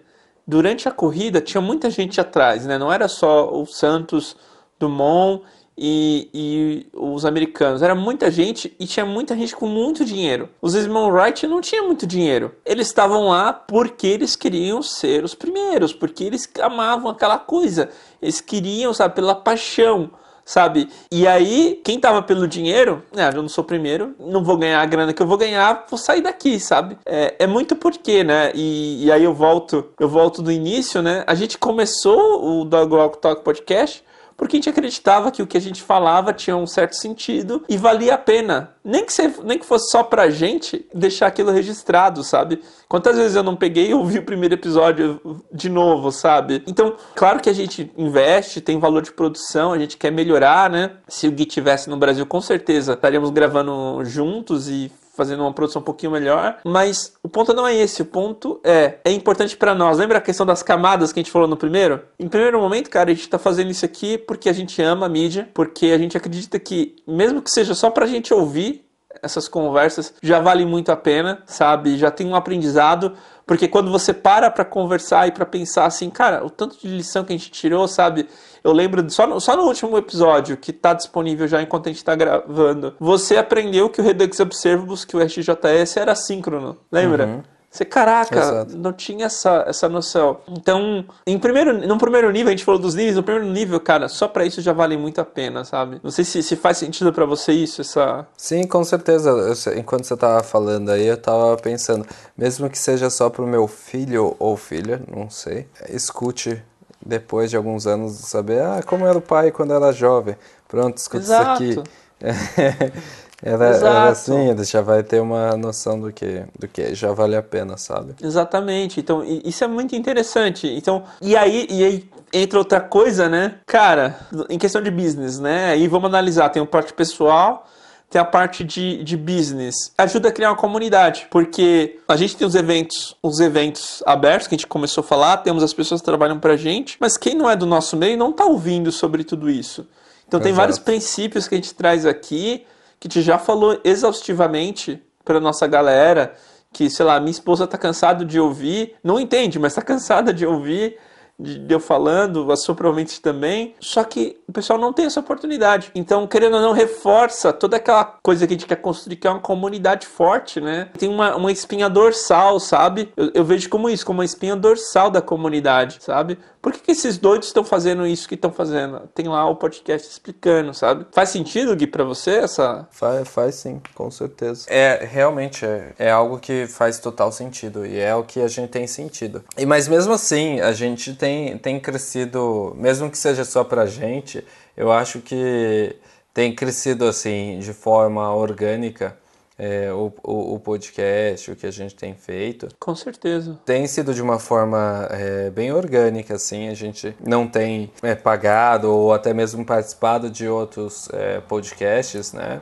Durante 0.47 0.87
a 0.87 0.91
corrida 0.91 1.41
tinha 1.41 1.59
muita 1.59 1.89
gente 1.89 2.21
atrás, 2.21 2.65
né? 2.65 2.77
Não 2.77 2.93
era 2.93 3.09
só 3.09 3.51
o 3.51 3.65
Santos 3.65 4.37
Dumont 4.79 5.43
e, 5.77 6.29
e, 6.33 6.87
os 6.93 7.25
americanos. 7.25 7.81
Era 7.81 7.95
muita 7.95 8.31
gente 8.31 8.73
e 8.79 8.85
tinha 8.85 9.05
muita 9.05 9.35
gente 9.35 9.55
com 9.55 9.67
muito 9.67 10.05
dinheiro. 10.05 10.49
Os 10.61 10.75
irmãos 10.75 11.11
Wright 11.11 11.45
não 11.47 11.61
tinham 11.61 11.87
muito 11.87 12.07
dinheiro. 12.07 12.53
Eles 12.65 12.87
estavam 12.87 13.29
lá 13.29 13.51
porque 13.51 14.07
eles 14.07 14.35
queriam 14.35 14.81
ser 14.81 15.23
os 15.23 15.35
primeiros, 15.35 15.93
porque 15.93 16.23
eles 16.23 16.49
amavam 16.61 17.11
aquela 17.11 17.37
coisa. 17.37 17.89
Eles 18.21 18.41
queriam, 18.41 18.93
sabe, 18.93 19.15
pela 19.15 19.35
paixão. 19.35 20.11
Sabe? 20.47 20.87
E 21.11 21.27
aí, 21.27 21.81
quem 21.83 21.99
tava 21.99 22.21
pelo 22.21 22.47
dinheiro, 22.47 23.01
ah, 23.15 23.31
eu 23.33 23.41
não 23.41 23.49
sou 23.49 23.63
primeiro, 23.63 24.13
não 24.19 24.43
vou 24.43 24.55
ganhar 24.55 24.79
a 24.79 24.85
grana 24.85 25.11
que 25.11 25.19
eu 25.19 25.25
vou 25.25 25.39
ganhar, 25.39 25.87
vou 25.89 25.97
sair 25.97 26.21
daqui, 26.21 26.59
sabe? 26.59 26.99
É, 27.03 27.33
é 27.39 27.47
muito 27.47 27.75
porquê, 27.75 28.23
né? 28.23 28.51
E, 28.53 29.05
e 29.05 29.11
aí 29.11 29.23
eu 29.23 29.33
volto, 29.33 29.89
eu 29.99 30.07
volto 30.07 30.43
do 30.43 30.51
início, 30.51 31.01
né? 31.01 31.23
A 31.25 31.33
gente 31.33 31.57
começou 31.57 32.61
o 32.61 32.63
Dog 32.63 32.93
Walk 32.93 33.17
Talk 33.17 33.43
Podcast 33.43 34.03
porque 34.37 34.57
a 34.57 34.59
gente 34.59 34.69
acreditava 34.69 35.31
que 35.31 35.41
o 35.41 35.47
que 35.47 35.57
a 35.57 35.61
gente 35.61 35.81
falava 35.81 36.33
tinha 36.33 36.55
um 36.55 36.67
certo 36.67 36.95
sentido 36.95 37.63
e 37.69 37.77
valia 37.77 38.15
a 38.15 38.17
pena. 38.17 38.75
Nem 38.83 39.05
que, 39.05 39.13
nem 39.43 39.57
que 39.57 39.65
fosse 39.65 39.89
só 39.89 40.03
pra 40.03 40.29
gente 40.29 40.85
deixar 40.93 41.27
aquilo 41.27 41.51
registrado, 41.51 42.23
sabe? 42.23 42.61
Quantas 42.87 43.17
vezes 43.17 43.35
eu 43.35 43.43
não 43.43 43.55
peguei 43.55 43.89
e 43.89 43.93
ouvi 43.93 44.19
o 44.19 44.25
primeiro 44.25 44.53
episódio 44.55 45.19
de 45.51 45.69
novo, 45.69 46.11
sabe? 46.11 46.63
Então, 46.67 46.95
claro 47.15 47.39
que 47.39 47.49
a 47.49 47.53
gente 47.53 47.91
investe, 47.97 48.61
tem 48.61 48.79
valor 48.79 49.01
de 49.01 49.11
produção, 49.11 49.73
a 49.73 49.79
gente 49.79 49.97
quer 49.97 50.11
melhorar, 50.11 50.69
né? 50.69 50.91
Se 51.07 51.27
o 51.27 51.31
Gui 51.31 51.45
tivesse 51.45 51.89
no 51.89 51.97
Brasil, 51.97 52.25
com 52.25 52.41
certeza 52.41 52.93
estaríamos 52.93 53.29
gravando 53.29 54.03
juntos 54.03 54.69
e 54.69 54.91
fazendo 55.15 55.41
uma 55.41 55.53
produção 55.53 55.81
um 55.81 55.85
pouquinho 55.85 56.11
melhor, 56.11 56.57
mas 56.65 57.13
o 57.23 57.29
ponto 57.29 57.53
não 57.53 57.67
é 57.67 57.75
esse, 57.75 58.01
o 58.01 58.05
ponto 58.05 58.59
é, 58.63 58.99
é 59.03 59.11
importante 59.11 59.55
para 59.55 59.73
nós. 59.73 59.97
Lembra 59.97 60.17
a 60.17 60.21
questão 60.21 60.45
das 60.45 60.61
camadas 60.61 61.11
que 61.11 61.19
a 61.19 61.23
gente 61.23 61.31
falou 61.31 61.47
no 61.47 61.57
primeiro? 61.57 62.01
Em 62.19 62.27
primeiro 62.27 62.59
momento, 62.59 62.89
cara, 62.89 63.11
a 63.11 63.13
gente 63.13 63.29
tá 63.29 63.39
fazendo 63.39 63.71
isso 63.71 63.85
aqui 63.85 64.17
porque 64.17 64.49
a 64.49 64.53
gente 64.53 64.81
ama 64.81 65.05
a 65.05 65.09
mídia, 65.09 65.49
porque 65.53 65.87
a 65.87 65.97
gente 65.97 66.17
acredita 66.17 66.59
que, 66.59 66.95
mesmo 67.07 67.41
que 67.41 67.49
seja 67.49 67.73
só 67.73 67.89
pra 67.89 68.05
gente 68.05 68.33
ouvir 68.33 68.85
essas 69.21 69.47
conversas, 69.47 70.13
já 70.21 70.39
vale 70.39 70.65
muito 70.65 70.91
a 70.91 70.95
pena, 70.95 71.41
sabe? 71.45 71.97
Já 71.97 72.11
tem 72.11 72.27
um 72.27 72.35
aprendizado, 72.35 73.13
porque 73.45 73.67
quando 73.67 73.91
você 73.91 74.13
para 74.13 74.49
para 74.49 74.65
conversar 74.65 75.27
e 75.27 75.31
para 75.31 75.45
pensar 75.45 75.85
assim, 75.85 76.09
cara, 76.09 76.43
o 76.43 76.49
tanto 76.49 76.77
de 76.79 76.87
lição 76.87 77.23
que 77.23 77.33
a 77.33 77.37
gente 77.37 77.51
tirou, 77.51 77.87
sabe? 77.87 78.27
Eu 78.63 78.71
lembro 78.71 79.07
só 79.09 79.27
no, 79.27 79.39
só 79.39 79.55
no 79.55 79.63
último 79.63 79.97
episódio, 79.97 80.57
que 80.57 80.71
está 80.71 80.93
disponível 80.93 81.47
já 81.47 81.61
enquanto 81.61 81.87
a 81.87 81.89
gente 81.89 81.99
está 81.99 82.15
gravando, 82.15 82.95
você 82.99 83.37
aprendeu 83.37 83.89
que 83.89 84.01
o 84.01 84.03
Redux 84.03 84.39
Observables, 84.39 85.05
que 85.05 85.15
o 85.15 85.23
RxJS 85.23 85.97
era 85.97 86.15
síncrono, 86.15 86.77
lembra? 86.91 87.27
Uhum. 87.27 87.54
Você, 87.75 87.83
caraca, 87.83 88.39
Exato. 88.39 88.77
não 88.77 88.93
tinha 88.93 89.25
essa, 89.25 89.65
essa 89.67 89.89
noção. 89.89 90.37
Então, 90.47 91.03
em 91.27 91.37
primeiro, 91.37 91.85
no 91.85 91.97
primeiro 91.97 92.31
nível, 92.31 92.47
a 92.47 92.51
gente 92.51 92.63
falou 92.63 92.79
dos 92.79 92.95
níveis, 92.95 93.17
no 93.17 93.23
primeiro 93.23 93.51
nível, 93.51 93.77
cara, 93.81 94.07
só 94.07 94.29
para 94.29 94.45
isso 94.45 94.61
já 94.61 94.71
vale 94.71 94.95
muito 94.95 95.19
a 95.19 95.25
pena, 95.25 95.65
sabe? 95.65 95.99
Não 96.01 96.09
sei 96.09 96.23
se, 96.23 96.41
se 96.41 96.55
faz 96.55 96.77
sentido 96.77 97.11
para 97.11 97.25
você 97.25 97.51
isso, 97.51 97.81
essa... 97.81 98.25
Sim, 98.37 98.65
com 98.65 98.81
certeza. 98.85 99.29
Eu, 99.29 99.77
enquanto 99.77 100.05
você 100.05 100.15
tava 100.15 100.41
falando 100.41 100.89
aí, 100.89 101.05
eu 101.05 101.17
tava 101.17 101.57
pensando, 101.57 102.05
mesmo 102.37 102.69
que 102.69 102.77
seja 102.77 103.09
só 103.09 103.29
pro 103.29 103.45
meu 103.45 103.67
filho 103.67 104.37
ou 104.39 104.55
filha, 104.55 105.01
não 105.13 105.29
sei, 105.29 105.67
escute 105.89 106.63
depois 107.05 107.49
de 107.49 107.57
alguns 107.57 107.85
anos 107.85 108.13
saber, 108.13 108.61
ah, 108.61 108.81
como 108.85 109.05
era 109.05 109.17
o 109.17 109.21
pai 109.21 109.51
quando 109.51 109.73
era 109.73 109.91
jovem. 109.91 110.37
Pronto, 110.65 110.97
escuta 110.97 111.25
Exato. 111.25 111.63
isso 111.63 111.81
aqui. 111.81 111.89
Era, 113.45 113.65
era, 113.65 114.09
assim, 114.09 114.49
ele 114.49 114.63
já 114.63 114.81
vai 114.81 115.03
ter 115.03 115.21
uma 115.21 115.55
noção 115.55 115.99
do 115.99 116.11
que, 116.11 116.43
do 116.57 116.67
que 116.67 116.95
já 116.95 117.13
vale 117.13 117.35
a 117.35 117.43
pena, 117.43 117.77
sabe? 117.77 118.15
Exatamente. 118.19 118.99
Então, 118.99 119.23
isso 119.23 119.63
é 119.63 119.67
muito 119.67 119.95
interessante. 119.95 120.67
Então, 120.67 121.03
e 121.21 121.37
aí, 121.37 121.67
e 121.69 121.83
aí 121.83 122.09
entra 122.33 122.57
outra 122.57 122.81
coisa, 122.81 123.29
né? 123.29 123.59
Cara, 123.67 124.17
em 124.49 124.57
questão 124.57 124.81
de 124.81 124.89
business, 124.89 125.37
né? 125.37 125.73
Aí 125.73 125.87
vamos 125.87 126.09
analisar, 126.09 126.49
tem 126.49 126.59
o 126.59 126.65
parte 126.65 126.91
pessoal, 126.91 127.67
tem 128.09 128.19
a 128.19 128.25
parte 128.25 128.63
de, 128.63 129.03
de 129.03 129.15
business. 129.15 129.75
Ajuda 129.95 130.29
a 130.29 130.31
criar 130.31 130.49
uma 130.49 130.57
comunidade, 130.57 131.27
porque 131.29 131.99
a 132.07 132.15
gente 132.15 132.35
tem 132.35 132.47
os 132.47 132.55
eventos, 132.55 133.15
os 133.21 133.39
eventos 133.39 134.01
abertos 134.07 134.47
que 134.47 134.55
a 134.55 134.57
gente 134.57 134.65
começou 134.65 135.03
a 135.03 135.07
falar, 135.07 135.37
temos 135.37 135.61
as 135.61 135.71
pessoas 135.71 136.01
que 136.01 136.05
trabalham 136.05 136.39
pra 136.39 136.57
gente, 136.57 136.97
mas 136.99 137.15
quem 137.15 137.35
não 137.35 137.47
é 137.47 137.55
do 137.55 137.67
nosso 137.67 137.95
meio 137.95 138.17
não 138.17 138.31
tá 138.31 138.43
ouvindo 138.43 138.91
sobre 138.91 139.23
tudo 139.23 139.51
isso. 139.51 139.87
Então 140.27 140.39
Exato. 140.39 140.43
tem 140.45 140.53
vários 140.53 140.79
princípios 140.79 141.47
que 141.47 141.53
a 141.53 141.57
gente 141.59 141.75
traz 141.75 142.07
aqui 142.07 142.65
que 143.05 143.09
te 143.09 143.21
já 143.21 143.37
falou 143.37 143.79
exaustivamente 143.83 144.99
para 145.23 145.39
nossa 145.39 145.67
galera 145.67 146.33
que, 146.73 146.89
sei 146.89 147.05
lá, 147.05 147.19
minha 147.19 147.29
esposa 147.29 147.67
tá 147.67 147.77
cansada 147.77 148.25
de 148.25 148.39
ouvir, 148.39 148.95
não 149.03 149.19
entende, 149.19 149.59
mas 149.59 149.75
tá 149.75 149.81
cansada 149.83 150.33
de 150.33 150.43
ouvir 150.43 150.97
de, 151.39 151.59
de 151.59 151.73
eu 151.73 151.79
falando, 151.79 152.51
a 152.51 152.55
sua 152.55 152.75
provavelmente 152.75 153.21
também. 153.21 153.75
Só 153.79 154.03
que 154.03 154.37
o 154.47 154.51
pessoal 154.51 154.79
não 154.79 154.93
tem 154.93 155.05
essa 155.05 155.19
oportunidade. 155.19 155.91
Então, 155.93 156.27
querendo 156.27 156.55
ou 156.55 156.61
não, 156.61 156.71
reforça 156.71 157.51
toda 157.51 157.77
aquela 157.77 158.05
coisa 158.05 158.47
que 158.47 158.53
a 158.53 158.57
gente 158.57 158.67
quer 158.67 158.77
construir, 158.77 159.17
que 159.17 159.27
é 159.27 159.29
uma 159.29 159.39
comunidade 159.39 160.07
forte, 160.07 160.61
né? 160.61 160.89
Tem 160.97 161.09
uma, 161.09 161.35
uma 161.35 161.51
espinha 161.51 161.89
dorsal, 161.89 162.59
sabe? 162.59 163.11
Eu, 163.15 163.31
eu 163.33 163.43
vejo 163.43 163.69
como 163.69 163.89
isso, 163.89 164.05
como 164.05 164.19
uma 164.19 164.25
espinha 164.25 164.55
dorsal 164.55 165.09
da 165.09 165.21
comunidade, 165.21 165.97
sabe? 166.01 166.37
Por 166.65 166.73
que, 166.73 166.79
que 166.79 166.91
esses 166.93 167.19
doidos 167.19 167.49
estão 167.49 167.63
fazendo 167.63 168.07
isso 168.07 168.27
que 168.27 168.33
estão 168.33 168.51
fazendo? 168.51 169.01
Tem 169.13 169.27
lá 169.27 169.47
o 169.47 169.55
podcast 169.55 170.09
explicando, 170.09 170.73
sabe? 170.73 171.05
Faz 171.11 171.29
sentido, 171.29 171.75
Gui, 171.75 171.85
pra 171.85 172.03
você 172.03 172.37
essa. 172.37 172.87
Faz, 172.89 173.27
faz 173.27 173.53
sim, 173.53 173.79
com 173.93 174.09
certeza. 174.09 174.65
É, 174.67 175.05
realmente, 175.05 175.63
é, 175.63 175.93
é 175.99 176.09
algo 176.09 176.39
que 176.39 176.65
faz 176.65 176.97
total 176.97 177.31
sentido 177.31 177.85
e 177.85 177.99
é 177.99 178.15
o 178.15 178.23
que 178.23 178.41
a 178.41 178.47
gente 178.47 178.69
tem 178.71 178.87
sentido. 178.87 179.43
E, 179.55 179.63
mas 179.63 179.87
mesmo 179.87 180.13
assim, 180.13 180.59
a 180.59 180.71
gente 180.71 181.13
tem, 181.13 181.24
tem 181.57 181.79
crescido, 181.79 182.75
mesmo 182.77 183.09
que 183.09 183.17
seja 183.17 183.43
só 183.43 183.63
pra 183.63 183.85
gente, 183.85 184.45
eu 184.75 184.91
acho 184.91 185.19
que 185.19 185.95
tem 186.33 186.53
crescido 186.53 187.05
assim, 187.05 187.59
de 187.59 187.73
forma 187.73 188.33
orgânica 188.33 189.17
é, 189.57 189.91
o, 189.93 190.11
o, 190.21 190.55
o, 190.55 190.59
podcast, 190.59 191.49
o 191.49 191.55
que 191.55 191.65
a 191.65 191.71
gente 191.71 191.95
tem 191.95 192.13
feito. 192.13 192.67
Com 192.79 192.93
certeza. 192.93 193.57
Tem 193.65 193.87
sido 193.87 194.13
de 194.13 194.21
uma 194.21 194.37
forma 194.37 195.07
é, 195.09 195.49
bem 195.49 195.71
orgânica, 195.71 196.35
assim. 196.35 196.67
A 196.67 196.73
gente 196.73 197.15
não 197.25 197.47
tem 197.47 197.89
é, 198.03 198.13
pagado 198.15 198.91
ou 198.91 199.13
até 199.13 199.33
mesmo 199.33 199.65
participado 199.65 200.29
de 200.29 200.47
outros 200.47 201.09
podcasts, 201.47 202.33
né? 202.33 202.59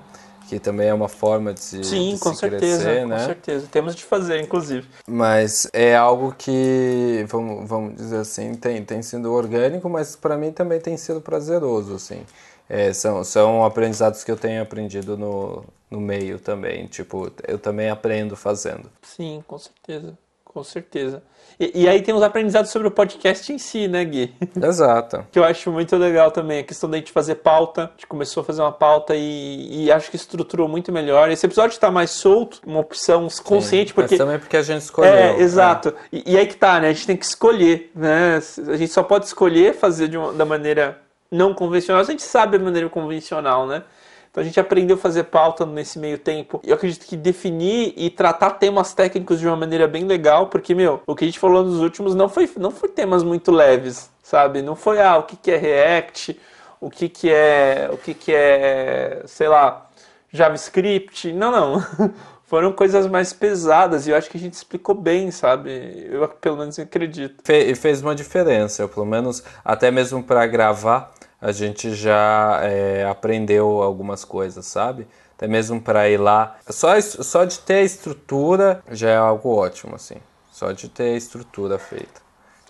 Que 0.54 0.60
também 0.60 0.88
é 0.88 0.94
uma 0.94 1.10
forma 1.10 1.52
de 1.52 1.60
se, 1.60 1.84
Sim, 1.84 2.14
de 2.14 2.20
com 2.20 2.32
se 2.32 2.42
certeza, 2.42 2.84
crescer, 2.84 3.02
com 3.02 3.08
né? 3.08 3.26
certeza. 3.26 3.68
Temos 3.72 3.96
de 3.96 4.04
fazer, 4.04 4.40
inclusive. 4.40 4.88
Mas 5.08 5.68
é 5.74 5.96
algo 5.96 6.36
que, 6.38 7.26
vamos, 7.28 7.68
vamos 7.68 7.96
dizer 7.96 8.18
assim, 8.18 8.54
tem, 8.54 8.86
tem 8.86 9.02
sido 9.02 9.34
orgânico, 9.34 9.90
mas 9.90 10.16
para 10.16 10.38
mim 10.38 10.52
também 10.52 10.80
tem 10.80 10.96
sido 10.96 11.20
prazeroso, 11.20 11.96
assim. 11.96 12.22
É, 12.70 12.94
são, 12.94 13.24
são 13.24 13.66
aprendizados 13.66 14.24
que 14.24 14.32
eu 14.32 14.38
tenho 14.38 14.62
aprendido 14.62 15.18
no, 15.18 15.66
no 15.90 16.00
meio 16.00 16.38
também. 16.38 16.86
Tipo, 16.86 17.32
eu 17.48 17.58
também 17.58 17.90
aprendo 17.90 18.36
fazendo. 18.36 18.92
Sim, 19.02 19.44
com 19.48 19.58
certeza. 19.58 20.16
Com 20.54 20.64
certeza. 20.64 21.24
E, 21.60 21.84
e, 21.84 21.90
aí 21.90 22.02
tem 22.02 22.14
os 22.14 22.22
aprendizados 22.22 22.72
sobre 22.72 22.88
o 22.88 22.92
podcast 22.92 23.52
em 23.52 23.58
si, 23.58 23.88
né, 23.88 24.04
Gui? 24.06 24.34
Exato. 24.62 25.26
que 25.32 25.40
eu 25.40 25.44
acho 25.44 25.72
muito 25.72 25.96
legal 25.96 26.30
também, 26.32 26.60
a 26.60 26.64
questão 26.64 26.90
da 26.90 26.98
gente 26.98 27.12
fazer 27.12 27.36
pauta. 27.36 27.86
A 27.86 27.92
gente 27.92 28.08
começou 28.08 28.42
a 28.42 28.44
fazer 28.44 28.62
uma 28.62 28.72
pauta 28.72 29.16
e, 29.16 29.86
e 29.86 29.92
acho 29.92 30.10
que 30.10 30.16
estruturou 30.16 30.68
muito 30.68 30.92
melhor. 30.92 31.32
Esse 31.32 31.46
episódio 31.46 31.74
está 31.74 31.90
mais 31.90 32.12
solto, 32.12 32.60
uma 32.66 32.80
opção 32.80 33.28
consciente, 33.44 33.90
Sim, 33.90 33.96
porque. 33.96 34.16
Mas 34.16 34.20
também 34.20 34.40
porque 34.40 34.58
a 34.58 34.62
gente 34.62 34.82
escolheu. 34.82 35.12
É, 35.12 35.40
exato. 35.40 35.90
É. 35.90 35.94
E, 36.12 36.34
e, 36.34 36.38
aí 36.38 36.46
que 36.46 36.56
tá, 36.56 36.80
né? 36.80 36.90
A 36.90 36.94
gente 36.94 37.08
tem 37.08 37.18
que 37.18 37.26
escolher, 37.26 37.92
né? 37.96 38.40
A 38.68 38.76
gente 38.76 38.92
só 38.92 39.04
pode 39.04 39.26
escolher 39.26 39.74
fazer 39.74 40.08
de 40.08 40.18
uma, 40.18 40.34
da 40.34 40.46
maneira 40.46 41.00
não 41.32 41.54
convencional. 41.54 42.02
A 42.02 42.06
gente 42.06 42.22
sabe 42.22 42.58
a 42.58 42.60
maneira 42.60 42.90
convencional, 42.90 43.66
né? 43.66 43.84
Então 44.34 44.42
a 44.42 44.44
gente 44.44 44.60
aprendeu 44.60 44.96
a 44.96 45.00
fazer 45.00 45.26
pauta 45.26 45.64
nesse 45.64 46.00
meio 46.00 46.18
tempo. 46.18 46.60
Eu 46.64 46.74
acredito 46.74 47.06
que 47.06 47.16
definir 47.16 47.94
e 47.96 48.10
tratar 48.10 48.50
temas 48.52 48.92
técnicos 48.92 49.40
de 49.40 49.46
uma 49.46 49.56
maneira 49.56 49.88
bem 49.88 50.06
legal, 50.06 50.48
porque, 50.48 50.74
meu, 50.74 51.04
o 51.06 51.16
que 51.16 51.24
a 51.24 51.28
gente 51.28 51.38
falou 51.38 51.64
nos 51.64 51.80
últimos 51.80 52.16
não 52.16 52.28
foi, 52.28 52.50
não 52.58 52.72
foi 52.72 52.90
temas 52.90 53.24
muito 53.24 53.52
leves, 53.52 54.10
sabe? 54.24 54.64
Não 54.64 54.76
foi, 54.76 55.00
ah, 55.00 55.20
o 55.20 55.24
que, 55.24 55.36
que 55.36 55.52
é 55.52 55.58
React, 55.58 56.40
o 56.82 56.90
que, 56.90 57.10
que 57.10 57.32
é. 57.32 57.88
o 57.94 57.98
que, 57.98 58.16
que 58.16 58.34
é, 58.34 59.22
sei 59.28 59.48
lá, 59.48 59.88
JavaScript. 60.32 61.32
Não, 61.32 61.52
não. 61.52 61.86
Foram 62.44 62.72
coisas 62.72 63.06
mais 63.06 63.34
pesadas 63.34 64.08
e 64.08 64.10
eu 64.10 64.18
acho 64.18 64.32
que 64.32 64.38
a 64.38 64.40
gente 64.40 64.54
explicou 64.54 64.96
bem, 64.96 65.30
sabe? 65.30 66.08
Eu 66.12 66.28
pelo 66.28 66.58
menos 66.58 66.80
acredito. 66.80 67.36
Fe 67.44 67.76
fez 67.76 68.02
uma 68.02 68.16
diferença, 68.16 68.82
eu, 68.82 68.90
pelo 68.90 69.06
menos 69.06 69.44
até 69.64 69.92
mesmo 69.92 70.24
para 70.24 70.46
gravar 70.48 71.14
a 71.44 71.52
gente 71.52 71.94
já 71.94 72.62
é, 72.64 73.04
aprendeu 73.04 73.84
algumas 73.84 74.24
coisas, 74.24 74.66
sabe? 74.66 75.06
Até 75.36 75.46
mesmo 75.46 75.82
para 75.82 76.10
ir 76.10 76.16
lá. 76.16 76.56
Só, 76.70 77.00
só 77.02 77.44
de 77.44 77.60
ter 77.60 77.74
a 77.76 77.82
estrutura 77.82 78.82
já 78.90 79.10
é 79.10 79.18
algo 79.18 79.54
ótimo, 79.54 79.94
assim. 79.96 80.16
Só 80.54 80.72
de 80.72 80.88
ter 80.88 81.16
a 81.16 81.18
estrutura 81.18 81.78
feita. 81.78 82.22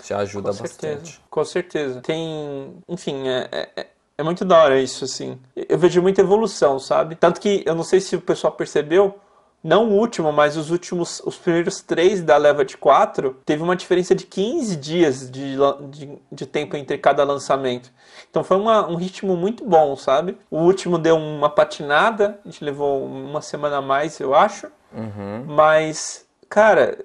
Já 0.04 0.18
ajuda 0.18 0.50
Com 0.50 0.56
certeza. 0.56 0.96
bastante. 0.96 1.22
Com 1.30 1.46
certeza. 1.46 2.02
Tem. 2.02 2.76
Enfim, 2.90 3.28
é, 3.28 3.70
é, 3.76 3.88
é 4.18 4.24
muito 4.24 4.44
da 4.44 4.64
hora 4.64 4.82
isso, 4.82 5.06
assim. 5.06 5.40
Eu 5.56 5.78
vejo 5.78 6.02
muita 6.02 6.22
evolução, 6.22 6.80
sabe? 6.80 7.14
Tanto 7.14 7.40
que 7.40 7.62
eu 7.68 7.76
não 7.76 7.84
sei 7.84 8.02
se 8.02 8.16
o 8.16 8.22
pessoal 8.22 8.54
percebeu, 8.54 9.20
não 9.64 9.90
o 9.90 9.94
último, 9.94 10.32
mas 10.34 10.58
os 10.58 10.70
últimos, 10.70 11.22
os 11.26 11.38
primeiros 11.38 11.82
três 11.82 12.22
da 12.22 12.36
leva 12.36 12.66
de 12.66 12.76
quatro, 12.76 13.38
teve 13.46 13.64
uma 13.64 13.76
diferença 13.76 14.14
de 14.14 14.26
15 14.26 14.76
dias 14.76 15.32
de, 15.32 15.56
de, 15.90 16.20
de 16.30 16.46
tempo 16.46 16.76
entre 16.76 16.98
cada 16.98 17.24
lançamento. 17.24 17.90
Então 18.30 18.44
foi 18.44 18.58
uma, 18.58 18.86
um 18.88 18.96
ritmo 18.96 19.38
muito 19.38 19.64
bom, 19.64 19.96
sabe? 19.96 20.38
O 20.52 20.58
último 20.58 20.98
deu 20.98 21.16
uma 21.16 21.50
patinada, 21.50 22.40
a 22.44 22.50
gente 22.50 22.64
levou 22.64 23.06
uma 23.06 23.42
semana 23.42 23.78
a 23.78 23.82
mais, 23.82 24.20
eu 24.20 24.36
acho. 24.36 24.68
Uhum. 24.92 25.46
Mas, 25.48 26.26
cara, 26.50 26.98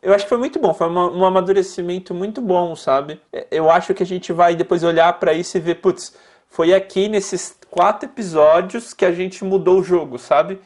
eu 0.00 0.14
acho 0.14 0.24
que 0.24 0.30
foi 0.30 0.38
muito 0.38 0.58
bom, 0.58 0.72
foi 0.72 0.88
uma, 0.88 1.10
um 1.10 1.24
amadurecimento 1.24 2.14
muito 2.14 2.40
bom, 2.40 2.74
sabe? 2.74 3.20
Eu 3.50 3.70
acho 3.70 3.92
que 3.92 4.02
a 4.02 4.06
gente 4.06 4.32
vai 4.32 4.56
depois 4.56 4.82
olhar 4.82 5.12
para 5.18 5.34
isso 5.34 5.58
e 5.58 5.60
ver, 5.60 5.76
putz, 5.76 6.16
foi 6.48 6.72
aqui 6.72 7.08
nesses 7.08 7.56
quatro 7.70 8.08
episódios 8.08 8.94
que 8.94 9.04
a 9.04 9.12
gente 9.12 9.44
mudou 9.44 9.80
o 9.80 9.82
jogo, 9.82 10.18
sabe? 10.18 10.58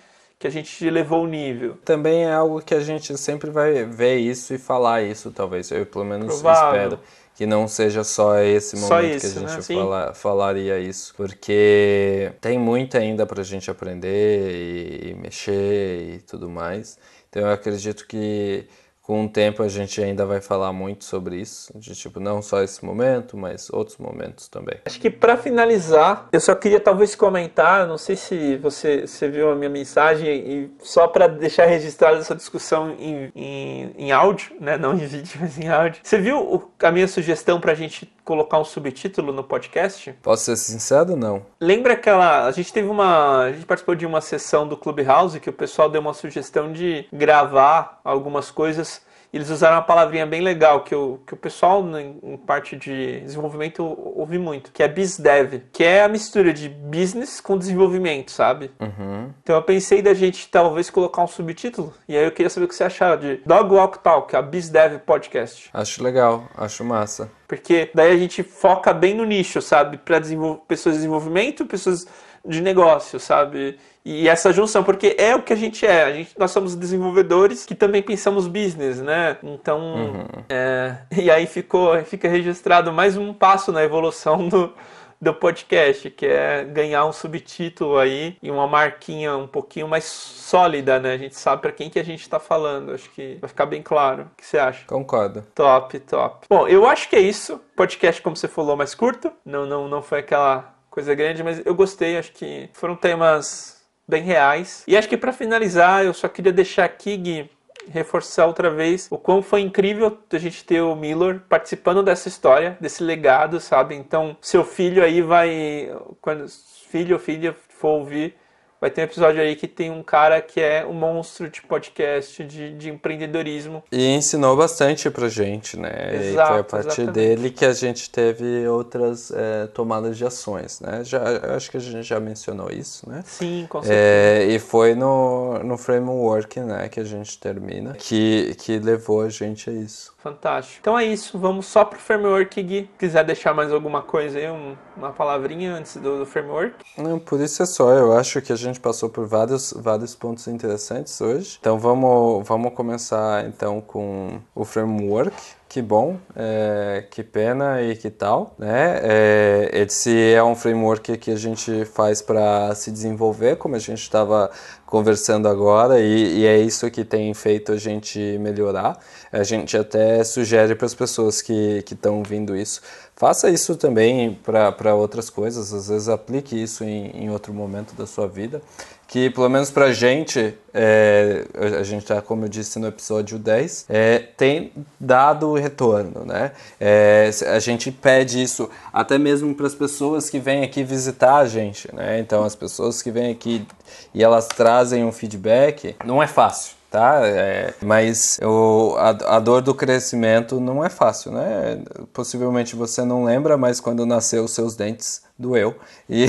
Que 0.45 0.49
a 0.49 0.51
gente 0.51 0.91
levou 0.91 1.25
o 1.25 1.27
nível. 1.27 1.79
Também 1.87 2.27
é 2.27 2.33
algo 2.35 2.61
que 2.61 2.75
a 2.75 2.81
gente 2.81 3.16
sempre 3.16 3.51
vai 3.51 3.83
ver 3.87 4.16
isso 4.16 4.53
e 4.53 4.59
falar 4.59 5.03
isso, 5.03 5.31
talvez. 5.31 5.71
Eu 5.71 5.87
pelo 5.87 6.05
menos 6.05 6.35
Provável. 6.35 6.83
espero 6.83 7.01
que 7.35 7.47
não 7.47 7.66
seja 7.66 8.05
só 8.05 8.39
esse 8.41 8.77
momento 8.77 8.89
só 8.89 9.01
isso, 9.01 9.21
que 9.21 9.27
a 9.27 9.49
gente 9.49 9.57
né? 9.57 9.81
fala, 9.81 10.12
falaria 10.12 10.79
isso, 10.79 11.15
porque 11.16 12.31
tem 12.43 12.59
muito 12.59 12.99
ainda 12.99 13.25
para 13.25 13.41
a 13.41 13.45
gente 13.45 13.71
aprender 13.71 14.51
e, 14.53 15.12
e, 15.12 15.15
mexer 15.15 16.16
e 16.16 16.19
tudo 16.19 16.51
mais. 16.51 16.99
Então 17.31 17.41
eu 17.41 17.51
acredito 17.51 18.07
que 18.07 18.66
com 19.05 19.27
o 19.27 19.29
tempo 19.29 19.63
a 19.63 19.69
gente 19.69 20.03
ainda 20.03 20.25
vai 20.25 20.41
falar 20.41 20.73
muito 20.73 21.05
sobre 21.05 21.37
isso, 21.37 21.71
de 21.79 21.95
tipo 21.95 22.19
não 22.19 22.41
só 22.41 22.63
esse 22.63 22.83
momento, 22.83 23.37
mas 23.37 23.69
outros 23.71 23.99
momentos 23.99 24.49
também. 24.49 24.79
Acho 24.87 24.99
que 24.99 25.11
para 25.11 25.37
finalizar, 25.37 26.27
eu 26.33 26.41
só 26.41 26.55
queria 26.55 26.81
talvez 26.81 27.15
comentar, 27.15 27.87
não 27.87 27.99
sei 27.99 28.17
se 28.17 28.57
você, 28.57 29.07
você 29.07 29.29
viu 29.29 29.51
a 29.51 29.55
minha 29.55 29.69
mensagem 29.69 30.29
e 30.29 30.71
só 30.83 31.07
para 31.07 31.27
deixar 31.29 31.67
registrada 31.67 32.17
essa 32.17 32.35
discussão 32.35 32.97
em, 32.99 33.31
em, 33.37 33.95
em, 33.99 34.11
áudio, 34.11 34.57
né, 34.59 34.79
não 34.79 34.95
em 34.95 35.07
vídeo, 35.07 35.37
mas 35.39 35.59
em 35.59 35.69
áudio. 35.69 36.01
Você 36.03 36.19
viu 36.19 36.39
o, 36.39 36.71
a 36.83 36.91
minha 36.91 37.07
sugestão 37.07 37.61
para 37.61 37.73
a 37.73 37.77
gente 37.77 38.11
colocar 38.25 38.59
um 38.59 38.65
subtítulo 38.65 39.35
no 39.35 39.45
podcast? 39.45 40.15
Posso 40.23 40.45
ser 40.45 40.57
sincero, 40.57 41.15
não. 41.15 41.45
Lembra 41.61 41.93
aquela, 41.93 42.47
a 42.47 42.53
gente 42.53 42.73
teve 42.73 42.89
uma, 42.89 43.43
a 43.43 43.53
gente 43.53 43.67
participou 43.67 43.95
de 43.95 44.07
uma 44.07 44.23
sessão 44.23 44.67
do 44.67 44.79
Clubhouse 44.79 45.39
que 45.39 45.51
o 45.51 45.53
pessoal 45.53 45.91
deu 45.91 46.01
uma 46.01 46.15
sugestão 46.15 46.73
de 46.73 47.07
gravar 47.13 48.01
algumas 48.03 48.51
coisas 48.51 48.95
eles 49.36 49.51
usaram 49.51 49.77
uma 49.77 49.82
palavrinha 49.82 50.27
bem 50.27 50.40
legal 50.40 50.82
que, 50.82 50.94
o 50.94 51.20
que 51.27 51.35
o 51.35 51.36
pessoal 51.36 51.85
em 51.98 52.36
parte 52.36 52.77
de 52.77 53.20
desenvolvimento 53.20 53.82
ouve 54.16 54.39
muito, 54.39 54.70
que 54.73 54.82
é 54.82 54.89
BizDev, 54.89 55.62
que 55.73 55.82
é 55.82 56.05
a 56.05 56.09
mistura 56.09 56.52
de 56.52 56.69
business 56.69 57.40
com 57.40 57.59
desenvolvimento, 57.59 58.31
sabe? 58.31 58.70
Uhum. 58.81 59.31
Então 59.43 59.56
eu 59.56 59.62
pensei 59.62 60.01
da 60.01 60.15
gente 60.15 60.48
talvez 60.48 60.89
colocar 60.89 61.23
um 61.23 61.27
subtítulo, 61.27 61.93
e 62.09 62.16
aí 62.16 62.24
eu 62.24 62.31
queria 62.31 62.48
saber 62.48 62.66
o 62.66 62.69
que 62.69 62.74
você 62.74 62.85
achava 62.85 63.16
de 63.16 63.40
Dog 63.44 63.74
Walk 63.74 63.98
Talk, 64.01 64.36
a 64.36 64.43
BizDev 64.43 64.98
Podcast. 65.01 65.69
Acho 65.73 66.02
legal, 66.02 66.44
acho 66.56 66.85
massa. 66.85 67.31
Porque 67.48 67.90
daí 67.94 68.12
a 68.12 68.16
gente 68.16 68.43
foca 68.43 68.93
bem 68.93 69.15
no 69.15 69.24
nicho, 69.24 69.61
sabe? 69.61 69.98
Para 69.98 70.20
pessoas 70.66 70.94
de 70.94 71.01
desenvolvimento, 71.01 71.66
pessoas 71.66 72.06
de 72.47 72.61
negócio, 72.61 73.19
sabe? 73.19 73.79
E 74.05 74.29
essa 74.29 74.53
junção, 74.53 74.85
porque 74.85 75.16
é 75.19 75.35
o 75.35 75.43
que 75.43 75.53
a 75.53 75.57
gente 75.57 75.87
é. 75.87 76.05
A 76.05 76.12
gente, 76.12 76.39
nós 76.39 76.51
somos 76.51 76.75
desenvolvedores 76.75 77.65
que 77.65 77.75
também 77.75 78.03
pensamos 78.03 78.47
business, 78.47 79.01
né? 79.01 79.39
Então, 79.43 79.81
uhum. 79.81 80.27
é, 80.49 80.97
e 81.16 81.31
aí 81.31 81.47
ficou, 81.47 81.99
fica 82.05 82.29
registrado 82.29 82.93
mais 82.93 83.16
um 83.16 83.33
passo 83.33 83.73
na 83.73 83.83
evolução 83.83 84.47
do, 84.47 84.75
do 85.19 85.33
podcast, 85.33 86.11
que 86.11 86.27
é 86.27 86.65
ganhar 86.65 87.07
um 87.07 87.12
subtítulo 87.12 87.97
aí 87.97 88.37
e 88.43 88.51
uma 88.51 88.66
marquinha 88.66 89.35
um 89.39 89.47
pouquinho 89.47 89.89
mais 89.89 90.05
sólida, 90.05 91.01
né? 91.01 91.15
A 91.15 91.19
gente 91.19 91.35
sabe 91.35 91.62
para 91.62 91.73
quem 91.73 91.89
que 91.89 91.99
a 91.99 92.05
gente 92.05 92.21
está 92.21 92.39
falando. 92.39 92.93
Acho 92.93 93.09
que 93.11 93.39
vai 93.41 93.49
ficar 93.49 93.65
bem 93.65 93.83
claro. 93.83 94.25
O 94.25 94.37
que 94.37 94.47
você 94.47 94.59
acha? 94.59 94.85
Concordo. 94.87 95.43
Top, 95.55 95.99
top. 96.01 96.47
Bom, 96.49 96.69
eu 96.69 96.87
acho 96.87 97.09
que 97.09 97.16
é 97.16 97.21
isso. 97.21 97.59
Podcast, 97.75 98.21
como 98.21 98.37
você 98.37 98.49
falou, 98.49 98.77
mais 98.77 98.95
curto. 98.95 99.33
Não, 99.47 99.65
não, 99.65 99.89
não 99.89 100.03
foi 100.03 100.19
aquela 100.19 100.74
coisa 100.95 101.12
grande, 101.12 101.43
mas 101.43 101.61
eu 101.66 101.75
gostei. 101.75 102.16
Acho 102.16 102.33
que 102.33 102.71
foram 102.73 102.95
temas 102.95 103.85
bem 104.07 104.23
reais. 104.23 104.85
E 104.87 104.97
acho 104.97 105.09
que 105.09 105.16
para 105.16 105.33
finalizar, 105.33 106.05
eu 106.05 106.15
só 106.15 106.29
queria 106.29 106.53
deixar 106.53 106.85
aqui, 106.85 107.16
Gui, 107.16 107.51
reforçar 107.91 108.47
outra 108.47 108.71
vez 108.71 109.09
o 109.11 109.19
quão 109.19 109.43
foi 109.43 109.61
incrível 109.61 110.16
a 110.31 110.39
gente 110.39 110.65
ter 110.65 110.81
o 110.81 110.95
Miller 110.95 111.41
participando 111.49 112.03
dessa 112.03 112.29
história, 112.29 112.79
desse 112.81 113.03
legado, 113.03 113.59
sabe? 113.59 113.97
Então, 113.97 114.37
seu 114.41 114.65
filho 114.65 115.03
aí 115.03 115.21
vai, 115.21 115.91
quando 116.21 116.47
filho 116.89 117.15
ou 117.16 117.21
filha 117.21 117.57
for 117.69 117.99
ouvir, 117.99 118.37
vai 118.85 118.90
ter 118.90 119.01
um 119.01 119.05
episódio 119.05 119.40
aí 119.40 119.56
que 119.56 119.66
tem 119.66 119.90
um 119.90 120.02
cara 120.02 120.43
que 120.43 120.61
é 120.61 120.85
um 120.85 120.93
monstro 120.93 121.48
de 121.48 121.62
podcast, 121.62 122.44
de, 122.44 122.74
de 122.74 122.90
empreendedorismo. 122.90 123.82
E 123.90 124.15
ensinou 124.15 124.55
bastante 124.55 125.09
pra 125.09 125.27
gente, 125.27 125.78
né? 125.78 126.31
Exato, 126.32 126.51
e 126.51 126.52
foi 126.52 126.61
a 126.61 126.65
partir 126.65 127.01
exatamente. 127.01 127.15
dele 127.15 127.51
que 127.51 127.65
a 127.65 127.73
gente 127.73 128.11
teve 128.11 128.69
outras 128.69 129.31
é, 129.31 129.69
tomadas 129.69 130.19
de 130.19 130.27
ações, 130.27 130.81
né? 130.81 131.02
Já, 131.02 131.23
acho 131.56 131.70
que 131.70 131.78
a 131.78 131.81
gente 131.81 132.02
já 132.02 132.20
mencionou 132.20 132.70
isso, 132.70 133.09
né? 133.09 133.24
Sim, 133.24 133.66
com 133.70 133.82
certeza. 133.82 133.98
É, 133.98 134.44
e 134.51 134.59
foi 134.59 134.94
no, 134.94 135.61
no 135.61 135.78
framework, 135.78 136.61
né, 136.61 136.86
que 136.90 137.01
a 137.01 137.05
gente 137.05 137.39
termina, 137.39 137.94
que, 137.94 138.55
que 138.59 138.78
levou 138.78 139.23
a 139.23 139.31
gente 139.31 139.70
a 139.70 139.73
isso. 139.73 140.14
Fantástico. 140.25 140.79
Então 140.81 140.99
é 140.99 141.05
isso, 141.05 141.39
vamos 141.39 141.67
só 141.67 141.85
pro 141.85 141.99
framework, 141.99 142.63
Gui. 142.63 142.89
Quiser 142.99 143.23
deixar 143.27 143.53
mais 143.53 143.71
alguma 143.71 144.01
coisa 144.01 144.39
aí, 144.39 144.51
um, 144.51 144.75
uma 144.97 145.13
palavrinha 145.13 145.75
antes 145.75 145.99
do, 145.99 146.21
do, 146.21 146.25
framework? 146.25 146.77
Não, 146.97 147.19
por 147.19 147.39
isso 147.43 147.63
é 147.63 147.67
só. 147.67 147.93
Eu 147.93 148.17
acho 148.17 148.41
que 148.41 148.51
a 148.51 148.57
gente 148.57 148.81
passou 148.81 149.11
por 149.11 149.27
vários, 149.27 149.75
vários 149.77 150.15
pontos 150.15 150.49
interessantes 150.49 151.21
hoje. 151.21 151.59
Então 151.61 151.79
vamos, 151.79 152.49
vamos 152.49 152.73
começar 152.73 153.47
então 153.47 153.83
com 153.83 154.41
o 154.55 154.65
framework 154.65 155.37
que 155.75 155.83
bom, 155.83 156.19
é, 156.37 157.05
que 157.11 157.25
pena 157.25 157.83
e 157.83 157.97
que 157.97 158.09
tal, 158.09 158.55
né? 158.57 159.01
É, 159.03 159.71
esse 159.73 160.33
é 160.33 160.41
um 160.41 160.55
framework 160.55 161.17
que 161.19 161.33
a 161.33 161.37
gente 161.37 161.85
faz 161.85 162.23
para 162.23 162.73
se 162.77 162.93
desenvolver, 162.93 163.57
como 163.57 163.75
a 163.75 163.81
gente 163.81 164.01
estava 164.01 164.53
conversando 164.95 165.49
agora, 165.49 165.99
e, 165.99 166.39
e, 166.39 166.47
é 166.47 166.57
isso 166.57 166.89
que 166.89 167.05
tem 167.05 167.35
feito 167.35 167.73
a 167.73 167.77
gente 167.77 168.39
melhorar. 168.39 168.97
A 169.33 169.43
gente 169.43 169.77
até 169.77 170.23
sugere 170.23 170.77
para 170.77 170.87
as 170.87 170.95
pessoas 170.95 171.43
que 171.43 171.83
estão 171.91 172.23
vindo 172.23 172.57
isso, 172.57 172.81
faça 173.16 173.51
isso 173.51 173.75
também 173.75 174.39
para 174.45 174.95
outras 174.95 175.29
coisas, 175.29 175.75
às 175.75 175.89
vezes 175.89 176.09
aplique 176.09 176.55
isso 176.55 176.85
em, 176.85 177.07
em 177.25 177.29
outro 177.29 177.53
momento 177.53 177.93
da 177.97 178.07
sua 178.07 178.29
vida 178.29 178.62
que 179.07 179.31
pelo 179.31 179.49
menos 179.49 179.71
pra 179.71 179.93
gente, 179.93 180.55
é, 180.73 181.45
a 181.79 181.83
gente 181.83 182.07
tá, 182.07 182.21
como 182.21 182.45
eu 182.45 182.49
disse 182.49 182.79
no 182.79 182.89
episódio 182.89 183.39
10, 183.39 183.87
é, 183.89 184.19
tem 184.19 184.73
dado 184.99 185.55
retorno, 185.55 186.25
né? 186.25 186.53
É, 186.81 187.31
a 187.47 187.59
gente 187.59 187.91
pede 187.91 188.43
isso 188.43 188.69
até 188.93 189.19
mesmo 189.19 189.55
para 189.55 189.67
as 189.67 189.75
pessoas 189.75 190.29
que 190.29 190.39
vêm 190.39 190.65
aqui 190.65 190.83
visitar 190.83 191.37
a 191.37 191.47
gente, 191.47 191.95
né? 191.95 192.19
Então 192.19 192.45
as 192.45 192.55
pessoas 192.55 193.03
que 193.03 193.11
vêm 193.11 193.31
aqui 193.31 193.67
e 194.13 194.23
elas 194.23 194.47
trazem 194.49 195.05
um 195.05 195.13
feedback, 195.13 195.97
não 196.05 196.23
é 196.23 196.27
fácil 196.27 196.75
tá? 196.95 197.27
É, 197.27 197.75
mas 197.83 198.39
o, 198.41 198.95
a, 198.97 199.37
a, 199.37 199.41
dor 199.41 199.61
do 199.63 199.75
crescimento 199.75 200.61
não 200.61 200.85
é 200.85 200.89
fácil, 200.89 201.33
né? 201.33 201.83
Possivelmente 202.13 202.77
você 202.77 203.05
não 203.05 203.25
lembra, 203.25 203.57
mas 203.57 203.81
quando 203.81 204.07
nasceu 204.07 204.45
os 204.45 204.53
seus 204.53 204.77
dentes 204.77 205.24
doeu. 205.39 205.74
E 206.09 206.27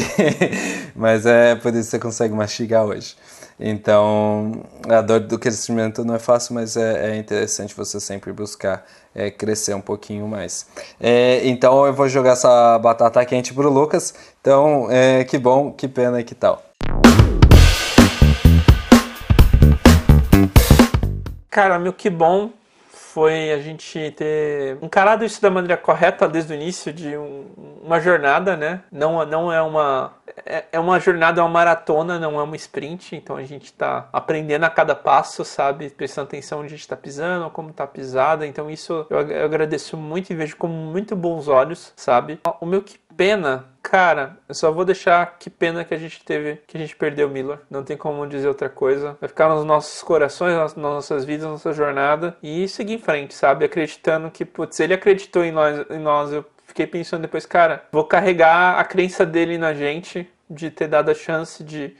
mas 0.96 1.26
é 1.26 1.56
por 1.56 1.74
isso 1.74 1.90
que 1.90 1.98
você 1.98 2.00
consegue 2.00 2.34
mastigar 2.34 2.86
hoje. 2.86 3.16
Então, 3.58 4.64
a 4.90 5.02
dor 5.02 5.22
do 5.22 5.40
crescimento 5.40 6.04
não 6.04 6.16
é 6.16 6.20
fácil, 6.20 6.54
mas 6.54 6.76
é, 6.76 7.12
é 7.12 7.16
interessante 7.16 7.74
você 7.74 8.02
sempre 8.02 8.34
buscar 8.34 8.86
é, 9.14 9.32
crescer 9.32 9.74
um 9.74 9.82
pouquinho 9.82 10.28
mais. 10.28 10.68
É, 11.00 11.48
então, 11.48 11.86
eu 11.86 11.94
vou 11.94 12.10
jogar 12.10 12.32
essa 12.32 12.78
batata 12.80 13.24
quente 13.26 13.54
pro 13.54 13.70
Lucas. 13.70 14.14
Então, 14.42 14.92
é, 14.92 15.24
que 15.24 15.38
bom, 15.38 15.72
que 15.72 15.88
pena 15.88 16.20
e 16.20 16.24
que 16.26 16.36
tal. 16.36 16.62
Cara, 21.50 21.80
meu 21.80 21.94
que 21.94 22.10
bom 22.10 22.52
foi 23.16 23.54
a 23.54 23.60
gente 23.60 24.12
ter 24.12 24.78
encarado 24.82 25.24
isso 25.24 25.42
da 25.42 25.50
maneira 25.50 25.78
correta 25.78 26.28
desde 26.28 26.52
o 26.52 26.54
início 26.54 26.92
de 26.92 27.16
um, 27.16 27.46
uma 27.82 27.98
jornada, 27.98 28.58
né? 28.58 28.84
Não, 28.92 29.26
não 29.26 29.50
é 29.50 29.62
uma 29.62 30.12
é, 30.46 30.66
é 30.74 30.78
uma 30.78 31.00
jornada, 31.00 31.40
é 31.40 31.44
uma 31.44 31.50
maratona, 31.50 32.20
não 32.20 32.38
é 32.38 32.44
uma 32.44 32.58
sprint. 32.58 33.16
Então 33.16 33.38
a 33.38 33.44
gente 33.44 33.68
está 33.68 34.10
aprendendo 34.12 34.66
a 34.66 34.70
cada 34.70 34.94
passo, 34.94 35.46
sabe? 35.46 35.90
Prestando 35.90 36.28
atenção 36.28 36.60
onde 36.60 36.68
a 36.68 36.72
gente 36.72 36.82
está 36.82 36.98
pisando, 36.98 37.50
como 37.52 37.70
está 37.70 37.88
pisada. 37.88 38.46
Então 38.46 38.70
isso 38.70 39.08
eu, 39.10 39.22
eu 39.22 39.46
agradeço 39.46 39.96
muito 39.96 40.32
e 40.32 40.36
vejo 40.36 40.58
com 40.58 40.68
muito 40.68 41.16
bons 41.16 41.48
olhos, 41.48 41.94
sabe? 41.96 42.42
O 42.60 42.66
meu 42.66 42.82
que 42.82 43.00
pena 43.16 43.66
Cara, 43.86 44.40
eu 44.50 44.56
só 44.56 44.72
vou 44.72 44.84
deixar 44.84 45.38
que 45.38 45.48
pena 45.48 45.86
que 45.86 45.94
a 45.94 45.98
gente 45.98 46.24
teve, 46.26 46.56
que 46.66 46.76
a 46.76 46.80
gente 46.80 46.96
perdeu 46.96 47.28
o 47.28 47.32
Miller. 47.32 47.60
Não 47.70 47.84
tem 47.84 47.96
como 47.96 48.26
dizer 48.26 48.48
outra 48.48 48.68
coisa. 48.68 49.16
Vai 49.22 49.30
ficar 49.30 49.48
nos 49.48 49.64
nossos 49.64 50.02
corações, 50.02 50.56
nas 50.56 50.76
nossas 50.76 51.24
vidas, 51.24 51.46
nossa 51.46 51.72
jornada 51.72 52.36
e 52.42 52.68
seguir 52.68 52.94
em 52.96 52.98
frente, 52.98 53.36
sabe? 53.36 53.64
Acreditando 53.64 54.32
que, 54.32 54.44
putz, 54.44 54.80
ele 54.80 54.96
acreditou 54.96 55.46
em 55.46 55.52
nós, 55.52 55.86
em 55.92 56.00
nós. 56.00 56.34
Eu 56.34 56.44
fiquei 56.66 56.88
pensando 56.88 57.22
depois, 57.22 57.46
cara, 57.46 57.86
vou 57.92 58.04
carregar 58.04 58.80
a 58.80 58.84
crença 58.84 59.24
dele 59.24 59.56
na 59.56 59.72
gente, 59.72 60.28
de 60.50 60.72
ter 60.72 60.88
dado 60.88 61.12
a 61.12 61.16
chance 61.16 61.64
de, 61.64 61.96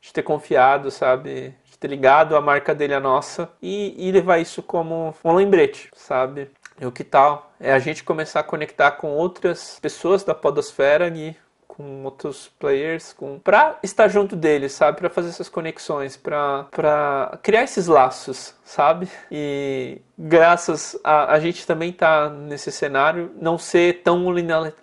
de 0.00 0.12
ter 0.12 0.22
confiado, 0.24 0.90
sabe? 0.90 1.54
De 1.70 1.78
ter 1.78 1.88
ligado 1.88 2.36
a 2.36 2.40
marca 2.40 2.74
dele 2.74 2.94
à 2.94 3.00
nossa 3.00 3.48
e, 3.62 3.94
e 3.96 4.10
levar 4.10 4.38
isso 4.38 4.60
como 4.60 5.14
um 5.24 5.34
lembrete, 5.34 5.88
sabe? 5.94 6.50
E 6.80 6.86
o 6.86 6.92
que 6.92 7.04
tal 7.04 7.52
é 7.60 7.72
a 7.72 7.78
gente 7.78 8.04
começar 8.04 8.40
a 8.40 8.44
conectar 8.44 8.92
com 8.92 9.08
outras 9.08 9.78
pessoas 9.80 10.22
da 10.22 10.34
podosfera 10.34 11.08
e 11.08 11.36
com 11.78 12.02
outros 12.02 12.50
players, 12.58 13.12
com 13.12 13.38
para 13.38 13.78
estar 13.84 14.08
junto 14.08 14.34
deles, 14.34 14.72
sabe, 14.72 14.98
para 14.98 15.08
fazer 15.08 15.28
essas 15.28 15.48
conexões, 15.48 16.16
para 16.16 16.64
para 16.72 17.38
criar 17.40 17.62
esses 17.62 17.86
laços, 17.86 18.52
sabe? 18.64 19.08
E 19.30 20.02
graças 20.18 20.98
a 21.04 21.32
a 21.32 21.38
gente 21.38 21.64
também 21.64 21.92
tá 21.92 22.28
nesse 22.28 22.72
cenário 22.72 23.30
não 23.40 23.56
ser 23.56 24.02
tão 24.02 24.26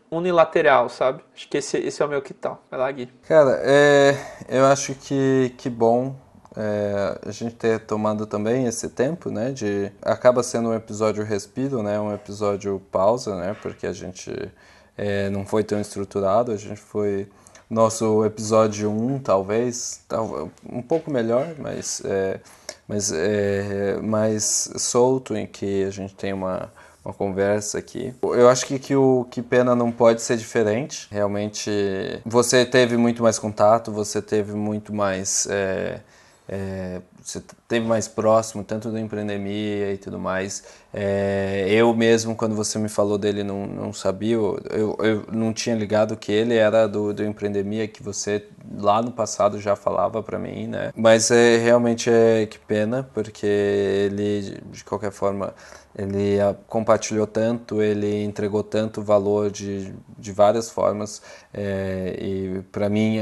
unilateral, 0.09 0.87
sabe? 0.87 1.21
Acho 1.35 1.49
que 1.49 1.57
esse, 1.57 1.77
esse 1.77 2.01
é 2.01 2.05
o 2.05 2.07
meu 2.07 2.21
que 2.21 2.33
tal. 2.33 2.63
Vai 2.71 2.79
lá, 2.79 2.91
Gui. 2.91 3.07
Cara, 3.27 3.59
é, 3.63 4.15
eu 4.47 4.65
acho 4.65 4.95
que 4.95 5.53
que 5.57 5.69
bom 5.69 6.15
é, 6.57 7.19
a 7.25 7.31
gente 7.31 7.55
ter 7.55 7.79
tomado 7.81 8.25
também 8.25 8.65
esse 8.65 8.89
tempo, 8.89 9.29
né, 9.29 9.51
de 9.51 9.91
acaba 10.01 10.41
sendo 10.41 10.69
um 10.69 10.73
episódio 10.73 11.23
respiro, 11.23 11.83
né, 11.83 11.99
um 11.99 12.13
episódio 12.13 12.81
pausa, 12.91 13.35
né, 13.35 13.55
porque 13.61 13.85
a 13.85 13.93
gente 13.93 14.31
é, 14.97 15.29
não 15.29 15.45
foi 15.45 15.63
tão 15.63 15.79
estruturado, 15.79 16.51
a 16.51 16.57
gente 16.57 16.79
foi 16.79 17.27
nosso 17.69 18.23
episódio 18.23 18.89
1, 18.91 19.19
talvez, 19.19 20.01
um 20.69 20.81
pouco 20.81 21.09
melhor, 21.09 21.55
mas 21.57 22.01
é, 22.05 22.39
mais, 22.87 23.11
é, 23.11 23.97
mais 24.01 24.71
solto, 24.77 25.35
em 25.35 25.47
que 25.47 25.83
a 25.83 25.89
gente 25.89 26.13
tem 26.13 26.31
uma, 26.31 26.71
uma 27.03 27.13
conversa 27.13 27.79
aqui. 27.79 28.13
Eu 28.21 28.49
acho 28.49 28.65
que, 28.65 28.77
que 28.77 28.95
o 28.95 29.25
Que 29.29 29.41
Pena 29.41 29.75
não 29.75 29.91
pode 29.91 30.21
ser 30.21 30.37
diferente. 30.37 31.07
Realmente, 31.11 31.71
você 32.25 32.65
teve 32.65 32.97
muito 32.97 33.23
mais 33.23 33.39
contato, 33.39 33.91
você 33.91 34.21
teve 34.21 34.53
muito 34.53 34.93
mais. 34.93 35.47
É, 35.49 36.01
é, 36.47 37.01
você 37.21 37.41
teve 37.67 37.87
mais 37.87 38.07
próximo, 38.07 38.63
tanto 38.63 38.91
da 38.91 38.99
empreendemia 38.99 39.91
e 39.93 39.97
tudo 39.97 40.19
mais. 40.19 40.63
É, 40.93 41.65
eu 41.69 41.93
mesmo, 41.93 42.35
quando 42.35 42.55
você 42.55 42.77
me 42.77 42.87
falou 42.87 43.17
dele, 43.17 43.43
não, 43.43 43.65
não 43.65 43.91
sabia, 43.91 44.35
eu, 44.35 44.95
eu 44.99 45.25
não 45.31 45.51
tinha 45.51 45.75
ligado 45.75 46.15
que 46.15 46.31
ele 46.31 46.55
era 46.55 46.87
do, 46.87 47.13
do 47.13 47.23
empreendemia, 47.23 47.87
que 47.87 48.03
você 48.03 48.45
lá 48.77 49.01
no 49.01 49.11
passado 49.11 49.59
já 49.59 49.75
falava 49.75 50.21
para 50.21 50.37
mim, 50.37 50.67
né? 50.67 50.91
Mas 50.95 51.31
é, 51.31 51.57
realmente 51.57 52.09
é 52.11 52.45
que 52.45 52.59
pena, 52.59 53.09
porque 53.11 53.45
ele, 53.45 54.61
de 54.71 54.83
qualquer 54.83 55.11
forma, 55.11 55.51
ele 55.97 56.37
compartilhou 56.67 57.25
tanto, 57.25 57.81
ele 57.81 58.23
entregou 58.23 58.61
tanto 58.61 59.01
valor 59.01 59.49
de, 59.49 59.93
de 60.17 60.31
várias 60.31 60.69
formas, 60.69 61.23
é, 61.51 62.17
e 62.21 62.61
para 62.71 62.87
mim, 62.87 63.17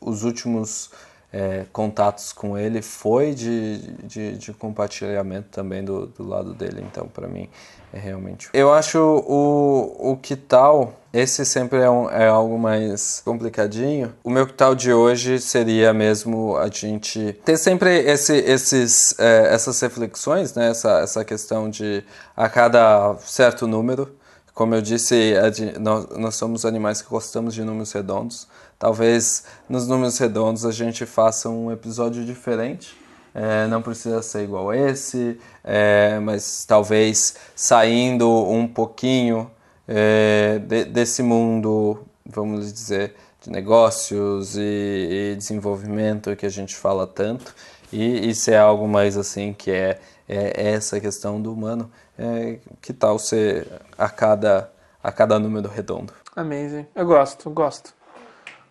os 0.00 0.24
últimos 0.24 0.90
é, 1.32 1.66
contatos 1.72 2.32
com 2.32 2.56
ele 2.56 2.80
foi 2.80 3.34
de, 3.34 3.78
de, 4.04 4.38
de 4.38 4.52
compartilhamento 4.52 5.48
também 5.50 5.84
do, 5.84 6.06
do, 6.06 6.26
lado 6.26 6.54
dele. 6.54 6.82
Então, 6.90 7.06
para 7.06 7.28
mim, 7.28 7.48
é 7.92 7.98
realmente. 7.98 8.48
Eu 8.54 8.72
acho 8.72 8.98
o, 8.98 10.12
o 10.12 10.16
que 10.16 10.36
tal. 10.36 10.94
Esse 11.12 11.44
sempre 11.44 11.78
é, 11.80 11.88
um, 11.88 12.10
é 12.10 12.28
algo 12.28 12.58
mais 12.58 13.20
complicadinho. 13.24 14.14
O 14.22 14.30
meu 14.30 14.46
que 14.46 14.52
tal 14.52 14.74
de 14.74 14.92
hoje 14.92 15.38
seria 15.40 15.92
mesmo 15.92 16.56
a 16.56 16.68
gente 16.68 17.34
ter 17.44 17.56
sempre 17.56 17.98
esse, 17.98 18.34
esses, 18.36 19.18
é, 19.18 19.54
essas 19.54 19.80
reflexões, 19.80 20.54
né? 20.54 20.70
essa, 20.70 21.00
essa 21.00 21.24
questão 21.24 21.68
de 21.68 22.04
a 22.36 22.48
cada 22.48 23.16
certo 23.20 23.66
número. 23.66 24.16
Como 24.54 24.74
eu 24.74 24.82
disse, 24.82 25.34
nós, 25.78 26.08
nós 26.16 26.34
somos 26.34 26.64
animais 26.64 27.00
que 27.00 27.08
gostamos 27.08 27.54
de 27.54 27.62
números 27.62 27.92
redondos. 27.92 28.48
Talvez 28.78 29.44
nos 29.68 29.88
números 29.88 30.16
redondos 30.18 30.64
a 30.64 30.70
gente 30.70 31.04
faça 31.04 31.48
um 31.48 31.72
episódio 31.72 32.24
diferente. 32.24 32.96
É, 33.34 33.66
não 33.66 33.82
precisa 33.82 34.22
ser 34.22 34.44
igual 34.44 34.72
esse, 34.72 35.38
é, 35.62 36.18
mas 36.20 36.64
talvez 36.64 37.36
saindo 37.54 38.28
um 38.48 38.66
pouquinho 38.66 39.50
é, 39.86 40.58
de, 40.60 40.84
desse 40.84 41.22
mundo, 41.22 42.04
vamos 42.24 42.72
dizer, 42.72 43.14
de 43.40 43.50
negócios 43.50 44.56
e, 44.56 45.32
e, 45.32 45.36
desenvolvimento 45.36 46.34
que 46.36 46.46
a 46.46 46.48
gente 46.48 46.74
fala 46.74 47.06
tanto. 47.06 47.54
E 47.92 48.28
isso 48.28 48.50
é 48.50 48.58
algo 48.58 48.86
mais 48.86 49.16
assim 49.16 49.52
que 49.52 49.70
é, 49.70 49.98
é 50.28 50.72
essa 50.72 51.00
questão 51.00 51.40
do 51.40 51.52
humano. 51.52 51.90
É, 52.18 52.58
que 52.80 52.92
tal 52.92 53.18
ser 53.18 53.66
a 53.96 54.08
cada, 54.08 54.70
a 55.02 55.12
cada 55.12 55.38
número 55.38 55.68
redondo? 55.68 56.12
Amazing. 56.34 56.86
Eu 56.94 57.06
gosto, 57.06 57.50
gosto. 57.50 57.97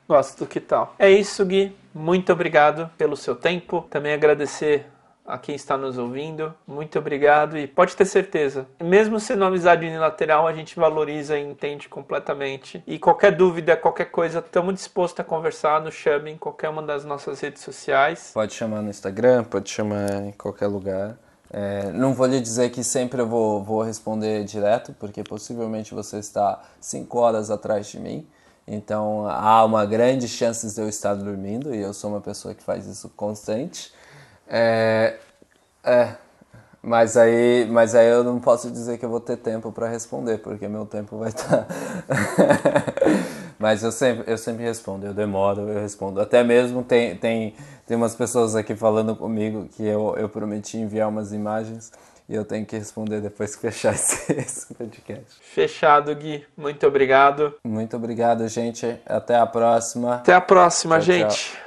Gosto 0.07 0.39
do 0.39 0.47
que 0.47 0.59
tal. 0.59 0.95
É 0.97 1.09
isso, 1.09 1.45
Gui. 1.45 1.75
Muito 1.93 2.31
obrigado 2.31 2.89
pelo 2.97 3.17
seu 3.17 3.35
tempo. 3.35 3.85
Também 3.89 4.13
agradecer 4.13 4.85
a 5.27 5.37
quem 5.37 5.53
está 5.53 5.75
nos 5.75 5.97
ouvindo. 5.97 6.53
Muito 6.65 6.97
obrigado 6.97 7.57
e 7.57 7.67
pode 7.67 7.95
ter 7.95 8.05
certeza, 8.05 8.65
mesmo 8.81 9.19
sendo 9.19 9.41
uma 9.41 9.47
amizade 9.47 9.85
unilateral, 9.85 10.47
a 10.47 10.53
gente 10.53 10.77
valoriza 10.77 11.37
e 11.37 11.43
entende 11.43 11.89
completamente. 11.89 12.81
E 12.87 12.97
qualquer 12.97 13.35
dúvida, 13.35 13.75
qualquer 13.75 14.05
coisa, 14.05 14.39
estamos 14.39 14.73
dispostos 14.73 15.19
a 15.19 15.23
conversar. 15.23 15.81
Nos 15.81 15.93
chame 15.93 16.31
em 16.31 16.37
qualquer 16.37 16.69
uma 16.69 16.81
das 16.81 17.03
nossas 17.03 17.41
redes 17.41 17.61
sociais. 17.61 18.31
Pode 18.33 18.53
chamar 18.53 18.81
no 18.81 18.89
Instagram, 18.89 19.43
pode 19.43 19.69
chamar 19.69 20.23
em 20.23 20.31
qualquer 20.31 20.67
lugar. 20.67 21.17
É, 21.49 21.91
não 21.91 22.13
vou 22.13 22.27
lhe 22.27 22.39
dizer 22.41 22.69
que 22.69 22.83
sempre 22.83 23.21
eu 23.21 23.27
vou, 23.27 23.63
vou 23.63 23.81
responder 23.81 24.43
direto, 24.43 24.93
porque 24.99 25.23
possivelmente 25.23 25.93
você 25.93 26.19
está 26.19 26.61
cinco 26.79 27.19
horas 27.19 27.51
atrás 27.51 27.87
de 27.87 27.99
mim. 27.99 28.27
Então 28.67 29.25
há 29.29 29.63
uma 29.63 29.85
grande 29.85 30.27
chance 30.27 30.73
de 30.73 30.81
eu 30.81 30.89
estar 30.89 31.13
dormindo 31.13 31.73
e 31.73 31.81
eu 31.81 31.93
sou 31.93 32.09
uma 32.09 32.21
pessoa 32.21 32.53
que 32.53 32.61
faz 32.61 32.85
isso 32.85 33.09
constante. 33.15 33.93
É, 34.45 35.17
é, 35.83 36.15
mas 36.81 37.17
aí, 37.17 37.65
mas 37.69 37.95
aí 37.95 38.07
eu 38.07 38.23
não 38.23 38.39
posso 38.39 38.69
dizer 38.69 38.97
que 38.97 39.05
eu 39.05 39.09
vou 39.09 39.19
ter 39.19 39.37
tempo 39.37 39.71
para 39.71 39.87
responder, 39.87 40.39
porque 40.39 40.67
meu 40.67 40.85
tempo 40.85 41.17
vai 41.17 41.29
estar. 41.29 41.67
mas 43.57 43.83
eu 43.83 43.91
sempre, 43.91 44.31
eu 44.31 44.37
sempre 44.37 44.63
respondo, 44.63 45.05
eu 45.05 45.13
demoro, 45.13 45.61
eu 45.61 45.81
respondo. 45.81 46.21
Até 46.21 46.43
mesmo 46.43 46.83
tem, 46.83 47.15
tem, 47.17 47.55
tem 47.85 47.97
umas 47.97 48.15
pessoas 48.15 48.55
aqui 48.55 48.75
falando 48.75 49.15
comigo 49.15 49.67
que 49.75 49.83
eu, 49.83 50.15
eu 50.17 50.29
prometi 50.29 50.77
enviar 50.77 51.09
umas 51.09 51.31
imagens 51.31 51.91
e 52.29 52.35
eu 52.35 52.43
tenho 52.43 52.65
que 52.65 52.77
responder 52.77 53.21
depois 53.21 53.55
que 53.55 53.61
fechar 53.61 53.93
esse, 53.95 54.33
esse 54.33 54.73
podcast. 54.73 55.37
Fechado, 55.41 56.13
Gui. 56.15 56.45
Muito 56.55 56.85
obrigado. 56.85 57.53
Muito 57.63 57.95
obrigado, 57.95 58.47
gente. 58.47 58.99
Até 59.05 59.35
a 59.35 59.45
próxima. 59.45 60.15
Até 60.15 60.33
a 60.33 60.41
próxima, 60.41 60.95
tchau, 60.95 61.05
gente. 61.05 61.51
Tchau. 61.51 61.66